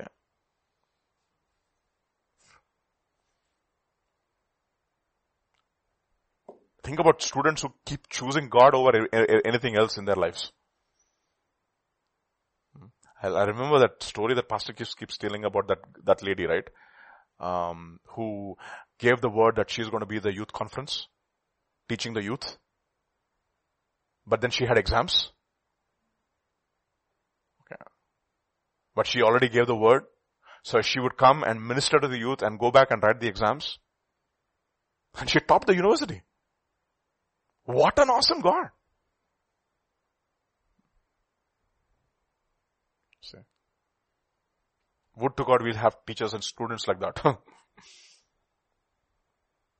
okay. 0.00 0.06
Think 6.82 7.00
about 7.00 7.22
students 7.22 7.62
who 7.62 7.72
keep 7.84 8.08
choosing 8.08 8.48
God 8.48 8.74
over 8.74 9.08
anything 9.44 9.76
else 9.76 9.98
in 9.98 10.06
their 10.06 10.16
lives. 10.16 10.52
I 13.22 13.44
remember 13.44 13.80
that 13.80 14.02
story 14.02 14.34
that 14.34 14.48
Pastor 14.48 14.72
keeps, 14.72 14.94
keeps 14.94 15.18
telling 15.18 15.44
about 15.44 15.68
that, 15.68 15.78
that 16.04 16.22
lady, 16.22 16.46
right? 16.46 16.68
Um, 17.40 17.98
who 18.14 18.56
gave 18.98 19.20
the 19.20 19.28
word 19.28 19.56
that 19.56 19.70
she's 19.70 19.88
going 19.88 20.00
to 20.00 20.06
be 20.06 20.18
the 20.18 20.32
youth 20.32 20.52
conference, 20.52 21.08
teaching 21.88 22.14
the 22.14 22.22
youth. 22.22 22.56
But 24.26 24.40
then 24.40 24.50
she 24.50 24.66
had 24.66 24.78
exams. 24.78 25.32
Okay. 27.62 27.80
But 28.94 29.06
she 29.06 29.22
already 29.22 29.48
gave 29.48 29.66
the 29.66 29.76
word. 29.76 30.04
So 30.62 30.82
she 30.82 31.00
would 31.00 31.16
come 31.16 31.42
and 31.44 31.66
minister 31.66 31.98
to 31.98 32.08
the 32.08 32.18
youth 32.18 32.42
and 32.42 32.58
go 32.58 32.70
back 32.70 32.90
and 32.90 33.02
write 33.02 33.20
the 33.20 33.28
exams. 33.28 33.78
And 35.18 35.28
she 35.30 35.40
topped 35.40 35.66
the 35.66 35.74
university. 35.74 36.22
What 37.64 37.98
an 37.98 38.10
awesome 38.10 38.40
God. 38.40 38.70
See. 43.20 43.38
Would 45.20 45.36
to 45.36 45.44
God 45.44 45.62
we'll 45.62 45.74
have 45.74 45.96
teachers 46.06 46.34
and 46.34 46.44
students 46.44 46.86
like 46.86 47.00
that. 47.00 47.38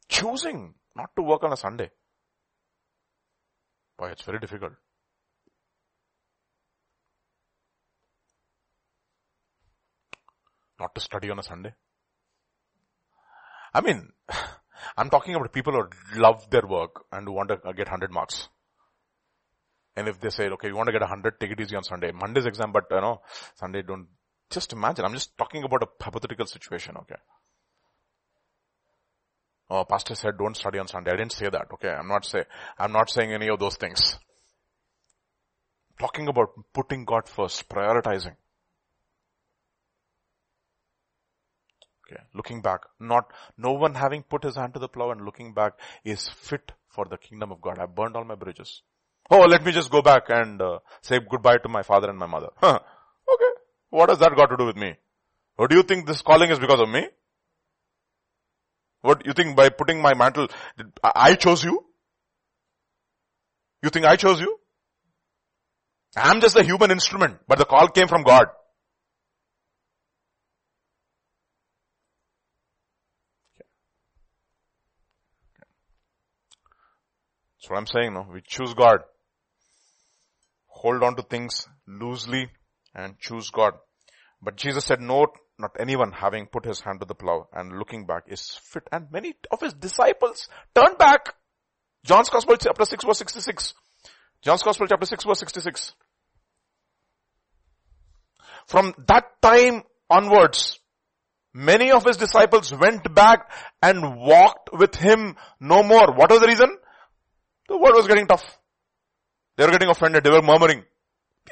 Choosing 0.09 0.75
not 0.97 1.11
to 1.17 1.23
work 1.23 1.45
on 1.45 1.53
a 1.53 1.57
Sunday. 1.57 1.91
Boy, 3.99 4.09
it's 4.09 4.23
very 4.23 4.39
difficult. 4.39 4.73
Not 10.81 10.95
to 10.95 11.01
study 11.01 11.31
on 11.31 11.39
a 11.39 11.43
Sunday. 11.43 11.75
I 13.75 13.81
mean, 13.81 14.11
I'm 14.97 15.11
talking 15.11 15.35
about 15.35 15.53
people 15.53 15.73
who 15.73 16.21
love 16.21 16.49
their 16.51 16.67
work 16.67 17.05
and 17.13 17.29
want 17.29 17.51
to 17.51 17.57
get 17.73 17.89
100 17.89 18.13
marks. 18.13 18.49
And 19.97 20.09
if 20.09 20.21
they 20.21 20.31
say, 20.31 20.49
okay, 20.51 20.69
you 20.69 20.77
want 20.77 20.87
to 20.87 20.93
get 20.93 21.03
a 21.03 21.07
hundred, 21.07 21.41
take 21.41 21.51
it 21.51 21.61
easy 21.61 21.75
on 21.75 21.83
Sunday. 21.83 22.13
Monday's 22.13 22.47
exam, 22.47 22.71
but 22.71 22.85
you 22.89 23.01
know, 23.01 23.21
Sunday 23.57 23.83
don't, 23.83 24.07
just 24.51 24.73
imagine. 24.73 25.05
I'm 25.05 25.15
just 25.15 25.37
talking 25.37 25.65
about 25.65 25.83
a 25.83 26.05
hypothetical 26.05 26.47
situation, 26.47 26.97
okay? 26.99 27.17
Oh, 29.71 29.85
pastor 29.85 30.15
said 30.15 30.39
don't 30.39 30.57
study 30.57 30.79
on 30.79 30.89
Sunday. 30.89 31.13
I 31.13 31.17
didn't 31.17 31.33
say 31.33 31.49
that, 31.51 31.67
okay? 31.75 31.91
I'm 31.91 32.09
not 32.09 32.25
say, 32.25 32.45
I'm 32.79 32.93
not 32.93 33.11
saying 33.11 33.33
any 33.33 33.49
of 33.49 33.59
those 33.59 33.77
things. 33.77 34.19
Talking 36.01 36.29
about 36.29 36.51
putting 36.73 37.05
God 37.05 37.29
first, 37.29 37.69
prioritizing. 37.69 38.37
Okay, 42.07 42.23
looking 42.35 42.63
back, 42.63 42.81
not, 42.99 43.31
no 43.59 43.73
one 43.73 43.95
having 43.95 44.23
put 44.23 44.45
his 44.45 44.57
hand 44.57 44.73
to 44.73 44.81
the 44.81 44.89
plow 44.89 45.11
and 45.11 45.27
looking 45.27 45.53
back 45.53 45.75
is 46.05 46.27
fit 46.29 46.73
for 46.89 47.05
the 47.05 47.19
kingdom 47.19 47.53
of 47.53 47.61
God. 47.61 47.79
I 47.79 47.85
burned 47.85 48.17
all 48.17 48.25
my 48.25 48.35
bridges. 48.35 48.83
Oh, 49.31 49.41
let 49.41 49.63
me 49.63 49.73
just 49.73 49.91
go 49.91 50.01
back 50.01 50.31
and 50.31 50.63
uh, 50.63 50.79
say 51.03 51.19
goodbye 51.21 51.59
to 51.59 51.69
my 51.69 51.83
father 51.83 52.09
and 52.09 52.19
my 52.19 52.27
mother. 52.27 52.49
Huh. 52.57 52.79
Okay. 53.31 53.58
What 53.91 54.11
has 54.11 54.19
that 54.19 54.37
got 54.37 54.47
to 54.47 54.57
do 54.57 54.67
with 54.67 54.77
me? 54.77 54.95
Or 55.57 55.69
do 55.69 55.77
you 55.77 55.83
think 55.83 56.07
this 56.07 56.23
calling 56.23 56.51
is 56.51 56.59
because 56.59 56.81
of 56.81 56.89
me? 56.89 57.09
What 59.01 59.25
you 59.27 59.33
think 59.33 59.57
by 59.57 59.69
putting 59.69 60.03
my 60.03 60.15
mantle, 60.15 60.49
I 61.03 61.35
chose 61.35 61.65
you? 61.65 61.85
You 63.83 63.91
think 63.91 64.07
I 64.07 64.17
chose 64.17 64.41
you? 64.41 64.59
I'm 66.17 66.41
just 66.41 66.57
a 66.57 66.65
human 66.65 66.91
instrument, 66.91 67.39
but 67.47 67.59
the 67.59 67.65
call 67.65 67.89
came 67.89 68.09
from 68.09 68.23
God. 68.23 68.47
That's 77.61 77.71
what 77.71 77.79
I'm 77.79 77.87
saying, 77.87 78.15
no? 78.15 78.27
We 78.33 78.41
choose 78.47 78.75
God 78.75 79.01
hold 80.79 81.03
on 81.03 81.17
to 81.17 81.23
things 81.23 81.67
loosely 81.87 82.49
and 82.99 83.19
choose 83.19 83.51
God. 83.51 83.75
But 84.43 84.57
Jesus 84.57 84.85
said, 84.85 85.01
no, 85.01 85.27
not 85.59 85.77
anyone 85.79 86.13
having 86.13 86.47
put 86.47 86.65
his 86.65 86.81
hand 86.81 87.01
to 87.01 87.07
the 87.07 87.15
plow 87.15 87.49
and 87.53 87.79
looking 87.79 88.07
back 88.07 88.25
is 88.29 88.59
fit. 88.63 88.85
And 88.93 89.11
many 89.11 89.35
of 89.51 89.61
his 89.61 89.73
disciples 89.75 90.49
turned 90.75 90.99
back. 90.99 91.35
John's 92.05 92.29
Gospel 92.29 92.57
chapter 92.57 92.85
6 92.85 93.05
verse 93.05 93.19
66. 93.19 93.75
John's 94.43 94.63
Gospel 94.63 94.87
chapter 94.87 95.07
6 95.07 95.25
verse 95.25 95.39
66. 95.41 95.95
From 98.67 98.95
that 99.07 99.25
time 99.43 99.83
onwards, 100.11 100.79
many 101.55 101.91
of 101.91 102.05
his 102.05 102.17
disciples 102.17 102.73
went 102.73 103.15
back 103.15 103.51
and 103.83 104.17
walked 104.21 104.71
with 104.73 104.95
him 104.95 105.37
no 105.59 105.83
more. 105.83 106.13
What 106.15 106.31
was 106.31 106.41
the 106.41 106.47
reason? 106.47 106.77
The 107.69 107.79
word 107.79 107.95
was 107.95 108.07
getting 108.07 108.27
tough. 108.27 108.59
They 109.57 109.65
were 109.67 109.73
getting 109.73 109.89
offended. 109.89 110.23
They 110.23 110.31
were 110.31 110.43
murmuring. 110.43 110.85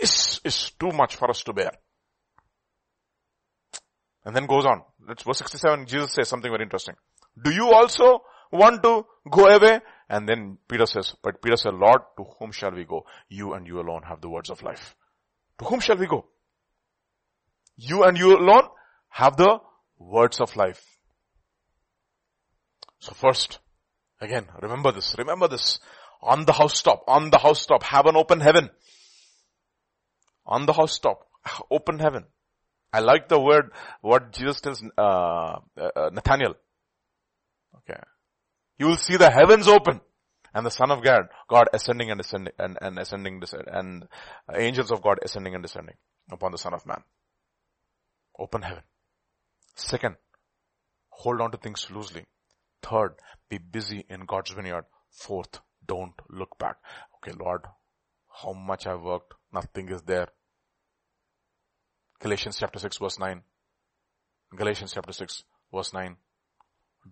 This 0.01 0.40
is 0.44 0.70
too 0.78 0.90
much 0.90 1.16
for 1.16 1.31
us 1.31 1.43
to 1.44 1.52
bear. 1.52 1.73
And 4.24 4.35
then 4.35 4.47
goes 4.47 4.66
on. 4.66 4.82
Let's 5.06 5.23
verse 5.23 5.39
67. 5.39 5.86
Jesus 5.86 6.12
says 6.12 6.28
something 6.28 6.51
very 6.51 6.64
interesting. 6.64 6.97
Do 7.43 7.51
you 7.52 7.73
also 7.73 8.23
want 8.51 8.82
to 8.82 9.06
go 9.31 9.47
away? 9.47 9.81
And 10.09 10.28
then 10.28 10.59
Peter 10.68 10.86
says, 10.86 11.14
but 11.23 11.43
Peter 11.43 11.56
said, 11.56 11.74
Lord, 11.74 12.01
to 12.16 12.24
whom 12.39 12.52
shall 12.52 12.73
we 12.73 12.85
go? 12.85 13.05
You 13.28 13.55
and 13.55 13.66
you 13.66 13.81
alone 13.81 14.02
have 14.09 14.20
the 14.20 14.28
words 14.28 14.51
of 14.51 14.62
life. 14.62 14.97
To 15.59 15.64
whom 15.64 15.81
shall 15.81 15.97
we 15.97 16.06
go? 16.06 16.27
You 17.77 18.05
and 18.05 18.16
you 18.16 18.36
alone 18.36 18.68
have 19.10 19.36
the 19.36 19.59
words 19.98 20.40
of 20.40 20.56
life. 20.56 20.85
So 23.01 23.12
first, 23.12 23.59
again, 24.20 24.47
remember 24.60 24.93
this, 24.93 25.14
remember 25.18 25.48
this. 25.48 25.78
On 26.23 26.44
the 26.44 26.52
housetop, 26.52 27.05
on 27.06 27.31
the 27.31 27.39
housetop, 27.39 27.82
have 27.82 28.06
an 28.06 28.16
open 28.16 28.40
heaven. 28.40 28.70
On 30.47 30.66
the 30.66 30.73
housetop, 30.73 31.27
open 31.70 31.98
heaven. 31.98 32.24
I 32.93 33.01
like 33.01 33.28
the 33.28 33.40
word, 33.40 33.73
what 34.01 34.32
Jesus 34.32 34.60
tells, 34.60 34.82
uh, 34.97 35.01
uh, 35.01 35.59
uh, 35.77 36.10
Nathaniel. 36.12 36.55
Okay. 37.78 38.01
You 38.78 38.86
will 38.86 38.97
see 38.97 39.16
the 39.16 39.31
heavens 39.31 39.68
open 39.68 40.01
and 40.55 40.64
the 40.64 40.70
son 40.70 40.90
of 40.90 41.02
God, 41.02 41.28
God 41.48 41.68
ascending 41.74 42.10
and 42.10 42.20
ascending 42.20 42.55
and, 42.59 42.78
and 42.81 42.98
ascending 42.98 43.43
and 43.66 44.09
angels 44.55 44.90
of 44.90 45.02
God 45.02 45.18
ascending 45.23 45.55
and 45.55 45.62
descending 45.62 45.97
upon 46.32 46.52
the 46.52 46.59
son 46.59 46.73
of 46.73 46.86
man. 46.86 47.02
Open 48.39 48.62
heaven. 48.62 48.82
Second, 49.74 50.16
hold 51.10 51.43
on 51.43 51.51
to 51.51 51.59
things 51.59 51.86
loosely. 51.90 52.24
Third, 52.82 53.16
be 53.51 53.59
busy 53.59 54.06
in 54.09 54.24
God's 54.24 54.52
vineyard. 54.52 54.85
Fourth, 55.10 55.60
don't 55.86 56.14
look 56.31 56.56
back. 56.59 56.77
Okay, 57.16 57.36
Lord, 57.39 57.62
how 58.43 58.52
much 58.52 58.86
I've 58.86 59.02
worked, 59.02 59.35
nothing 59.56 59.88
is 59.96 60.02
there. 60.02 60.28
Galatians 62.20 62.58
chapter 62.58 62.78
6 62.78 62.98
verse 62.98 63.18
9. 63.18 63.42
Galatians 64.56 64.92
chapter 64.94 65.12
6 65.12 65.44
verse 65.72 65.92
9. 65.92 66.16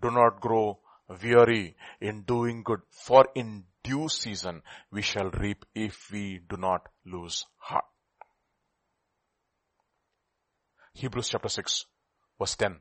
Do 0.01 0.11
not 0.11 0.41
grow 0.41 0.79
weary 1.23 1.77
in 2.01 2.23
doing 2.23 2.63
good, 2.63 2.81
for 2.91 3.27
in 3.35 3.65
due 3.83 4.09
season 4.09 4.63
we 4.91 5.03
shall 5.03 5.31
reap 5.31 5.65
if 5.75 6.11
we 6.11 6.41
do 6.49 6.57
not 6.57 6.89
lose 7.05 7.45
heart. 7.59 7.85
Hebrews 10.95 11.29
chapter 11.29 11.49
6 11.49 11.87
verse 12.39 12.57
10. 12.57 12.81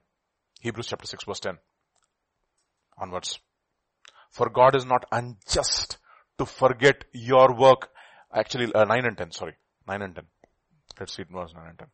Hebrews 0.61 0.88
chapter 0.88 1.07
6 1.07 1.23
verse 1.26 1.40
10. 1.40 1.57
Onwards. 2.98 3.40
For 4.31 4.49
God 4.49 4.76
is 4.76 4.85
not 4.85 5.06
unjust 5.11 5.98
to 6.38 6.45
forget 6.45 7.06
your 7.11 7.53
work. 7.53 7.90
Actually, 8.34 8.74
uh, 8.74 8.86
9 8.86 9.06
and 9.06 9.18
10, 9.18 9.32
sorry. 9.32 9.56
9 9.88 10.02
and 10.02 10.16
10. 10.16 10.26
Let's 11.00 11.18
read 11.18 11.28
verse 11.30 11.54
9 11.56 11.68
and 11.68 11.80
10. 11.80 11.88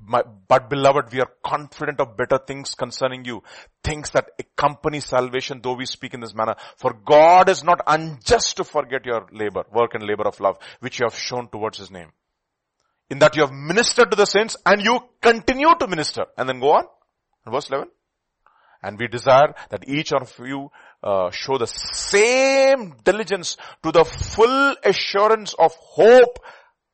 My, 0.00 0.22
but 0.48 0.68
beloved, 0.68 1.12
we 1.12 1.20
are 1.20 1.30
confident 1.42 2.00
of 2.00 2.16
better 2.16 2.38
things 2.38 2.74
concerning 2.74 3.24
you. 3.24 3.42
Things 3.82 4.10
that 4.10 4.30
accompany 4.38 5.00
salvation, 5.00 5.60
though 5.62 5.74
we 5.74 5.86
speak 5.86 6.14
in 6.14 6.20
this 6.20 6.34
manner. 6.34 6.56
For 6.76 6.92
God 6.92 7.48
is 7.48 7.64
not 7.64 7.80
unjust 7.86 8.56
to 8.56 8.64
forget 8.64 9.06
your 9.06 9.26
labor, 9.32 9.64
work 9.72 9.94
and 9.94 10.04
labor 10.04 10.26
of 10.26 10.40
love, 10.40 10.58
which 10.80 10.98
you 10.98 11.06
have 11.06 11.18
shown 11.18 11.48
towards 11.48 11.78
His 11.78 11.90
name. 11.90 12.12
In 13.08 13.18
that 13.20 13.36
you 13.36 13.42
have 13.42 13.52
ministered 13.52 14.10
to 14.10 14.16
the 14.16 14.26
saints 14.26 14.56
and 14.66 14.82
you 14.82 14.98
continue 15.20 15.72
to 15.78 15.86
minister. 15.86 16.26
And 16.36 16.48
then 16.48 16.60
go 16.60 16.72
on. 16.72 16.84
Verse 17.46 17.68
11. 17.68 17.88
And 18.82 18.98
we 18.98 19.06
desire 19.06 19.54
that 19.70 19.88
each 19.88 20.12
of 20.12 20.34
you 20.38 20.70
uh, 21.04 21.30
show 21.30 21.58
the 21.58 21.66
same 21.66 22.94
diligence 23.04 23.58
to 23.82 23.92
the 23.92 24.04
full 24.04 24.74
assurance 24.82 25.54
of 25.58 25.72
hope 25.74 26.38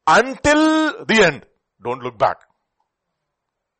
until 0.06 1.04
the 1.04 1.22
end. 1.22 1.46
Don't 1.82 2.02
look 2.02 2.18
back. 2.18 2.38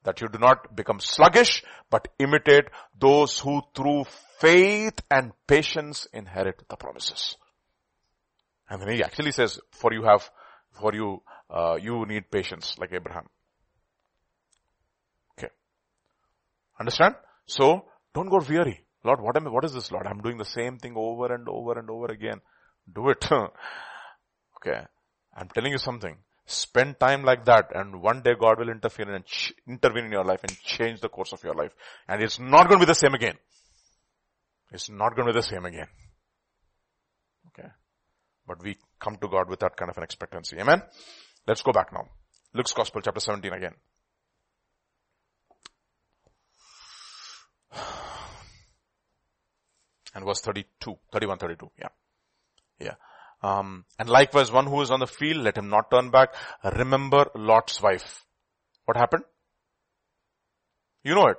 That 0.05 0.21
you 0.21 0.29
do 0.29 0.39
not 0.39 0.75
become 0.75 1.01
sluggish, 1.01 1.65
but 1.91 2.09
imitate 2.19 2.67
those 2.99 3.41
who 3.41 3.61
through 3.75 4.05
faith 4.39 4.95
and 5.11 5.33
patience 5.47 6.07
inherit 6.13 6.63
the 6.69 6.77
promises. 6.77 7.37
And 8.69 8.81
then 8.81 8.95
he 8.95 9.03
actually 9.03 9.33
says, 9.33 9.59
for 9.73 9.93
you 9.93 10.05
have, 10.05 10.31
for 10.81 10.95
you, 10.95 11.23
uh, 11.51 11.77
you 11.83 12.07
need 12.07 12.31
patience 12.31 12.77
like 12.79 12.93
Abraham. 12.93 13.27
Okay. 15.37 15.49
Understand? 16.79 17.17
So, 17.47 17.85
don't 18.15 18.31
go 18.31 18.39
weary. 18.49 18.85
Lord, 19.05 19.21
what 19.21 19.37
am 19.37 19.47
I, 19.47 19.51
what 19.51 19.65
is 19.65 19.73
this 19.73 19.91
Lord? 19.91 20.07
I'm 20.07 20.21
doing 20.21 20.39
the 20.39 20.45
same 20.45 20.79
thing 20.79 20.95
over 20.97 21.33
and 21.33 21.49
over 21.49 21.79
and 21.79 21.89
over 21.89 22.07
again. 22.07 22.41
Do 22.93 23.09
it. 23.11 23.25
okay. 24.57 24.87
I'm 25.37 25.49
telling 25.49 25.73
you 25.73 25.79
something. 25.79 26.17
Spend 26.47 26.99
time 26.99 27.23
like 27.23 27.45
that 27.45 27.67
and 27.75 28.03
one 28.03 28.23
day 28.23 28.33
God 28.39 28.59
will 28.59 28.69
interfere 28.69 29.11
and 29.11 29.25
ch- 29.25 29.53
intervene 29.69 30.07
in 30.07 30.13
your 30.13 30.25
life 30.25 30.41
and 30.43 30.59
change 30.63 31.01
the 31.01 31.09
course 31.09 31.33
of 31.33 31.43
your 31.45 31.55
life. 31.55 31.73
And 32.09 32.23
it's 32.23 32.41
not 32.41 32.69
going 32.69 32.81
to 32.81 32.87
be 32.87 32.91
the 32.91 32.95
same 32.95 33.15
again. 33.15 33.37
It's 34.73 34.91
not 34.91 35.15
going 35.15 35.27
to 35.27 35.33
be 35.33 35.39
the 35.39 35.47
same 35.47 35.65
again. 35.65 35.87
Okay. 37.49 37.69
But 38.47 38.63
we 38.63 38.77
come 38.99 39.17
to 39.17 39.29
God 39.29 39.49
with 39.49 39.61
that 39.61 39.77
kind 39.77 39.91
of 39.91 39.97
an 39.97 40.03
expectancy. 40.03 40.59
Amen. 40.59 40.83
Let's 41.47 41.63
go 41.63 41.73
back 41.73 41.93
now. 41.93 42.07
Luke's 42.53 42.73
Gospel 42.73 43.01
chapter 43.01 43.21
17 43.21 43.53
again. 43.53 43.75
And 50.15 50.25
verse 50.25 50.41
32, 50.41 50.99
31, 51.13 51.39
32. 51.39 51.71
Yeah. 51.79 51.89
Yeah. 52.79 52.95
Um, 53.43 53.85
and 53.99 54.09
likewise, 54.09 54.51
one 54.53 54.67
who 54.67 54.83
is 54.83 54.91
on 54.91 55.01
the 55.01 55.07
field, 55.07 55.45
let 55.45 55.57
him 55.57 55.69
not 55.69 55.91
turn 55.91 56.11
back. 56.11 56.35
Remember 56.65 57.27
Lot's 57.35 57.81
wife. 57.81 58.25
What 58.85 58.97
happened? 58.97 59.25
You 61.05 61.15
know 61.15 61.29
it. 61.29 61.39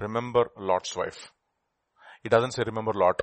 Remember 0.00 0.50
Lot's 0.58 0.94
wife. 0.96 1.32
It 2.24 2.30
doesn't 2.30 2.52
say 2.52 2.62
remember 2.66 2.92
Lot. 2.92 3.20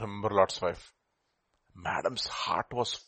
Remember 0.00 0.30
Lot's 0.30 0.60
wife. 0.60 0.92
Madam's 1.74 2.26
heart 2.26 2.66
was 2.72 3.00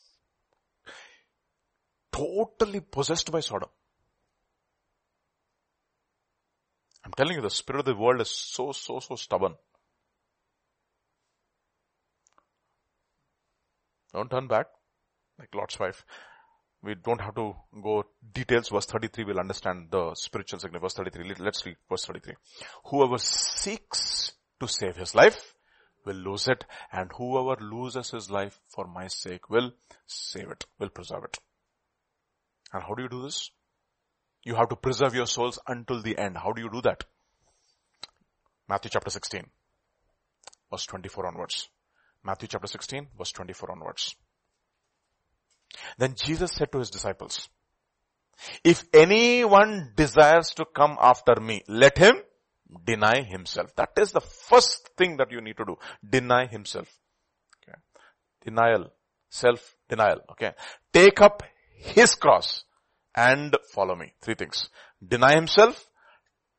totally 2.12 2.80
possessed 2.80 3.30
by 3.30 3.40
Sodom. 3.40 3.68
I'm 7.06 7.12
telling 7.12 7.36
you, 7.36 7.40
the 7.40 7.50
spirit 7.50 7.78
of 7.80 7.86
the 7.86 7.94
world 7.94 8.20
is 8.20 8.28
so, 8.28 8.72
so, 8.72 8.98
so 8.98 9.14
stubborn. 9.14 9.54
Don't 14.12 14.28
turn 14.28 14.48
back, 14.48 14.66
like 15.38 15.54
Lot's 15.54 15.78
wife. 15.78 16.04
We 16.82 16.96
don't 16.96 17.20
have 17.20 17.36
to 17.36 17.54
go 17.80 18.04
details. 18.34 18.70
Verse 18.70 18.86
33 18.86 19.22
will 19.22 19.38
understand 19.38 19.86
the 19.92 20.14
spiritual 20.16 20.58
significance. 20.58 20.94
Verse 20.94 21.12
33. 21.12 21.44
Let's 21.44 21.64
read 21.64 21.76
verse 21.88 22.06
33. 22.06 22.34
Whoever 22.86 23.18
seeks 23.18 24.32
to 24.58 24.66
save 24.66 24.96
his 24.96 25.14
life 25.14 25.54
will 26.04 26.16
lose 26.16 26.48
it 26.48 26.64
and 26.92 27.12
whoever 27.16 27.62
loses 27.62 28.10
his 28.10 28.30
life 28.30 28.58
for 28.68 28.88
my 28.88 29.06
sake 29.06 29.48
will 29.48 29.70
save 30.06 30.50
it, 30.50 30.64
will 30.80 30.88
preserve 30.88 31.22
it. 31.24 31.38
And 32.72 32.82
how 32.82 32.94
do 32.94 33.04
you 33.04 33.08
do 33.08 33.22
this? 33.22 33.50
You 34.46 34.54
have 34.54 34.68
to 34.68 34.76
preserve 34.76 35.12
your 35.16 35.26
souls 35.26 35.58
until 35.66 36.00
the 36.00 36.16
end. 36.16 36.36
How 36.38 36.52
do 36.52 36.62
you 36.62 36.70
do 36.70 36.80
that? 36.82 37.02
Matthew 38.68 38.90
chapter 38.92 39.10
16, 39.10 39.42
verse 40.70 40.86
24 40.86 41.26
onwards. 41.26 41.68
Matthew 42.22 42.46
chapter 42.46 42.68
16 42.68 43.08
verse 43.18 43.32
24 43.32 43.72
onwards. 43.72 44.14
Then 45.98 46.14
Jesus 46.14 46.52
said 46.52 46.70
to 46.70 46.78
his 46.78 46.90
disciples, 46.90 47.48
if 48.62 48.84
anyone 48.94 49.92
desires 49.96 50.50
to 50.56 50.64
come 50.64 50.96
after 51.00 51.40
me, 51.40 51.62
let 51.66 51.98
him 51.98 52.14
deny 52.84 53.22
himself. 53.22 53.74
That 53.74 53.90
is 53.98 54.12
the 54.12 54.20
first 54.20 54.90
thing 54.96 55.16
that 55.16 55.32
you 55.32 55.40
need 55.40 55.56
to 55.56 55.64
do. 55.64 55.76
Deny 56.08 56.46
himself. 56.46 56.88
Okay. 57.62 57.78
Denial. 58.44 58.92
Self-denial. 59.28 60.20
Okay. 60.30 60.52
Take 60.92 61.20
up 61.20 61.42
his 61.74 62.14
cross 62.14 62.62
and 63.16 63.56
follow 63.72 63.96
me. 63.96 64.12
Three 64.20 64.34
things. 64.34 64.68
Deny 65.06 65.34
himself, 65.34 65.90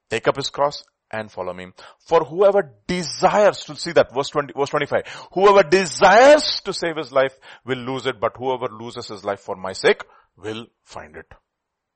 take 0.10 0.28
up 0.28 0.36
his 0.36 0.50
cross 0.50 0.84
and 1.12 1.32
follow 1.32 1.54
me. 1.54 1.68
For 2.00 2.24
whoever 2.26 2.74
desires 2.88 3.60
to 3.66 3.76
see 3.76 3.92
that, 3.94 4.14
verse 4.14 4.30
20, 4.30 4.54
verse 4.58 4.70
25, 4.70 5.02
whoever 5.34 5.64
desires 5.64 6.62
to 6.66 6.74
save 6.74 6.98
his 6.98 7.12
life 7.12 7.38
will 7.66 7.78
lose 7.78 8.06
it, 8.06 8.20
but 8.20 8.36
whoever 8.38 8.68
loses 8.72 9.08
his 9.08 9.24
life 9.24 9.40
for 9.40 9.56
my 9.56 9.74
sake 9.74 10.04
will 10.36 10.66
find 10.84 11.16
it. 11.16 11.28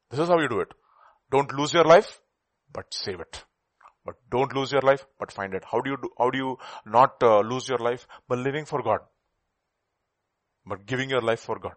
This 0.10 0.20
is 0.20 0.30
how 0.30 0.40
you 0.40 0.50
do 0.50 0.60
it. 0.62 0.74
Don't 1.32 1.54
lose 1.54 1.74
your 1.74 1.86
life, 1.86 2.20
but 2.72 2.86
save 2.94 3.20
it. 3.20 3.44
But 4.04 4.16
don't 4.30 4.54
lose 4.56 4.72
your 4.72 4.82
life, 4.82 5.06
but 5.20 5.32
find 5.32 5.54
it. 5.54 5.64
How 5.70 5.80
do 5.80 5.92
you 5.92 5.98
do, 6.02 6.10
how 6.18 6.30
do 6.30 6.38
you 6.38 6.58
not 6.86 7.22
uh, 7.22 7.42
lose 7.42 7.70
your 7.70 7.78
life? 7.78 8.08
By 8.28 8.36
living 8.36 8.66
for 8.66 8.82
God. 8.82 9.00
But 10.66 10.86
giving 10.86 11.10
your 11.10 11.22
life 11.22 11.40
for 11.40 11.60
God. 11.60 11.74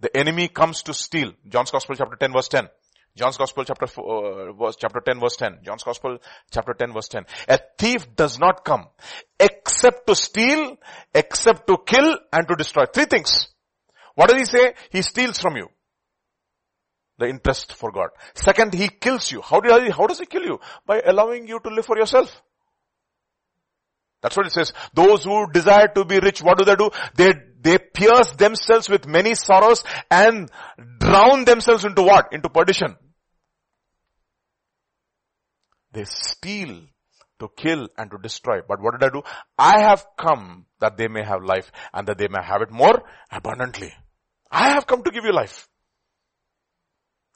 The 0.00 0.16
enemy 0.16 0.48
comes 0.48 0.82
to 0.84 0.94
steal. 0.94 1.32
John's 1.48 1.70
Gospel 1.70 1.96
chapter 1.96 2.16
10 2.16 2.32
verse 2.32 2.48
10. 2.48 2.68
John's 3.14 3.36
Gospel 3.36 3.64
chapter, 3.64 3.84
uh, 4.00 4.52
verse, 4.52 4.76
chapter 4.76 5.00
10 5.00 5.20
verse 5.20 5.36
10. 5.36 5.58
John's 5.62 5.82
Gospel 5.82 6.18
chapter 6.50 6.72
10 6.72 6.92
verse 6.94 7.08
10. 7.08 7.26
A 7.48 7.58
thief 7.78 8.16
does 8.16 8.38
not 8.38 8.64
come 8.64 8.86
except 9.38 10.06
to 10.06 10.14
steal, 10.14 10.78
except 11.14 11.66
to 11.66 11.76
kill 11.84 12.18
and 12.32 12.48
to 12.48 12.54
destroy. 12.56 12.84
Three 12.86 13.04
things. 13.04 13.48
What 14.14 14.30
does 14.30 14.38
he 14.38 14.44
say? 14.44 14.74
He 14.90 15.02
steals 15.02 15.38
from 15.38 15.56
you. 15.56 15.68
The 17.18 17.28
interest 17.28 17.74
for 17.74 17.92
God. 17.92 18.08
Second, 18.34 18.72
he 18.72 18.88
kills 18.88 19.30
you. 19.30 19.42
How, 19.42 19.60
how 19.92 20.06
does 20.06 20.18
he 20.18 20.26
kill 20.26 20.42
you? 20.42 20.60
By 20.86 21.02
allowing 21.04 21.46
you 21.46 21.60
to 21.60 21.68
live 21.68 21.84
for 21.84 21.98
yourself. 21.98 22.42
That's 24.22 24.36
what 24.36 24.46
it 24.46 24.52
says. 24.52 24.72
Those 24.94 25.24
who 25.24 25.50
desire 25.50 25.88
to 25.94 26.04
be 26.04 26.18
rich, 26.20 26.42
what 26.42 26.56
do 26.58 26.64
they 26.64 26.76
do? 26.76 26.90
They, 27.16 27.34
they 27.60 27.78
pierce 27.78 28.32
themselves 28.32 28.88
with 28.88 29.06
many 29.06 29.34
sorrows 29.34 29.82
and 30.10 30.50
drown 30.98 31.44
themselves 31.44 31.84
into 31.84 32.02
what? 32.02 32.32
Into 32.32 32.48
perdition. 32.48 32.96
They 35.92 36.04
steal 36.04 36.82
to 37.40 37.48
kill 37.56 37.88
and 37.98 38.10
to 38.12 38.18
destroy. 38.22 38.60
But 38.66 38.80
what 38.80 38.98
did 38.98 39.06
I 39.06 39.12
do? 39.12 39.22
I 39.58 39.80
have 39.80 40.06
come 40.16 40.66
that 40.80 40.96
they 40.96 41.08
may 41.08 41.24
have 41.24 41.42
life 41.42 41.70
and 41.92 42.06
that 42.06 42.16
they 42.16 42.28
may 42.28 42.42
have 42.42 42.62
it 42.62 42.70
more 42.70 43.02
abundantly. 43.30 43.92
I 44.50 44.70
have 44.70 44.86
come 44.86 45.02
to 45.02 45.10
give 45.10 45.24
you 45.24 45.32
life. 45.32 45.68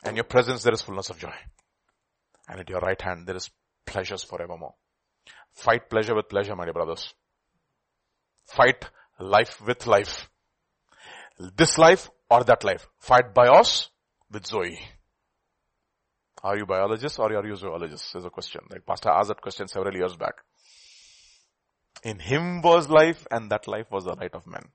And 0.04 0.16
your 0.16 0.24
presence 0.24 0.62
there 0.62 0.72
is 0.72 0.82
fullness 0.82 1.10
of 1.10 1.18
joy. 1.18 1.34
And 2.48 2.60
at 2.60 2.70
your 2.70 2.78
right 2.78 3.00
hand 3.00 3.26
there 3.26 3.36
is 3.36 3.50
pleasures 3.84 4.22
forevermore. 4.22 4.74
Fight 5.56 5.88
pleasure 5.88 6.14
with 6.14 6.28
pleasure, 6.28 6.54
my 6.54 6.64
dear 6.64 6.74
brothers. 6.74 7.14
Fight 8.46 8.84
life 9.18 9.60
with 9.66 9.86
life. 9.86 10.28
This 11.56 11.78
life 11.78 12.10
or 12.30 12.44
that 12.44 12.62
life. 12.62 12.86
Fight 12.98 13.34
bios 13.34 13.88
with 14.30 14.46
Zoe. 14.46 14.78
Are 16.42 16.58
you 16.58 16.66
biologists 16.66 17.18
or 17.18 17.34
are 17.34 17.46
you 17.46 17.56
zoologists? 17.56 18.14
Is 18.14 18.26
a 18.26 18.30
question. 18.30 18.60
Like 18.70 18.84
Pastor 18.84 19.08
asked 19.08 19.28
that 19.28 19.40
question 19.40 19.66
several 19.66 19.94
years 19.94 20.14
back. 20.14 20.34
In 22.04 22.18
him 22.18 22.60
was 22.60 22.90
life 22.90 23.26
and 23.30 23.50
that 23.50 23.66
life 23.66 23.90
was 23.90 24.04
the 24.04 24.14
light 24.14 24.34
of 24.34 24.46
men. 24.46 24.68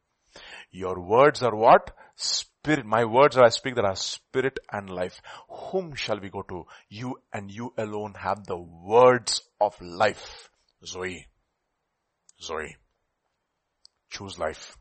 Your 0.71 0.99
words 0.99 1.43
are 1.43 1.55
what? 1.55 1.95
Spirit. 2.15 2.85
My 2.85 3.05
words 3.05 3.37
are 3.37 3.45
I 3.45 3.49
speak 3.49 3.75
that 3.75 3.85
are 3.85 3.95
spirit 3.95 4.57
and 4.71 4.89
life. 4.89 5.21
Whom 5.49 5.93
shall 5.93 6.19
we 6.19 6.29
go 6.29 6.41
to? 6.41 6.65
You 6.89 7.17
and 7.31 7.51
you 7.51 7.73
alone 7.77 8.15
have 8.15 8.45
the 8.45 8.57
words 8.57 9.43
of 9.59 9.79
life. 9.79 10.49
Zoe. 10.85 11.27
Zoe. 12.41 12.75
Choose 14.09 14.37
life. 14.39 14.77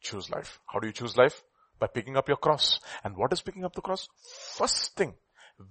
Choose 0.00 0.30
life. 0.30 0.58
How 0.66 0.80
do 0.80 0.86
you 0.86 0.92
choose 0.92 1.16
life? 1.16 1.42
By 1.78 1.86
picking 1.86 2.16
up 2.16 2.28
your 2.28 2.36
cross. 2.36 2.80
And 3.04 3.16
what 3.16 3.32
is 3.32 3.42
picking 3.42 3.64
up 3.64 3.74
the 3.74 3.80
cross? 3.80 4.08
First 4.56 4.96
thing. 4.96 5.14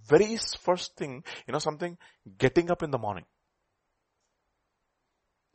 Very 0.07 0.37
first 0.37 0.95
thing, 0.95 1.23
you 1.47 1.51
know 1.51 1.59
something? 1.59 1.97
Getting 2.37 2.71
up 2.71 2.83
in 2.83 2.91
the 2.91 2.97
morning. 2.97 3.25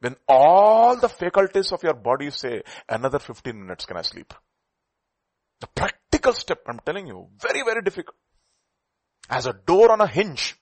When 0.01 0.17
all 0.29 0.97
the 0.97 1.09
faculties 1.09 1.73
of 1.73 1.83
your 1.83 1.95
body 1.95 2.31
say, 2.31 2.63
another 2.89 3.19
15 3.19 3.59
minutes 3.59 3.87
can 3.87 3.97
I 3.97 4.03
sleep? 4.03 4.35
The 5.61 5.69
practical 5.69 6.35
step, 6.35 6.61
I'm 6.67 6.81
telling 6.85 7.07
you, 7.07 7.29
very, 7.41 7.63
very 7.63 7.81
difficult. 7.81 8.17
As 9.31 9.47
a 9.47 9.55
door 9.55 9.91
on 9.91 10.01
a 10.01 10.07
hinge, 10.07 10.57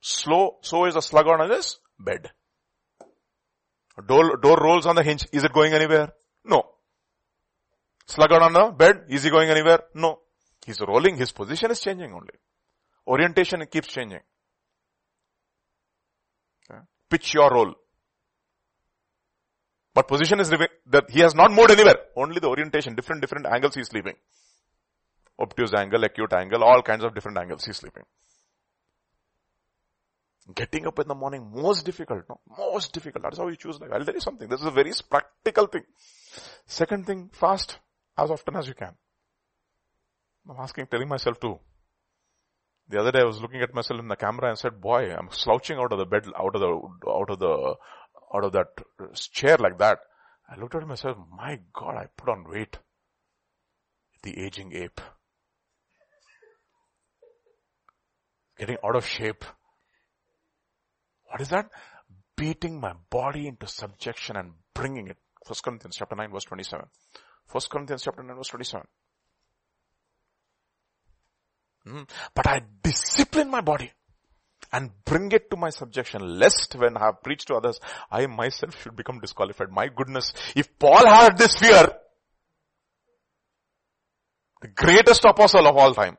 slow, 0.00 0.58
so 0.60 0.84
is 0.84 0.96
a 0.96 1.02
slug 1.02 1.26
on 1.28 1.48
this 1.48 1.78
bed. 2.04 2.30
A 3.98 4.02
door, 4.02 4.36
door 4.36 4.56
rolls 4.56 4.86
on 4.86 4.96
the 4.96 5.02
hinge. 5.02 5.26
Is 5.32 5.44
it 5.44 5.52
going 5.52 5.72
anywhere? 5.72 6.12
No. 6.44 6.62
Sluggard 8.06 8.42
on 8.42 8.52
the 8.52 8.72
bed. 8.72 9.04
Is 9.08 9.22
he 9.22 9.30
going 9.30 9.50
anywhere? 9.50 9.80
No. 9.94 10.20
He's 10.64 10.80
rolling. 10.80 11.16
His 11.16 11.32
position 11.32 11.70
is 11.70 11.80
changing 11.80 12.12
only. 12.12 12.34
Orientation 13.06 13.64
keeps 13.70 13.88
changing. 13.88 14.20
Okay. 16.70 16.80
Pitch 17.10 17.34
your 17.34 17.50
role. 17.50 17.74
But 19.94 20.08
position 20.08 20.40
is 20.40 20.48
that 20.48 21.10
he 21.10 21.20
has 21.20 21.34
not 21.34 21.52
moved 21.52 21.70
anywhere. 21.70 21.96
Only 22.16 22.40
the 22.40 22.48
orientation, 22.48 22.94
different, 22.94 23.20
different 23.20 23.46
angles 23.46 23.74
he's 23.74 23.88
sleeping. 23.88 24.14
Obtuse 25.38 25.74
angle, 25.74 26.02
acute 26.04 26.32
angle, 26.32 26.62
all 26.64 26.82
kinds 26.82 27.04
of 27.04 27.14
different 27.14 27.36
angles 27.38 27.64
he's 27.64 27.76
sleeping. 27.76 28.04
Getting 30.54 30.86
up 30.88 30.98
in 30.98 31.06
the 31.06 31.14
morning, 31.14 31.50
most 31.54 31.84
difficult, 31.84 32.24
no? 32.28 32.40
Most 32.58 32.92
difficult. 32.92 33.22
That's 33.22 33.38
how 33.38 33.46
you 33.46 33.56
choose 33.56 33.80
life. 33.80 33.90
I'll 33.92 34.04
tell 34.04 34.14
you 34.14 34.20
something. 34.20 34.48
This 34.48 34.60
is 34.60 34.66
a 34.66 34.72
very 34.72 34.92
practical 35.08 35.66
thing. 35.66 35.84
Second 36.66 37.06
thing, 37.06 37.30
fast 37.32 37.78
as 38.18 38.30
often 38.30 38.56
as 38.56 38.66
you 38.66 38.74
can. 38.74 38.94
I'm 40.50 40.56
asking, 40.58 40.86
telling 40.86 41.08
myself 41.08 41.38
too. 41.38 41.60
The 42.88 42.98
other 42.98 43.12
day 43.12 43.20
I 43.20 43.24
was 43.24 43.40
looking 43.40 43.62
at 43.62 43.72
myself 43.72 44.00
in 44.00 44.08
the 44.08 44.16
camera 44.16 44.48
and 44.48 44.58
said, 44.58 44.80
boy, 44.80 45.14
I'm 45.14 45.28
slouching 45.30 45.78
out 45.78 45.92
of 45.92 45.98
the 45.98 46.06
bed, 46.06 46.24
out 46.36 46.56
of 46.56 46.60
the, 46.60 47.08
out 47.08 47.30
of 47.30 47.38
the, 47.38 47.74
out 48.34 48.44
of 48.44 48.52
that 48.52 48.66
uh, 49.00 49.06
chair 49.14 49.56
like 49.58 49.78
that. 49.78 50.00
I 50.50 50.58
looked 50.58 50.74
at 50.74 50.86
myself, 50.86 51.16
my 51.30 51.60
God, 51.72 51.94
I 51.96 52.06
put 52.16 52.28
on 52.28 52.50
weight. 52.50 52.78
The 54.24 54.44
aging 54.44 54.72
ape. 54.74 55.00
Getting 58.58 58.76
out 58.84 58.96
of 58.96 59.06
shape. 59.06 59.44
What 61.32 61.40
is 61.40 61.48
that? 61.48 61.70
Beating 62.36 62.78
my 62.78 62.92
body 63.08 63.48
into 63.48 63.66
subjection 63.66 64.36
and 64.36 64.52
bringing 64.74 65.08
it. 65.08 65.16
1 65.46 65.56
Corinthians 65.64 65.96
chapter 65.96 66.14
9 66.14 66.30
verse 66.30 66.44
27. 66.44 66.84
1 67.50 67.62
Corinthians 67.70 68.02
chapter 68.02 68.22
9 68.22 68.36
verse 68.36 68.48
27. 68.48 68.86
Mm. 71.88 72.08
But 72.34 72.46
I 72.46 72.60
discipline 72.82 73.50
my 73.50 73.62
body 73.62 73.90
and 74.74 74.90
bring 75.06 75.32
it 75.32 75.50
to 75.50 75.56
my 75.56 75.70
subjection 75.70 76.38
lest 76.38 76.74
when 76.74 76.98
I 76.98 77.06
have 77.06 77.22
preached 77.22 77.48
to 77.48 77.54
others, 77.54 77.80
I 78.10 78.26
myself 78.26 78.80
should 78.82 78.94
become 78.94 79.18
disqualified. 79.18 79.70
My 79.70 79.88
goodness, 79.88 80.34
if 80.54 80.78
Paul 80.78 81.06
had 81.06 81.38
this 81.38 81.56
fear, 81.56 81.88
the 84.60 84.68
greatest 84.68 85.24
apostle 85.24 85.66
of 85.66 85.76
all 85.78 85.94
time, 85.94 86.18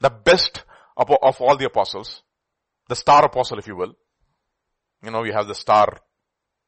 the 0.00 0.10
best 0.10 0.64
of, 0.96 1.10
of 1.22 1.40
all 1.42 1.58
the 1.58 1.66
apostles, 1.66 2.23
the 2.88 2.96
star 2.96 3.24
apostle 3.24 3.58
if 3.58 3.66
you 3.66 3.76
will, 3.76 3.94
you 5.02 5.10
know, 5.10 5.22
we 5.22 5.32
have 5.32 5.46
the 5.46 5.54
star, 5.54 5.98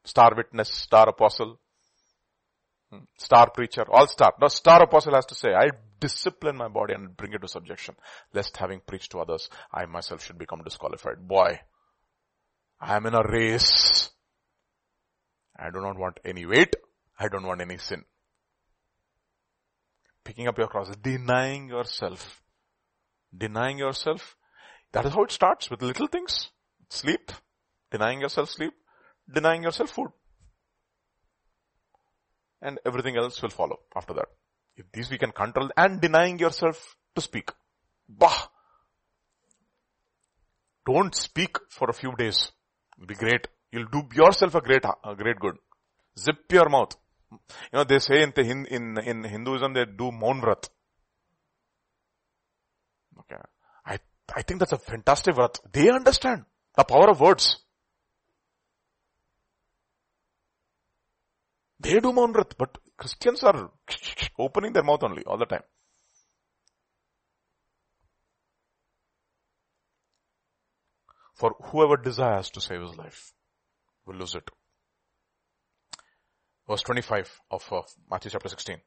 star 0.03 0.33
witness, 0.35 0.69
star 0.69 1.09
apostle, 1.09 1.59
hmm, 2.91 2.99
star 3.17 3.49
preacher, 3.49 3.85
all 3.89 4.07
star. 4.07 4.33
The 4.39 4.49
star 4.49 4.83
apostle 4.83 5.15
has 5.15 5.25
to 5.27 5.35
say, 5.35 5.53
I 5.53 5.69
discipline 5.99 6.57
my 6.57 6.67
body 6.67 6.93
and 6.93 7.15
bring 7.15 7.33
it 7.33 7.41
to 7.41 7.47
subjection, 7.47 7.95
lest 8.33 8.57
having 8.57 8.81
preached 8.85 9.11
to 9.11 9.19
others, 9.19 9.49
I 9.71 9.85
myself 9.85 10.23
should 10.23 10.37
become 10.37 10.61
disqualified. 10.63 11.27
Boy, 11.27 11.59
I 12.79 12.95
am 12.95 13.05
in 13.07 13.15
a 13.15 13.23
race. 13.23 14.09
I 15.57 15.71
do 15.71 15.81
not 15.81 15.97
want 15.97 16.19
any 16.23 16.45
weight. 16.45 16.75
I 17.19 17.27
don't 17.27 17.47
want 17.47 17.61
any 17.61 17.77
sin. 17.77 18.03
Picking 20.23 20.47
up 20.47 20.57
your 20.57 20.67
cross, 20.67 20.95
denying 21.01 21.69
yourself. 21.69 22.43
Denying 23.35 23.79
yourself. 23.79 24.35
That 24.93 25.05
is 25.05 25.13
how 25.13 25.23
it 25.23 25.31
starts 25.31 25.69
with 25.69 25.81
little 25.81 26.07
things. 26.07 26.49
Sleep. 26.89 27.31
Denying 27.91 28.21
yourself 28.21 28.49
sleep. 28.49 28.73
Denying 29.31 29.63
yourself 29.63 29.91
food. 29.91 30.09
And 32.61 32.79
everything 32.85 33.17
else 33.17 33.41
will 33.41 33.49
follow 33.49 33.79
after 33.95 34.13
that. 34.13 34.27
If 34.75 34.91
these 34.91 35.09
we 35.09 35.17
can 35.17 35.31
control 35.31 35.69
and 35.75 36.01
denying 36.01 36.39
yourself 36.39 36.95
to 37.15 37.21
speak. 37.21 37.51
Bah! 38.07 38.47
Don't 40.85 41.13
speak 41.13 41.57
for 41.69 41.89
a 41.89 41.93
few 41.93 42.15
days. 42.15 42.51
It'll 42.95 43.07
be 43.07 43.15
great. 43.15 43.47
You'll 43.71 43.89
do 43.91 44.07
yourself 44.13 44.55
a 44.55 44.61
great, 44.61 44.85
a 44.85 45.15
great 45.15 45.39
good. 45.39 45.57
Zip 46.17 46.51
your 46.51 46.69
mouth. 46.69 46.95
You 47.31 47.37
know, 47.73 47.83
they 47.83 47.99
say 47.99 48.23
in, 48.23 48.31
the, 48.33 48.41
in, 48.41 48.97
in 48.99 49.23
Hinduism 49.23 49.73
they 49.73 49.85
do 49.85 50.11
Maun. 50.11 50.41
Okay. 53.19 53.41
I, 54.35 54.41
think 54.41 54.59
that's 54.59 54.73
a 54.73 54.77
fantastic 54.77 55.35
word. 55.35 55.57
They 55.71 55.89
understand 55.89 56.45
the 56.75 56.83
power 56.83 57.09
of 57.09 57.19
words. 57.19 57.57
They 61.79 61.99
do 61.99 62.11
Maun 62.11 62.33
Vrat, 62.33 62.53
but 62.57 62.77
Christians 62.97 63.43
are 63.43 63.71
opening 64.39 64.73
their 64.73 64.83
mouth 64.83 65.03
only 65.03 65.23
all 65.23 65.37
the 65.37 65.45
time. 65.45 65.63
For 71.35 71.55
whoever 71.65 71.97
desires 71.97 72.49
to 72.51 72.61
save 72.61 72.81
his 72.81 72.97
life 72.97 73.31
will 74.05 74.15
lose 74.15 74.33
it. 74.33 74.49
Verse 76.67 76.81
25 76.81 77.41
of 77.51 77.71
Matthew 78.09 78.31
chapter 78.31 78.49
16. 78.49 78.77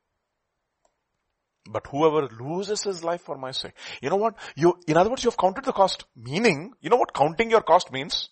But 1.67 1.87
whoever 1.87 2.27
loses 2.39 2.83
his 2.83 3.03
life 3.03 3.21
for 3.21 3.37
my 3.37 3.51
sake. 3.51 3.73
You 4.01 4.09
know 4.09 4.17
what? 4.17 4.35
You, 4.55 4.77
in 4.87 4.97
other 4.97 5.09
words, 5.09 5.23
you 5.23 5.31
have 5.31 5.37
counted 5.37 5.65
the 5.65 5.71
cost. 5.71 6.05
Meaning, 6.15 6.73
you 6.79 6.89
know 6.89 6.97
what 6.97 7.13
counting 7.13 7.49
your 7.49 7.61
cost 7.61 7.91
means? 7.91 8.29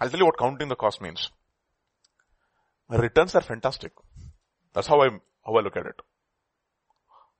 I'll 0.00 0.08
tell 0.08 0.18
you 0.18 0.26
what 0.26 0.38
counting 0.38 0.68
the 0.68 0.76
cost 0.76 1.02
means. 1.02 1.30
My 2.88 2.96
returns 2.96 3.34
are 3.34 3.42
fantastic. 3.42 3.92
That's 4.72 4.86
how 4.86 5.00
I, 5.02 5.08
how 5.44 5.54
I 5.54 5.60
look 5.60 5.76
at 5.76 5.86
it. 5.86 6.00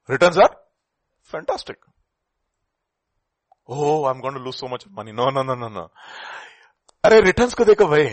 Returns 0.08 0.36
are 0.36 0.54
fantastic. 1.22 1.78
Oh, 3.68 4.04
I'm 4.04 4.20
going 4.20 4.34
to 4.34 4.40
lose 4.40 4.56
so 4.56 4.68
much 4.68 4.86
money. 4.88 5.12
No, 5.12 5.30
no, 5.30 5.42
no, 5.42 5.54
no, 5.54 5.68
no. 5.68 5.90
अरे 7.04 7.20
returns 7.20 7.54
को 7.54 7.64
देखो 7.64 7.86
भाई 7.86 8.04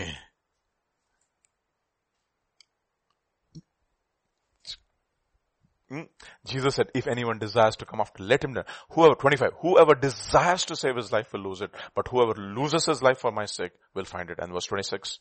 Hmm? 5.89 6.01
Jesus 6.45 6.75
said, 6.75 6.89
if 6.93 7.07
anyone 7.07 7.39
desires 7.39 7.75
to 7.77 7.85
come 7.85 7.99
after, 7.99 8.23
let 8.23 8.43
him 8.43 8.53
know. 8.53 8.63
Whoever, 8.91 9.15
25, 9.15 9.51
whoever 9.61 9.95
desires 9.95 10.65
to 10.65 10.75
save 10.75 10.95
his 10.95 11.11
life 11.11 11.33
will 11.33 11.41
lose 11.41 11.61
it, 11.61 11.71
but 11.95 12.07
whoever 12.07 12.39
loses 12.39 12.85
his 12.85 13.01
life 13.01 13.17
for 13.17 13.31
my 13.31 13.45
sake 13.45 13.71
will 13.95 14.05
find 14.05 14.29
it. 14.29 14.37
And 14.39 14.53
verse 14.53 14.65
26. 14.65 15.19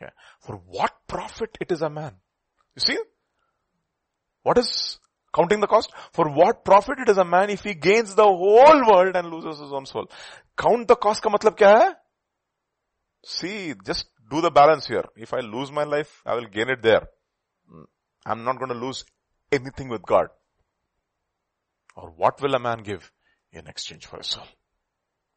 Yeah. 0.00 0.10
For 0.40 0.56
what 0.66 0.92
profit 1.06 1.56
it 1.60 1.70
is 1.70 1.82
a 1.82 1.90
man? 1.90 2.14
You 2.74 2.80
see? 2.80 2.98
What 4.42 4.58
is 4.58 4.98
counting 5.34 5.60
the 5.60 5.66
cost? 5.68 5.92
For 6.12 6.28
what 6.28 6.64
profit 6.64 6.98
it 7.00 7.08
is 7.08 7.18
a 7.18 7.24
man 7.24 7.50
if 7.50 7.62
he 7.62 7.74
gains 7.74 8.14
the 8.16 8.24
whole 8.24 8.86
world 8.90 9.14
and 9.14 9.30
loses 9.30 9.60
his 9.60 9.72
own 9.72 9.86
soul? 9.86 10.10
Count 10.56 10.88
the 10.88 10.96
cost 10.96 11.22
ka 11.22 11.30
matlab 11.30 11.56
kya 11.56 11.78
hai? 11.78 11.94
See, 13.24 13.74
just 13.84 14.06
do 14.30 14.40
the 14.40 14.50
balance 14.50 14.86
here. 14.86 15.04
If 15.16 15.32
I 15.32 15.40
lose 15.40 15.70
my 15.70 15.84
life, 15.84 16.22
I 16.26 16.34
will 16.34 16.46
gain 16.46 16.70
it 16.70 16.82
there. 16.82 17.08
Hmm. 17.70 17.82
I'm 18.26 18.44
not 18.44 18.58
going 18.58 18.70
to 18.70 18.78
lose 18.86 19.04
anything 19.50 19.88
with 19.88 20.02
God. 20.02 20.28
Or 21.96 22.10
what 22.10 22.40
will 22.40 22.54
a 22.54 22.58
man 22.58 22.82
give 22.82 23.10
in 23.52 23.66
exchange 23.66 24.06
for 24.06 24.18
his 24.18 24.28
soul? 24.28 24.46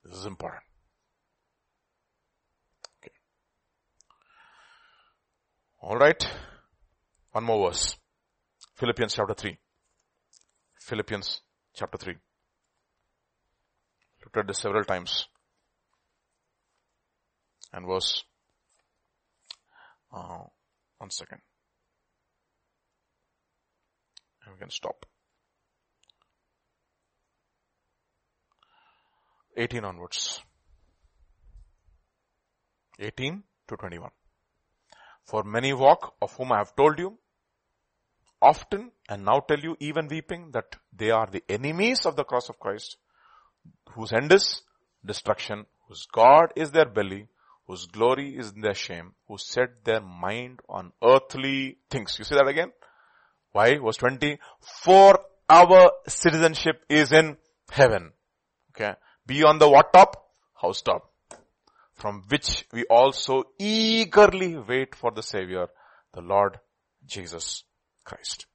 This 0.03 0.17
is 0.17 0.25
important. 0.25 0.63
Okay. 3.01 3.13
Alright. 5.81 6.27
One 7.31 7.43
more 7.43 7.69
verse. 7.69 7.95
Philippians 8.75 9.15
chapter 9.15 9.33
3. 9.33 9.57
Philippians 10.79 11.41
chapter 11.73 11.97
3. 11.97 12.15
Looked 14.23 14.37
at 14.37 14.47
this 14.47 14.59
several 14.59 14.83
times. 14.83 15.27
And 17.73 17.87
verse, 17.87 18.23
uh, 20.13 20.43
one 20.97 21.09
second. 21.09 21.39
And 24.51 24.59
we 24.59 24.63
can 24.63 24.69
stop. 24.69 25.05
18 29.55 29.85
onwards. 29.85 30.41
18 32.99 33.43
to 33.67 33.77
21. 33.77 34.09
For 35.23 35.43
many 35.43 35.73
walk, 35.73 36.15
of 36.21 36.33
whom 36.35 36.51
I 36.51 36.57
have 36.57 36.75
told 36.75 36.99
you, 36.99 37.17
often 38.41 38.91
and 39.07 39.23
now 39.23 39.39
tell 39.39 39.59
you 39.59 39.77
even 39.79 40.07
weeping 40.07 40.51
that 40.51 40.75
they 40.91 41.11
are 41.11 41.27
the 41.31 41.43
enemies 41.47 42.05
of 42.05 42.15
the 42.15 42.23
cross 42.23 42.49
of 42.49 42.59
Christ, 42.59 42.97
whose 43.91 44.11
end 44.11 44.33
is 44.33 44.63
destruction, 45.05 45.65
whose 45.87 46.07
God 46.11 46.51
is 46.55 46.71
their 46.71 46.89
belly, 46.89 47.27
whose 47.67 47.85
glory 47.85 48.35
is 48.35 48.51
their 48.53 48.73
shame, 48.73 49.13
who 49.27 49.37
set 49.37 49.85
their 49.85 50.01
mind 50.01 50.59
on 50.67 50.91
earthly 51.01 51.77
things. 51.89 52.17
You 52.19 52.25
see 52.25 52.35
that 52.35 52.47
again? 52.47 52.71
Why? 53.51 53.77
Verse 53.77 53.97
20. 53.97 54.39
For 54.59 55.19
our 55.49 55.91
citizenship 56.07 56.83
is 56.89 57.11
in 57.11 57.37
heaven. 57.69 58.13
Okay. 58.71 58.93
Be 59.25 59.43
on 59.43 59.59
the 59.59 59.69
what 59.69 59.93
top? 59.93 60.29
House 60.53 60.81
top. 60.81 61.11
From 61.93 62.23
which 62.29 62.65
we 62.71 62.85
also 62.85 63.43
eagerly 63.59 64.57
wait 64.57 64.95
for 64.95 65.11
the 65.11 65.21
Savior, 65.21 65.67
the 66.13 66.21
Lord 66.21 66.59
Jesus 67.05 67.63
Christ. 68.03 68.47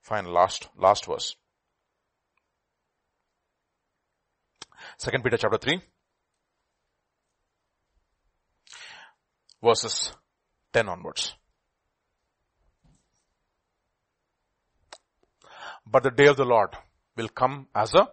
Fine, 0.00 0.26
last, 0.26 0.68
last 0.78 1.06
verse. 1.06 1.34
Second 4.98 5.24
Peter 5.24 5.36
chapter 5.36 5.58
3. 5.58 5.80
Verses 9.62 10.12
10 10.72 10.88
onwards. 10.88 11.34
But 15.86 16.02
the 16.02 16.10
day 16.10 16.26
of 16.26 16.36
the 16.36 16.44
Lord 16.44 16.70
will 17.16 17.28
come 17.28 17.68
as 17.74 17.94
a 17.94 18.08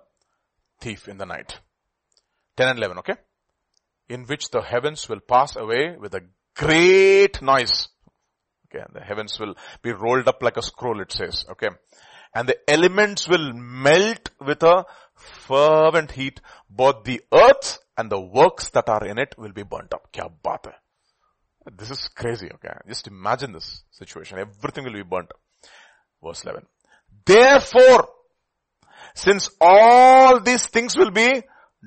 thief 0.79 1.07
in 1.07 1.17
the 1.17 1.25
night. 1.25 1.59
10 2.57 2.67
and 2.67 2.77
11, 2.77 2.99
okay? 2.99 3.15
In 4.09 4.25
which 4.25 4.49
the 4.51 4.61
heavens 4.61 5.09
will 5.09 5.19
pass 5.19 5.55
away 5.55 5.95
with 5.99 6.13
a 6.13 6.21
great 6.55 7.41
noise. 7.41 7.87
Okay, 8.67 8.83
and 8.85 8.95
the 8.95 9.03
heavens 9.03 9.39
will 9.39 9.55
be 9.81 9.91
rolled 9.91 10.27
up 10.27 10.43
like 10.43 10.57
a 10.57 10.61
scroll, 10.61 11.01
it 11.01 11.11
says, 11.11 11.45
okay? 11.51 11.69
And 12.35 12.47
the 12.47 12.57
elements 12.67 13.27
will 13.27 13.53
melt 13.53 14.29
with 14.39 14.63
a 14.63 14.85
fervent 15.15 16.11
heat. 16.11 16.41
Both 16.69 17.03
the 17.03 17.21
earth 17.31 17.79
and 17.97 18.11
the 18.11 18.19
works 18.19 18.69
that 18.71 18.89
are 18.89 19.05
in 19.05 19.17
it 19.19 19.35
will 19.37 19.51
be 19.51 19.63
burnt 19.63 19.93
up. 19.93 20.11
Kya 20.11 20.31
baat 20.43 20.65
hai? 20.65 20.73
This 21.71 21.91
is 21.91 22.07
crazy, 22.09 22.49
okay? 22.55 22.73
Just 22.87 23.07
imagine 23.07 23.53
this 23.53 23.83
situation. 23.91 24.39
Everything 24.39 24.83
will 24.83 24.93
be 24.93 25.03
burnt. 25.03 25.31
Verse 26.23 26.43
11. 26.43 26.65
Therefore, 27.25 28.07
since 29.15 29.49
all 29.61 30.39
these 30.39 30.65
things 30.67 30.97
will 30.97 31.11
be 31.11 31.43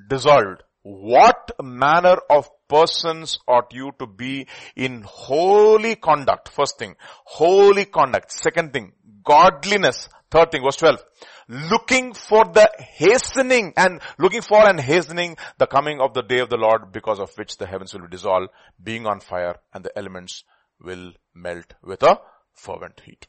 dissolved, 0.09 0.63
what 0.83 1.36
manner 1.63 2.17
of 2.31 2.49
persons 2.69 3.39
ought 3.47 3.73
you 3.73 3.93
to 3.99 4.07
be 4.07 4.47
in 4.75 5.03
holy 5.07 5.97
conduct? 5.97 6.49
First 6.49 6.79
thing, 6.79 6.97
holy 7.25 7.85
conduct. 7.85 8.33
Second 8.33 8.73
thing, 8.73 8.93
godliness. 9.25 10.09
Third 10.31 10.51
thing, 10.51 10.63
verse 10.65 10.77
12. 10.77 11.05
Looking 11.49 12.13
for 12.13 12.45
the 12.45 12.69
hastening 12.79 13.73
and 13.77 14.01
looking 14.19 14.43
for 14.43 14.69
and 14.69 14.81
hastening 14.81 15.37
the 15.59 15.67
coming 15.67 16.01
of 16.01 16.15
the 16.15 16.23
day 16.23 16.41
of 16.41 16.51
the 16.51 16.57
Lord 16.57 16.91
because 16.93 17.21
of 17.21 17.31
which 17.37 17.57
the 17.57 17.67
heavens 17.67 17.95
will 17.95 18.03
be 18.03 18.09
dissolved, 18.09 18.49
being 18.83 19.07
on 19.07 19.21
fire 19.21 19.57
and 19.73 19.85
the 19.85 19.97
elements 19.97 20.43
will 20.81 21.13
melt 21.35 21.75
with 21.83 22.03
a 22.03 22.19
fervent 22.53 23.01
heat. 23.05 23.29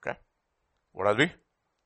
Okay. 0.00 0.16
What 0.92 1.08
are 1.08 1.16
we? 1.16 1.32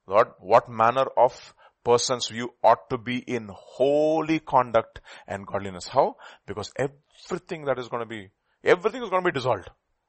Lord, 0.06 0.28
what 0.40 0.69
manner 0.69 1.06
of 1.16 1.55
persons 1.84 2.30
you 2.30 2.54
ought 2.62 2.88
to 2.90 2.98
be 2.98 3.18
in 3.18 3.50
holy 3.52 4.38
conduct 4.38 5.00
and 5.26 5.46
godliness. 5.46 5.88
How? 5.88 6.16
Because 6.46 6.72
everything 6.76 7.64
that 7.66 7.78
is 7.78 7.88
going 7.88 8.02
to 8.02 8.09
be, 8.09 8.30
everything 8.64 9.02
is 9.02 9.10
going 9.10 9.22
to 9.22 9.30
be 9.30 9.34
dissolved. 9.34 9.68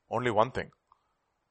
Only 0.10 0.32
one 0.32 0.52
thing. 0.52 0.72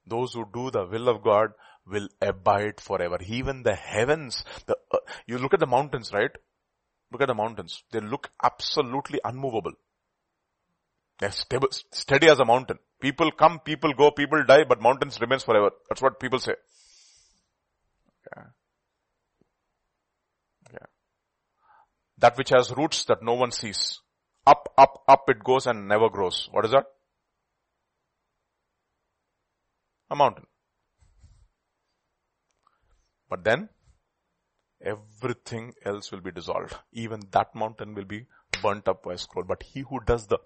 Those 0.07 0.35
who 0.35 0.45
do 0.53 0.71
the 0.71 0.87
will 0.87 1.09
of 1.09 1.23
God 1.23 1.51
will 1.87 2.09
abide 2.21 2.81
forever. 2.81 3.19
Even 3.27 3.63
the 3.63 3.75
heavens, 3.75 4.45
the, 4.67 4.77
uh, 4.93 4.99
you 5.27 5.39
look 5.39 5.55
at 5.55 5.61
the 5.61 5.67
mountains, 5.67 6.13
right? 6.13 6.31
Look 7.11 7.23
at 7.23 7.29
the 7.29 7.35
mountains. 7.35 7.83
They 7.91 8.01
look 8.01 8.31
absolutely 8.43 9.21
unmovable. 9.25 9.73
They're 11.19 11.31
stable, 11.31 11.69
steady 11.93 12.29
as 12.29 12.41
a 12.41 12.45
mountain. 12.45 12.79
People 13.01 13.31
come, 13.31 13.61
people 13.61 13.93
go, 13.93 14.11
people 14.11 14.43
die, 14.45 14.65
but 14.65 14.81
mountains 14.81 15.21
remains 15.21 15.45
forever. 15.45 15.71
That's 15.89 16.03
what 16.03 16.19
people 16.19 16.39
say. 16.39 16.55
Okay. 18.27 18.47
Yeah. 20.73 20.87
That 22.23 22.39
which 22.39 22.51
has 22.51 22.71
roots 22.77 23.05
that 23.07 23.23
no 23.23 23.35
one 23.35 23.51
sees. 23.51 24.01
Up, 24.47 24.73
up, 24.79 25.03
up 25.09 25.29
it 25.29 25.43
goes 25.43 25.67
and 25.67 25.89
never 25.89 26.09
grows. 26.09 26.49
What 26.53 26.65
is 26.65 26.71
that? 26.71 26.87
A 30.09 30.15
mountain. 30.15 30.47
But 33.29 33.43
then, 33.43 33.71
everything 34.81 35.75
else 35.85 36.13
will 36.13 36.21
be 36.21 36.31
dissolved. 36.31 36.77
Even 36.93 37.23
that 37.33 37.57
mountain 37.57 37.95
will 37.95 38.05
be 38.05 38.27
burnt 38.63 38.87
up 38.87 39.03
by 39.03 39.15
a 39.15 39.19
scroll. 39.19 39.45
But 39.45 39.65
he 39.65 39.81
who 39.81 39.99
does 40.07 40.29
the 40.29 40.39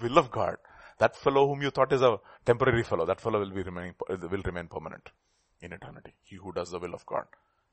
will 0.00 0.18
of 0.18 0.30
God, 0.30 0.56
that 0.98 1.16
fellow 1.16 1.48
whom 1.48 1.62
you 1.62 1.70
thought 1.70 1.92
is 1.92 2.02
a 2.02 2.18
temporary 2.44 2.84
fellow, 2.84 3.06
that 3.06 3.20
fellow 3.20 3.40
will 3.40 3.50
be 3.50 3.62
remaining, 3.62 3.94
will 4.08 4.42
remain 4.44 4.68
permanent 4.68 5.08
in 5.60 5.72
eternity. 5.72 6.14
He 6.22 6.36
who 6.36 6.52
does 6.52 6.70
the 6.70 6.78
will 6.78 6.94
of 6.94 7.04
God 7.06 7.24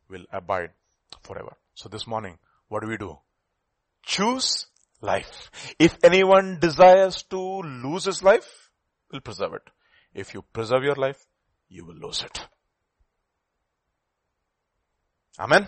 will 0.10 0.26
abide 0.32 0.72
forever. 1.22 1.58
So 1.76 1.90
this 1.90 2.08
morning, 2.08 2.40
what 2.70 2.82
do 2.82 2.88
we 2.88 2.98
do? 2.98 3.20
Choose 4.04 4.68
life. 5.02 5.52
If 5.80 5.98
anyone 6.04 6.60
desires 6.60 7.24
to 7.30 7.40
lose 7.40 8.06
his 8.06 8.24
life, 8.24 8.70
will 9.12 9.22
preserve 9.22 9.54
it. 9.54 9.70
If 10.14 10.34
you 10.34 10.44
preserve 10.54 10.84
your 10.84 10.96
life, 10.96 11.26
you 11.70 11.86
will 11.86 11.96
lose 11.96 12.24
it. 12.24 12.48
Amen. 15.40 15.68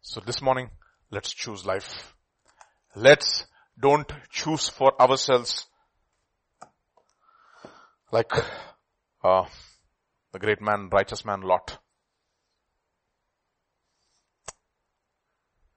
So 0.00 0.20
this 0.20 0.42
morning, 0.42 0.70
let's 1.10 1.32
choose 1.32 1.64
life. 1.64 2.14
Let's 2.96 3.46
don't 3.80 4.10
choose 4.30 4.68
for 4.68 5.00
ourselves 5.00 5.66
like 8.12 8.32
uh, 9.22 9.44
the 10.32 10.38
great 10.38 10.60
man, 10.60 10.88
righteous 10.90 11.24
man 11.24 11.42
Lot. 11.42 11.78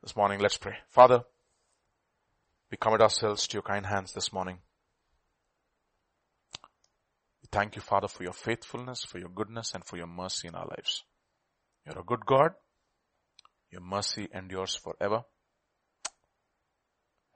This 0.01 0.15
morning, 0.15 0.39
let's 0.39 0.57
pray. 0.57 0.75
Father, 0.89 1.23
we 2.73 2.77
commit 2.77 3.01
ourselves 3.01 3.45
to 3.45 3.53
your 3.53 3.61
kind 3.61 3.85
hands 3.85 4.13
this 4.13 4.33
morning. 4.33 4.57
We 7.43 7.47
thank 7.51 7.75
you, 7.75 7.83
Father, 7.83 8.07
for 8.07 8.23
your 8.23 8.33
faithfulness, 8.33 9.03
for 9.03 9.19
your 9.19 9.29
goodness, 9.29 9.75
and 9.75 9.85
for 9.85 9.95
your 9.95 10.07
mercy 10.07 10.47
in 10.47 10.55
our 10.55 10.65
lives. 10.65 11.03
You're 11.85 11.99
a 11.99 12.03
good 12.03 12.25
God. 12.25 12.53
Your 13.69 13.81
mercy 13.81 14.27
endures 14.33 14.75
forever. 14.75 15.21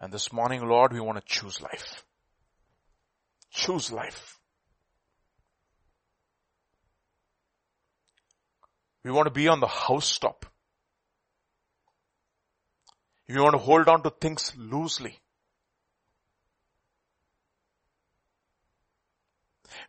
And 0.01 0.11
this 0.11 0.34
morning, 0.34 0.68
Lord, 0.68 0.91
we 0.91 1.01
want 1.01 1.19
to 1.19 1.23
choose 1.27 1.61
life. 1.61 2.03
Choose 3.51 3.91
life. 3.91 4.39
We 9.03 9.11
want 9.11 9.27
to 9.27 9.31
be 9.31 9.47
on 9.47 9.59
the 9.59 9.68
housetop. 9.68 10.47
You 13.27 13.43
want 13.43 13.53
to 13.53 13.59
hold 13.59 13.88
on 13.88 14.01
to 14.01 14.09
things 14.09 14.51
loosely, 14.57 15.19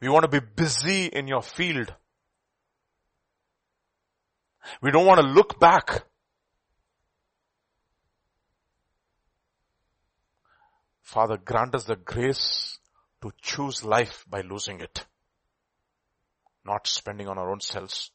we 0.00 0.09
want 0.09 0.24
to 0.24 0.40
be 0.40 0.44
busy 0.55 1.06
in 1.06 1.28
your 1.28 1.42
field. 1.42 1.94
We 4.82 4.90
don't 4.90 5.06
want 5.06 5.20
to 5.20 5.26
look 5.26 5.59
back. 5.59 6.05
Father, 11.02 11.38
grant 11.38 11.74
us 11.74 11.84
the 11.84 11.96
grace 11.96 12.78
to 13.22 13.32
choose 13.40 13.84
life 13.84 14.24
by 14.28 14.42
losing 14.42 14.80
it. 14.80 15.06
Not 16.64 16.86
spending 16.86 17.28
on 17.28 17.38
our 17.38 17.50
own 17.50 17.60
selves, 17.60 18.10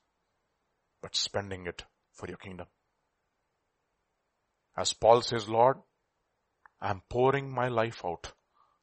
but 1.02 1.16
spending 1.16 1.66
it 1.66 1.84
for 2.14 2.28
your 2.28 2.38
kingdom. 2.38 2.68
As 4.78 4.94
Paul 4.94 5.22
says, 5.22 5.50
Lord, 5.50 5.78
I 6.80 6.92
am 6.92 7.02
pouring 7.10 7.52
my 7.52 7.68
life 7.68 8.02
out 8.06 8.32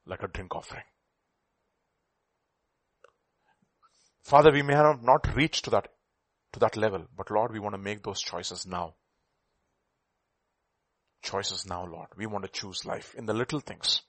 like 0.06 0.22
a 0.22 0.28
drink 0.28 0.54
offering. 0.54 0.84
Father, 4.30 4.52
we 4.52 4.62
may 4.62 4.74
have 4.74 5.02
not 5.02 5.34
reached 5.34 5.64
to 5.64 5.70
that, 5.70 5.88
to 6.52 6.60
that 6.60 6.76
level, 6.76 7.04
but 7.16 7.32
Lord, 7.32 7.50
we 7.52 7.58
want 7.58 7.74
to 7.74 7.80
make 7.80 8.04
those 8.04 8.20
choices 8.20 8.64
now. 8.64 8.94
Choices 11.20 11.66
now, 11.66 11.84
Lord. 11.84 12.06
We 12.16 12.26
want 12.26 12.44
to 12.44 12.50
choose 12.50 12.86
life 12.86 13.12
in 13.16 13.26
the 13.26 13.34
little 13.34 13.58
things. 13.58 14.02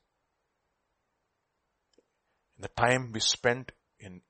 In 2.55 2.61
the 2.61 2.67
time 2.67 3.11
we 3.11 3.19
spent 3.19 3.71
in 3.99 4.21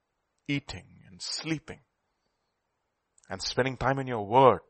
eating 0.47 0.85
and 1.09 1.21
sleeping 1.21 1.81
and 3.29 3.41
spending 3.41 3.75
time 3.75 3.99
in 3.99 4.07
your 4.07 4.25
word 4.25 4.61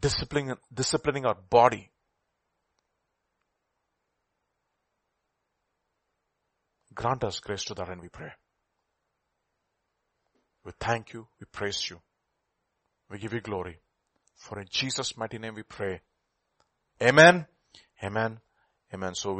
disciplining, 0.00 0.54
disciplining 0.72 1.26
our 1.26 1.36
body. 1.50 1.90
Grant 6.98 7.22
us 7.22 7.38
grace 7.38 7.62
to 7.62 7.74
that 7.74 7.88
and 7.90 8.00
we 8.00 8.08
pray. 8.08 8.32
We 10.64 10.72
thank 10.80 11.12
you. 11.12 11.28
We 11.38 11.46
praise 11.46 11.88
you. 11.88 12.00
We 13.08 13.18
give 13.18 13.32
you 13.32 13.40
glory. 13.40 13.78
For 14.34 14.58
in 14.58 14.66
Jesus' 14.68 15.16
mighty 15.16 15.38
name 15.38 15.54
we 15.54 15.62
pray. 15.62 16.00
Amen. 17.00 17.46
Amen. 18.02 18.40
Amen. 18.92 19.14
So 19.14 19.32